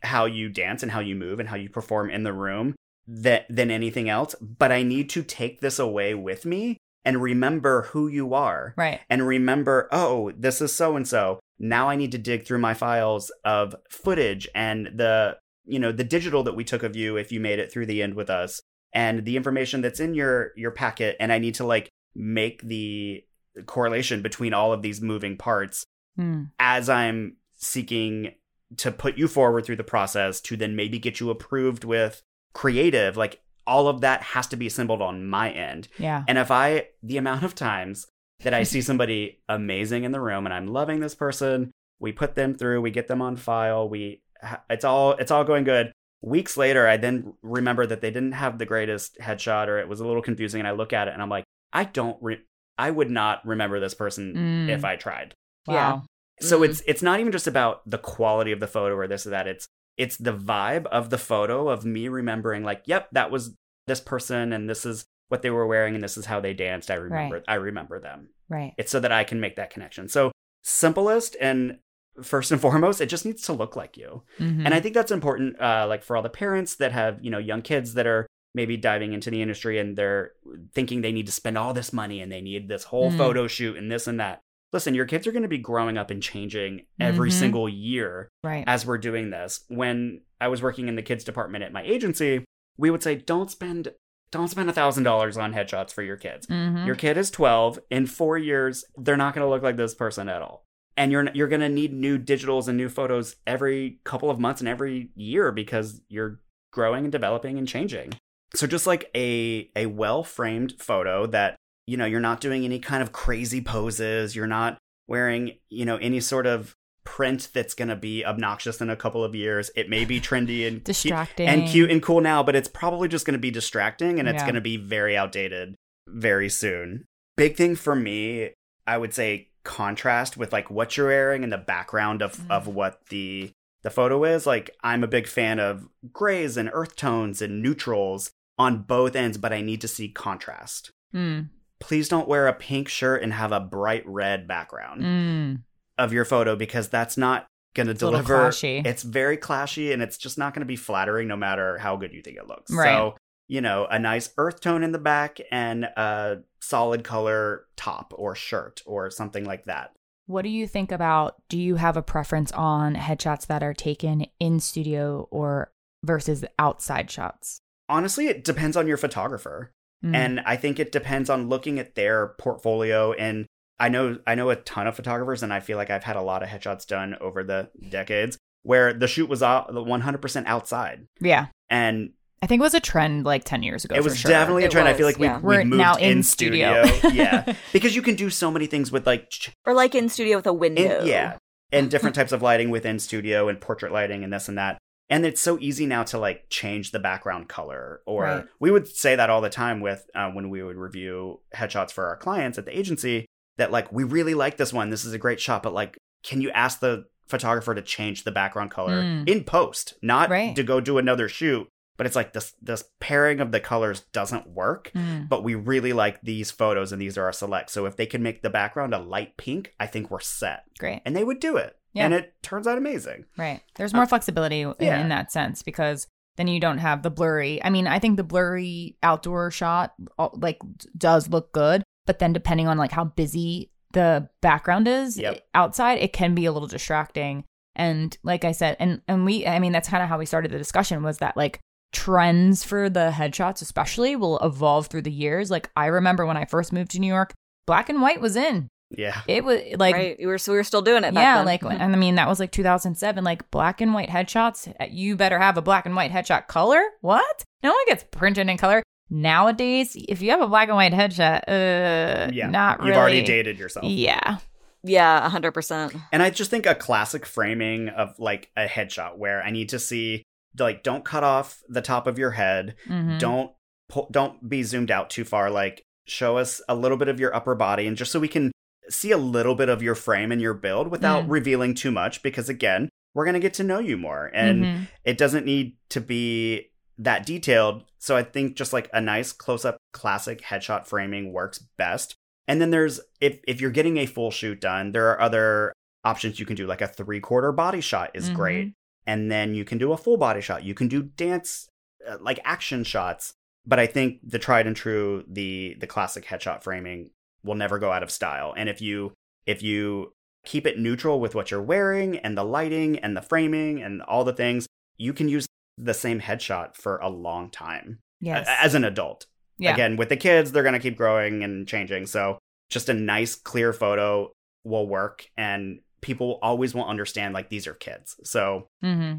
how 0.03 0.25
you 0.25 0.49
dance 0.49 0.83
and 0.83 0.91
how 0.91 0.99
you 0.99 1.15
move 1.15 1.39
and 1.39 1.49
how 1.49 1.55
you 1.55 1.69
perform 1.69 2.09
in 2.09 2.23
the 2.23 2.33
room 2.33 2.75
that 3.07 3.45
than 3.49 3.71
anything 3.71 4.09
else, 4.09 4.35
but 4.41 4.71
I 4.71 4.83
need 4.83 5.09
to 5.11 5.23
take 5.23 5.61
this 5.61 5.79
away 5.79 6.13
with 6.13 6.45
me 6.45 6.77
and 7.05 7.21
remember 7.21 7.83
who 7.83 8.07
you 8.07 8.33
are. 8.33 8.73
right. 8.75 8.99
and 9.09 9.25
remember, 9.27 9.87
oh, 9.91 10.31
this 10.37 10.59
is 10.61 10.73
so 10.73 10.95
and 10.95 11.07
so. 11.07 11.39
Now 11.59 11.87
I 11.89 11.95
need 11.95 12.11
to 12.11 12.17
dig 12.17 12.45
through 12.45 12.59
my 12.59 12.73
files 12.73 13.31
of 13.45 13.75
footage 13.89 14.47
and 14.53 14.87
the, 14.95 15.37
you 15.65 15.79
know, 15.79 15.91
the 15.91 16.03
digital 16.03 16.43
that 16.43 16.55
we 16.55 16.63
took 16.65 16.83
of 16.83 16.95
you 16.95 17.15
if 17.15 17.31
you 17.31 17.39
made 17.39 17.59
it 17.59 17.71
through 17.71 17.85
the 17.85 18.01
end 18.03 18.15
with 18.15 18.29
us 18.29 18.61
and 18.91 19.23
the 19.23 19.37
information 19.37 19.81
that's 19.81 19.99
in 19.99 20.13
your 20.13 20.51
your 20.57 20.71
packet 20.71 21.15
and 21.19 21.31
I 21.31 21.39
need 21.39 21.55
to 21.55 21.65
like 21.65 21.89
make 22.15 22.61
the 22.61 23.23
correlation 23.65 24.21
between 24.21 24.53
all 24.53 24.73
of 24.73 24.81
these 24.81 25.01
moving 25.01 25.37
parts 25.37 25.85
Hmm. 26.17 26.43
as 26.59 26.87
I'm 26.89 27.35
seeking 27.55 28.35
to 28.77 28.91
put 28.91 29.17
you 29.17 29.27
forward 29.27 29.65
through 29.65 29.75
the 29.75 29.83
process 29.83 30.39
to 30.41 30.55
then 30.55 30.75
maybe 30.75 30.97
get 30.97 31.19
you 31.19 31.29
approved 31.29 31.83
with 31.83 32.21
creative 32.53 33.17
like 33.17 33.41
all 33.67 33.87
of 33.87 34.01
that 34.01 34.21
has 34.21 34.47
to 34.47 34.55
be 34.55 34.67
assembled 34.67 35.01
on 35.01 35.25
my 35.25 35.49
end 35.51 35.87
Yeah. 35.97 36.23
and 36.27 36.37
if 36.37 36.51
I, 36.51 36.87
the 37.03 37.17
amount 37.17 37.43
of 37.43 37.55
times 37.55 38.07
that 38.43 38.53
I 38.53 38.63
see 38.63 38.81
somebody 38.81 39.39
amazing 39.49 40.03
in 40.03 40.11
the 40.11 40.19
room 40.21 40.45
and 40.45 40.53
I'm 40.53 40.67
loving 40.67 40.99
this 40.99 41.15
person, 41.15 41.71
we 41.99 42.11
put 42.11 42.35
them 42.35 42.53
through, 42.53 42.81
we 42.81 42.91
get 42.91 43.07
them 43.07 43.21
on 43.21 43.35
file, 43.37 43.87
we, 43.89 44.21
it's 44.69 44.83
all, 44.85 45.13
it's 45.13 45.31
all 45.31 45.43
going 45.43 45.63
good. 45.63 45.91
Weeks 46.21 46.57
later, 46.57 46.87
I 46.87 46.97
then 46.97 47.33
remember 47.41 47.85
that 47.85 48.01
they 48.01 48.11
didn't 48.11 48.33
have 48.33 48.57
the 48.57 48.65
greatest 48.65 49.17
headshot 49.19 49.67
or 49.67 49.79
it 49.79 49.87
was 49.87 49.99
a 49.99 50.05
little 50.07 50.21
confusing. 50.21 50.59
And 50.59 50.67
I 50.67 50.71
look 50.71 50.91
at 50.91 51.07
it 51.07 51.13
and 51.13 51.21
I'm 51.21 51.29
like, 51.29 51.45
I 51.71 51.83
don't, 51.85 52.17
re- 52.21 52.41
I 52.77 52.91
would 52.91 53.09
not 53.11 53.45
remember 53.45 53.79
this 53.79 53.93
person 53.93 54.33
Mm. 54.35 54.69
if 54.69 54.83
I 54.83 54.95
tried. 54.97 55.33
Wow. 55.67 56.03
So 56.41 56.59
Mhm. 56.59 56.65
it's 56.69 56.81
it's 56.85 57.01
not 57.01 57.19
even 57.21 57.31
just 57.31 57.47
about 57.47 57.89
the 57.89 57.97
quality 57.97 58.51
of 58.51 58.59
the 58.59 58.67
photo 58.67 58.95
or 58.95 59.07
this 59.07 59.25
or 59.25 59.29
that. 59.29 59.47
It's 59.47 59.65
it's 59.97 60.17
the 60.17 60.33
vibe 60.33 60.85
of 60.87 61.09
the 61.09 61.17
photo 61.17 61.69
of 61.69 61.85
me 61.85 62.07
remembering 62.07 62.63
like, 62.63 62.83
yep, 62.85 63.07
that 63.11 63.31
was 63.31 63.55
this 63.87 64.01
person 64.01 64.51
and 64.53 64.69
this 64.69 64.85
is 64.85 65.05
what 65.29 65.41
they 65.41 65.49
were 65.49 65.65
wearing 65.67 65.95
and 65.95 66.03
this 66.03 66.17
is 66.17 66.25
how 66.25 66.39
they 66.39 66.53
danced. 66.53 66.91
I 66.91 66.95
remember 66.95 67.43
I 67.47 67.55
remember 67.55 67.99
them. 67.99 68.29
Right. 68.49 68.73
It's 68.77 68.91
so 68.91 68.99
that 68.99 69.11
I 69.11 69.23
can 69.23 69.39
make 69.39 69.55
that 69.55 69.69
connection. 69.71 70.07
So 70.09 70.31
simplest 70.63 71.35
and 71.39 71.77
first 72.21 72.51
and 72.51 72.61
foremost, 72.65 73.01
it 73.01 73.07
just 73.09 73.25
needs 73.25 73.43
to 73.43 73.53
look 73.53 73.75
like 73.75 73.97
you. 73.97 74.23
Mhm. 74.39 74.65
And 74.65 74.73
I 74.73 74.79
think 74.79 74.93
that's 74.93 75.11
important, 75.11 75.59
uh, 75.61 75.85
like 75.87 76.03
for 76.03 76.15
all 76.17 76.23
the 76.23 76.29
parents 76.29 76.75
that 76.75 76.91
have, 76.91 77.23
you 77.23 77.29
know, 77.31 77.37
young 77.39 77.61
kids 77.61 77.93
that 77.95 78.07
are 78.07 78.25
maybe 78.53 78.77
diving 78.77 79.13
into 79.13 79.29
the 79.29 79.41
industry 79.41 79.79
and 79.79 79.97
they're 79.97 80.31
thinking 80.73 81.01
they 81.01 81.11
need 81.11 81.25
to 81.25 81.31
spend 81.31 81.57
all 81.57 81.73
this 81.73 81.91
money 81.91 82.21
and 82.21 82.31
they 82.31 82.39
need 82.41 82.67
this 82.69 82.85
whole 82.85 83.11
Mm. 83.11 83.17
photo 83.17 83.47
shoot 83.47 83.75
and 83.77 83.91
this 83.91 84.07
and 84.07 84.19
that. 84.19 84.39
Listen, 84.75 84.93
your 84.93 85.05
kids 85.05 85.25
are 85.25 85.31
going 85.31 85.41
to 85.41 85.47
be 85.47 85.57
growing 85.57 85.97
up 85.97 86.11
and 86.11 86.21
changing 86.21 86.85
every 86.99 87.29
Mhm. 87.29 87.33
single 87.39 87.69
year 87.69 88.27
right. 88.43 88.65
as 88.67 88.85
we're 88.85 88.97
doing 88.97 89.29
this. 89.29 89.63
When 89.69 90.19
I 90.41 90.49
was 90.49 90.61
working 90.61 90.89
in 90.89 90.97
the 90.97 91.01
kids 91.01 91.23
department 91.23 91.63
at 91.63 91.71
my 91.71 91.81
agency, 91.83 92.43
we 92.77 92.91
would 92.91 93.01
say, 93.01 93.15
don't 93.15 93.49
spend 93.49 93.93
don't 94.31 94.49
spend 94.49 94.69
a 94.69 94.73
thousand 94.73 95.03
dollars 95.03 95.37
on 95.37 95.53
headshots 95.53 95.93
for 95.93 96.01
your 96.03 96.17
kids. 96.17 96.45
Mhm. 96.47 96.85
Your 96.85 96.95
kid 96.95 97.15
is 97.15 97.31
12. 97.31 97.79
In 97.89 98.05
four 98.05 98.37
years, 98.37 98.83
they're 98.97 99.15
not 99.15 99.33
going 99.33 99.45
to 99.45 99.49
look 99.49 99.63
like 99.63 99.77
this 99.77 99.95
person 99.95 100.27
at 100.27 100.41
all. 100.41 100.65
And 100.97 101.09
you're 101.09 101.29
you're 101.33 101.47
going 101.47 101.61
to 101.61 101.69
need 101.69 101.93
new 101.93 102.19
digitals 102.19 102.67
and 102.67 102.75
new 102.77 102.89
photos 102.89 103.37
every 103.47 103.99
couple 104.03 104.29
of 104.29 104.37
months 104.37 104.59
and 104.59 104.67
every 104.67 105.09
year 105.15 105.53
because 105.53 106.01
you're 106.09 106.41
growing 106.73 107.05
and 107.05 107.11
developing 107.13 107.57
and 107.57 107.65
changing. 107.65 108.11
So 108.55 108.67
just 108.67 108.85
like 108.85 109.09
a 109.15 109.71
a 109.73 109.85
well 109.85 110.21
framed 110.25 110.73
photo 110.79 111.25
that 111.27 111.55
you 111.87 111.97
know 111.97 112.05
you're 112.05 112.19
not 112.19 112.41
doing 112.41 112.65
any 112.65 112.79
kind 112.79 113.01
of 113.03 113.11
crazy 113.11 113.61
poses, 113.61 114.35
you're 114.35 114.47
not 114.47 114.77
wearing, 115.07 115.51
you 115.69 115.85
know, 115.85 115.97
any 115.97 116.19
sort 116.19 116.47
of 116.47 116.75
print 117.03 117.49
that's 117.53 117.75
going 117.75 117.87
to 117.87 117.95
be 117.95 118.25
obnoxious 118.25 118.81
in 118.81 118.89
a 118.89 118.95
couple 118.95 119.23
of 119.23 119.35
years. 119.35 119.69
It 119.75 119.87
may 119.89 120.05
be 120.05 120.19
trendy 120.19 120.67
and 120.67 120.83
Distracting. 120.83 121.45
cute, 121.47 121.59
and 121.59 121.67
cute 121.69 121.91
and 121.91 122.01
cool 122.01 122.21
now, 122.21 122.41
but 122.41 122.55
it's 122.55 122.67
probably 122.67 123.07
just 123.07 123.25
going 123.25 123.33
to 123.35 123.39
be 123.39 123.51
distracting 123.51 124.19
and 124.19 124.27
it's 124.27 124.37
Yeah. 124.41 124.45
going 124.45 124.55
to 124.55 124.61
be 124.61 124.77
very 124.77 125.15
outdated 125.15 125.75
very 126.07 126.49
soon. 126.49 127.05
Big 127.37 127.55
thing 127.55 127.75
for 127.75 127.95
me, 127.95 128.51
I 128.87 128.97
would 128.97 129.13
say 129.13 129.49
contrast 129.63 130.37
with 130.37 130.51
like 130.53 130.71
what 130.71 130.97
you're 130.97 131.07
wearing 131.07 131.43
and 131.43 131.51
the 131.53 131.57
background 131.57 132.21
of 132.23 132.37
Mm. 132.37 132.49
of 132.51 132.67
what 132.67 133.05
the 133.09 133.51
the 133.83 133.89
photo 133.91 134.23
is. 134.23 134.47
Like 134.47 134.71
I'm 134.83 135.03
a 135.03 135.07
big 135.07 135.27
fan 135.27 135.59
of 135.59 135.87
grays 136.11 136.57
and 136.57 136.69
earth 136.73 136.95
tones 136.95 137.39
and 137.41 137.61
neutrals 137.61 138.31
on 138.57 138.81
both 138.83 139.15
ends, 139.15 139.37
but 139.37 139.53
I 139.53 139.61
need 139.61 139.81
to 139.81 139.87
see 139.87 140.07
contrast. 140.09 140.89
Mm, 141.13 141.49
Please 141.85 142.09
don't 142.09 142.27
wear 142.27 142.47
a 142.47 142.53
pink 142.53 142.89
shirt 142.89 143.21
and 143.21 143.31
have 143.31 143.51
a 143.51 143.59
bright 143.59 144.01
red 144.07 144.47
background 144.47 145.01
mm. 145.03 145.61
of 145.99 146.11
your 146.11 146.25
photo 146.25 146.55
because 146.55 146.89
that's 146.89 147.15
not 147.15 147.45
going 147.75 147.85
to 147.85 147.91
It's 147.91 148.01
a 148.01 148.05
little 148.05 148.23
deliver. 148.23 148.51
It's 148.61 149.03
very 149.03 149.37
clashy 149.37 149.93
and 149.93 150.01
it's 150.01 150.17
just 150.17 150.35
not 150.35 150.55
going 150.55 150.61
to 150.61 150.65
be 150.65 150.77
flattering 150.77 151.27
no 151.27 151.35
matter 151.35 151.77
how 151.77 151.95
good 151.95 152.11
you 152.11 152.23
think 152.23 152.37
it 152.37 152.47
looks. 152.47 152.71
Right. 152.73 152.87
So, 152.87 153.15
you 153.47 153.61
know, 153.61 153.85
a 153.85 153.99
nice 153.99 154.31
earth 154.37 154.61
tone 154.61 154.83
in 154.83 154.93
the 154.93 154.97
back 154.97 155.39
and 155.51 155.83
a 155.83 156.37
solid 156.59 157.03
color 157.03 157.67
top 157.75 158.15
or 158.17 158.33
shirt 158.33 158.81
or 158.87 159.11
something 159.11 159.45
like 159.45 159.65
that. 159.65 159.91
What 160.25 160.41
do 160.41 160.49
you 160.49 160.65
think 160.67 160.91
about? 160.91 161.35
Do 161.49 161.59
you 161.59 161.75
have 161.75 161.97
a 161.97 162.01
preference 162.01 162.51
on 162.53 162.95
headshots 162.95 163.45
that 163.45 163.61
are 163.61 163.75
taken 163.75 164.25
in 164.39 164.59
studio 164.59 165.27
or 165.29 165.71
versus 166.03 166.43
outside 166.57 167.11
shots? 167.11 167.61
Honestly, 167.87 168.25
it 168.25 168.43
depends 168.43 168.75
on 168.75 168.87
your 168.87 168.97
photographer. 168.97 169.71
Mm. 170.03 170.15
And 170.15 170.39
I 170.41 170.55
think 170.55 170.79
it 170.79 170.91
depends 170.91 171.29
on 171.29 171.49
looking 171.49 171.79
at 171.79 171.95
their 171.95 172.29
portfolio 172.39 173.13
and 173.13 173.45
I 173.79 173.89
know 173.89 174.17
I 174.25 174.35
know 174.35 174.49
a 174.49 174.55
ton 174.55 174.87
of 174.87 174.95
photographers 174.95 175.43
and 175.43 175.51
I 175.53 175.59
feel 175.59 175.77
like 175.77 175.89
I've 175.89 176.03
had 176.05 176.15
a 176.15 176.21
lot 176.21 176.41
of 176.43 176.49
headshots 176.49 176.85
done 176.87 177.15
over 177.19 177.43
the 177.43 177.69
decades 177.89 178.37
where 178.63 178.93
the 178.93 179.07
shoot 179.07 179.27
was 179.29 179.43
out 179.43 179.69
100% 179.69 180.43
outside. 180.47 181.05
yeah, 181.19 181.47
And 181.69 182.11
I 182.41 182.47
think 182.47 182.59
it 182.59 182.63
was 182.63 182.73
a 182.73 182.79
trend 182.79 183.25
like 183.25 183.43
ten 183.43 183.63
years 183.63 183.85
ago. 183.85 183.95
it 183.95 184.03
was 184.03 184.17
sure. 184.19 184.29
definitely 184.29 184.65
a 184.65 184.69
trend. 184.69 184.87
I 184.87 184.93
feel 184.93 185.05
like 185.07 185.17
we 185.17 185.25
yeah. 185.25 185.37
we 185.39 185.43
We're 185.57 185.63
moved 185.65 185.77
now 185.79 185.95
in 185.95 186.17
in 186.17 186.23
studio. 186.23 186.85
studio. 186.85 187.09
yeah, 187.23 187.55
because 187.73 187.95
you 187.95 188.01
can 188.01 188.15
do 188.15 188.29
so 188.29 188.51
many 188.51 188.67
things 188.67 188.91
with 188.91 189.05
like 189.07 189.31
Or 189.65 189.73
like 189.73 189.95
in 189.95 190.09
studio 190.09 190.37
with 190.37 190.45
a 190.47 190.51
in, 190.51 190.59
window. 190.59 191.03
yeah, 191.03 191.37
and 191.71 191.89
different 191.91 192.15
types 192.15 192.31
of 192.31 192.41
lighting 192.41 192.69
within 192.69 192.99
studio 192.99 193.47
and 193.49 193.59
portrait 193.59 193.91
lighting 193.91 194.23
and 194.23 194.31
this 194.31 194.47
and 194.47 194.57
that. 194.57 194.77
And 195.09 195.25
it's 195.25 195.41
so 195.41 195.57
easy 195.59 195.85
now 195.85 196.03
to 196.05 196.17
like 196.17 196.45
change 196.49 196.91
the 196.91 196.99
background 196.99 197.47
color. 197.47 198.01
Or 198.07 198.23
Right. 198.23 198.45
we 198.59 198.71
would 198.71 198.87
say 198.87 199.15
that 199.15 199.29
all 199.29 199.41
the 199.41 199.49
time 199.49 199.79
with 199.81 200.09
uh, 200.15 200.31
when 200.31 200.49
we 200.49 200.63
would 200.63 200.77
review 200.77 201.41
headshots 201.55 201.91
for 201.91 202.07
our 202.07 202.17
clients 202.17 202.57
at 202.57 202.65
the 202.65 202.77
agency. 202.77 203.25
That 203.57 203.71
like 203.71 203.91
we 203.91 204.03
really 204.03 204.33
like 204.33 204.57
this 204.57 204.73
one. 204.73 204.89
This 204.89 205.05
is 205.05 205.13
a 205.13 205.17
great 205.17 205.39
shot, 205.39 205.63
but 205.63 205.73
like, 205.73 205.97
can 206.23 206.41
you 206.41 206.49
ask 206.51 206.79
the 206.79 207.05
photographer 207.27 207.73
to 207.73 207.81
change 207.81 208.23
the 208.23 208.31
background 208.31 208.69
color 208.71 209.01
Mm. 209.01 209.29
in 209.29 209.43
post, 209.43 209.93
not 210.01 210.29
Right. 210.29 210.55
to 210.55 210.63
go 210.63 210.81
do 210.81 210.97
another 210.97 211.29
shoot? 211.29 211.67
But 211.97 212.05
it's 212.05 212.15
like 212.17 212.33
this 212.33 212.53
this 212.61 212.83
pairing 212.99 213.39
of 213.39 213.51
the 213.53 213.61
colors 213.61 214.01
doesn't 214.11 214.47
work 214.49 214.91
Mm. 214.93 215.29
but 215.29 215.43
we 215.43 215.55
really 215.55 215.93
like 215.93 216.19
these 216.21 216.51
photos 216.51 216.91
and 216.91 217.01
these 217.01 217.17
are 217.17 217.23
our 217.23 217.31
selects. 217.31 217.71
So 217.71 217.85
if 217.85 217.95
they 217.95 218.05
can 218.05 218.21
make 218.21 218.41
the 218.41 218.49
background 218.49 218.93
a 218.93 218.99
light 218.99 219.37
pink, 219.37 219.73
I 219.79 219.85
think 219.87 220.11
we're 220.11 220.19
set. 220.19 220.63
Great. 220.77 221.01
And 221.05 221.15
they 221.15 221.23
would 221.23 221.39
do 221.39 221.55
it. 221.55 221.77
Yeah. 221.95 222.05
And 222.05 222.13
it 222.13 222.33
turns 222.43 222.67
out 222.67 222.77
amazing. 222.77 223.25
Right. 223.37 223.61
There's 223.75 223.93
more 223.93 224.05
flexibility 224.05 224.61
in, 224.61 224.67
Uh, 224.69 224.75
yeah. 224.79 224.99
in 225.01 225.09
that 225.09 225.31
sense 225.31 225.63
because 225.63 226.07
then 226.37 226.47
you 226.47 226.59
don't 226.59 226.77
have 226.79 227.01
the 227.01 227.09
blurry. 227.09 227.63
I 227.63 227.69
mean, 227.69 227.87
I 227.87 227.97
think 227.99 228.17
the 228.17 228.23
blurry 228.23 228.97
outdoor 229.01 229.49
shot 229.49 229.93
uh, 230.19 230.29
like 230.33 230.59
does 230.97 231.29
look 231.29 231.51
good, 231.53 231.81
but 232.05 232.19
then 232.19 232.33
depending 232.33 232.67
on 232.67 232.77
like 232.77 232.91
how 232.91 233.05
busy 233.05 233.71
the 233.93 234.29
background 234.41 234.87
is 234.87 235.17
Yep. 235.17 235.41
outside, 235.53 235.99
it 235.99 236.11
can 236.11 236.35
be 236.35 236.45
a 236.45 236.51
little 236.51 236.67
distracting. 236.67 237.45
And 237.77 238.17
like 238.23 238.43
I 238.45 238.51
said, 238.51 238.75
and 238.79 239.01
and 239.07 239.23
we, 239.25 239.47
I 239.47 239.59
mean, 239.59 239.71
that's 239.71 239.87
kind 239.89 240.03
of 240.03 240.09
how 240.09 240.17
we 240.17 240.25
started 240.25 240.51
the 240.51 240.57
discussion 240.57 241.01
was 241.03 241.17
that 241.19 241.37
like 241.37 241.59
trends 241.93 242.63
for 242.63 242.89
the 242.89 243.11
headshots, 243.13 243.61
especially, 243.61 244.15
will 244.17 244.37
evolve 244.39 244.87
through 244.87 245.03
the 245.03 245.11
years. 245.11 245.49
Like 245.49 245.69
I 245.75 245.85
remember 245.87 246.25
when 246.25 246.37
I 246.37 246.45
first 246.45 246.73
moved 246.73 246.91
to 246.91 246.99
New 246.99 247.07
York, 247.07 247.33
black 247.65 247.89
and 247.89 248.01
white 248.01 248.19
was 248.21 248.35
in. 248.35 248.67
Yeah. 248.91 249.19
It 249.27 249.43
was 249.43 249.61
like 249.77 249.95
right. 249.95 250.15
We 250.19 250.25
were 250.27 250.37
so 250.37 250.51
we 250.51 250.57
were 250.57 250.63
still 250.63 250.81
doing 250.81 251.03
it. 251.03 251.13
Back 251.13 251.23
yeah, 251.23 251.35
then. 251.37 251.45
like, 251.45 251.63
and 251.63 251.81
I 251.95 251.97
mean, 251.97 252.15
that 252.15 252.27
was 252.27 252.39
like 252.39 252.51
2007. 252.51 253.23
Like, 253.23 253.49
black 253.51 253.81
and 253.81 253.93
white 253.93 254.09
headshots. 254.09 254.67
uh, 254.79 254.85
You 254.89 255.15
better 255.15 255.39
have 255.39 255.57
a 255.57 255.61
black 255.61 255.85
and 255.85 255.95
white 255.95 256.11
headshot 256.11 256.47
color. 256.47 256.81
What? 257.01 257.43
No 257.63 257.71
one 257.71 257.85
gets 257.87 258.03
printed 258.11 258.47
in 258.47 258.57
color 258.57 258.83
nowadays. 259.09 259.95
If 260.07 260.21
you 260.21 260.31
have 260.31 260.41
a 260.41 260.47
black 260.47 260.67
and 260.69 260.75
white 260.77 260.93
headshot, 260.93 261.41
uh, 261.47 262.31
Yeah. 262.33 262.47
not 262.47 262.79
really. 262.79 262.91
You've 262.91 262.97
already 262.99 263.21
dated 263.23 263.57
yourself. 263.57 263.85
Yeah, 263.85 264.37
yeah, 264.83 265.27
hundred 265.29 265.51
percent. 265.53 265.95
And 266.11 266.21
I 266.21 266.29
just 266.29 266.51
think 266.51 266.65
a 266.65 266.75
classic 266.75 267.25
framing 267.25 267.89
of 267.89 268.17
like 268.19 268.49
a 268.55 268.65
headshot 268.67 269.17
where 269.17 269.41
I 269.43 269.49
need 269.51 269.69
to 269.69 269.79
see 269.79 270.23
like 270.57 270.83
don't 270.83 271.03
cut 271.03 271.23
off 271.23 271.59
the 271.67 271.81
top 271.81 272.07
of 272.07 272.17
your 272.19 272.31
head. 272.31 272.75
Mhm. 272.87 273.19
Don't 273.19 273.51
pull, 273.89 274.07
don't 274.11 274.47
be 274.47 274.63
zoomed 274.63 274.91
out 274.91 275.09
too 275.09 275.25
far. 275.25 275.49
Like 275.49 275.81
show 276.07 276.37
us 276.37 276.61
a 276.69 276.75
little 276.75 276.97
bit 276.97 277.07
of 277.07 277.19
your 277.19 277.35
upper 277.35 277.55
body 277.55 277.87
and 277.87 277.97
just 277.97 278.11
so 278.11 278.19
we 278.19 278.27
can 278.27 278.51
see 278.89 279.11
a 279.11 279.17
little 279.17 279.55
bit 279.55 279.69
of 279.69 279.81
your 279.81 279.95
frame 279.95 280.31
and 280.31 280.41
your 280.41 280.53
build 280.53 280.89
without 280.89 281.25
Mm. 281.25 281.31
revealing 281.31 281.73
too 281.73 281.91
much 281.91 282.21
because 282.23 282.49
again, 282.49 282.89
we're 283.13 283.25
going 283.25 283.33
to 283.33 283.39
get 283.39 283.53
to 283.55 283.63
know 283.63 283.79
you 283.79 283.97
more. 283.97 284.29
And 284.33 284.63
Mhm. 284.65 284.87
it 285.03 285.17
doesn't 285.17 285.45
need 285.45 285.77
to 285.89 286.01
be 286.01 286.71
that 286.97 287.25
detailed. 287.25 287.83
So 287.99 288.15
I 288.15 288.23
think 288.23 288.55
just 288.55 288.73
like 288.73 288.89
a 288.93 289.01
nice 289.01 289.31
close 289.31 289.65
up 289.65 289.77
classic 289.93 290.41
headshot 290.41 290.85
framing 290.85 291.31
works 291.33 291.59
best. 291.77 292.15
And 292.47 292.61
then 292.61 292.69
there's 292.71 292.99
if 293.19 293.39
if 293.47 293.59
you're 293.61 293.71
getting 293.71 293.97
a 293.97 294.05
full 294.05 294.31
shoot 294.31 294.61
done, 294.61 294.91
there 294.91 295.09
are 295.09 295.19
other 295.21 295.73
options 296.03 296.39
you 296.39 296.45
can 296.45 296.55
do 296.55 296.67
like 296.67 296.81
a 296.81 296.87
three 296.87 297.19
quarter 297.19 297.51
body 297.51 297.81
shot 297.81 298.11
is 298.13 298.29
Mhm. 298.29 298.35
great. 298.35 298.73
And 299.07 299.31
then 299.31 299.55
you 299.55 299.65
can 299.65 299.77
do 299.77 299.91
a 299.91 299.97
full 299.97 300.17
body 300.17 300.41
shot. 300.41 300.63
You 300.63 300.73
can 300.75 300.87
do 300.87 301.01
dance 301.03 301.67
uh, 302.07 302.17
like 302.21 302.39
action 302.45 302.83
shots. 302.83 303.33
But 303.65 303.79
I 303.79 303.87
think 303.87 304.19
the 304.23 304.37
tried 304.37 304.67
and 304.67 304.75
true 304.75 305.23
the 305.27 305.75
the 305.79 305.87
classic 305.87 306.25
headshot 306.25 306.61
framing 306.61 307.09
will 307.45 307.55
never 307.55 307.79
go 307.79 307.91
out 307.91 308.03
of 308.03 308.11
style. 308.11 308.53
And 308.57 308.67
if 308.67 308.81
you 308.81 309.13
if 309.45 309.61
you 309.63 310.11
keep 310.43 310.65
it 310.67 310.77
neutral 310.79 311.19
with 311.19 311.33
what 311.35 311.51
you're 311.51 311.61
wearing 311.61 312.17
and 312.19 312.37
the 312.37 312.43
lighting 312.43 312.99
and 312.99 313.15
the 313.15 313.21
framing 313.21 313.81
and 313.81 314.01
all 314.03 314.23
the 314.23 314.33
things, 314.33 314.67
you 314.97 315.13
can 315.13 315.29
use 315.29 315.47
the 315.77 315.93
same 315.93 316.19
headshot 316.19 316.75
for 316.75 316.97
a 316.97 317.09
long 317.09 317.49
time 317.49 317.99
yes, 318.21 318.47
as 318.61 318.75
an 318.75 318.83
adult. 318.83 319.25
yeah, 319.57 319.73
Again, 319.73 319.97
with 319.97 320.09
the 320.09 320.17
kids, 320.17 320.51
they're 320.51 320.63
going 320.63 320.73
to 320.73 320.79
keep 320.79 320.97
growing 320.97 321.43
and 321.43 321.67
changing. 321.67 322.05
So 322.05 322.37
just 322.69 322.89
a 322.89 322.93
nice, 322.93 323.35
clear 323.35 323.73
photo 323.73 324.31
will 324.63 324.87
work. 324.87 325.27
And 325.35 325.79
people 326.01 326.37
always 326.41 326.73
will 326.75 326.85
understand 326.85 327.33
like 327.33 327.49
these 327.49 327.67
are 327.67 327.73
kids. 327.73 328.15
So 328.23 328.67
hmm 328.81 329.13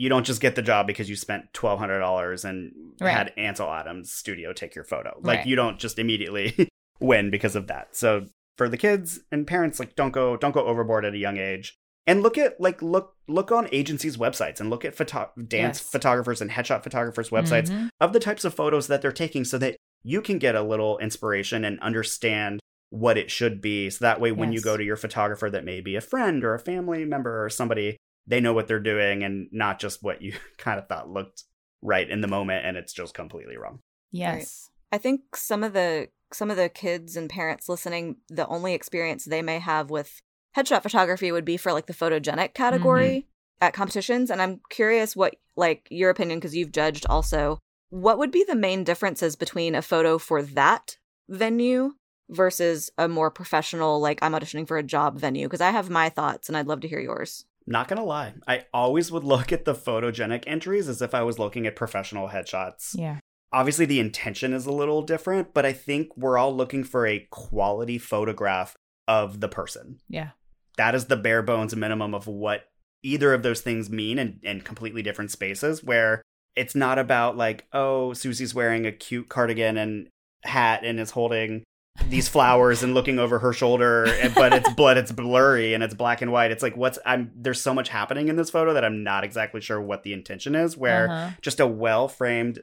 you 0.00 0.08
don't 0.08 0.24
just 0.24 0.40
get 0.40 0.54
the 0.54 0.62
job 0.62 0.86
because 0.86 1.10
you 1.10 1.16
spent 1.16 1.52
$1,200 1.52 2.44
and 2.44 2.72
Right. 3.00 3.12
had 3.12 3.32
Ansel 3.36 3.68
Adams 3.68 4.12
studio 4.12 4.52
take 4.52 4.76
your 4.76 4.84
photo. 4.84 5.18
Like 5.20 5.38
Right. 5.38 5.46
you 5.46 5.56
don't 5.56 5.78
just 5.80 5.98
immediately 5.98 6.67
win 7.00 7.30
because 7.30 7.56
of 7.56 7.66
that. 7.68 7.94
So 7.96 8.26
for 8.56 8.68
the 8.68 8.76
kids 8.76 9.20
and 9.30 9.46
parents, 9.46 9.78
like 9.78 9.94
don't 9.96 10.10
go, 10.12 10.36
don't 10.36 10.52
go 10.52 10.64
overboard 10.66 11.04
at 11.04 11.14
a 11.14 11.18
young 11.18 11.36
age. 11.38 11.76
And 12.06 12.22
look 12.22 12.38
at 12.38 12.58
like 12.60 12.80
look 12.80 13.14
look 13.28 13.52
on 13.52 13.68
agencies' 13.70 14.16
websites 14.16 14.60
and 14.60 14.70
look 14.70 14.84
at 14.84 14.94
photo- 14.94 15.30
dance 15.46 15.78
Yes. 15.78 15.90
photographers 15.90 16.40
and 16.40 16.50
headshot 16.50 16.82
photographers' 16.82 17.28
websites 17.28 17.68
Mhm. 17.68 17.90
of 18.00 18.14
the 18.14 18.20
types 18.20 18.46
of 18.46 18.54
photos 18.54 18.86
that 18.86 19.02
they're 19.02 19.12
taking 19.12 19.44
so 19.44 19.58
that 19.58 19.76
you 20.02 20.22
can 20.22 20.38
get 20.38 20.54
a 20.54 20.62
little 20.62 20.96
inspiration 20.98 21.64
and 21.66 21.78
understand 21.80 22.60
what 22.88 23.18
it 23.18 23.30
should 23.30 23.60
be 23.60 23.90
so 23.90 23.98
that 24.02 24.18
way 24.22 24.32
when 24.32 24.50
you 24.52 24.62
go 24.62 24.74
to 24.78 24.82
your 24.84 24.96
photographer 24.96 25.50
that 25.50 25.64
may 25.66 25.82
be 25.82 25.96
a 25.96 26.00
friend 26.00 26.42
or 26.42 26.54
a 26.54 26.58
family 26.58 27.04
member 27.04 27.44
or 27.44 27.50
somebody 27.50 27.98
they 28.26 28.40
know 28.40 28.54
what 28.54 28.66
they're 28.66 28.80
doing 28.80 29.22
and 29.22 29.48
not 29.52 29.78
just 29.78 30.02
what 30.02 30.22
you 30.22 30.32
kind 30.56 30.78
of 30.78 30.88
thought 30.88 31.10
looked 31.10 31.44
right 31.82 32.08
in 32.08 32.22
the 32.22 32.28
moment 32.28 32.64
and 32.64 32.78
it's 32.78 32.94
just 32.94 33.12
completely 33.12 33.58
wrong 33.58 33.80
yes, 34.10 34.70
I 34.90 34.96
think 34.96 35.36
some 35.36 35.62
of 35.62 35.74
the 35.74 36.08
some 36.32 36.50
of 36.50 36.56
the 36.56 36.68
kids 36.68 37.16
and 37.16 37.30
parents 37.30 37.68
listening, 37.68 38.16
the 38.28 38.46
only 38.46 38.74
experience 38.74 39.24
they 39.24 39.42
may 39.42 39.58
have 39.58 39.90
with 39.90 40.22
headshot 40.56 40.82
photography 40.82 41.32
would 41.32 41.44
be 41.44 41.56
for 41.56 41.72
like 41.72 41.86
the 41.86 41.94
photogenic 41.94 42.22
mm-hmm. 42.22 42.62
category 42.62 43.26
at 43.60 43.74
competitions. 43.74 44.30
And 44.30 44.40
I'm 44.40 44.60
curious 44.68 45.16
what 45.16 45.36
like 45.56 45.86
your 45.90 46.10
opinion 46.10 46.38
because 46.38 46.56
you've 46.56 46.72
judged 46.72 47.06
also. 47.08 47.58
What 47.90 48.18
would 48.18 48.30
be 48.30 48.44
the 48.44 48.54
main 48.54 48.84
differences 48.84 49.36
between 49.36 49.74
a 49.74 49.82
photo 49.82 50.18
for 50.18 50.42
that 50.42 50.98
venue 51.28 51.92
versus 52.28 52.90
a 52.98 53.08
more 53.08 53.30
professional, 53.30 53.98
like 53.98 54.18
I'm 54.22 54.32
auditioning 54.32 54.68
for 54.68 54.76
a 54.76 54.82
job 54.82 55.18
venue? 55.18 55.46
Because 55.46 55.62
I 55.62 55.70
have 55.70 55.88
my 55.88 56.10
thoughts 56.10 56.48
and 56.48 56.56
I'd 56.56 56.66
love 56.66 56.80
to 56.80 56.88
hear 56.88 57.00
yours. 57.00 57.46
not 57.66 57.86
gonna 57.86 58.04
lie 58.04 58.32
i 58.46 58.64
always 58.72 59.12
would 59.12 59.24
look 59.34 59.52
at 59.52 59.66
the 59.66 59.74
photogenic 59.74 60.44
entries 60.46 60.88
as 60.88 61.02
if 61.02 61.14
i 61.14 61.22
was 61.22 61.38
looking 61.38 61.66
at 61.66 61.76
professional 61.76 62.28
headshots 62.28 62.92
yeah, 62.94 63.18
obviously 63.52 63.86
the 63.86 64.00
intention 64.00 64.52
is 64.52 64.66
a 64.66 64.72
little 64.72 65.02
different 65.02 65.54
but 65.54 65.64
i 65.64 65.72
think 65.72 66.08
we're 66.16 66.38
all 66.38 66.54
looking 66.54 66.84
for 66.84 67.06
a 67.06 67.26
quality 67.30 67.98
photograph 67.98 68.76
of 69.06 69.40
the 69.40 69.48
person 69.48 69.98
yeah, 70.08 70.30
that 70.76 70.94
is 70.94 71.06
the 71.06 71.16
bare 71.16 71.42
bones 71.42 71.74
minimum 71.74 72.14
of 72.14 72.26
what 72.26 72.68
either 73.02 73.32
of 73.32 73.42
those 73.42 73.60
things 73.60 73.88
mean 73.88 74.18
in, 74.18 74.40
in 74.42 74.60
completely 74.60 75.02
different 75.02 75.30
spaces 75.30 75.82
where 75.82 76.22
it's 76.56 76.74
not 76.74 76.98
about 76.98 77.36
like 77.36 77.66
oh 77.72 78.12
susie's 78.12 78.54
wearing 78.54 78.86
a 78.86 78.92
cute 78.92 79.28
cardigan 79.28 79.76
and 79.76 80.08
hat 80.44 80.84
and 80.84 81.00
is 81.00 81.12
holding 81.12 81.64
these 82.06 82.28
flowers 82.28 82.82
and 82.82 82.94
looking 82.94 83.18
over 83.18 83.40
her 83.40 83.52
shoulder, 83.52 84.04
and, 84.04 84.34
but 84.34 84.52
it's 84.52 84.72
blood, 84.74 84.96
it's 84.96 85.12
blurry 85.12 85.74
and 85.74 85.82
it's 85.82 85.94
black 85.94 86.22
and 86.22 86.30
white. 86.30 86.50
It's 86.50 86.62
like 86.62 86.76
what's 86.76 86.98
I'm 87.04 87.32
there's 87.34 87.60
so 87.60 87.74
much 87.74 87.88
happening 87.88 88.28
in 88.28 88.36
this 88.36 88.50
photo 88.50 88.72
that 88.74 88.84
I'm 88.84 89.02
not 89.02 89.24
exactly 89.24 89.60
sure 89.60 89.80
what 89.80 90.04
the 90.04 90.12
intention 90.12 90.54
is. 90.54 90.76
Where 90.76 91.10
Uh-huh. 91.10 91.30
just 91.42 91.60
a 91.60 91.66
well 91.66 92.08
framed, 92.08 92.60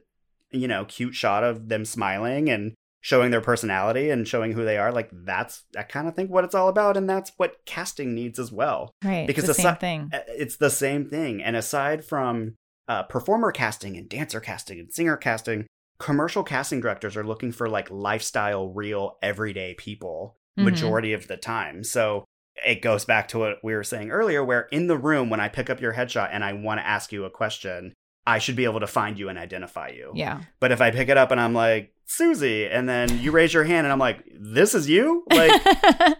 you 0.55 0.67
know, 0.67 0.85
cute 0.85 1.15
shot 1.15 1.43
of 1.43 1.69
them 1.69 1.85
smiling 1.85 2.49
and 2.49 2.73
showing 3.01 3.29
their 3.29 3.41
personality 3.41 4.09
and 4.09 4.27
showing 4.27 4.53
who 4.53 4.65
they 4.65 4.77
are. 4.77 4.91
Like 4.91 5.09
that's 5.13 5.63
I 5.77 5.83
kind 5.83 6.07
of 6.07 6.15
think 6.15 6.31
what 6.31 6.43
it's 6.43 6.55
all 6.55 6.69
about, 6.69 6.97
and 6.97 7.09
that's 7.09 7.31
what 7.37 7.57
casting 7.65 8.15
needs 8.15 8.39
as 8.39 8.51
well. 8.51 8.91
Right. 9.03 9.27
Because 9.27 9.43
Because 9.43 9.57
the 9.57 9.63
the 9.63 9.69
same 9.69 9.75
thing. 9.75 10.09
It's 10.29 10.55
the 10.57 10.69
same 10.71 11.05
thing. 11.09 11.43
And 11.43 11.55
aside 11.55 12.03
from 12.03 12.55
uh, 12.87 13.03
performer 13.03 13.51
casting 13.51 13.97
and 13.97 14.07
dancer 14.09 14.39
casting 14.39 14.79
and 14.79 14.91
singer 14.93 15.17
casting, 15.17 15.65
commercial 15.99 16.43
casting 16.43 16.81
directors 16.81 17.15
are 17.15 17.23
looking 17.23 17.51
for 17.51 17.69
like 17.69 17.89
lifestyle, 17.91 18.69
real, 18.69 19.17
everyday 19.21 19.73
people 19.75 20.37
Mhm. 20.57 20.63
majority 20.63 21.13
of 21.13 21.27
the 21.27 21.35
time. 21.37 21.83
So 21.83 22.23
it 22.65 22.81
goes 22.81 23.03
back 23.03 23.27
to 23.29 23.39
what 23.39 23.57
we 23.63 23.73
were 23.75 23.83
saying 23.83 24.09
earlier, 24.11 24.43
where 24.43 24.61
in 24.71 24.87
the 24.87 24.97
room, 24.97 25.29
when 25.29 25.41
I 25.41 25.49
pick 25.49 25.69
up 25.69 25.81
your 25.81 25.93
headshot 25.93 26.29
and 26.31 26.43
I 26.45 26.53
want 26.53 26.79
to 26.79 26.87
ask 26.87 27.11
you 27.11 27.25
a 27.25 27.29
question, 27.29 27.93
I 28.27 28.39
should 28.39 28.55
be 28.55 28.65
able 28.65 28.79
to 28.79 28.87
find 28.87 29.19
you 29.19 29.29
and 29.29 29.37
identify 29.37 29.89
you. 29.89 30.11
Yeah. 30.15 30.41
But 30.59 30.71
if 30.71 30.81
I 30.81 30.91
pick 30.91 31.09
it 31.09 31.17
up 31.17 31.31
and 31.31 31.39
I'm 31.39 31.53
like, 31.53 31.93
Susie, 32.05 32.65
and 32.67 32.87
then 32.89 33.19
you 33.19 33.31
raise 33.31 33.53
your 33.53 33.63
hand 33.63 33.85
and 33.85 33.91
I'm 33.91 33.99
like, 33.99 34.23
this 34.31 34.73
is 34.75 34.89
you? 34.89 35.23
Like, 35.31 35.51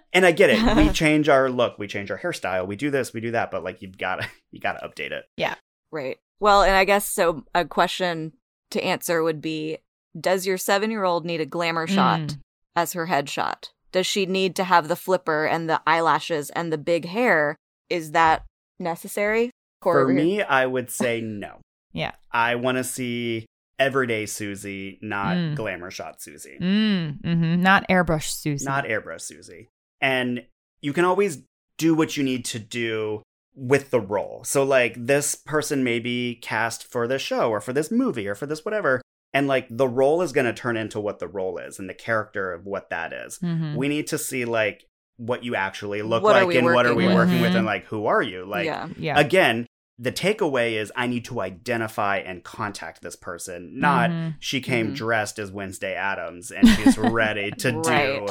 and 0.14 0.26
I 0.26 0.32
get 0.32 0.50
it. 0.50 0.76
We 0.78 0.90
change 0.94 1.30
our 1.30 1.50
look, 1.50 1.78
we 1.80 1.88
change 1.88 2.10
our 2.12 2.18
hairstyle, 2.18 2.68
we 2.68 2.76
do 2.76 2.90
this, 2.92 3.14
we 3.14 3.22
do 3.22 3.32
that, 3.32 3.52
but 3.52 3.64
like 3.64 3.82
you've 3.82 3.98
got 3.98 4.22
to 4.22 4.28
you 4.52 4.60
got 4.60 4.80
to 4.80 4.88
update 4.88 5.12
it. 5.12 5.26
Yeah. 5.38 5.56
Right. 5.92 6.18
Well, 6.40 6.64
and 6.64 6.76
I 6.76 6.86
guess 6.86 7.06
so. 7.08 7.44
A 7.56 7.66
question 7.66 8.34
to 8.72 8.84
answer 8.84 9.24
would 9.24 9.42
be 9.42 9.78
Does 10.20 10.46
your 10.46 10.58
seven 10.58 10.92
year 10.92 11.04
old 11.04 11.26
need 11.26 11.42
a 11.42 11.46
glamour 11.46 11.88
shot 11.88 12.20
Mm. 12.22 12.38
as 12.76 12.94
her 12.94 13.08
headshot? 13.08 13.70
Does 13.92 14.06
she 14.06 14.26
need 14.26 14.56
to 14.58 14.64
have 14.66 14.88
the 14.90 14.96
flipper 14.96 15.46
and 15.46 15.70
the 15.70 15.82
eyelashes 15.88 16.50
and 16.50 16.72
the 16.74 16.78
big 16.78 17.06
hair? 17.06 17.56
Is 17.90 18.12
that 18.12 18.44
necessary? 18.80 19.52
Corey 19.82 20.04
For 20.06 20.14
me, 20.14 20.42
I 20.42 20.66
would 20.66 20.90
say 20.92 21.22
no. 21.22 21.60
Yeah. 21.96 22.12
I 22.32 22.56
want 22.56 22.78
to 22.78 22.84
see 22.84 23.46
everyday 23.80 24.26
Susie, 24.26 25.00
not 25.02 25.36
Mm. 25.36 25.56
glamour 25.56 25.92
shot 25.92 26.22
Susie. 26.22 26.58
mm, 26.62 27.20
hmm 27.22 27.62
Not 27.62 27.88
airbrush 27.90 28.30
Susie. 28.32 28.66
not 28.66 28.86
airbrush 28.86 29.22
Susie. 29.22 29.68
And 30.02 30.46
you 30.82 30.94
can 30.94 31.06
always 31.06 31.42
do 31.78 31.94
what 31.96 32.16
you 32.16 32.24
need 32.24 32.46
to 32.46 32.60
do 32.60 33.22
with 33.56 33.90
the 33.92 34.00
role. 34.00 34.44
So 34.44 34.64
like 34.64 34.94
this 34.98 35.36
person 35.36 35.84
may 35.84 36.00
be 36.00 36.36
cast 36.36 36.86
for 36.90 37.08
this 37.08 37.22
show 37.22 37.50
or 37.50 37.60
for 37.62 37.74
this 37.74 37.90
movie 37.92 38.28
or 38.28 38.36
for 38.36 38.46
this 38.46 38.64
whatever. 38.64 39.02
And 39.34 39.48
like 39.48 39.68
the 39.70 39.88
role 39.88 40.22
is 40.22 40.32
going 40.32 40.46
to 40.46 40.54
turn 40.54 40.78
into 40.78 41.00
what 41.02 41.20
the 41.20 41.28
role 41.28 41.58
is 41.58 41.80
and 41.80 41.90
the 41.90 41.94
character 41.94 42.54
of 42.54 42.66
what 42.66 42.90
that 42.92 43.12
is. 43.14 43.40
Mhm. 43.40 43.76
We 43.76 43.88
need 43.90 44.08
to 44.08 44.18
see 44.18 44.46
like 44.46 44.86
what 45.18 45.44
you 45.44 45.56
actually 45.56 46.02
look 46.02 46.24
What 46.24 46.36
like 46.46 46.56
and 46.56 46.66
what 46.66 46.86
are 46.86 46.94
we 46.96 47.08
with? 47.08 47.16
working 47.16 47.42
with 47.42 47.52
Mhm. 47.54 47.58
and 47.58 47.66
like 47.66 47.86
who 47.86 48.06
are 48.06 48.22
you? 48.22 48.46
Like 48.46 48.66
yeah. 48.66 48.88
Yeah. 48.98 49.20
again, 49.20 49.66
the 49.98 50.12
takeaway 50.12 50.74
is 50.74 50.92
I 50.96 51.08
need 51.08 51.24
to 51.26 51.40
identify 51.42 52.18
and 52.18 52.44
contact 52.44 53.02
this 53.02 53.16
person, 53.16 53.80
not 53.80 54.10
Mhm. 54.10 54.36
she 54.40 54.60
came 54.62 54.92
Mhm. 54.92 54.96
dressed 54.96 55.40
as 55.40 55.52
Wednesday 55.52 55.96
Addams 55.96 56.52
and 56.52 56.68
she's 56.68 56.98
ready 56.98 57.52
to 57.52 57.72
do 57.72 58.28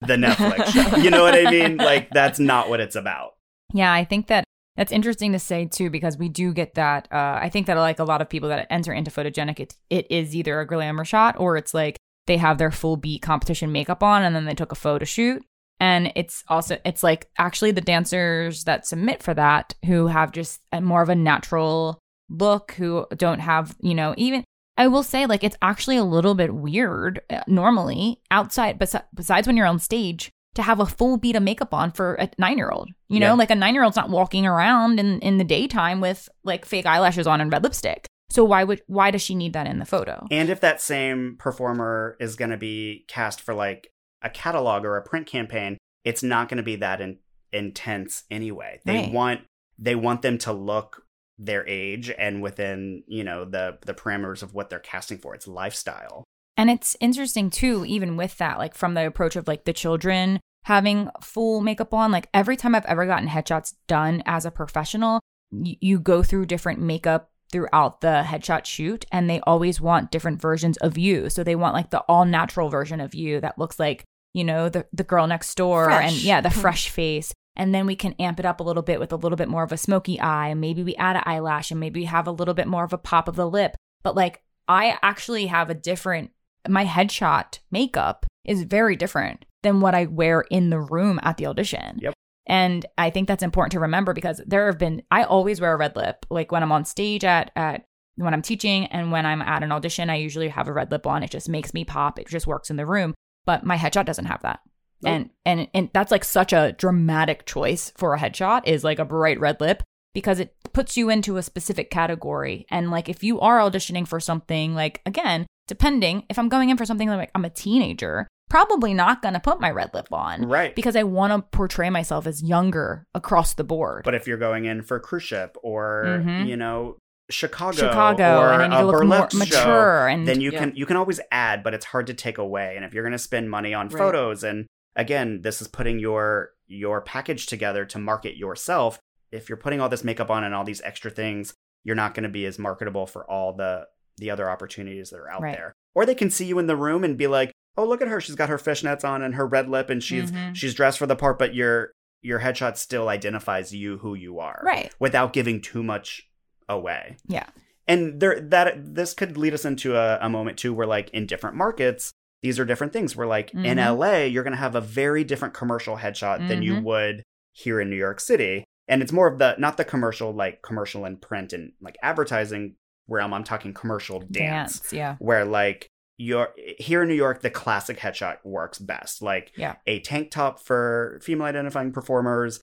the 0.00 0.14
Netflix 0.16 0.66
show. 0.72 0.96
You 0.98 1.10
know 1.10 1.22
what 1.22 1.34
I 1.34 1.50
mean? 1.50 1.76
Like 1.84 2.10
that's 2.10 2.38
not 2.38 2.68
what 2.68 2.80
it's 2.80 2.94
about. 2.96 3.32
Yeah, 3.72 3.92
I 3.92 4.04
think 4.04 4.28
that 4.28 4.44
that's 4.76 4.92
interesting 4.92 5.32
to 5.32 5.38
say 5.38 5.66
too 5.66 5.90
because 5.90 6.16
we 6.16 6.28
do 6.28 6.52
get 6.52 6.74
that. 6.74 7.08
Uh, 7.12 7.38
I 7.42 7.48
think 7.48 7.66
that 7.66 7.76
like 7.76 7.98
a 7.98 8.04
lot 8.04 8.20
of 8.20 8.28
people 8.28 8.48
that 8.50 8.66
enter 8.70 8.92
into 8.92 9.10
photogenic, 9.10 9.58
it, 9.60 9.74
it 9.90 10.06
is 10.10 10.34
either 10.36 10.60
a 10.60 10.66
glamour 10.66 11.04
shot 11.04 11.36
or 11.38 11.56
it's 11.56 11.74
like 11.74 11.96
they 12.26 12.36
have 12.36 12.58
their 12.58 12.70
full 12.70 12.96
beat 12.96 13.20
competition 13.22 13.72
makeup 13.72 14.02
on 14.02 14.22
and 14.22 14.34
then 14.34 14.44
they 14.44 14.54
took 14.54 14.72
a 14.72 14.76
photo 14.76 15.04
shoot. 15.04 15.42
And 15.80 16.12
it's 16.14 16.44
also 16.48 16.78
it's 16.84 17.02
like 17.02 17.28
actually 17.38 17.72
the 17.72 17.80
dancers 17.80 18.64
that 18.64 18.86
submit 18.86 19.22
for 19.22 19.34
that 19.34 19.74
who 19.86 20.06
have 20.06 20.32
just 20.32 20.60
a 20.72 20.80
more 20.80 21.02
of 21.02 21.08
a 21.08 21.14
natural 21.14 21.98
look, 22.28 22.72
who 22.72 23.06
don't 23.16 23.40
have 23.40 23.76
you 23.80 23.94
know 23.94 24.14
even. 24.16 24.44
I 24.76 24.88
will 24.88 25.04
say, 25.04 25.26
like, 25.26 25.44
it's 25.44 25.56
actually 25.62 25.98
a 25.98 26.02
little 26.04 26.34
bit 26.34 26.52
weird 26.52 27.20
uh, 27.30 27.42
normally 27.46 28.20
outside, 28.32 28.76
besi- 28.76 29.04
besides 29.14 29.46
when 29.46 29.56
you're 29.56 29.68
on 29.68 29.78
stage, 29.78 30.30
to 30.56 30.62
have 30.62 30.80
a 30.80 30.86
full 30.86 31.16
beat 31.16 31.36
of 31.36 31.44
makeup 31.44 31.72
on 31.72 31.92
for 31.92 32.14
a 32.14 32.28
nine 32.38 32.58
year 32.58 32.70
old. 32.70 32.90
You 33.08 33.20
know, 33.20 33.28
Yeah. 33.28 33.32
like 33.34 33.50
a 33.52 33.54
nine 33.54 33.74
year 33.74 33.84
old's 33.84 33.94
not 33.96 34.10
walking 34.10 34.46
around 34.46 34.98
in, 34.98 35.20
in 35.20 35.38
the 35.38 35.44
daytime 35.44 36.00
with 36.00 36.28
like 36.42 36.64
fake 36.64 36.86
eyelashes 36.86 37.28
on 37.28 37.40
and 37.40 37.52
red 37.52 37.62
lipstick. 37.62 38.06
So 38.30 38.42
why 38.42 38.64
would 38.64 38.82
why 38.88 39.12
does 39.12 39.22
she 39.22 39.36
need 39.36 39.52
that 39.52 39.68
in 39.68 39.78
the 39.78 39.84
photo? 39.84 40.26
And 40.32 40.50
if 40.50 40.60
that 40.62 40.80
same 40.82 41.36
performer 41.38 42.16
is 42.18 42.34
going 42.34 42.50
to 42.50 42.56
be 42.56 43.04
cast 43.06 43.40
for 43.40 43.54
like 43.54 43.92
a 44.24 44.30
catalog 44.30 44.84
or 44.84 44.96
a 44.96 45.02
print 45.02 45.26
campaign, 45.26 45.78
it's 46.04 46.22
not 46.22 46.48
going 46.48 46.56
to 46.56 46.62
be 46.64 46.76
that 46.76 47.00
in- 47.00 47.18
intense 47.52 48.24
anyway. 48.30 48.80
They 48.84 48.96
Right. 48.98 49.12
want 49.12 49.40
they 49.78 49.96
want 49.96 50.22
them 50.22 50.38
to 50.38 50.52
look 50.52 51.02
their 51.36 51.66
age 51.66 52.08
and 52.16 52.40
within, 52.40 53.02
you 53.08 53.24
know, 53.24 53.44
the 53.44 53.78
the 53.84 53.94
parameters 53.94 54.42
of 54.42 54.54
what 54.54 54.70
they're 54.70 54.78
casting 54.78 55.18
for. 55.18 55.34
It's 55.34 55.46
lifestyle. 55.48 56.24
And 56.56 56.70
it's 56.70 56.96
interesting 57.00 57.50
too, 57.50 57.84
even 57.84 58.16
with 58.16 58.38
that, 58.38 58.58
like 58.58 58.74
from 58.76 58.94
the 58.94 59.04
approach 59.06 59.34
of 59.36 59.48
like 59.48 59.64
the 59.64 59.72
children 59.72 60.38
having 60.64 61.10
full 61.20 61.60
makeup 61.60 61.92
on. 61.92 62.12
Like 62.12 62.28
every 62.32 62.56
time 62.56 62.74
I've 62.74 62.84
ever 62.86 63.04
gotten 63.06 63.28
headshots 63.28 63.74
done 63.88 64.22
as 64.26 64.46
a 64.46 64.50
professional, 64.52 65.20
y- 65.50 65.76
you 65.80 65.98
go 65.98 66.22
through 66.22 66.46
different 66.46 66.80
makeup 66.80 67.30
throughout 67.50 68.00
the 68.00 68.22
headshot 68.26 68.64
shoot, 68.64 69.04
and 69.12 69.28
they 69.28 69.40
always 69.40 69.80
want 69.80 70.10
different 70.12 70.40
versions 70.40 70.76
of 70.78 70.96
you. 70.96 71.28
So 71.28 71.42
they 71.44 71.54
want 71.56 71.74
like 71.74 71.90
the 71.90 72.00
all 72.08 72.24
natural 72.24 72.68
version 72.68 73.00
of 73.00 73.14
you 73.14 73.40
that 73.40 73.58
looks 73.58 73.78
like, 73.80 74.04
you 74.34 74.44
know, 74.44 74.68
the, 74.68 74.86
the 74.92 75.04
girl 75.04 75.26
next 75.26 75.54
door 75.54 75.90
and 75.90 76.14
yeah, 76.14 76.40
the 76.40 76.50
mm-hmm. 76.50 76.60
fresh 76.60 76.90
face. 76.90 77.32
And 77.56 77.72
then 77.72 77.86
we 77.86 77.94
can 77.94 78.14
amp 78.18 78.40
it 78.40 78.46
up 78.46 78.60
a 78.60 78.64
little 78.64 78.82
bit 78.82 78.98
with 78.98 79.12
a 79.12 79.16
little 79.16 79.36
bit 79.36 79.48
more 79.48 79.62
of 79.62 79.72
a 79.72 79.76
smoky 79.76 80.18
eye. 80.20 80.48
and 80.48 80.60
Maybe 80.60 80.82
we 80.82 80.96
add 80.96 81.16
an 81.16 81.22
eyelash 81.24 81.70
and 81.70 81.78
maybe 81.78 82.00
we 82.00 82.06
have 82.06 82.26
a 82.26 82.32
little 82.32 82.52
bit 82.52 82.66
more 82.66 82.84
of 82.84 82.92
a 82.92 82.98
pop 82.98 83.28
of 83.28 83.36
the 83.36 83.48
lip. 83.48 83.76
But 84.02 84.16
like, 84.16 84.42
I 84.66 84.98
actually 85.02 85.46
have 85.46 85.70
a 85.70 85.74
different 85.74 86.32
my 86.68 86.84
headshot 86.84 87.58
makeup 87.70 88.26
is 88.44 88.62
very 88.62 88.96
different 88.96 89.44
than 89.62 89.80
what 89.80 89.94
I 89.94 90.06
wear 90.06 90.42
in 90.50 90.70
the 90.70 90.80
room 90.80 91.20
at 91.22 91.36
the 91.36 91.46
audition. 91.46 91.98
Yep. 92.00 92.14
And 92.46 92.86
I 92.98 93.10
think 93.10 93.28
that's 93.28 93.42
important 93.42 93.72
to 93.72 93.80
remember 93.80 94.12
because 94.12 94.40
there 94.46 94.66
have 94.66 94.78
been 94.78 95.02
I 95.10 95.24
always 95.24 95.60
wear 95.60 95.74
a 95.74 95.76
red 95.76 95.96
lip. 95.96 96.26
Like 96.30 96.52
when 96.52 96.62
I'm 96.62 96.72
on 96.72 96.84
stage 96.84 97.24
at 97.24 97.50
at 97.56 97.84
when 98.16 98.34
I'm 98.34 98.42
teaching 98.42 98.86
and 98.86 99.10
when 99.10 99.26
I'm 99.26 99.42
at 99.42 99.62
an 99.62 99.72
audition, 99.72 100.10
I 100.10 100.16
usually 100.16 100.48
have 100.48 100.68
a 100.68 100.72
red 100.72 100.90
lip 100.90 101.06
on. 101.06 101.22
It 101.22 101.30
just 101.30 101.48
makes 101.48 101.74
me 101.74 101.84
pop. 101.84 102.18
It 102.18 102.28
just 102.28 102.46
works 102.46 102.70
in 102.70 102.76
the 102.76 102.86
room. 102.86 103.14
But 103.46 103.64
my 103.64 103.76
headshot 103.76 104.04
doesn't 104.06 104.24
have 104.26 104.42
that. 104.42 104.60
Nope. 105.02 105.12
And 105.12 105.30
and 105.44 105.68
and 105.74 105.90
that's 105.92 106.10
like 106.10 106.24
such 106.24 106.52
a 106.52 106.72
dramatic 106.78 107.44
choice 107.46 107.92
for 107.96 108.14
a 108.14 108.18
headshot 108.18 108.62
is 108.66 108.84
like 108.84 108.98
a 108.98 109.04
bright 109.04 109.38
red 109.40 109.60
lip 109.60 109.82
because 110.14 110.38
it 110.40 110.54
puts 110.72 110.96
you 110.96 111.10
into 111.10 111.36
a 111.36 111.42
specific 111.42 111.90
category. 111.90 112.66
And 112.70 112.90
like 112.90 113.08
if 113.08 113.22
you 113.22 113.40
are 113.40 113.58
auditioning 113.58 114.06
for 114.08 114.20
something 114.20 114.74
like 114.74 115.02
again, 115.04 115.46
depending 115.68 116.24
if 116.30 116.38
I'm 116.38 116.48
going 116.48 116.70
in 116.70 116.76
for 116.76 116.84
something 116.86 117.08
like 117.08 117.30
I'm 117.34 117.44
a 117.44 117.50
teenager, 117.50 118.28
probably 118.48 118.94
not 118.94 119.20
going 119.22 119.34
to 119.34 119.40
put 119.40 119.60
my 119.60 119.70
red 119.70 119.90
lip 119.94 120.06
on 120.12 120.46
Right. 120.46 120.74
because 120.76 120.94
I 120.96 121.02
want 121.02 121.32
to 121.32 121.56
portray 121.56 121.90
myself 121.90 122.26
as 122.26 122.42
younger 122.42 123.04
across 123.14 123.54
the 123.54 123.64
board. 123.64 124.02
But 124.04 124.14
if 124.14 124.26
you're 124.26 124.36
going 124.38 124.64
in 124.66 124.82
for 124.82 125.00
cruise 125.00 125.22
ship 125.24 125.56
or 125.62 126.20
Mhm. 126.24 126.46
you 126.46 126.56
know 126.56 126.96
Chicago, 127.30 127.76
Chicago 127.76 128.38
or 128.40 128.52
and 128.52 128.62
I 128.62 128.68
need 128.68 128.74
a 128.76 128.78
to 128.80 128.84
look 128.86 128.92
more 128.92 129.00
burlesque 129.28 129.32
show, 129.32 129.38
mature 129.66 130.08
and 130.08 130.28
then 130.28 130.40
you 130.40 130.50
Yeah. 130.52 130.58
can 130.60 130.72
you 130.76 130.84
can 130.86 130.96
always 130.96 131.20
add, 131.30 131.62
but 131.62 131.72
it's 131.74 131.86
hard 131.86 132.06
to 132.08 132.14
take 132.14 132.38
away. 132.38 132.74
And 132.76 132.84
if 132.84 132.92
you're 132.92 133.02
going 133.04 133.12
to 133.12 133.18
spend 133.18 133.50
money 133.50 133.72
on 133.72 133.88
Right. 133.88 133.98
photos, 133.98 134.44
and 134.44 134.66
again, 134.94 135.40
this 135.42 135.60
is 135.62 135.68
putting 135.68 135.98
your 135.98 136.50
your 136.66 137.00
package 137.00 137.46
together 137.46 137.84
to 137.86 137.98
market 137.98 138.36
yourself. 138.36 138.98
If 139.32 139.48
you're 139.48 139.56
putting 139.58 139.80
all 139.80 139.88
this 139.88 140.04
makeup 140.04 140.30
on 140.30 140.44
and 140.44 140.54
all 140.54 140.64
these 140.64 140.80
extra 140.82 141.10
things, 141.10 141.54
you're 141.82 141.96
not 141.96 142.14
going 142.14 142.22
to 142.24 142.28
be 142.28 142.46
as 142.46 142.58
marketable 142.58 143.06
for 143.06 143.28
all 143.30 143.52
the 143.54 143.86
the 144.18 144.30
other 144.30 144.48
opportunities 144.48 145.10
that 145.10 145.18
are 145.18 145.30
out 145.30 145.42
Right. 145.42 145.56
there. 145.56 145.72
Or 145.94 146.06
they 146.06 146.14
can 146.14 146.30
see 146.30 146.44
you 146.44 146.58
in 146.58 146.66
the 146.66 146.76
room 146.76 147.02
and 147.04 147.16
be 147.16 147.26
like, 147.26 147.52
"Oh, 147.76 147.84
look 147.84 148.00
at 148.02 148.08
her! 148.08 148.20
She's 148.20 148.34
got 148.36 148.48
her 148.48 148.58
fishnets 148.58 149.04
on 149.04 149.22
and 149.22 149.34
her 149.34 149.46
red 149.46 149.68
lip, 149.68 149.90
and 149.90 150.02
she's 150.02 150.30
Mhm. 150.30 150.54
she's 150.54 150.74
dressed 150.74 150.98
for 150.98 151.06
the 151.06 151.16
part." 151.16 151.38
But 151.38 151.54
your 151.54 151.92
your 152.22 152.40
headshot 152.40 152.76
still 152.78 153.08
identifies 153.08 153.74
you 153.74 153.98
who 153.98 154.14
you 154.14 154.38
are, 154.40 154.62
right. 154.64 154.94
Without 154.98 155.32
giving 155.34 155.60
too 155.60 155.82
much 155.82 156.26
away 156.68 157.16
Yeah. 157.26 157.46
and 157.86 158.20
there 158.20 158.40
that 158.40 158.94
this 158.94 159.14
could 159.14 159.36
lead 159.36 159.54
us 159.54 159.64
into 159.64 159.96
a, 159.96 160.18
a 160.20 160.28
moment 160.28 160.58
too 160.58 160.72
where 160.74 160.86
like 160.86 161.10
in 161.10 161.26
different 161.26 161.56
markets 161.56 162.12
these 162.42 162.58
are 162.58 162.64
different 162.64 162.92
things 162.92 163.16
where 163.16 163.26
like 163.26 163.52
in 163.54 163.78
Mhm. 163.78 163.98
la 163.98 164.16
you're 164.18 164.42
going 164.44 164.52
to 164.52 164.58
have 164.58 164.74
a 164.74 164.80
very 164.80 165.24
different 165.24 165.54
commercial 165.54 165.96
headshot 165.96 166.46
than 166.48 166.62
you 166.62 166.74
Mhm. 166.74 166.82
would 166.84 167.22
here 167.52 167.80
in 167.80 167.88
new 167.90 167.96
york 167.96 168.20
city 168.20 168.64
and 168.88 169.02
it's 169.02 169.12
more 169.12 169.26
of 169.28 169.38
the 169.38 169.54
not 169.58 169.76
the 169.76 169.84
commercial 169.84 170.32
like 170.32 170.60
commercial 170.62 171.04
and 171.04 171.20
print 171.22 171.52
and 171.52 171.72
like 171.80 171.96
advertising 172.02 172.76
realm 173.08 173.32
i'm 173.34 173.44
talking 173.44 173.72
commercial 173.74 174.20
dance, 174.20 174.80
Dance. 174.80 174.92
Yeah. 174.92 175.16
where 175.18 175.44
like 175.44 175.88
you're 176.16 176.50
here 176.78 177.02
in 177.02 177.08
new 177.08 177.14
york 177.14 177.40
the 177.42 177.50
classic 177.50 177.98
headshot 177.98 178.38
works 178.44 178.78
best 178.78 179.20
like 179.20 179.52
Yeah. 179.56 179.74
a 179.86 180.00
tank 180.00 180.30
top 180.30 180.60
for 180.60 181.18
female 181.22 181.46
identifying 181.46 181.92
performers 181.92 182.60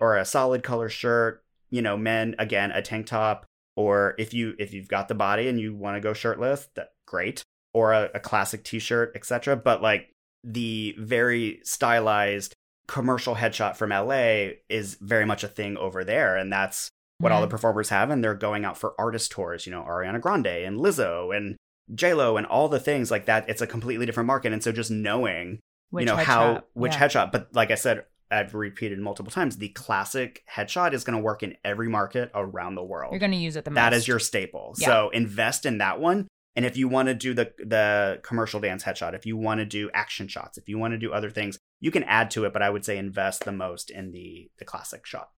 or 0.00 0.16
a 0.16 0.24
solid 0.24 0.62
color 0.62 0.88
shirt 0.88 1.43
you 1.74 1.82
know 1.82 1.96
men 1.96 2.34
again 2.38 2.70
a 2.70 2.80
tank 2.82 3.06
top 3.06 3.44
or 3.76 4.14
if 4.18 4.32
you 4.32 4.54
if 4.58 4.72
you've 4.74 4.88
got 4.88 5.08
the 5.08 5.14
body 5.14 5.48
and 5.48 5.60
you 5.60 5.74
want 5.74 5.96
to 5.96 6.00
go 6.00 6.12
shirtless 6.12 6.68
that 6.76 6.88
great 7.06 7.42
or 7.72 7.92
a, 7.92 8.10
a 8.14 8.20
classic 8.20 8.62
t-shirt 8.64 9.12
etc 9.14 9.56
but 9.56 9.82
like 9.82 10.10
the 10.44 10.94
very 10.98 11.60
stylized 11.64 12.54
commercial 12.86 13.34
headshot 13.34 13.76
from 13.76 13.90
LA 13.90 14.56
is 14.68 14.96
very 15.00 15.24
much 15.24 15.42
a 15.42 15.48
thing 15.48 15.74
over 15.78 16.04
there. 16.04 16.36
And 16.36 16.52
that's 16.52 16.90
what 17.18 17.32
all 17.32 17.40
the 17.40 17.46
Mhm. 17.46 17.50
performers 17.56 17.88
have. 17.88 18.10
And 18.10 18.22
they're 18.22 18.34
going 18.34 18.66
out 18.66 18.76
for 18.76 18.92
artist 18.98 19.32
tours, 19.32 19.64
you 19.64 19.72
know, 19.72 19.82
Ariana 19.82 20.20
Grande 20.20 20.46
and 20.66 20.78
Lizzo 20.78 21.34
and 21.34 21.56
JLo 21.94 22.36
and 22.36 22.46
all 22.46 22.68
the 22.68 22.78
things 22.78 23.10
like 23.10 23.24
that. 23.24 23.48
It's 23.48 23.62
a 23.62 23.66
completely 23.66 24.04
different 24.04 24.26
market. 24.26 24.52
And 24.52 24.62
so 24.62 24.70
just 24.70 24.90
knowing, 24.90 25.60
Which 25.90 26.02
you 26.02 26.06
know, 26.06 26.16
headshot? 26.16 26.24
how, 26.24 26.64
which 26.74 26.92
Yeah. 26.96 27.08
headshot, 27.08 27.32
but 27.32 27.48
like 27.54 27.70
I 27.70 27.76
said, 27.76 28.04
I've 28.34 28.54
repeated 28.54 28.98
multiple 28.98 29.30
times, 29.30 29.56
the 29.56 29.68
classic 29.70 30.42
headshot 30.52 30.92
is 30.92 31.04
going 31.04 31.16
to 31.16 31.22
work 31.22 31.42
in 31.42 31.56
every 31.64 31.88
market 31.88 32.30
around 32.34 32.74
the 32.74 32.84
world. 32.84 33.12
You're 33.12 33.20
going 33.20 33.32
to 33.32 33.38
use 33.38 33.56
it 33.56 33.64
the 33.64 33.70
most. 33.70 33.76
That 33.76 33.92
is 33.92 34.08
your 34.08 34.18
staple. 34.18 34.74
Yeah. 34.78 34.86
So 34.86 35.10
invest 35.10 35.66
in 35.66 35.78
that 35.78 36.00
one. 36.00 36.28
And 36.56 36.64
if 36.64 36.76
you 36.76 36.86
want 36.88 37.08
to 37.08 37.14
do 37.14 37.34
the 37.34 37.52
the 37.58 38.20
commercial 38.22 38.60
dance 38.60 38.84
headshot, 38.84 39.14
if 39.14 39.26
you 39.26 39.36
want 39.36 39.58
to 39.58 39.66
do 39.66 39.90
action 39.92 40.28
shots, 40.28 40.56
if 40.56 40.68
you 40.68 40.78
want 40.78 40.92
to 40.92 40.98
do 40.98 41.12
other 41.12 41.30
things, 41.30 41.58
you 41.80 41.90
can 41.90 42.04
add 42.04 42.30
to 42.32 42.44
it. 42.44 42.52
But 42.52 42.62
I 42.62 42.70
would 42.70 42.84
say 42.84 42.96
invest 42.96 43.44
the 43.44 43.52
most 43.52 43.90
in 43.90 44.12
the 44.12 44.50
the 44.58 44.64
classic 44.64 45.04
shot. 45.04 45.30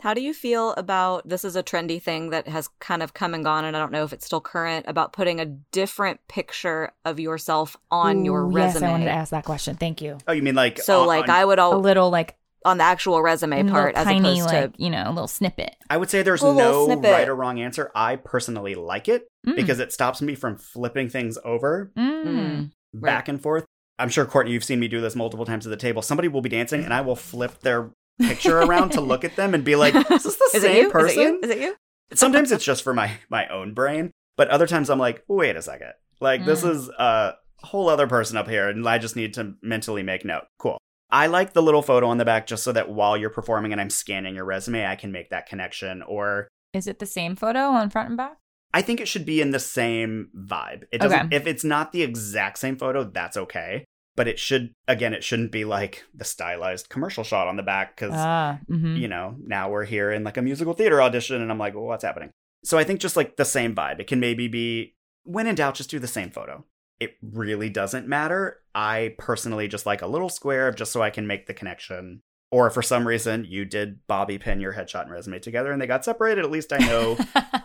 How 0.00 0.14
do 0.14 0.20
you 0.20 0.32
feel 0.32 0.72
about 0.74 1.28
this 1.28 1.44
is 1.44 1.56
a 1.56 1.62
trendy 1.62 2.00
thing 2.00 2.30
that 2.30 2.46
has 2.46 2.68
kind 2.78 3.02
of 3.02 3.14
come 3.14 3.34
and 3.34 3.42
gone 3.44 3.64
and 3.64 3.76
I 3.76 3.80
don't 3.80 3.90
know 3.90 4.04
if 4.04 4.12
it's 4.12 4.24
still 4.26 4.40
current 4.40 4.84
about 4.88 5.12
putting 5.12 5.40
a 5.40 5.46
different 5.46 6.20
picture 6.28 6.92
of 7.04 7.18
yourself 7.18 7.76
on 7.90 8.24
your 8.24 8.46
resume. 8.46 8.62
Yes, 8.74 8.82
I 8.82 8.90
wanted 8.92 9.04
to 9.06 9.10
ask 9.10 9.30
that 9.30 9.44
question. 9.44 9.74
Thank 9.76 10.00
you. 10.00 10.18
Oh, 10.28 10.32
you 10.32 10.42
mean 10.42 10.54
like 10.54 10.78
so 10.80 11.00
on- 11.02 11.06
like 11.08 11.24
on- 11.24 11.30
I 11.30 11.44
would 11.44 11.58
all 11.58 11.72
A 11.72 11.74
all 11.76 11.80
little 11.80 12.10
like 12.10 12.36
on 12.64 12.78
the 12.78 12.84
actual 12.84 13.22
resume 13.22 13.68
part 13.68 13.94
as 13.96 14.04
tiny, 14.04 14.18
opposed 14.40 14.46
like 14.52 14.76
to 14.76 14.82
you 14.82 14.90
know, 14.90 15.04
a 15.06 15.10
little 15.12 15.28
snippet. 15.28 15.74
I 15.90 15.96
would 15.96 16.10
say 16.10 16.22
there's 16.22 16.42
no 16.42 16.86
snippet. 16.86 17.10
right 17.10 17.28
or 17.28 17.34
wrong 17.34 17.60
answer. 17.60 17.90
I 17.94 18.16
personally 18.16 18.74
like 18.76 19.08
it 19.08 19.26
Mm. 19.46 19.56
because 19.56 19.78
it 19.80 19.92
stops 19.92 20.20
me 20.20 20.34
from 20.34 20.58
flipping 20.58 21.08
things 21.08 21.38
over 21.44 21.90
Mm. 21.96 22.70
back 22.94 23.28
and 23.28 23.40
forth. 23.40 23.64
I'm 24.00 24.08
sure 24.10 24.24
Courtney, 24.26 24.52
you've 24.52 24.64
seen 24.64 24.78
me 24.80 24.86
do 24.88 25.00
this 25.00 25.16
multiple 25.16 25.44
times 25.46 25.66
at 25.66 25.70
the 25.70 25.76
table. 25.76 26.02
Somebody 26.02 26.28
will 26.28 26.40
be 26.42 26.48
dancing, 26.48 26.84
and 26.84 26.92
I 26.94 27.00
will 27.00 27.16
flip 27.16 27.60
their 27.60 27.90
picture 28.20 28.58
around 28.58 28.90
to 28.92 29.00
look 29.00 29.24
at 29.24 29.36
them 29.36 29.54
and 29.54 29.64
be 29.64 29.76
like, 29.76 29.94
"Is 30.10 30.22
this 30.24 30.36
the 30.36 30.50
Is 30.54 30.62
same 30.62 30.90
person?" 30.90 31.08
Is 31.10 31.16
it 31.16 31.20
you? 31.22 31.40
Is 31.42 31.50
it 31.50 31.58
you? 31.60 31.76
sometimes 32.14 32.50
it's 32.52 32.64
just 32.64 32.82
for 32.82 32.94
my 32.94 33.10
my 33.28 33.46
own 33.48 33.74
brain 33.74 34.10
but 34.38 34.48
other 34.48 34.66
times 34.66 34.88
i'm 34.88 34.98
like 34.98 35.22
wait 35.28 35.56
a 35.56 35.60
second 35.60 35.92
like 36.22 36.42
this 36.46 36.62
Mm. 36.62 36.70
is 36.70 36.88
a 36.88 37.34
whole 37.64 37.90
other 37.90 38.06
person 38.06 38.38
up 38.38 38.48
here 38.48 38.66
and 38.66 38.88
i 38.88 38.96
just 38.96 39.14
need 39.14 39.34
to 39.34 39.52
mentally 39.60 40.02
make 40.02 40.24
note 40.24 40.44
cool 40.58 40.78
i 41.10 41.26
like 41.26 41.52
the 41.52 41.60
little 41.60 41.82
photo 41.82 42.06
on 42.08 42.16
the 42.16 42.24
back 42.24 42.46
just 42.46 42.64
so 42.64 42.72
that 42.72 42.88
while 42.88 43.14
you're 43.14 43.28
performing 43.28 43.72
and 43.72 43.80
i'm 43.80 43.90
scanning 43.90 44.34
your 44.34 44.46
resume 44.46 44.86
i 44.86 44.96
can 44.96 45.12
make 45.12 45.28
that 45.28 45.46
connection 45.46 46.00
or 46.02 46.48
Is 46.72 46.86
it 46.86 46.98
the 46.98 47.04
same 47.04 47.36
photo 47.36 47.60
on 47.68 47.90
front 47.90 48.08
and 48.08 48.16
back? 48.16 48.38
i 48.72 48.80
think 48.80 49.00
it 49.02 49.08
should 49.08 49.26
be 49.26 49.42
in 49.42 49.50
the 49.50 49.60
same 49.60 50.30
vibe 50.34 50.84
it 50.90 51.02
doesn't 51.02 51.26
Okay. 51.26 51.36
if 51.36 51.46
it's 51.46 51.62
not 51.64 51.92
the 51.92 52.00
exact 52.02 52.58
same 52.58 52.76
photo 52.78 53.04
that's 53.04 53.36
okay 53.36 53.84
but 54.18 54.26
it 54.26 54.36
should 54.36 54.74
again 54.88 55.14
it 55.14 55.22
shouldn't 55.22 55.52
be 55.52 55.64
like 55.64 56.04
the 56.12 56.24
stylized 56.24 56.88
commercial 56.88 57.22
shot 57.22 57.46
on 57.46 57.54
the 57.54 57.62
back 57.62 57.94
because 57.94 58.10
Ah, 58.12 58.58
mm-hmm. 58.68 58.96
you 58.96 59.06
know, 59.06 59.36
now 59.38 59.70
we're 59.70 59.84
here 59.84 60.10
in 60.10 60.24
like 60.24 60.36
a 60.36 60.42
musical 60.42 60.74
theater 60.74 61.00
audition, 61.00 61.40
and 61.40 61.52
I'm 61.52 61.58
like, 61.58 61.74
well, 61.74 61.84
what's 61.84 62.02
happening? 62.02 62.30
So 62.64 62.76
I 62.76 62.82
think 62.82 62.98
just 62.98 63.16
like 63.16 63.36
the 63.36 63.44
same 63.44 63.76
vibe. 63.76 64.00
It 64.00 64.08
can 64.08 64.18
maybe 64.18 64.48
be 64.48 64.96
when 65.22 65.46
in 65.46 65.54
doubt, 65.54 65.76
just 65.76 65.88
do 65.88 66.00
the 66.00 66.08
same 66.08 66.30
photo. 66.30 66.64
It 66.98 67.14
really 67.22 67.70
doesn't 67.70 68.08
matter. 68.08 68.58
I 68.74 69.14
personally 69.18 69.68
just 69.68 69.86
like 69.86 70.02
a 70.02 70.08
little 70.08 70.28
square 70.28 70.72
just 70.72 70.90
so 70.90 71.00
I 71.00 71.10
can 71.10 71.28
make 71.28 71.46
the 71.46 71.54
connection. 71.54 72.22
Or 72.50 72.70
for 72.70 72.82
some 72.82 73.06
reason 73.06 73.44
you 73.48 73.64
did 73.64 74.00
Bobby 74.08 74.36
pin 74.38 74.58
your 74.58 74.72
headshot 74.72 75.02
and 75.02 75.12
resume 75.12 75.38
together 75.38 75.70
and 75.70 75.80
they 75.80 75.86
got 75.86 76.04
separated, 76.04 76.44
at 76.44 76.50
least 76.50 76.72
I 76.72 76.78
know 76.78 77.14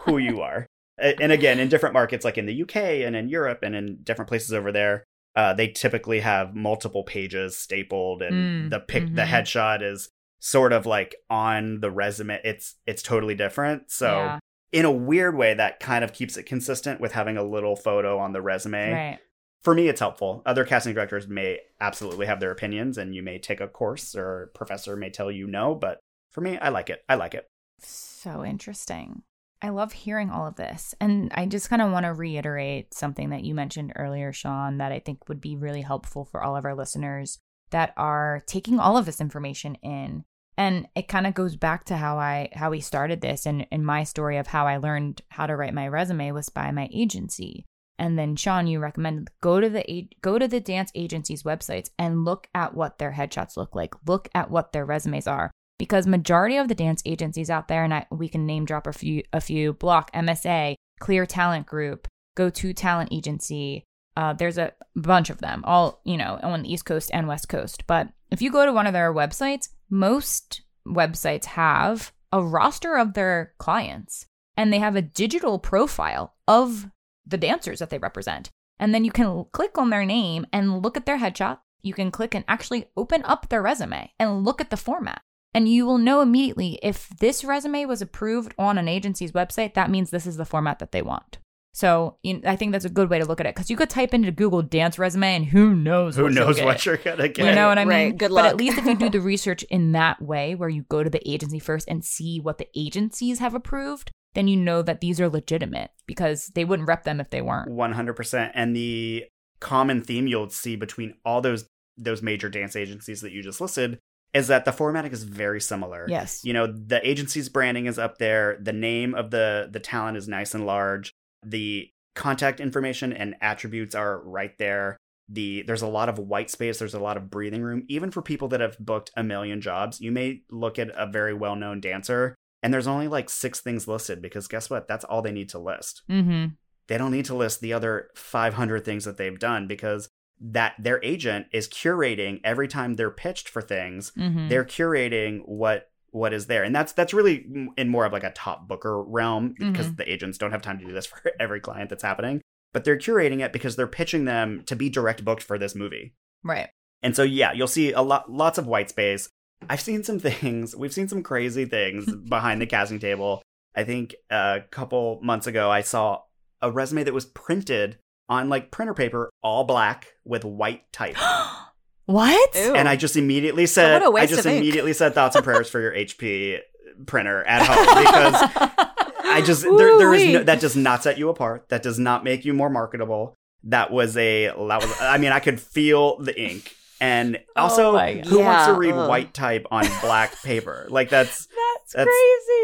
who 0.02 0.20
you 0.20 0.42
are. 0.50 0.68
And 1.00 1.32
again, 1.32 1.60
in 1.60 1.70
different 1.70 1.94
markets 1.94 2.24
like 2.24 2.38
in 2.38 2.46
the 2.46 2.62
UK 2.62 2.76
and 2.76 3.16
in 3.16 3.28
Europe 3.28 3.64
and 3.64 3.76
in 3.76 4.04
different 4.04 4.30
places 4.30 4.54
over 4.54 4.72
there, 4.72 5.04
uh, 5.36 5.54
they 5.54 5.68
typically 5.68 6.20
have 6.20 6.54
multiple 6.56 7.04
pages 7.04 7.58
stapled, 7.58 8.22
and 8.22 8.68
Mm, 8.68 8.70
the 8.72 8.80
pic, 8.80 9.04
the 9.16 9.22
mhm. 9.24 9.28
headshot 9.28 9.82
is 9.82 10.10
sort 10.40 10.74
of 10.74 10.86
like 10.86 11.16
on 11.30 11.80
the 11.80 11.90
resume. 11.92 12.40
It's 12.44 12.76
it's 12.86 13.02
totally 13.02 13.36
different. 13.36 13.90
So 13.92 14.08
Yeah. 14.12 14.40
in 14.72 14.86
a 14.86 14.92
weird 14.92 15.36
way, 15.38 15.54
that 15.54 15.80
kind 15.80 16.04
of 16.04 16.14
keeps 16.14 16.36
it 16.38 16.44
consistent 16.44 17.00
with 17.00 17.14
having 17.14 17.38
a 17.38 17.44
little 17.44 17.76
photo 17.76 18.18
on 18.20 18.34
the 18.34 18.42
resume. 18.42 18.92
right. 18.92 19.20
For 19.62 19.74
me, 19.74 19.88
it's 19.88 20.02
helpful. 20.02 20.42
Other 20.46 20.66
casting 20.66 20.94
directors 20.94 21.26
may 21.26 21.60
absolutely 21.80 22.26
have 22.26 22.42
their 22.42 22.52
opinions, 22.52 22.98
and 22.98 23.16
you 23.16 23.24
may 23.24 23.40
take 23.40 23.62
a 23.62 23.68
course 23.70 24.14
or 24.14 24.44
a 24.44 24.48
professor 24.48 24.98
may 24.98 25.10
tell 25.10 25.32
you 25.32 25.48
no. 25.48 25.74
But 25.74 26.00
for 26.32 26.42
me, 26.42 26.58
I 26.58 26.68
like 26.68 26.90
it. 26.90 27.02
I 27.08 27.16
like 27.16 27.34
it. 27.34 27.48
So 27.80 28.44
interesting. 28.44 29.24
I 29.64 29.70
love 29.70 29.94
hearing 29.94 30.30
all 30.30 30.46
of 30.46 30.58
this. 30.58 30.94
And 31.00 31.32
I 31.34 31.46
just 31.46 31.70
kind 31.70 31.82
of 31.82 31.90
want 31.90 32.06
to 32.06 32.14
reiterate 32.14 32.94
something 32.94 33.30
that 33.30 33.46
you 33.46 33.56
mentioned 33.56 33.94
earlier, 33.96 34.34
Sean, 34.34 34.78
that 34.80 34.92
I 34.92 35.00
think 35.00 35.30
would 35.30 35.40
be 35.40 35.56
really 35.56 35.82
helpful 35.82 36.26
for 36.26 36.44
all 36.44 36.58
of 36.58 36.66
our 36.66 36.76
listeners 36.76 37.40
that 37.72 37.94
are 37.96 38.44
taking 38.46 38.78
all 38.78 38.98
of 38.98 39.06
this 39.06 39.22
information 39.22 39.76
in. 39.76 40.26
And 40.58 40.88
it 40.96 41.08
kind 41.08 41.26
of 41.26 41.34
goes 41.34 41.56
back 41.56 41.86
to 41.86 41.96
how 41.96 42.18
I 42.18 42.50
how 42.54 42.72
we 42.72 42.82
started 42.82 43.22
this 43.22 43.46
and, 43.46 43.66
and 43.72 43.86
my 43.86 44.04
story 44.04 44.38
of 44.38 44.48
how 44.48 44.68
I 44.68 44.78
learned 44.78 45.22
how 45.30 45.48
to 45.48 45.56
write 45.56 45.74
my 45.74 45.88
resume 45.88 46.32
was 46.32 46.50
by 46.50 46.70
my 46.72 46.90
agency. 46.94 47.66
And 47.98 48.20
then 48.20 48.36
Sean, 48.36 48.68
you 48.68 48.80
recommended 48.80 49.30
go 49.42 49.62
to 49.62 49.70
the 49.70 50.10
go 50.22 50.38
to 50.38 50.48
the 50.48 50.60
dance 50.60 50.92
agency's 50.94 51.44
websites 51.44 51.90
and 51.98 52.26
look 52.26 52.50
at 52.54 52.76
what 52.76 53.00
their 53.00 53.14
headshots 53.14 53.56
look 53.56 53.74
like. 53.74 53.96
Look 54.06 54.28
at 54.36 54.52
what 54.52 54.74
their 54.74 54.86
resumes 54.86 55.26
are 55.26 55.52
because 55.84 56.08
majority 56.08 56.56
of 56.56 56.70
the 56.70 56.76
dance 56.76 57.04
agencies 57.06 57.50
out 57.50 57.68
there, 57.68 57.84
and 57.84 57.94
I, 57.94 58.06
we 58.10 58.30
can 58.30 58.46
name 58.46 58.64
drop 58.64 58.88
a 58.88 58.94
few, 58.94 59.22
a 59.34 59.42
few 59.42 59.74
Bloc, 59.74 60.14
MSA, 60.14 60.76
Clear 61.02 61.26
Talent 61.26 61.68
Group, 61.68 62.08
Go 62.36 62.50
To 62.50 62.74
Talent 62.74 63.10
Agency. 63.12 63.84
Uh, 64.16 64.32
there's 64.32 64.58
a 64.58 64.72
bunch 64.96 65.30
of 65.30 65.40
them, 65.40 65.62
all 65.66 66.00
you 66.06 66.16
know, 66.16 66.40
on 66.42 66.62
the 66.62 66.72
East 66.72 66.86
Coast 66.86 67.12
and 67.14 67.28
West 67.28 67.50
Coast. 67.50 67.86
But 67.86 68.08
if 68.32 68.42
you 68.42 68.50
go 68.50 68.66
to 68.66 68.72
one 68.72 68.88
of 68.88 68.94
their 68.94 69.14
websites, 69.14 69.68
most 69.90 70.62
websites 70.88 71.44
have 71.46 72.14
a 72.32 72.42
roster 72.42 72.96
of 72.96 73.14
their 73.14 73.54
clients, 73.58 74.26
and 74.56 74.72
they 74.72 74.80
have 74.80 74.96
a 74.96 75.02
digital 75.02 75.60
profile 75.60 76.36
of 76.48 76.88
the 77.28 77.38
dancers 77.38 77.80
that 77.80 77.90
they 77.90 77.98
represent. 77.98 78.50
And 78.80 78.96
then 78.96 79.04
you 79.04 79.12
can 79.12 79.48
click 79.52 79.78
on 79.78 79.90
their 79.90 80.06
name 80.06 80.46
and 80.54 80.82
look 80.82 80.96
at 80.96 81.06
their 81.06 81.20
headshot. 81.20 81.60
You 81.82 81.94
can 81.94 82.10
click 82.10 82.34
and 82.34 82.46
actually 82.48 82.86
open 82.96 83.22
up 83.26 83.50
their 83.50 83.62
resume 83.62 84.14
and 84.18 84.46
look 84.46 84.62
at 84.62 84.70
the 84.70 84.78
format. 84.78 85.22
And 85.54 85.70
you 85.70 85.86
will 85.86 85.98
know 85.98 86.22
immediately 86.22 86.80
if 86.82 87.10
this 87.20 87.44
resume 87.44 87.86
was 87.86 88.02
approved 88.02 88.54
on 88.58 88.78
an 88.78 88.88
agency's 88.88 89.32
website, 89.32 89.76
that 89.76 89.90
means 89.90 90.10
this 90.10 90.26
is 90.26 90.38
the 90.38 90.46
format 90.46 90.80
that 90.80 90.92
they 90.92 91.02
want. 91.02 91.38
So 91.76 92.18
you 92.22 92.40
I 92.46 92.56
think 92.56 92.72
that's 92.72 92.86
a 92.86 92.90
good 92.90 93.10
way 93.10 93.18
to 93.18 93.26
look 93.26 93.40
at 93.40 93.48
it 93.48 93.56
because 93.56 93.72
you 93.72 93.76
could 93.76 93.90
type 93.90 94.14
into 94.14 94.32
Google 94.32 94.62
dance 94.62 95.00
resume 95.00 95.36
and 95.36 95.46
who 95.46 95.76
knows 95.76 96.16
Who 96.16 96.24
what 96.24 96.34
you'll 96.34 96.46
knows 96.46 96.56
get. 96.58 96.66
what 96.66 96.86
you're 96.86 96.98
gonna 96.98 97.28
get? 97.28 97.46
You 97.46 97.56
know 97.56 97.68
what 97.68 97.80
I 97.80 97.86
mean? 97.86 97.90
Right, 97.90 98.18
good 98.18 98.32
luck. 98.32 98.44
But 98.46 98.52
at 98.52 98.58
least 98.58 98.78
if 98.78 98.86
you 98.86 98.96
do 98.96 99.10
the 99.12 99.20
research 99.20 99.64
in 99.64 99.92
that 99.94 100.22
way, 100.22 100.54
where 100.54 100.70
you 100.70 100.84
go 100.84 101.04
to 101.04 101.10
the 101.10 101.28
agency 101.30 101.58
first 101.58 101.88
and 101.88 102.06
see 102.06 102.40
what 102.40 102.60
the 102.60 102.68
agencies 102.76 103.40
have 103.40 103.56
approved, 103.56 104.12
then 104.36 104.48
you 104.48 104.56
know 104.56 104.84
that 104.84 105.02
these 105.02 105.20
are 105.20 105.28
legitimate 105.30 105.90
because 106.06 106.48
they 106.54 106.64
wouldn't 106.64 106.88
rep 106.88 107.06
them 107.06 107.20
if 107.20 107.32
they 107.32 107.42
weren't. 107.42 107.70
100% 107.72 108.52
and 108.54 108.76
the 108.76 109.26
common 109.60 110.02
theme 110.04 110.28
you'll 110.28 110.50
see 110.50 110.76
between 110.76 111.16
all 111.26 111.42
those 111.42 111.66
those 111.98 112.22
major 112.22 112.50
dance 112.50 112.76
agencies 112.76 113.22
that 113.22 113.32
you 113.32 113.42
just 113.42 113.62
listed 113.62 113.98
is 114.34 114.48
that 114.48 114.66
the 114.66 114.72
formatting 114.72 115.12
is 115.12 115.24
very 115.24 115.62
similar. 115.62 116.06
Yes. 116.10 116.42
you 116.44 116.54
know 116.54 116.68
the 116.68 117.08
agency's 117.08 117.50
branding 117.50 117.86
is 117.86 118.00
up 118.00 118.18
there. 118.18 118.58
The 118.62 118.74
name 118.74 119.14
of 119.16 119.32
the 119.32 119.70
the 119.72 119.80
talent 119.80 120.18
is 120.18 120.28
nice 120.28 120.54
and 120.54 120.66
large. 120.66 121.12
The 121.46 121.90
contact 122.16 122.60
information 122.60 123.14
and 123.14 123.36
attributes 123.42 123.96
are 123.96 124.22
right 124.24 124.58
there. 124.58 124.98
The 125.30 125.64
there's 125.64 125.82
a 125.82 125.88
lot 125.88 126.10
of 126.10 126.20
white 126.20 126.50
space. 126.50 126.80
There's 126.80 126.94
a 126.94 127.00
lot 127.00 127.18
of 127.18 127.30
breathing 127.30 127.62
room. 127.62 127.84
Even 127.88 128.12
for 128.12 128.22
people 128.22 128.48
that 128.50 128.60
have 128.60 128.78
booked 128.80 129.12
a 129.16 129.24
million 129.24 129.62
jobs 129.62 130.02
you 130.02 130.12
may 130.12 130.42
look 130.52 130.78
at 130.80 130.92
a 130.96 131.06
very 131.08 131.34
well-known 131.34 131.80
dancer 131.80 132.36
and 132.62 132.74
there's 132.74 132.88
only 132.88 133.08
like 133.08 133.30
six 133.30 133.60
things 133.60 133.88
listed 133.88 134.22
because 134.22 134.48
guess 134.48 134.70
what? 134.70 134.88
That's 134.88 135.04
all 135.06 135.22
they 135.22 135.32
need 135.32 135.50
to 135.50 135.60
list. 135.60 136.02
Mm-hmm. 136.10 136.54
they 136.88 136.98
don't 136.98 137.12
need 137.12 137.26
to 137.26 137.36
list 137.36 137.62
the 137.62 137.74
other 137.74 138.10
500 138.16 138.84
things 138.86 139.06
that 139.06 139.18
they've 139.18 139.40
done 139.40 139.68
because 139.68 140.08
that 140.46 140.74
their 140.78 141.02
agent 141.04 141.48
is 141.54 141.68
curating 141.70 142.42
every 142.44 142.68
time 142.68 142.94
they're 142.96 143.10
pitched 143.10 143.48
for 143.48 143.62
things 143.62 144.12
Mm-hmm. 144.18 144.50
they're 144.50 144.66
curating 144.66 145.42
what 145.46 145.90
what 146.12 146.32
is 146.34 146.46
there. 146.46 146.64
And 146.64 146.76
that's 146.76 146.92
that's 146.94 147.14
really 147.14 147.46
in 147.76 147.90
more 147.90 148.06
of 148.06 148.14
like 148.14 148.24
a 148.24 148.32
top 148.32 148.68
booker 148.68 149.02
realm 149.02 149.56
because 149.58 149.96
the 149.96 150.12
agents 150.12 150.38
don't 150.38 150.52
have 150.52 150.62
time 150.62 150.78
to 150.80 150.86
do 150.86 150.92
this 150.94 151.06
for 151.08 151.20
every 151.40 151.60
client 151.60 151.90
that's 151.90 152.04
happening 152.04 152.42
but 152.74 152.84
they're 152.84 152.98
curating 152.98 153.40
it 153.44 153.54
because 153.54 153.76
they're 153.76 153.86
pitching 153.88 154.26
them 154.26 154.64
to 154.66 154.76
be 154.76 154.90
direct 154.90 155.24
booked 155.24 155.44
for 155.44 155.58
this 155.60 155.76
movie. 155.76 156.14
Right. 156.44 156.70
and 157.02 157.16
so 157.16 157.24
yeah 157.24 157.52
you'll 157.54 157.68
see 157.68 157.92
a 157.94 158.02
lot 158.02 158.32
lots 158.32 158.58
of 158.58 158.68
white 158.68 158.90
space. 158.90 159.30
I've 159.70 159.82
seen 159.82 160.04
some 160.04 160.20
things 160.30 160.76
we've 160.76 160.94
seen 160.94 161.08
some 161.08 161.24
crazy 161.24 161.66
things 161.66 162.06
behind 162.30 162.62
the 162.62 162.66
casting 162.68 163.00
table. 163.00 163.42
I 163.76 163.84
think 163.86 164.14
a 164.30 164.62
couple 164.72 165.20
months 165.24 165.48
ago 165.48 165.72
i 165.72 165.82
saw 165.82 166.22
a 166.62 166.70
resume 166.72 167.04
that 167.06 167.14
was 167.14 167.26
printed 167.26 167.98
on 168.30 168.50
like 168.50 168.72
printer 168.72 168.94
paper 168.94 169.30
all 169.42 169.64
black 169.66 170.14
with 170.26 170.44
white 170.46 170.92
type 170.92 171.16
what? 172.06 172.56
Ew. 172.56 172.74
and 172.76 172.88
I 172.90 172.96
just 172.96 173.16
immediately 173.16 173.66
said, 173.66 174.02
What 174.02 174.08
a 174.08 174.12
waste 174.12 174.24
I 174.24 174.36
just 174.36 174.40
of 174.46 174.52
ink. 174.52 174.58
immediately 174.62 174.94
said 174.94 175.14
thoughts 175.14 175.36
and 175.36 175.44
prayers 175.44 175.70
for 175.70 175.80
your 175.80 175.94
HP 175.94 176.60
printer 177.06 177.44
at 177.44 177.62
home 177.66 178.04
because 178.04 178.90
I 179.26 179.42
just 179.46 179.64
there, 179.64 179.98
there 179.98 180.14
is 180.14 180.24
no 180.26 180.30
Ooh-wee. 180.36 180.44
that 180.44 180.60
does 180.60 180.76
not 180.76 181.02
set 181.04 181.18
you 181.18 181.30
apart. 181.30 181.70
That 181.70 181.82
does 181.84 181.98
not 181.98 182.24
make 182.24 182.46
you 182.46 182.54
more 182.54 182.70
marketable. 182.70 183.36
that 183.64 183.92
was 183.92 184.16
a 184.18 184.48
that 184.48 184.58
was 184.82 184.94
I 185.02 185.18
mean 185.18 185.32
I 185.32 185.40
could 185.40 185.60
feel 185.60 186.20
the 186.20 186.40
ink. 186.40 186.76
And 187.02 187.38
oh 187.58 187.64
also, 187.64 187.90
Oh 187.90 187.94
my 187.94 188.14
God. 188.16 188.26
who 188.28 188.40
wants 188.40 188.66
to 188.68 188.74
read 188.74 188.94
ugh. 188.94 189.10
white 189.10 189.34
type 189.34 189.66
on 189.72 189.86
black 190.02 190.42
paper? 190.44 190.88
Like 190.90 191.10
that's 191.10 191.48
That's, 191.86 191.94
That's 191.94 192.10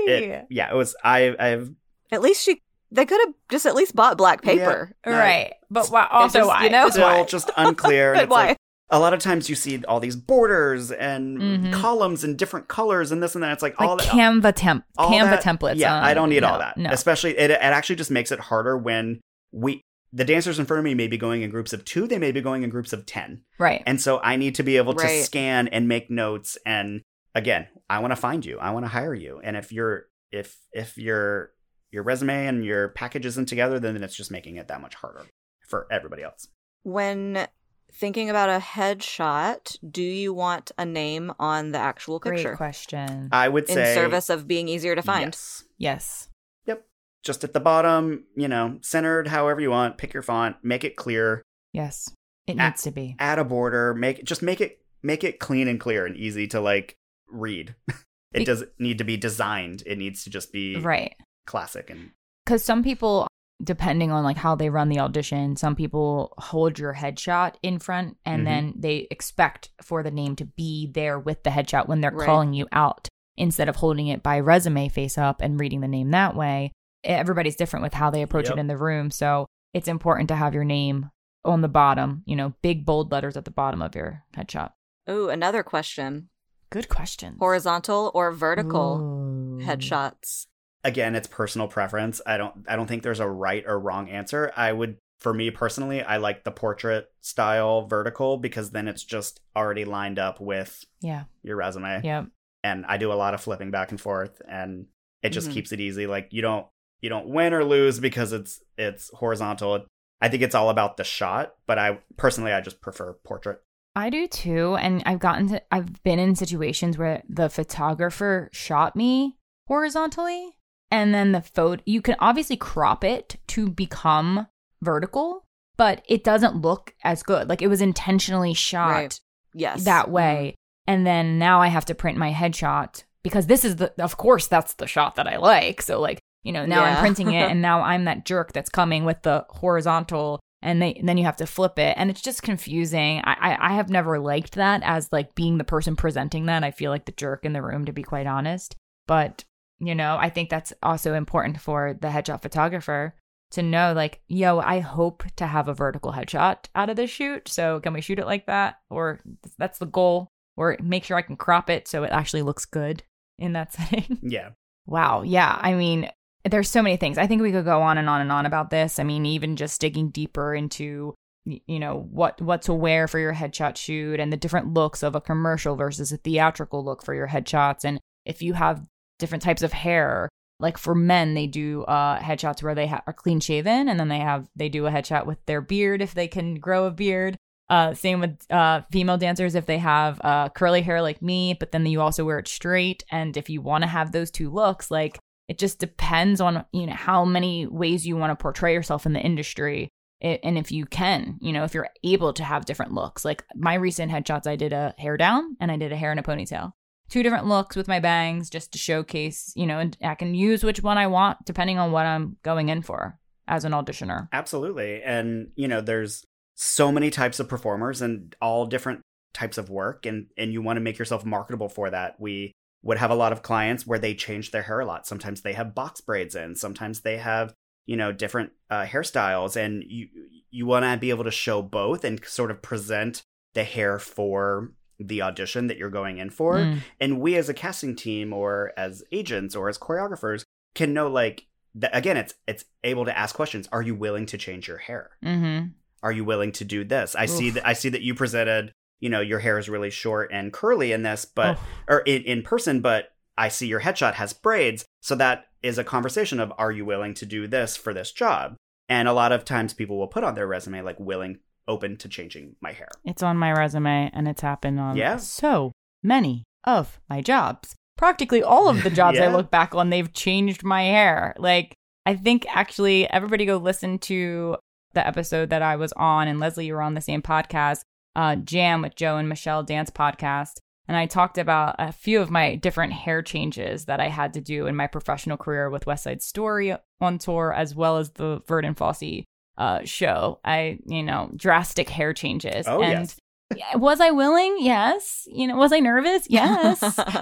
crazy. 0.05 0.27
it. 0.31 0.47
Yeah, 0.49 0.71
it 0.71 0.75
was. 0.75 0.95
I 1.03 1.35
I've 1.37 1.71
At 2.11 2.21
least 2.21 2.43
she 2.43 2.61
they 2.91 3.05
could 3.05 3.19
have 3.25 3.33
just 3.49 3.65
at 3.65 3.75
least 3.75 3.95
bought 3.95 4.17
black 4.17 4.41
paper. 4.41 4.91
Yeah. 5.05 5.17
Right. 5.19 5.53
But 5.69 5.87
why, 5.87 6.07
also, 6.11 6.39
just, 6.39 6.47
why? 6.47 6.63
you 6.63 6.69
know- 6.69 6.83
Just 6.85 6.93
still 6.93 7.07
why? 7.07 7.23
just 7.25 7.51
unclear. 7.57 8.13
But 8.15 8.23
it's 8.23 8.29
why? 8.31 8.45
like, 8.47 8.57
a 8.91 8.97
lot 8.99 9.13
of 9.13 9.19
times 9.19 9.47
you 9.49 9.55
see 9.55 9.83
all 9.85 9.99
these 9.99 10.15
borders 10.15 10.91
and 10.91 11.37
Mhm. 11.37 11.73
columns 11.73 12.23
and 12.23 12.35
different 12.37 12.67
colors 12.67 13.11
and 13.11 13.21
this 13.21 13.35
and 13.35 13.43
that. 13.43 13.51
It's 13.53 13.61
like, 13.61 13.79
like 13.79 13.87
all 13.87 13.97
that. 13.97 14.07
Canva 14.07 14.53
temp, 14.55 14.83
Canva 14.97 15.29
that- 15.29 15.43
templates. 15.43 15.75
Yeah, 15.75 15.95
um, 15.95 16.03
I 16.03 16.13
don't 16.15 16.29
need 16.29 16.41
no, 16.41 16.47
all 16.49 16.59
that. 16.59 16.75
No. 16.77 16.89
Especially, 16.89 17.37
it, 17.37 17.51
it 17.51 17.59
actually 17.61 17.97
just 17.97 18.09
makes 18.09 18.31
it 18.31 18.39
harder 18.39 18.75
when 18.77 19.19
we 19.51 19.81
the 20.11 20.25
dancers 20.25 20.57
in 20.57 20.65
front 20.65 20.79
of 20.79 20.83
me 20.85 20.95
may 20.95 21.05
be 21.05 21.17
going 21.19 21.43
in 21.43 21.51
groups 21.51 21.71
of 21.71 21.85
two. 21.85 22.07
They 22.07 22.17
may 22.17 22.31
be 22.31 22.41
going 22.41 22.63
in 22.63 22.71
groups 22.71 22.93
of 22.93 23.05
ten, 23.05 23.43
Right. 23.59 23.83
and 23.85 24.01
so 24.01 24.19
I 24.23 24.37
need 24.37 24.55
to 24.55 24.63
be 24.63 24.77
able 24.77 24.95
to 24.95 25.07
scan 25.23 25.67
and 25.67 25.87
make 25.87 26.09
notes. 26.09 26.57
And 26.65 27.01
again, 27.35 27.67
I 27.91 27.99
want 27.99 28.09
to 28.13 28.15
find 28.15 28.43
you. 28.43 28.57
I 28.57 28.71
want 28.71 28.85
to 28.85 28.89
hire 28.89 29.13
you. 29.13 29.39
And 29.43 29.55
if 29.55 29.71
you're 29.71 30.05
if 30.31 30.57
if 30.73 30.97
your 30.97 31.51
your 31.91 32.03
resume 32.03 32.47
and 32.47 32.63
your 32.65 32.89
package 32.89 33.25
isn't 33.25 33.47
together, 33.47 33.79
then 33.79 34.01
it's 34.03 34.15
just 34.15 34.31
making 34.31 34.57
it 34.57 34.67
that 34.67 34.81
much 34.81 34.95
harder 34.95 35.23
for 35.67 35.87
everybody 35.91 36.23
else. 36.23 36.47
When 36.83 37.47
thinking 37.91 38.29
about 38.29 38.49
a 38.49 38.59
headshot, 38.59 39.77
do 39.89 40.01
you 40.01 40.33
want 40.33 40.71
a 40.77 40.85
name 40.85 41.31
on 41.39 41.71
the 41.71 41.79
actual 41.79 42.19
Great 42.19 42.37
picture 42.37 42.55
question. 42.55 43.29
I 43.31 43.49
would 43.49 43.67
say 43.67 43.89
in 43.91 43.95
service 43.95 44.29
of 44.29 44.47
being 44.47 44.67
easier 44.67 44.95
to 44.95 45.01
find? 45.01 45.25
Yes. 45.27 45.63
yes. 45.77 46.29
Yep. 46.67 46.85
Just 47.23 47.43
at 47.43 47.53
the 47.53 47.59
bottom, 47.59 48.25
you 48.35 48.47
know, 48.47 48.77
centered 48.81 49.27
however 49.27 49.59
you 49.61 49.71
want. 49.71 49.97
Pick 49.97 50.13
your 50.13 50.23
font, 50.23 50.57
make 50.63 50.83
it 50.83 50.95
clear. 50.95 51.41
Yes. 51.73 52.13
It 52.47 52.55
needs 52.57 52.81
to 52.83 52.91
be. 52.91 53.15
add 53.19 53.37
a 53.37 53.43
border 53.43 53.93
make 53.93 54.23
just 54.23 54.41
make 54.41 54.59
it 54.59 54.79
make 55.03 55.23
it 55.23 55.39
clean 55.39 55.67
and 55.67 55.79
clear 55.79 56.07
and 56.07 56.17
easy 56.17 56.47
to 56.47 56.59
like 56.59 56.95
read 57.27 57.75
it 57.87 58.39
Be- 58.39 58.43
doesn't 58.43 58.71
need 58.79 58.97
to 58.97 59.03
be 59.03 59.17
designed 59.17 59.83
it 59.85 59.99
needs 59.99 60.23
to 60.23 60.31
just 60.31 60.51
be 60.51 60.75
Right. 60.77 61.13
Classic 61.49 61.89
and 61.89 62.11
because 62.45 62.63
some 62.63 62.83
people 62.83 63.27
depending 63.61 64.11
on 64.11 64.23
like 64.23 64.37
how 64.37 64.55
they 64.55 64.69
run 64.69 64.87
the 64.87 64.99
audition 64.99 65.55
some 65.55 65.75
people 65.75 66.33
hold 66.37 66.79
your 66.79 66.93
headshot 66.93 67.55
in 67.61 67.77
front 67.79 68.15
and 68.25 68.41
Mhm. 68.43 68.45
then 68.45 68.73
they 68.77 69.07
expect 69.11 69.69
for 69.81 70.01
the 70.03 70.11
name 70.11 70.35
to 70.37 70.45
be 70.45 70.87
there 70.93 71.19
with 71.19 71.43
the 71.43 71.49
headshot 71.49 71.87
when 71.87 71.99
they're 72.01 72.11
Right. 72.11 72.25
calling 72.25 72.53
you 72.53 72.67
out 72.71 73.07
instead 73.35 73.67
of 73.67 73.75
holding 73.77 74.07
it 74.07 74.21
by 74.23 74.39
resume 74.39 74.87
face 74.89 75.17
up 75.17 75.41
and 75.41 75.59
reading 75.59 75.81
the 75.81 75.87
name 75.87 76.11
that 76.11 76.35
way 76.35 76.71
everybody's 77.03 77.55
different 77.55 77.83
with 77.83 77.93
how 77.93 78.09
they 78.09 78.21
approach 78.21 78.45
Yep. 78.45 78.57
it 78.57 78.59
in 78.59 78.67
the 78.67 78.77
room 78.77 79.11
so 79.11 79.45
it's 79.73 79.87
important 79.87 80.29
to 80.29 80.35
have 80.35 80.53
your 80.53 80.65
name 80.65 81.09
on 81.43 81.61
the 81.61 81.67
bottom 81.69 82.23
you 82.25 82.35
know 82.35 82.53
big 82.61 82.85
bold 82.85 83.11
letters 83.11 83.35
at 83.37 83.45
the 83.45 83.51
bottom 83.51 83.81
of 83.81 83.95
your 83.95 84.23
headshot 84.37 84.71
Ooh, 85.09 85.29
another 85.29 85.63
question. 85.63 86.29
good 86.69 86.87
question 86.89 87.37
Horizontal 87.39 88.11
or 88.13 88.31
vertical 88.31 88.99
Ooh. 89.01 89.65
headshots? 89.65 90.45
Again 90.83 91.15
it's 91.15 91.27
personal 91.27 91.67
preference. 91.67 92.21
I 92.25 92.37
don't 92.37 92.65
i 92.67 92.75
don't 92.75 92.87
think 92.87 93.03
there's 93.03 93.19
a 93.19 93.29
right 93.29 93.63
or 93.67 93.79
wrong 93.79 94.09
answer. 94.09 94.51
I 94.55 94.71
would 94.71 94.97
for 95.19 95.33
me 95.33 95.51
personally 95.51 96.01
i 96.01 96.15
like 96.15 96.45
the 96.45 96.51
portrait 96.51 97.11
style 97.19 97.85
vertical 97.87 98.37
because 98.37 98.71
then 98.71 98.87
it's 98.87 99.03
just 99.03 99.41
already 99.55 99.83
lined 99.83 100.17
up 100.17 100.39
with 100.39 100.85
yeah. 101.01 101.23
your 101.43 101.57
resume. 101.57 102.01
Yep. 102.03 102.27
And 102.63 102.85
i 102.85 102.97
do 102.97 103.11
a 103.11 103.15
lot 103.15 103.33
of 103.33 103.41
flipping 103.41 103.71
back 103.71 103.91
and 103.91 103.99
forth 103.99 104.41
and 104.47 104.85
it 105.21 105.29
just 105.31 105.49
Mhm. 105.49 105.53
keeps 105.53 105.71
it 105.73 105.81
easy. 105.81 106.07
Like 106.07 106.29
you 106.31 106.41
don't 106.41 106.65
you 107.01 107.09
don't 107.09 107.27
win 107.27 107.53
or 107.53 107.63
lose 107.65 107.99
because 107.99 108.31
it's 108.33 108.61
it's 108.77 109.09
horizontal. 109.13 109.85
I 110.21 110.27
think 110.29 110.43
it's 110.43 110.55
all 110.55 110.69
about 110.69 110.97
the 110.97 111.03
shot 111.03 111.55
but 111.67 111.77
i 111.77 111.99
personally 112.17 112.53
i 112.53 112.61
just 112.61 112.79
prefer 112.81 113.13
portrait. 113.25 113.61
I 113.95 114.09
do 114.11 114.27
too, 114.27 114.75
and 114.75 115.03
I've 115.05 115.19
gotten 115.19 115.49
to 115.49 115.61
I've 115.73 116.01
been 116.03 116.19
in 116.19 116.35
situations 116.35 116.97
where 116.97 117.23
the 117.27 117.49
photographer 117.49 118.47
shot 118.53 118.95
me 118.95 119.37
horizontally, 119.67 120.55
and 120.91 121.13
then 121.13 121.31
the 121.31 121.41
photo 121.41 121.81
you 121.85 122.01
can 122.01 122.15
obviously 122.19 122.57
crop 122.57 123.03
it 123.03 123.37
to 123.47 123.69
become 123.69 124.47
vertical, 124.81 125.45
but 125.77 126.03
it 126.07 126.23
doesn't 126.23 126.61
look 126.61 126.93
as 127.03 127.23
good. 127.23 127.49
Like 127.49 127.61
it 127.61 127.67
was 127.67 127.81
intentionally 127.81 128.53
shot 128.53 128.89
Right. 128.89 129.19
Yes. 129.53 129.85
that 129.85 130.05
mm-hmm. 130.05 130.13
way, 130.13 130.55
and 130.87 131.05
then 131.05 131.39
now 131.39 131.61
I 131.61 131.67
have 131.67 131.85
to 131.85 131.95
print 131.95 132.17
my 132.17 132.31
headshot 132.31 133.03
because 133.23 133.47
this 133.47 133.65
is 133.65 133.77
the 133.77 133.93
of 134.01 134.17
course 134.17 134.47
that's 134.47 134.73
the 134.75 134.87
shot 134.87 135.15
that 135.15 135.27
I 135.27 135.37
like. 135.37 135.81
So 135.81 135.99
like 135.99 136.19
you 136.43 136.51
know 136.51 136.65
now 136.65 136.83
I'm 136.83 136.97
printing 136.97 137.33
it, 137.33 137.43
and 137.51 137.61
now 137.61 137.81
I'm 137.81 138.05
that 138.05 138.25
jerk 138.25 138.53
that's 138.53 138.69
coming 138.69 139.05
with 139.05 139.21
the 139.23 139.45
horizontal 139.49 140.39
and 140.61 140.81
they, 140.81 140.99
then 141.03 141.17
you 141.17 141.23
have 141.25 141.37
to 141.37 141.45
flip 141.45 141.79
it 141.79 141.93
and 141.97 142.09
it's 142.09 142.21
just 142.21 142.43
confusing 142.43 143.21
I, 143.23 143.33
I 143.33 143.69
i 143.69 143.73
have 143.73 143.89
never 143.89 144.19
liked 144.19 144.55
that 144.55 144.81
as 144.83 145.11
like 145.11 145.35
being 145.35 145.57
the 145.57 145.63
person 145.63 145.95
presenting 145.95 146.45
that 146.47 146.63
i 146.63 146.71
feel 146.71 146.91
like 146.91 147.05
the 147.05 147.13
jerk 147.13 147.45
in 147.45 147.53
the 147.53 147.61
room 147.61 147.85
to 147.85 147.93
be 147.93 148.03
quite 148.03 148.27
honest 148.27 148.75
but 149.07 149.45
you 149.79 149.95
know 149.95 150.17
i 150.19 150.29
think 150.29 150.49
that's 150.49 150.73
also 150.83 151.13
important 151.13 151.59
for 151.59 151.97
the 152.01 152.07
headshot 152.07 152.41
photographer 152.41 153.15
to 153.51 153.61
know 153.61 153.93
like 153.93 154.21
yo 154.27 154.59
i 154.59 154.79
hope 154.79 155.23
to 155.35 155.47
have 155.47 155.67
a 155.67 155.73
vertical 155.73 156.13
headshot 156.13 156.65
out 156.75 156.89
of 156.89 156.95
this 156.95 157.09
shoot 157.09 157.47
so 157.47 157.79
can 157.79 157.93
we 157.93 158.01
shoot 158.01 158.19
it 158.19 158.25
like 158.25 158.45
that 158.45 158.75
or 158.89 159.19
that's 159.57 159.79
the 159.79 159.85
goal 159.85 160.27
or 160.57 160.77
make 160.81 161.03
sure 161.03 161.17
i 161.17 161.21
can 161.21 161.37
crop 161.37 161.69
it 161.69 161.87
so 161.87 162.03
it 162.03 162.11
actually 162.11 162.41
looks 162.41 162.65
good 162.65 163.03
in 163.37 163.53
that 163.53 163.73
setting 163.73 164.19
yeah 164.21 164.49
Wow. 164.89 165.21
Yeah. 165.21 165.57
I 165.61 165.75
mean, 165.75 166.09
there's 166.49 166.69
so 166.69 166.81
many 166.81 166.97
things. 166.97 167.19
I 167.19 167.27
think 167.27 167.41
we 167.41 167.51
could 167.51 167.65
go 167.65 167.81
on 167.81 167.99
and 167.99 168.09
on 168.09 168.21
and 168.21 168.31
on 168.31 168.47
about 168.47 168.71
this. 168.71 168.97
I 168.97 169.03
mean, 169.03 169.25
even 169.25 169.55
just 169.55 169.79
digging 169.79 170.09
deeper 170.09 170.55
into 170.55 171.13
you 171.45 171.79
know 171.79 172.05
what 172.11 172.39
what 172.41 172.61
to 172.61 172.73
wear 172.73 173.07
for 173.07 173.17
your 173.17 173.33
headshot 173.33 173.75
shoot 173.75 174.19
and 174.19 174.31
the 174.31 174.37
different 174.37 174.73
looks 174.73 175.01
of 175.01 175.15
a 175.15 175.21
commercial 175.21 175.75
versus 175.75 176.11
a 176.11 176.17
theatrical 176.17 176.83
look 176.83 177.01
for 177.01 177.15
your 177.15 177.29
headshots 177.29 177.83
and 177.83 177.99
if 178.23 178.41
you 178.41 178.53
have 178.53 178.85
different 179.19 179.43
types 179.43 179.61
of 179.61 179.73
hair. 179.73 180.29
Like 180.59 180.77
for 180.77 180.95
men 180.95 181.35
they 181.35 181.47
do 181.47 181.83
uh 181.83 182.19
headshots 182.19 182.63
where 182.63 182.75
they 182.75 182.87
ha- 182.87 183.03
are 183.07 183.13
clean 183.13 183.39
shaven 183.39 183.87
and 183.87 183.99
then 183.99 184.09
they 184.09 184.19
have 184.19 184.49
they 184.55 184.67
do 184.69 184.87
a 184.87 184.91
headshot 184.91 185.25
with 185.25 185.37
their 185.45 185.61
beard 185.61 186.01
if 186.01 186.13
they 186.13 186.27
can 186.27 186.55
grow 186.55 186.85
a 186.85 186.91
beard. 186.91 187.37
Uh 187.69 187.93
same 187.93 188.19
with 188.19 188.39
uh 188.51 188.81
female 188.91 189.17
dancers 189.17 189.55
if 189.55 189.65
they 189.67 189.77
have 189.77 190.19
uh 190.21 190.49
curly 190.49 190.81
hair 190.81 191.01
like 191.01 191.21
me 191.21 191.53
but 191.53 191.71
then 191.71 191.85
you 191.85 192.01
also 192.01 192.25
wear 192.25 192.39
it 192.39 192.47
straight 192.47 193.03
and 193.11 193.37
if 193.37 193.49
you 193.49 193.61
want 193.61 193.83
to 193.83 193.87
have 193.87 194.11
those 194.11 194.31
two 194.31 194.49
looks 194.49 194.89
like 194.91 195.19
it 195.47 195.57
just 195.57 195.79
depends 195.79 196.41
on 196.41 196.65
you 196.73 196.87
know 196.87 196.93
how 196.93 197.23
many 197.23 197.65
ways 197.65 198.05
you 198.05 198.17
want 198.17 198.31
to 198.31 198.41
portray 198.41 198.73
yourself 198.73 199.05
in 199.05 199.13
the 199.13 199.19
industry 199.21 199.89
it, 200.19 200.41
and 200.43 200.57
if 200.57 200.71
you 200.71 200.85
can 200.85 201.37
you 201.41 201.53
know 201.53 201.63
if 201.63 201.73
you're 201.73 201.89
able 202.03 202.33
to 202.33 202.43
have 202.43 202.65
different 202.65 202.93
looks. 202.93 203.23
Like 203.23 203.45
my 203.55 203.75
recent 203.75 204.11
headshots 204.11 204.47
i 204.47 204.55
did 204.55 204.73
a 204.73 204.93
hair 204.97 205.15
down 205.15 205.55
and 205.61 205.71
i 205.71 205.77
did 205.77 205.91
a 205.91 205.95
hair 205.95 206.11
in 206.11 206.19
a 206.19 206.23
ponytail 206.23 206.73
two 207.09 207.23
different 207.23 207.47
looks 207.47 207.75
with 207.75 207.87
my 207.87 207.99
bangs 207.99 208.49
just 208.49 208.71
to 208.71 208.77
showcase 208.77 209.51
you 209.55 209.65
know 209.65 209.79
and 209.79 209.97
i 210.03 210.15
can 210.15 210.33
use 210.33 210.63
which 210.63 210.81
one 210.81 210.97
i 210.97 211.07
want 211.07 211.37
depending 211.45 211.77
on 211.77 211.91
what 211.91 212.05
i'm 212.05 212.37
going 212.43 212.69
in 212.69 212.81
for 212.81 213.19
as 213.49 213.65
an 213.65 213.73
auditioner. 213.73 214.29
Absolutely. 214.31 215.01
And 215.03 215.51
you 215.55 215.67
know 215.67 215.81
there's 215.81 216.25
so 216.55 216.91
many 216.91 217.09
types 217.09 217.39
of 217.39 217.49
performers 217.49 218.01
and 218.01 218.35
all 218.41 218.65
different 218.65 219.01
types 219.33 219.57
of 219.57 219.69
work 219.69 220.05
and 220.05 220.27
and 220.37 220.53
you 220.53 220.61
want 220.61 220.77
to 220.77 220.81
make 220.81 220.97
yourself 220.97 221.25
marketable 221.25 221.67
for 221.67 221.89
that. 221.89 222.15
We 222.19 222.53
would 222.81 222.97
have 222.97 223.11
a 223.11 223.15
lot 223.15 223.33
of 223.33 223.41
clients 223.41 223.85
where 223.85 223.99
they 223.99 224.13
change 224.13 224.51
their 224.51 224.61
hair 224.61 224.79
a 224.79 224.85
lot. 224.85 225.05
Sometimes 225.05 225.41
they 225.41 225.53
have 225.53 225.75
box 225.75 225.99
braids 225.99 226.35
in. 226.35 226.55
Sometimes 226.55 227.01
they 227.01 227.17
have 227.17 227.53
you 227.85 227.97
know 227.97 228.13
different 228.13 228.51
uh, 228.69 228.85
hairstyles. 228.85 229.57
And 229.57 229.83
you 229.85 230.07
you 230.51 230.65
want 230.65 230.85
to 230.85 230.97
be 230.97 231.09
able 231.09 231.25
to 231.25 231.31
show 231.31 231.61
both 231.61 232.03
and 232.03 232.23
sort 232.23 232.51
of 232.51 232.61
present 232.61 233.23
the 233.53 233.63
hair 233.63 233.97
for 233.97 234.71
the 234.99 235.21
audition 235.21 235.67
that 235.67 235.77
you're 235.77 235.89
going 235.89 236.17
in 236.17 236.29
for. 236.29 236.55
Mm. 236.55 236.79
and 236.99 237.19
we 237.21 237.35
as 237.35 237.49
a 237.49 237.53
casting 237.53 237.95
team 237.95 238.33
or 238.33 238.73
as 238.77 239.03
agents 239.11 239.55
or 239.55 239.69
as 239.69 239.77
choreographers 239.77 240.43
can 240.75 240.93
know 240.93 241.07
like 241.07 241.45
that 241.75 241.95
again 241.95 242.17
it's 242.17 242.33
it's 242.47 242.65
able 242.83 243.05
to 243.05 243.17
ask 243.17 243.35
questions. 243.35 243.67
Are 243.71 243.81
you 243.81 243.95
willing 243.95 244.25
to 244.27 244.37
change 244.37 244.67
your 244.67 244.77
hair? 244.77 245.11
Mm-hmm. 245.23 245.67
Are 246.01 246.11
you 246.11 246.23
willing 246.25 246.51
to 246.53 246.65
do 246.65 246.83
this? 246.83 247.15
I 247.15 247.25
see 247.25 247.49
that 247.51 247.67
i 247.67 247.73
see 247.73 247.89
that 247.89 248.01
you 248.01 248.13
presented 248.15 248.71
you 248.99 249.09
know 249.09 249.21
your 249.21 249.39
hair 249.39 249.57
is 249.57 249.69
really 249.69 249.89
short 249.89 250.29
and 250.33 250.51
curly 250.51 250.91
in 250.91 251.03
this 251.03 251.25
but 251.25 251.57
Oh. 251.57 251.61
or 251.87 251.99
in, 251.99 252.21
in 252.23 252.41
person 252.43 252.81
but 252.81 253.13
i 253.37 253.47
see 253.47 253.67
your 253.67 253.81
headshot 253.81 254.15
has 254.15 254.33
braids. 254.33 254.85
So 255.01 255.15
that 255.15 255.45
is 255.63 255.77
a 255.77 255.83
conversation 255.83 256.39
of 256.39 256.51
are 256.57 256.71
you 256.71 256.85
willing 256.85 257.13
to 257.15 257.25
do 257.25 257.47
this 257.47 257.77
for 257.77 257.93
this 257.93 258.11
job? 258.11 258.55
And 258.87 259.07
a 259.07 259.13
lot 259.13 259.31
of 259.31 259.45
times 259.45 259.73
people 259.73 259.97
will 259.97 260.07
put 260.07 260.23
on 260.23 260.35
their 260.35 260.47
resume 260.47 260.81
like 260.81 260.99
willing 260.99 261.39
open 261.69 261.95
to 261.97 262.09
changing 262.09 262.55
my 262.59 262.71
hair 262.73 262.89
It's 263.05 263.23
on 263.23 263.37
my 263.37 263.51
resume 263.53 264.09
and 264.13 264.27
it's 264.27 264.41
happened 264.41 264.79
on 264.79 264.97
Yeah. 264.97 265.17
so 265.17 265.71
many 266.03 266.43
of 266.65 266.99
my 267.09 267.21
jobs. 267.21 267.75
Practically 267.97 268.43
all 268.43 268.67
of 268.67 268.83
the 268.83 268.89
jobs 269.01 269.19
I 269.19 269.27
look 269.27 269.49
back 269.51 269.73
on, 269.75 269.89
they've 269.89 270.11
changed 270.11 270.63
my 270.63 270.83
hair. 270.83 271.33
Like, 271.37 271.75
I 272.05 272.15
think 272.15 272.45
actually 272.49 273.09
everybody 273.09 273.45
go 273.45 273.57
listen 273.57 273.99
to 273.99 274.57
the 274.93 275.05
episode 275.05 275.49
that 275.51 275.61
I 275.61 275.75
was 275.75 275.93
on, 275.93 276.27
and 276.27 276.39
Leslie, 276.39 276.65
you 276.65 276.73
were 276.73 276.81
on 276.81 276.95
the 276.95 277.01
same 277.01 277.21
podcast, 277.21 277.81
uh, 278.15 278.35
Jam 278.37 278.81
with 278.81 278.95
Joe 278.95 279.17
and 279.17 279.29
Michelle 279.29 279.63
Dance 279.63 279.89
Podcast. 279.91 280.53
And 280.87 280.97
I 280.97 281.05
talked 281.05 281.37
about 281.37 281.75
a 281.77 281.91
few 281.91 282.19
of 282.19 282.31
my 282.31 282.55
different 282.55 282.93
hair 282.93 283.21
changes 283.21 283.85
that 283.85 283.99
I 283.99 284.07
had 284.07 284.33
to 284.33 284.41
do 284.41 284.65
in 284.65 284.75
my 284.75 284.87
professional 284.87 285.37
career 285.37 285.69
with 285.69 285.85
West 285.85 286.05
Side 286.05 286.23
Story 286.23 286.75
on 286.99 287.19
tour, 287.19 287.53
as 287.53 287.75
well 287.75 287.97
as 287.97 288.11
the 288.13 288.41
Verdon 288.47 288.73
Fosse 288.73 289.23
uh, 289.59 289.81
show. 289.83 290.39
I, 290.43 290.79
you 290.87 291.03
know, 291.03 291.29
drastic 291.35 291.89
hair 291.89 292.13
changes. 292.13 292.65
Oh, 292.67 292.81
and 292.81 293.13
yes. 293.51 293.75
was 293.75 293.99
I 293.99 294.09
willing? 294.11 294.57
Yes. 294.59 295.27
You 295.31 295.47
know, 295.47 295.57
was 295.57 295.73
I 295.73 295.79
nervous? 295.79 296.25
Yes. 296.29 296.79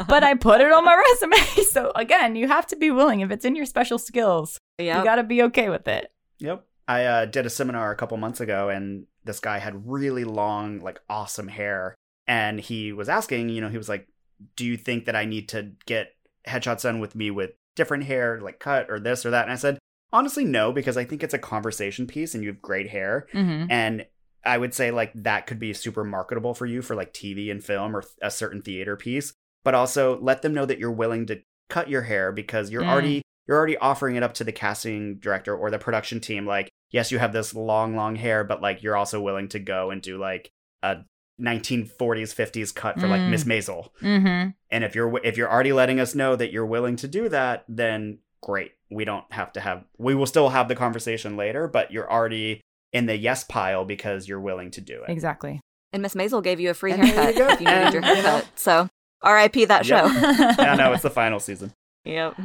but 0.08 0.24
I 0.24 0.36
put 0.36 0.62
it 0.62 0.72
on 0.72 0.86
my 0.86 0.96
resume. 0.96 1.38
So 1.72 1.92
again, 1.96 2.36
you 2.36 2.48
have 2.48 2.66
to 2.68 2.76
be 2.76 2.92
willing. 2.92 3.20
If 3.20 3.30
it's 3.32 3.46
in 3.46 3.56
your 3.56 3.66
special 3.66 3.98
skills, 3.98 4.58
yeah. 4.78 5.00
you 5.00 5.04
got 5.04 5.16
to 5.16 5.24
be 5.24 5.44
okay 5.44 5.70
with 5.70 5.88
it. 5.88 6.12
Yep. 6.40 6.66
I 6.88 7.06
uh, 7.06 7.26
did 7.26 7.46
a 7.46 7.50
seminar 7.50 7.92
a 7.92 7.96
couple 7.96 8.18
months 8.18 8.40
ago, 8.40 8.70
and 8.70 9.06
this 9.26 9.40
guy 9.40 9.58
had 9.60 9.88
really 9.88 10.24
long, 10.24 10.80
like 10.80 11.02
awesome 11.10 11.50
hair. 11.50 11.94
And 12.26 12.60
he 12.60 12.94
was 12.94 13.10
asking, 13.10 13.50
you 13.50 13.62
know, 13.62 13.70
he 13.70 13.78
was 13.78 13.90
like, 13.90 14.08
Do 14.56 14.66
you 14.66 14.78
think 14.78 15.06
that 15.06 15.16
I 15.16 15.26
need 15.26 15.50
to 15.50 15.72
get 15.86 16.14
headshots 16.48 16.84
done 16.84 17.00
with 17.00 17.16
me 17.16 17.32
with 17.32 17.52
different 17.76 18.06
hair, 18.06 18.40
like 18.42 18.60
cut 18.60 18.90
or 18.90 19.00
this 19.00 19.26
or 19.26 19.32
that? 19.32 19.44
And 19.44 19.52
I 19.52 19.56
said, 19.56 19.78
Honestly, 20.14 20.46
no, 20.46 20.72
because 20.72 20.98
I 20.98 21.04
think 21.04 21.24
it's 21.24 21.34
a 21.34 21.40
conversation 21.40 22.08
piece 22.08 22.34
and 22.34 22.44
you 22.44 22.50
have 22.50 22.62
great 22.62 22.90
hair. 22.90 23.28
Mm-hmm. 23.34 23.70
And 23.72 24.06
I 24.46 24.58
would 24.58 24.74
say, 24.74 24.92
like, 24.92 25.12
that 25.16 25.48
could 25.48 25.60
be 25.60 25.74
super 25.74 26.04
marketable 26.06 26.54
for 26.54 26.66
you 26.66 26.82
for 26.82 26.96
like 26.96 27.14
TV 27.14 27.52
and 27.52 27.62
film 27.64 27.96
or 27.96 28.04
a 28.22 28.32
certain 28.32 28.62
theater 28.62 28.96
piece. 28.96 29.34
But 29.66 29.74
also 29.74 30.18
let 30.22 30.42
them 30.42 30.54
know 30.54 30.66
that 30.66 30.80
you're 30.80 30.92
willing 30.92 31.26
to 31.26 31.42
cut 31.70 31.90
your 31.90 32.04
hair 32.04 32.32
because 32.32 32.72
you're 32.72 32.84
Mm. 32.84 32.90
already 32.90 33.22
you're 33.46 33.58
already 33.58 33.78
offering 33.78 34.16
it 34.16 34.24
up 34.24 34.34
to 34.36 34.44
the 34.46 34.52
casting 34.54 35.16
director 35.20 35.56
or 35.56 35.70
the 35.70 35.78
production 35.80 36.22
team 36.22 36.46
like 36.46 36.70
yes 36.92 37.12
you 37.12 37.20
have 37.20 37.34
this 37.34 37.54
long 37.54 37.94
long 37.96 38.16
hair 38.16 38.46
but 38.46 38.62
like 38.62 38.82
you're 38.84 38.96
also 38.96 39.20
willing 39.22 39.50
to 39.50 39.60
go 39.60 39.90
and 39.92 40.02
do 40.02 40.18
like 40.18 40.50
a 40.84 40.98
1940s 41.42 42.34
50s 42.34 42.74
cut 42.74 43.00
for 43.00 43.08
like 43.08 43.22
Mm. 43.22 43.30
miss 43.30 43.44
maisel 43.44 43.90
Mm-hmm. 44.02 44.50
and 44.72 44.84
if 44.84 44.96
you're 44.96 45.20
if 45.26 45.38
you're 45.38 45.52
already 45.52 45.74
letting 45.74 46.00
us 46.00 46.16
know 46.16 46.36
that 46.36 46.52
you're 46.52 46.66
willing 46.66 46.96
to 46.98 47.08
do 47.08 47.30
that 47.30 47.66
then 47.68 48.20
great 48.48 48.72
we 48.90 49.04
don't 49.06 49.26
have 49.32 49.52
to 49.54 49.60
have 49.60 49.84
we 50.00 50.16
will 50.16 50.26
still 50.26 50.50
have 50.50 50.68
the 50.70 50.76
conversation 50.76 51.36
later 51.38 51.68
but 51.68 51.92
you're 51.92 52.10
already 52.12 52.62
in 52.94 53.06
the 53.06 53.16
yes 53.18 53.44
pile 53.44 53.84
because 53.86 54.28
you're 54.28 54.40
willing 54.40 54.72
to 54.72 54.80
do 54.82 55.04
it 55.04 55.10
Exactly. 55.12 55.60
and 55.94 56.02
Miss 56.02 56.16
Maisel 56.16 56.42
gave 56.42 56.60
you 56.60 56.70
a 56.70 56.74
free 56.74 56.94
haircut 56.94 57.36
you 57.36 57.46
if 57.50 57.60
you 57.62 57.68
needed 57.68 57.94
your 57.94 58.04
And, 58.04 58.18
you 58.18 58.24
know. 58.24 58.30
haircut. 58.30 58.48
So 58.56 58.88
R.I.P. 59.22 59.66
that 59.66 59.86
show. 59.86 60.06
Yep. 60.08 60.60
i 60.60 60.76
know 60.76 60.94
it's 60.94 61.04
the 61.04 61.10
final 61.22 61.40
season 61.40 61.74
Yep. 62.06 62.36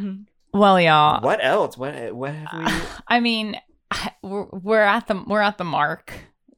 well, 0.52 0.80
y'all. 0.80 1.22
what 1.22 1.38
else 1.42 1.78
what 1.78 2.12
what 2.12 2.34
have 2.34 2.48
we 2.52 2.64
I 3.06 3.20
mean, 3.20 3.56
we're, 4.22 4.46
we're 4.46 4.80
at 4.82 5.06
the 5.06 5.22
we're 5.26 5.40
at 5.40 5.56
the 5.58 5.64
mark. 5.64 6.12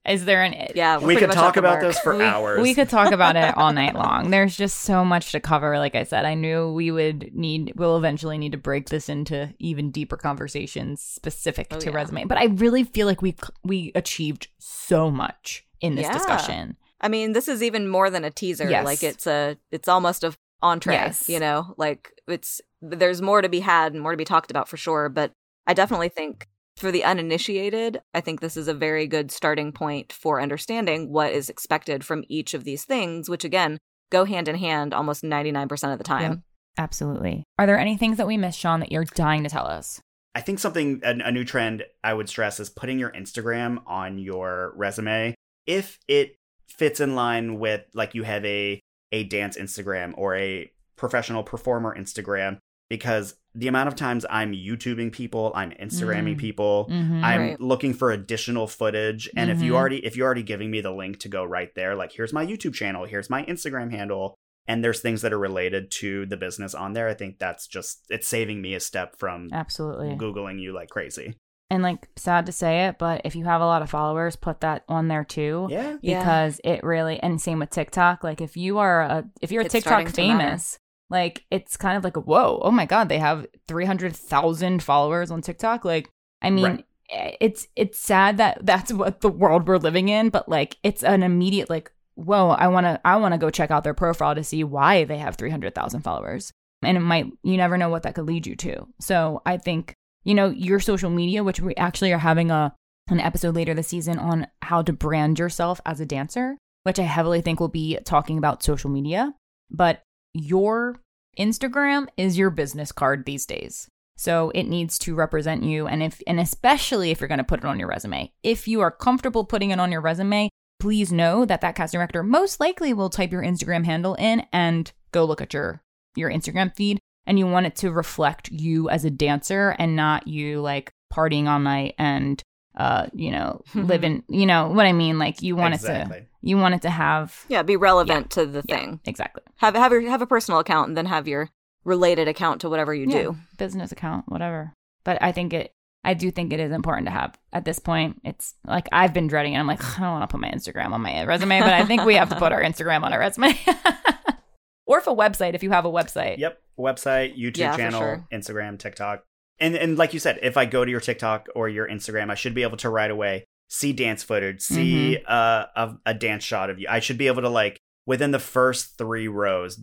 Is 0.06 0.24
there 0.26 0.42
an 0.42 0.68
Yeah. 0.74 0.98
we're 0.98 1.06
we 1.06 1.14
pretty 1.14 1.26
could 1.28 1.34
talk 1.34 1.56
about 1.56 1.80
mark. 1.80 1.82
this 1.82 1.98
for 1.98 2.16
we, 2.16 2.24
hours 2.24 2.60
We 2.60 2.74
could 2.74 2.90
talk 2.90 3.10
about 3.12 3.36
it 3.36 3.56
all 3.56 3.72
night 3.72 3.94
long. 3.94 4.30
There's 4.30 4.54
just 4.56 4.80
so 4.80 5.04
much 5.04 5.32
to 5.32 5.40
cover. 5.40 5.78
Like 5.78 5.94
I 5.94 6.04
said, 6.04 6.24
I 6.26 6.34
knew 6.34 6.70
we 6.72 6.90
would 6.90 7.30
need, 7.34 7.72
we'll 7.76 7.96
eventually 7.96 8.36
need 8.36 8.52
to 8.52 8.58
break 8.58 8.90
this 8.90 9.08
into 9.08 9.54
even 9.58 9.90
deeper 9.90 10.16
conversations 10.16 11.00
specific 11.02 11.68
Oh, 11.70 11.78
to 11.80 11.90
yeah. 11.90 11.96
resume. 11.96 12.24
But 12.26 12.38
I 12.38 12.44
really 12.46 12.84
feel 12.84 13.06
like 13.06 13.22
we 13.22 13.34
we 13.64 13.92
achieved 13.94 14.48
so 14.58 15.10
much 15.10 15.66
in 15.80 15.94
this 15.94 16.04
Yeah. 16.06 16.12
discussion. 16.12 16.76
I 17.00 17.08
mean, 17.08 17.32
this 17.32 17.48
is 17.48 17.62
even 17.62 17.88
more 17.88 18.10
than 18.10 18.24
a 18.24 18.30
teaser. 18.30 18.68
Yes. 18.68 18.84
Like 18.84 19.02
it's 19.02 19.26
a, 19.26 19.56
it's 19.70 19.88
almost 19.88 20.24
a 20.24 20.34
entree. 20.62 20.94
Yes. 20.94 21.28
You 21.28 21.40
know, 21.40 21.74
like 21.76 22.12
it's 22.28 22.60
there's 22.82 23.22
more 23.22 23.40
to 23.42 23.48
be 23.48 23.60
had 23.60 23.92
and 23.94 24.02
more 24.02 24.12
to 24.12 24.16
be 24.18 24.24
talked 24.24 24.50
about 24.50 24.68
for 24.68 24.76
sure. 24.76 25.08
But 25.08 25.32
I 25.66 25.72
definitely 25.74 26.08
think 26.10 26.46
for 26.76 26.90
the 26.90 27.04
uninitiated, 27.04 28.00
I 28.12 28.20
think 28.20 28.40
this 28.40 28.56
is 28.56 28.68
a 28.68 28.74
very 28.74 29.06
good 29.06 29.30
starting 29.30 29.72
point 29.72 30.12
for 30.12 30.40
understanding 30.40 31.12
what 31.12 31.32
is 31.32 31.48
expected 31.48 32.04
from 32.04 32.24
each 32.28 32.54
of 32.54 32.64
these 32.64 32.84
things, 32.84 33.28
which 33.28 33.44
again 33.44 33.78
go 34.10 34.24
hand 34.24 34.48
in 34.48 34.56
hand 34.56 34.92
almost 34.92 35.24
ninety 35.24 35.52
nine 35.52 35.68
percent 35.68 35.92
of 35.92 35.98
the 35.98 36.04
time. 36.04 36.30
Yep. 36.30 36.40
Absolutely. 36.76 37.44
Are 37.58 37.66
there 37.66 37.78
any 37.78 37.96
things 37.96 38.16
that 38.16 38.26
we 38.26 38.36
missed, 38.36 38.58
Sean, 38.58 38.80
that 38.80 38.90
you're 38.90 39.04
dying 39.04 39.44
to 39.44 39.48
tell 39.48 39.66
us? 39.66 40.00
I 40.34 40.40
think 40.40 40.58
something 40.58 41.00
a, 41.04 41.10
a 41.24 41.32
new 41.32 41.44
trend 41.44 41.84
I 42.02 42.12
would 42.12 42.28
stress 42.28 42.58
is 42.58 42.68
putting 42.68 42.98
your 42.98 43.10
Instagram 43.10 43.82
on 43.86 44.18
your 44.18 44.72
resume 44.76 45.34
if 45.66 45.98
it 46.08 46.36
fits 46.66 46.98
in 46.98 47.14
line 47.14 47.60
with 47.60 47.82
like 47.94 48.14
you 48.14 48.24
have 48.24 48.44
a 48.44 48.80
a 49.12 49.24
dance 49.24 49.56
Instagram 49.56 50.12
or 50.16 50.34
a 50.34 50.70
professional 50.96 51.44
performer 51.44 51.96
Instagram 51.96 52.58
because 52.88 53.36
the 53.54 53.68
amount 53.68 53.88
of 53.88 53.94
times 53.94 54.26
I'm 54.28 54.52
YouTubing 54.52 55.12
people, 55.12 55.52
I'm 55.54 55.70
Instagramming 55.72 56.34
Mm. 56.34 56.38
people, 56.38 56.88
Mhm. 56.90 57.22
I'm 57.22 57.40
Right. 57.40 57.60
looking 57.60 57.94
for 57.94 58.10
additional 58.10 58.66
footage 58.66 59.28
and 59.36 59.50
if 59.50 59.58
Mhm. 59.58 59.64
you 59.64 59.76
already 59.76 60.04
if 60.04 60.16
you're 60.16 60.26
already 60.26 60.42
giving 60.42 60.70
me 60.70 60.80
the 60.80 60.90
link 60.92 61.18
to 61.20 61.28
go 61.28 61.44
right 61.44 61.72
there 61.74 61.94
like 61.94 62.12
here's 62.12 62.32
my 62.32 62.44
YouTube 62.44 62.74
channel, 62.74 63.04
here's 63.04 63.30
my 63.30 63.44
Instagram 63.44 63.90
handle 63.92 64.34
and 64.66 64.82
there's 64.82 65.00
things 65.00 65.22
that 65.22 65.32
are 65.32 65.38
related 65.38 65.90
to 65.90 66.26
the 66.26 66.36
business 66.36 66.74
on 66.74 66.94
there, 66.94 67.08
I 67.08 67.14
think 67.14 67.38
that's 67.38 67.66
just 67.66 68.04
it's 68.10 68.26
saving 68.26 68.60
me 68.62 68.74
a 68.74 68.80
step 68.80 69.16
from 69.18 69.48
Absolutely. 69.52 70.16
googling 70.16 70.60
you 70.60 70.72
like 70.72 70.88
crazy. 70.88 71.34
And 71.70 71.82
like 71.82 72.08
sad 72.16 72.46
to 72.46 72.52
say 72.52 72.86
it, 72.86 72.98
but 72.98 73.20
if 73.24 73.34
you 73.36 73.44
have 73.46 73.60
a 73.60 73.66
lot 73.66 73.82
of 73.82 73.90
followers, 73.90 74.36
put 74.36 74.60
that 74.60 74.84
on 74.88 75.08
there 75.08 75.24
too. 75.24 75.66
Yeah. 75.70 75.96
Yeah. 76.02 76.18
Because 76.20 76.60
it 76.64 76.82
really 76.82 77.18
and 77.20 77.40
same 77.40 77.58
with 77.60 77.70
TikTok. 77.70 78.22
Like 78.24 78.40
if 78.40 78.56
you 78.56 78.78
are 78.78 79.02
a 79.02 79.24
if 79.40 79.50
you're 79.52 79.62
a 79.62 79.64
It's 79.64 79.72
TikTok 79.72 79.90
starting 80.08 80.12
to 80.12 80.22
matter. 80.34 80.38
famous, 80.48 80.78
like 81.10 81.44
it's 81.50 81.76
kind 81.76 81.96
of 81.96 82.04
like 82.04 82.16
a 82.16 82.20
whoa, 82.20 82.60
oh 82.62 82.70
my 82.70 82.86
god, 82.86 83.08
they 83.08 83.18
have 83.18 83.46
three 83.68 83.84
hundred 83.84 84.16
thousand 84.16 84.82
followers 84.82 85.30
on 85.30 85.42
TikTok. 85.42 85.84
Like 85.84 86.08
I 86.42 86.50
mean, 86.50 86.64
Right. 86.64 86.84
eh, 87.10 87.36
it's 87.40 87.66
it's 87.76 87.98
sad 87.98 88.38
that 88.38 88.58
that's 88.66 88.92
what 88.92 89.20
the 89.20 89.28
world 89.30 89.66
we're 89.68 89.76
living 89.78 90.08
in, 90.08 90.30
but 90.30 90.48
like 90.48 90.76
it's 90.82 91.02
an 91.02 91.22
immediate 91.22 91.70
like 91.70 91.90
whoa, 92.16 92.50
I 92.50 92.68
want 92.68 92.86
to 92.86 93.00
I 93.04 93.16
want 93.16 93.34
to 93.34 93.38
go 93.38 93.50
check 93.50 93.70
out 93.70 93.82
their 93.84 93.94
profile 93.94 94.34
to 94.34 94.44
see 94.44 94.62
why 94.62 95.02
they 95.04 95.18
have 95.18 95.34
300,000 95.36 96.02
followers. 96.02 96.52
And 96.82 96.96
it 96.96 97.00
might 97.00 97.26
you 97.42 97.56
never 97.56 97.76
know 97.78 97.88
what 97.88 98.02
that 98.04 98.14
could 98.14 98.26
lead 98.26 98.46
you 98.46 98.56
to. 98.56 98.86
So 99.00 99.42
I 99.44 99.56
think 99.56 99.94
you 100.24 100.34
know 100.34 100.48
your 100.50 100.80
social 100.80 101.10
media 101.10 101.42
which 101.44 101.60
we 101.60 101.74
actually 101.76 102.12
are 102.12 102.18
having 102.18 102.50
a 102.50 102.74
an 103.08 103.20
episode 103.20 103.54
later 103.54 103.74
this 103.74 103.88
season 103.88 104.18
on 104.18 104.46
how 104.62 104.80
to 104.80 104.92
brand 104.92 105.38
yourself 105.38 105.78
as 105.84 106.00
a 106.00 106.06
dancer, 106.06 106.56
which 106.84 106.98
I 106.98 107.02
heavily 107.02 107.42
think 107.42 107.60
will 107.60 107.68
be 107.68 107.98
talking 108.04 108.38
about 108.38 108.62
social 108.62 108.88
media, 108.90 109.34
but 109.70 110.02
your 110.34 110.96
Instagram 111.38 112.08
is 112.16 112.36
your 112.36 112.50
business 112.50 112.92
card 112.92 113.24
these 113.24 113.46
days. 113.46 113.88
So 114.16 114.50
it 114.54 114.64
needs 114.64 114.98
to 115.00 115.14
represent 115.14 115.64
you 115.64 115.86
and 115.86 116.02
if 116.02 116.22
and 116.26 116.38
especially 116.38 117.10
if 117.10 117.20
you're 117.20 117.28
going 117.28 117.38
to 117.38 117.44
put 117.44 117.60
it 117.60 117.64
on 117.64 117.78
your 117.78 117.88
resume. 117.88 118.32
If 118.42 118.68
you 118.68 118.80
are 118.80 118.90
comfortable 118.90 119.44
putting 119.44 119.70
it 119.70 119.80
on 119.80 119.90
your 119.90 120.00
resume, 120.00 120.50
please 120.78 121.10
know 121.10 121.44
that 121.44 121.60
that 121.62 121.74
casting 121.74 121.98
director 121.98 122.22
most 122.22 122.60
likely 122.60 122.92
will 122.92 123.10
type 123.10 123.32
your 123.32 123.42
Instagram 123.42 123.84
handle 123.84 124.14
in 124.14 124.46
and 124.52 124.92
go 125.12 125.24
look 125.24 125.40
at 125.40 125.54
your 125.54 125.82
your 126.14 126.30
Instagram 126.30 126.74
feed 126.76 127.00
and 127.26 127.38
you 127.38 127.46
want 127.46 127.66
it 127.66 127.74
to 127.76 127.90
reflect 127.90 128.50
you 128.50 128.88
as 128.88 129.04
a 129.04 129.10
dancer 129.10 129.74
and 129.78 129.96
not 129.96 130.28
you 130.28 130.60
like 130.60 130.92
partying 131.12 131.48
all 131.48 131.58
night 131.58 131.94
and 131.98 132.42
uh 132.76 133.06
you 133.12 133.30
know 133.30 133.62
living 133.74 134.22
you 134.28 134.46
know 134.46 134.68
what 134.68 134.86
I 134.86 134.92
mean 134.92 135.18
like 135.18 135.42
you 135.42 135.56
want 135.56 135.74
it 135.74 135.80
to 135.82 136.24
you 136.42 136.56
want 136.58 136.74
it 136.74 136.82
to 136.82 136.90
have 136.90 137.44
Yeah, 137.48 137.62
be 137.62 137.76
relevant 137.76 138.30
to 138.32 138.46
the 138.46 138.62
yeah, 138.66 138.76
thing. 138.78 139.00
exactly 139.04 139.42
Have 139.56 139.74
have 139.74 139.92
your 139.92 140.08
have 140.10 140.22
a 140.22 140.26
personal 140.26 140.60
account 140.60 140.88
and 140.88 140.96
then 140.96 141.06
have 141.06 141.26
your 141.28 141.50
related 141.84 142.28
account 142.28 142.60
to 142.62 142.68
whatever 142.70 142.94
you 142.94 143.06
Yeah. 143.08 143.22
do. 143.22 143.36
business 143.58 143.92
account 143.92 144.24
whatever 144.28 144.72
but 145.04 145.18
I 145.22 145.32
think 145.32 145.52
it 145.52 145.70
I 146.06 146.12
do 146.14 146.30
think 146.30 146.52
it 146.52 146.60
is 146.60 146.70
important 146.72 147.06
to 147.06 147.12
have 147.12 147.38
at 147.50 147.64
this 147.64 147.78
point. 147.78 148.20
It's 148.24 148.52
like 148.66 148.88
I've 148.92 149.14
been 149.14 149.26
dreading 149.26 149.54
it. 149.54 149.58
I'm 149.58 149.66
like, 149.66 149.82
I 149.82 150.02
don't 150.02 150.10
want 150.12 150.28
to 150.28 150.32
put 150.34 150.38
my 150.42 150.50
Instagram 150.50 150.92
on 150.92 151.00
my 151.00 151.24
resume, 151.24 151.60
but 151.60 151.72
I 151.72 151.86
think 151.86 152.04
we 152.04 152.16
have 152.16 152.28
to 152.28 152.36
put 152.36 152.52
our 152.52 152.62
Instagram 152.70 153.04
on 153.04 153.14
our 153.14 153.18
resume. 153.18 153.58
or 154.86 154.98
if 154.98 155.06
a 155.06 155.14
website, 155.14 155.54
if 155.54 155.62
you 155.62 155.70
have 155.70 155.86
a 155.86 155.90
website. 155.90 156.36
Yep. 156.36 156.60
Website, 156.78 157.38
YouTube 157.38 157.56
Yeah, 157.56 157.76
channel, 157.78 158.00
sure. 158.00 158.26
Instagram, 158.30 158.78
TikTok. 158.78 159.24
And 159.60 159.76
and 159.76 159.96
like 159.96 160.12
you 160.14 160.20
said, 160.20 160.38
if 160.42 160.56
I 160.56 160.64
go 160.66 160.84
to 160.84 160.90
your 160.90 161.00
TikTok 161.00 161.48
or 161.54 161.68
your 161.68 161.88
Instagram, 161.88 162.30
I 162.30 162.34
should 162.34 162.54
be 162.54 162.62
able 162.62 162.76
to 162.78 162.88
right 162.90 163.10
away 163.10 163.44
see 163.68 163.92
dance 163.92 164.22
footage, 164.22 164.60
see 164.60 165.16
Mm-hmm. 165.18 165.24
uh, 165.26 165.64
a, 165.76 166.10
a 166.10 166.14
dance 166.14 166.44
shot 166.44 166.70
of 166.70 166.78
you. 166.78 166.86
I 166.88 167.00
should 167.00 167.18
be 167.18 167.26
able 167.28 167.42
to 167.42 167.48
like 167.48 167.78
within 168.06 168.30
the 168.30 168.38
first 168.38 168.98
three 168.98 169.26
rows 169.28 169.80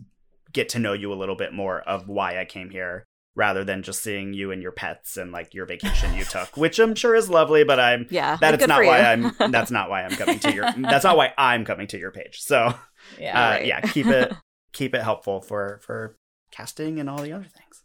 get 0.52 0.68
to 0.70 0.78
know 0.78 0.92
you 0.92 1.12
a 1.12 1.16
little 1.16 1.34
bit 1.34 1.52
more 1.52 1.80
of 1.80 2.08
why 2.08 2.38
I 2.38 2.44
came 2.44 2.70
here 2.70 3.04
rather 3.34 3.64
than 3.64 3.82
just 3.82 4.02
seeing 4.02 4.34
you 4.34 4.50
and 4.52 4.62
your 4.62 4.72
pets 4.72 5.16
and 5.16 5.32
like 5.32 5.54
your 5.54 5.64
vacation 5.66 6.14
you 6.14 6.24
took, 6.24 6.54
which 6.56 6.78
I'm 6.78 6.94
sure 6.94 7.14
is 7.14 7.30
lovely, 7.30 7.64
but 7.64 7.80
I'm 7.80 8.06
Yeah. 8.10 8.36
that 8.36 8.52
it's 8.54 8.66
not 8.66 8.84
why. 8.84 9.00
I'm 9.00 9.32
that's 9.50 9.70
not 9.70 9.88
why 9.90 10.02
I'm 10.04 10.10
coming 10.12 10.38
to 10.40 10.52
your 10.54 10.70
that's 10.78 11.04
not 11.04 11.16
why 11.16 11.32
I'm 11.38 11.64
coming 11.64 11.86
to 11.88 11.98
your 11.98 12.10
page. 12.12 12.40
So 12.40 12.74
Yeah. 13.18 13.38
uh, 13.38 13.50
right. 13.52 13.66
yeah, 13.66 13.80
keep 13.80 14.06
it 14.06 14.32
keep 14.72 14.94
it 14.94 15.02
helpful 15.02 15.40
for 15.40 15.80
for 15.82 16.16
casting 16.50 17.00
and 17.00 17.08
all 17.10 17.22
the 17.22 17.32
other 17.32 17.44
things. 17.46 17.81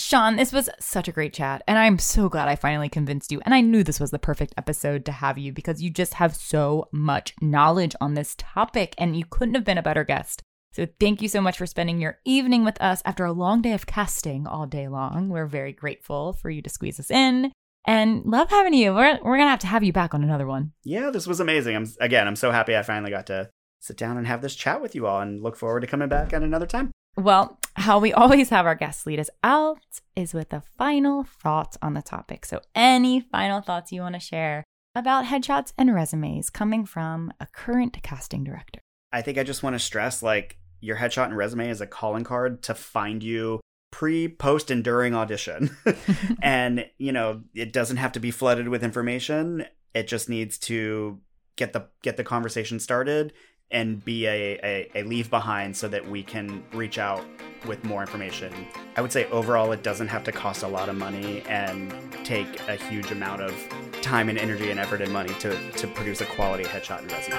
Sean, 0.00 0.36
this 0.36 0.52
was 0.52 0.70
such 0.80 1.08
a 1.08 1.12
great 1.12 1.32
chat, 1.32 1.62
and 1.68 1.78
I'm 1.78 1.98
so 1.98 2.28
glad 2.28 2.48
I 2.48 2.56
finally 2.56 2.88
convinced 2.88 3.30
you. 3.30 3.40
And 3.44 3.54
I 3.54 3.60
knew 3.60 3.84
this 3.84 4.00
was 4.00 4.10
the 4.10 4.18
perfect 4.18 4.54
episode 4.56 5.04
to 5.04 5.12
have 5.12 5.36
you 5.36 5.52
because 5.52 5.82
you 5.82 5.90
just 5.90 6.14
have 6.14 6.34
so 6.34 6.88
much 6.90 7.34
knowledge 7.40 7.94
on 8.00 8.14
this 8.14 8.34
topic, 8.38 8.94
and 8.98 9.16
you 9.16 9.24
couldn't 9.28 9.54
have 9.54 9.64
been 9.64 9.78
a 9.78 9.82
better 9.82 10.04
guest. 10.04 10.42
So 10.72 10.86
thank 10.98 11.20
you 11.20 11.28
so 11.28 11.40
much 11.40 11.58
for 11.58 11.66
spending 11.66 12.00
your 12.00 12.18
evening 12.24 12.64
with 12.64 12.80
us 12.80 13.02
after 13.04 13.24
a 13.24 13.32
long 13.32 13.60
day 13.60 13.72
of 13.72 13.86
casting 13.86 14.46
all 14.46 14.66
day 14.66 14.88
long. 14.88 15.28
We're 15.28 15.46
very 15.46 15.72
grateful 15.72 16.32
for 16.32 16.48
you 16.48 16.62
to 16.62 16.70
squeeze 16.70 16.98
us 16.98 17.10
in 17.10 17.52
and 17.86 18.24
love 18.24 18.50
having 18.50 18.74
you. 18.74 18.94
We're, 18.94 19.18
we're 19.22 19.36
going 19.36 19.46
to 19.46 19.50
have 19.50 19.60
to 19.60 19.66
have 19.66 19.84
you 19.84 19.92
back 19.92 20.14
on 20.14 20.22
another 20.22 20.46
one. 20.46 20.72
Yeah, 20.84 21.10
this 21.10 21.26
was 21.26 21.40
amazing. 21.40 21.76
I'm 21.76 21.86
again, 22.00 22.26
I'm 22.26 22.36
so 22.36 22.52
happy 22.52 22.76
I 22.76 22.82
finally 22.82 23.10
got 23.10 23.26
to 23.26 23.50
sit 23.80 23.96
down 23.96 24.16
and 24.16 24.26
have 24.26 24.42
this 24.42 24.54
chat 24.54 24.80
with 24.80 24.94
you 24.94 25.06
all, 25.06 25.20
and 25.20 25.42
look 25.42 25.56
forward 25.56 25.80
to 25.80 25.86
coming 25.86 26.08
back 26.08 26.32
at 26.32 26.42
another 26.42 26.66
time. 26.66 26.90
Well, 27.20 27.58
how 27.74 27.98
we 27.98 28.12
always 28.14 28.48
have 28.48 28.66
our 28.66 28.74
guests 28.74 29.06
lead 29.06 29.20
us 29.20 29.30
out 29.44 30.00
is 30.16 30.34
with 30.34 30.52
a 30.52 30.62
final 30.78 31.24
thought 31.24 31.76
on 31.82 31.94
the 31.94 32.02
topic. 32.02 32.46
So, 32.46 32.60
any 32.74 33.20
final 33.20 33.60
thoughts 33.60 33.92
you 33.92 34.00
want 34.00 34.14
to 34.14 34.20
share 34.20 34.64
about 34.94 35.26
headshots 35.26 35.72
and 35.78 35.94
resumes 35.94 36.50
coming 36.50 36.84
from 36.84 37.32
a 37.38 37.46
current 37.46 38.02
casting 38.02 38.42
director. 38.42 38.80
I 39.12 39.22
think 39.22 39.38
I 39.38 39.44
just 39.44 39.62
want 39.62 39.74
to 39.74 39.78
stress 39.78 40.22
like 40.22 40.56
your 40.80 40.96
headshot 40.96 41.26
and 41.26 41.36
resume 41.36 41.68
is 41.68 41.80
a 41.80 41.86
calling 41.86 42.24
card 42.24 42.62
to 42.64 42.74
find 42.74 43.22
you 43.22 43.60
pre, 43.92 44.28
post, 44.28 44.70
and 44.70 44.82
during 44.82 45.14
audition. 45.14 45.76
and, 46.42 46.86
you 46.98 47.12
know, 47.12 47.42
it 47.54 47.72
doesn't 47.72 47.98
have 47.98 48.12
to 48.12 48.20
be 48.20 48.30
flooded 48.30 48.68
with 48.68 48.82
information. 48.82 49.66
It 49.94 50.08
just 50.08 50.28
needs 50.28 50.58
to 50.60 51.20
get 51.56 51.72
the 51.74 51.86
get 52.02 52.16
the 52.16 52.24
conversation 52.24 52.80
started 52.80 53.34
and 53.70 54.04
be 54.04 54.26
a, 54.26 54.58
a, 54.62 54.90
a, 54.96 55.02
leave 55.04 55.30
behind 55.30 55.76
so 55.76 55.86
that 55.88 56.08
we 56.08 56.22
can 56.22 56.62
reach 56.72 56.98
out 56.98 57.24
with 57.66 57.84
more 57.84 58.00
information. 58.00 58.52
I 58.96 59.00
would 59.00 59.12
say 59.12 59.26
overall, 59.30 59.70
it 59.72 59.82
doesn't 59.82 60.08
have 60.08 60.24
to 60.24 60.32
cost 60.32 60.62
a 60.62 60.68
lot 60.68 60.88
of 60.88 60.96
money 60.96 61.42
and 61.48 61.94
take 62.24 62.60
a 62.68 62.74
huge 62.74 63.10
amount 63.12 63.42
of 63.42 63.54
time 64.02 64.28
and 64.28 64.38
energy 64.38 64.70
and 64.70 64.80
effort 64.80 65.00
and 65.00 65.12
money 65.12 65.34
to, 65.34 65.70
to 65.72 65.86
produce 65.88 66.20
a 66.20 66.26
quality 66.26 66.64
headshot 66.64 67.00
and 67.00 67.12
resume. 67.12 67.38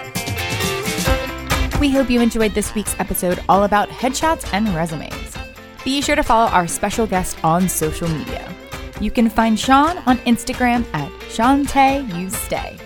We 1.80 1.90
hope 1.90 2.10
you 2.10 2.22
enjoyed 2.22 2.54
this 2.54 2.76
week's 2.76 2.98
episode 3.00 3.44
all 3.50 3.64
about 3.64 3.90
headshots 3.90 4.48
and 4.54 4.70
resumes. 4.70 5.36
Be 5.84 6.02
sure 6.02 6.16
to 6.16 6.24
follow 6.24 6.50
our 6.52 6.68
special 6.68 7.08
guest 7.08 7.44
on 7.44 7.68
social 7.68 8.08
media. 8.08 8.48
You 9.00 9.10
can 9.10 9.30
find 9.30 9.60
Sean 9.60 9.98
on 10.06 10.18
Instagram 10.20 10.86
at 10.94 11.12
Shante 11.22 12.16
You 12.16 12.30
Stay. 12.30 12.78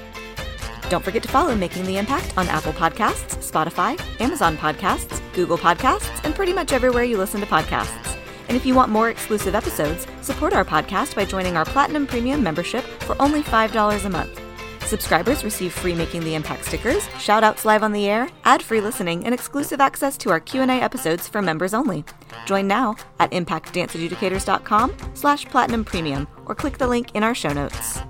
Don't 0.90 1.04
forget 1.04 1.24
to 1.24 1.30
follow 1.30 1.56
Making 1.56 1.86
the 1.86 1.98
Impact 1.98 2.38
on 2.38 2.48
Apple 2.48 2.74
Podcasts, 2.74 3.38
Spotify, 3.38 4.00
Amazon 4.22 4.56
Podcasts, 4.56 5.20
Google 5.34 5.58
Podcasts, 5.58 6.24
and 6.24 6.36
pretty 6.36 6.54
much 6.54 6.74
everywhere 6.74 7.04
you 7.04 7.18
listen 7.18 7.42
to 7.42 7.48
podcasts. 7.48 8.18
And 8.48 8.56
if 8.56 8.66
you 8.66 8.76
want 8.76 8.92
more 8.92 9.10
exclusive 9.10 9.56
episodes, 9.56 10.06
support 10.22 10.54
our 10.54 10.64
podcast 10.64 11.16
by 11.16 11.26
joining 11.26 11.58
our 11.58 11.66
Platinum 11.66 12.06
Premium 12.06 12.44
membership 12.44 12.84
for 13.02 13.20
only 13.20 13.42
$5 13.42 14.06
a 14.06 14.10
month. 14.10 14.40
Subscribers 14.86 15.44
receive 15.44 15.74
free 15.74 15.96
Making 15.96 16.24
the 16.24 16.36
Impact 16.36 16.64
stickers, 16.64 17.08
shoutouts 17.18 17.66
live 17.66 17.82
on 17.82 17.92
the 17.92 18.08
air, 18.08 18.30
ad-free 18.44 18.82
listening, 18.82 19.26
and 19.26 19.34
exclusive 19.34 19.82
access 19.82 20.16
to 20.18 20.30
our 20.30 20.40
Q&A 20.40 20.68
episodes 20.68 21.28
for 21.28 21.42
members 21.42 21.74
only. 21.74 22.06
Join 22.46 22.68
now 22.68 22.96
at 23.20 23.32
impactdanceeducators.com 23.32 24.94
slash 25.16 25.46
platinum 25.46 25.84
premium 25.84 26.28
or 26.46 26.54
click 26.54 26.78
the 26.78 26.88
link 26.88 27.16
in 27.16 27.24
our 27.24 27.34
show 27.34 27.52
notes. 27.52 28.02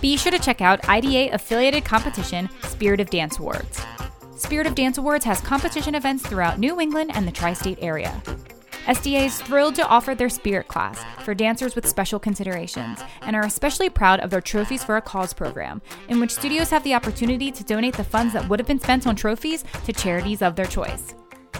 Be 0.00 0.16
sure 0.16 0.30
to 0.30 0.38
check 0.38 0.60
out 0.60 0.88
IDA 0.88 1.34
affiliated 1.34 1.84
competition 1.84 2.48
Spirit 2.62 3.00
of 3.00 3.10
Dance 3.10 3.38
Awards. 3.38 3.80
Spirit 4.36 4.68
of 4.68 4.76
Dance 4.76 4.96
Awards 4.98 5.24
has 5.24 5.40
competition 5.40 5.96
events 5.96 6.24
throughout 6.24 6.60
New 6.60 6.80
England 6.80 7.10
and 7.14 7.26
the 7.26 7.32
tri 7.32 7.52
state 7.52 7.78
area. 7.80 8.22
SDA 8.86 9.26
is 9.26 9.42
thrilled 9.42 9.74
to 9.74 9.86
offer 9.86 10.14
their 10.14 10.28
Spirit 10.28 10.68
class 10.68 11.02
for 11.24 11.34
dancers 11.34 11.74
with 11.74 11.86
special 11.86 12.20
considerations 12.20 13.00
and 13.22 13.34
are 13.34 13.44
especially 13.44 13.90
proud 13.90 14.20
of 14.20 14.30
their 14.30 14.40
Trophies 14.40 14.84
for 14.84 14.96
a 14.96 15.02
Cause 15.02 15.32
program, 15.34 15.82
in 16.08 16.20
which 16.20 16.30
studios 16.30 16.70
have 16.70 16.84
the 16.84 16.94
opportunity 16.94 17.50
to 17.50 17.64
donate 17.64 17.96
the 17.96 18.04
funds 18.04 18.32
that 18.32 18.48
would 18.48 18.60
have 18.60 18.68
been 18.68 18.80
spent 18.80 19.06
on 19.06 19.16
trophies 19.16 19.64
to 19.84 19.92
charities 19.92 20.42
of 20.42 20.54
their 20.54 20.64
choice. 20.64 21.14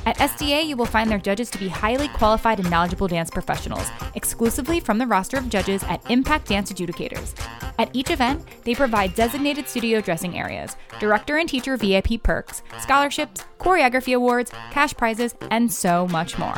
At 0.08 0.16
SDA, 0.16 0.66
you 0.66 0.74
will 0.74 0.86
find 0.86 1.10
their 1.10 1.18
judges 1.18 1.50
to 1.50 1.58
be 1.58 1.68
highly 1.68 2.08
qualified 2.08 2.60
and 2.60 2.70
knowledgeable 2.70 3.08
dance 3.08 3.28
professionals, 3.28 3.86
exclusively 4.14 4.80
from 4.80 4.96
the 4.96 5.06
roster 5.06 5.36
of 5.36 5.50
judges 5.50 5.84
at 5.84 6.10
Impact 6.10 6.48
Dance 6.48 6.72
Adjudicators. 6.72 7.34
At 7.78 7.94
each 7.94 8.08
event, 8.08 8.42
they 8.64 8.74
provide 8.74 9.14
designated 9.14 9.68
studio 9.68 10.00
dressing 10.00 10.38
areas, 10.38 10.78
director 10.98 11.36
and 11.36 11.46
teacher 11.46 11.76
VIP 11.76 12.22
perks, 12.22 12.62
scholarships, 12.80 13.44
choreography 13.60 14.16
awards, 14.16 14.50
cash 14.70 14.94
prizes, 14.94 15.34
and 15.50 15.70
so 15.70 16.08
much 16.08 16.38
more. 16.38 16.56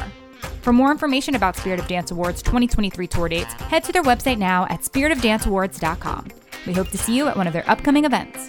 For 0.62 0.72
more 0.72 0.93
information 0.93 1.35
about 1.35 1.56
Spirit 1.56 1.81
of 1.81 1.89
Dance 1.89 2.12
Awards 2.12 2.43
2023 2.43 3.05
tour 3.09 3.28
dates, 3.28 3.52
head 3.55 3.82
to 3.82 3.90
their 3.90 4.05
website 4.05 4.39
now 4.39 4.66
at 4.70 4.82
spiritofdanceawards.com. 4.82 6.28
We 6.68 6.72
hope 6.72 6.90
to 6.90 6.98
see 6.98 7.16
you 7.16 7.27
at 7.27 7.36
one 7.36 7.48
of 7.48 7.52
their 7.52 7.68
upcoming 7.68 8.05
events. 8.05 8.48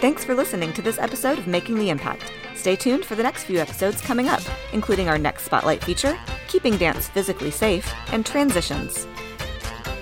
Thanks 0.00 0.24
for 0.24 0.34
listening 0.34 0.72
to 0.72 0.82
this 0.82 0.98
episode 0.98 1.38
of 1.38 1.46
Making 1.46 1.78
the 1.78 1.90
Impact. 1.90 2.32
Stay 2.64 2.76
tuned 2.76 3.04
for 3.04 3.14
the 3.14 3.22
next 3.22 3.44
few 3.44 3.58
episodes 3.58 4.00
coming 4.00 4.26
up, 4.26 4.40
including 4.72 5.06
our 5.06 5.18
next 5.18 5.44
spotlight 5.44 5.84
feature, 5.84 6.18
keeping 6.48 6.78
dance 6.78 7.08
physically 7.08 7.50
safe, 7.50 7.92
and 8.10 8.24
transitions. 8.24 9.06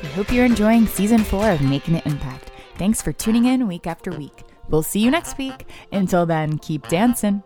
We 0.00 0.08
hope 0.10 0.30
you're 0.30 0.44
enjoying 0.44 0.86
season 0.86 1.24
four 1.24 1.50
of 1.50 1.60
Making 1.60 1.94
the 1.94 2.08
Impact. 2.08 2.52
Thanks 2.76 3.02
for 3.02 3.12
tuning 3.12 3.46
in 3.46 3.66
week 3.66 3.88
after 3.88 4.12
week. 4.12 4.44
We'll 4.68 4.84
see 4.84 5.00
you 5.00 5.10
next 5.10 5.38
week. 5.38 5.66
Until 5.90 6.24
then, 6.24 6.56
keep 6.58 6.86
dancing. 6.86 7.42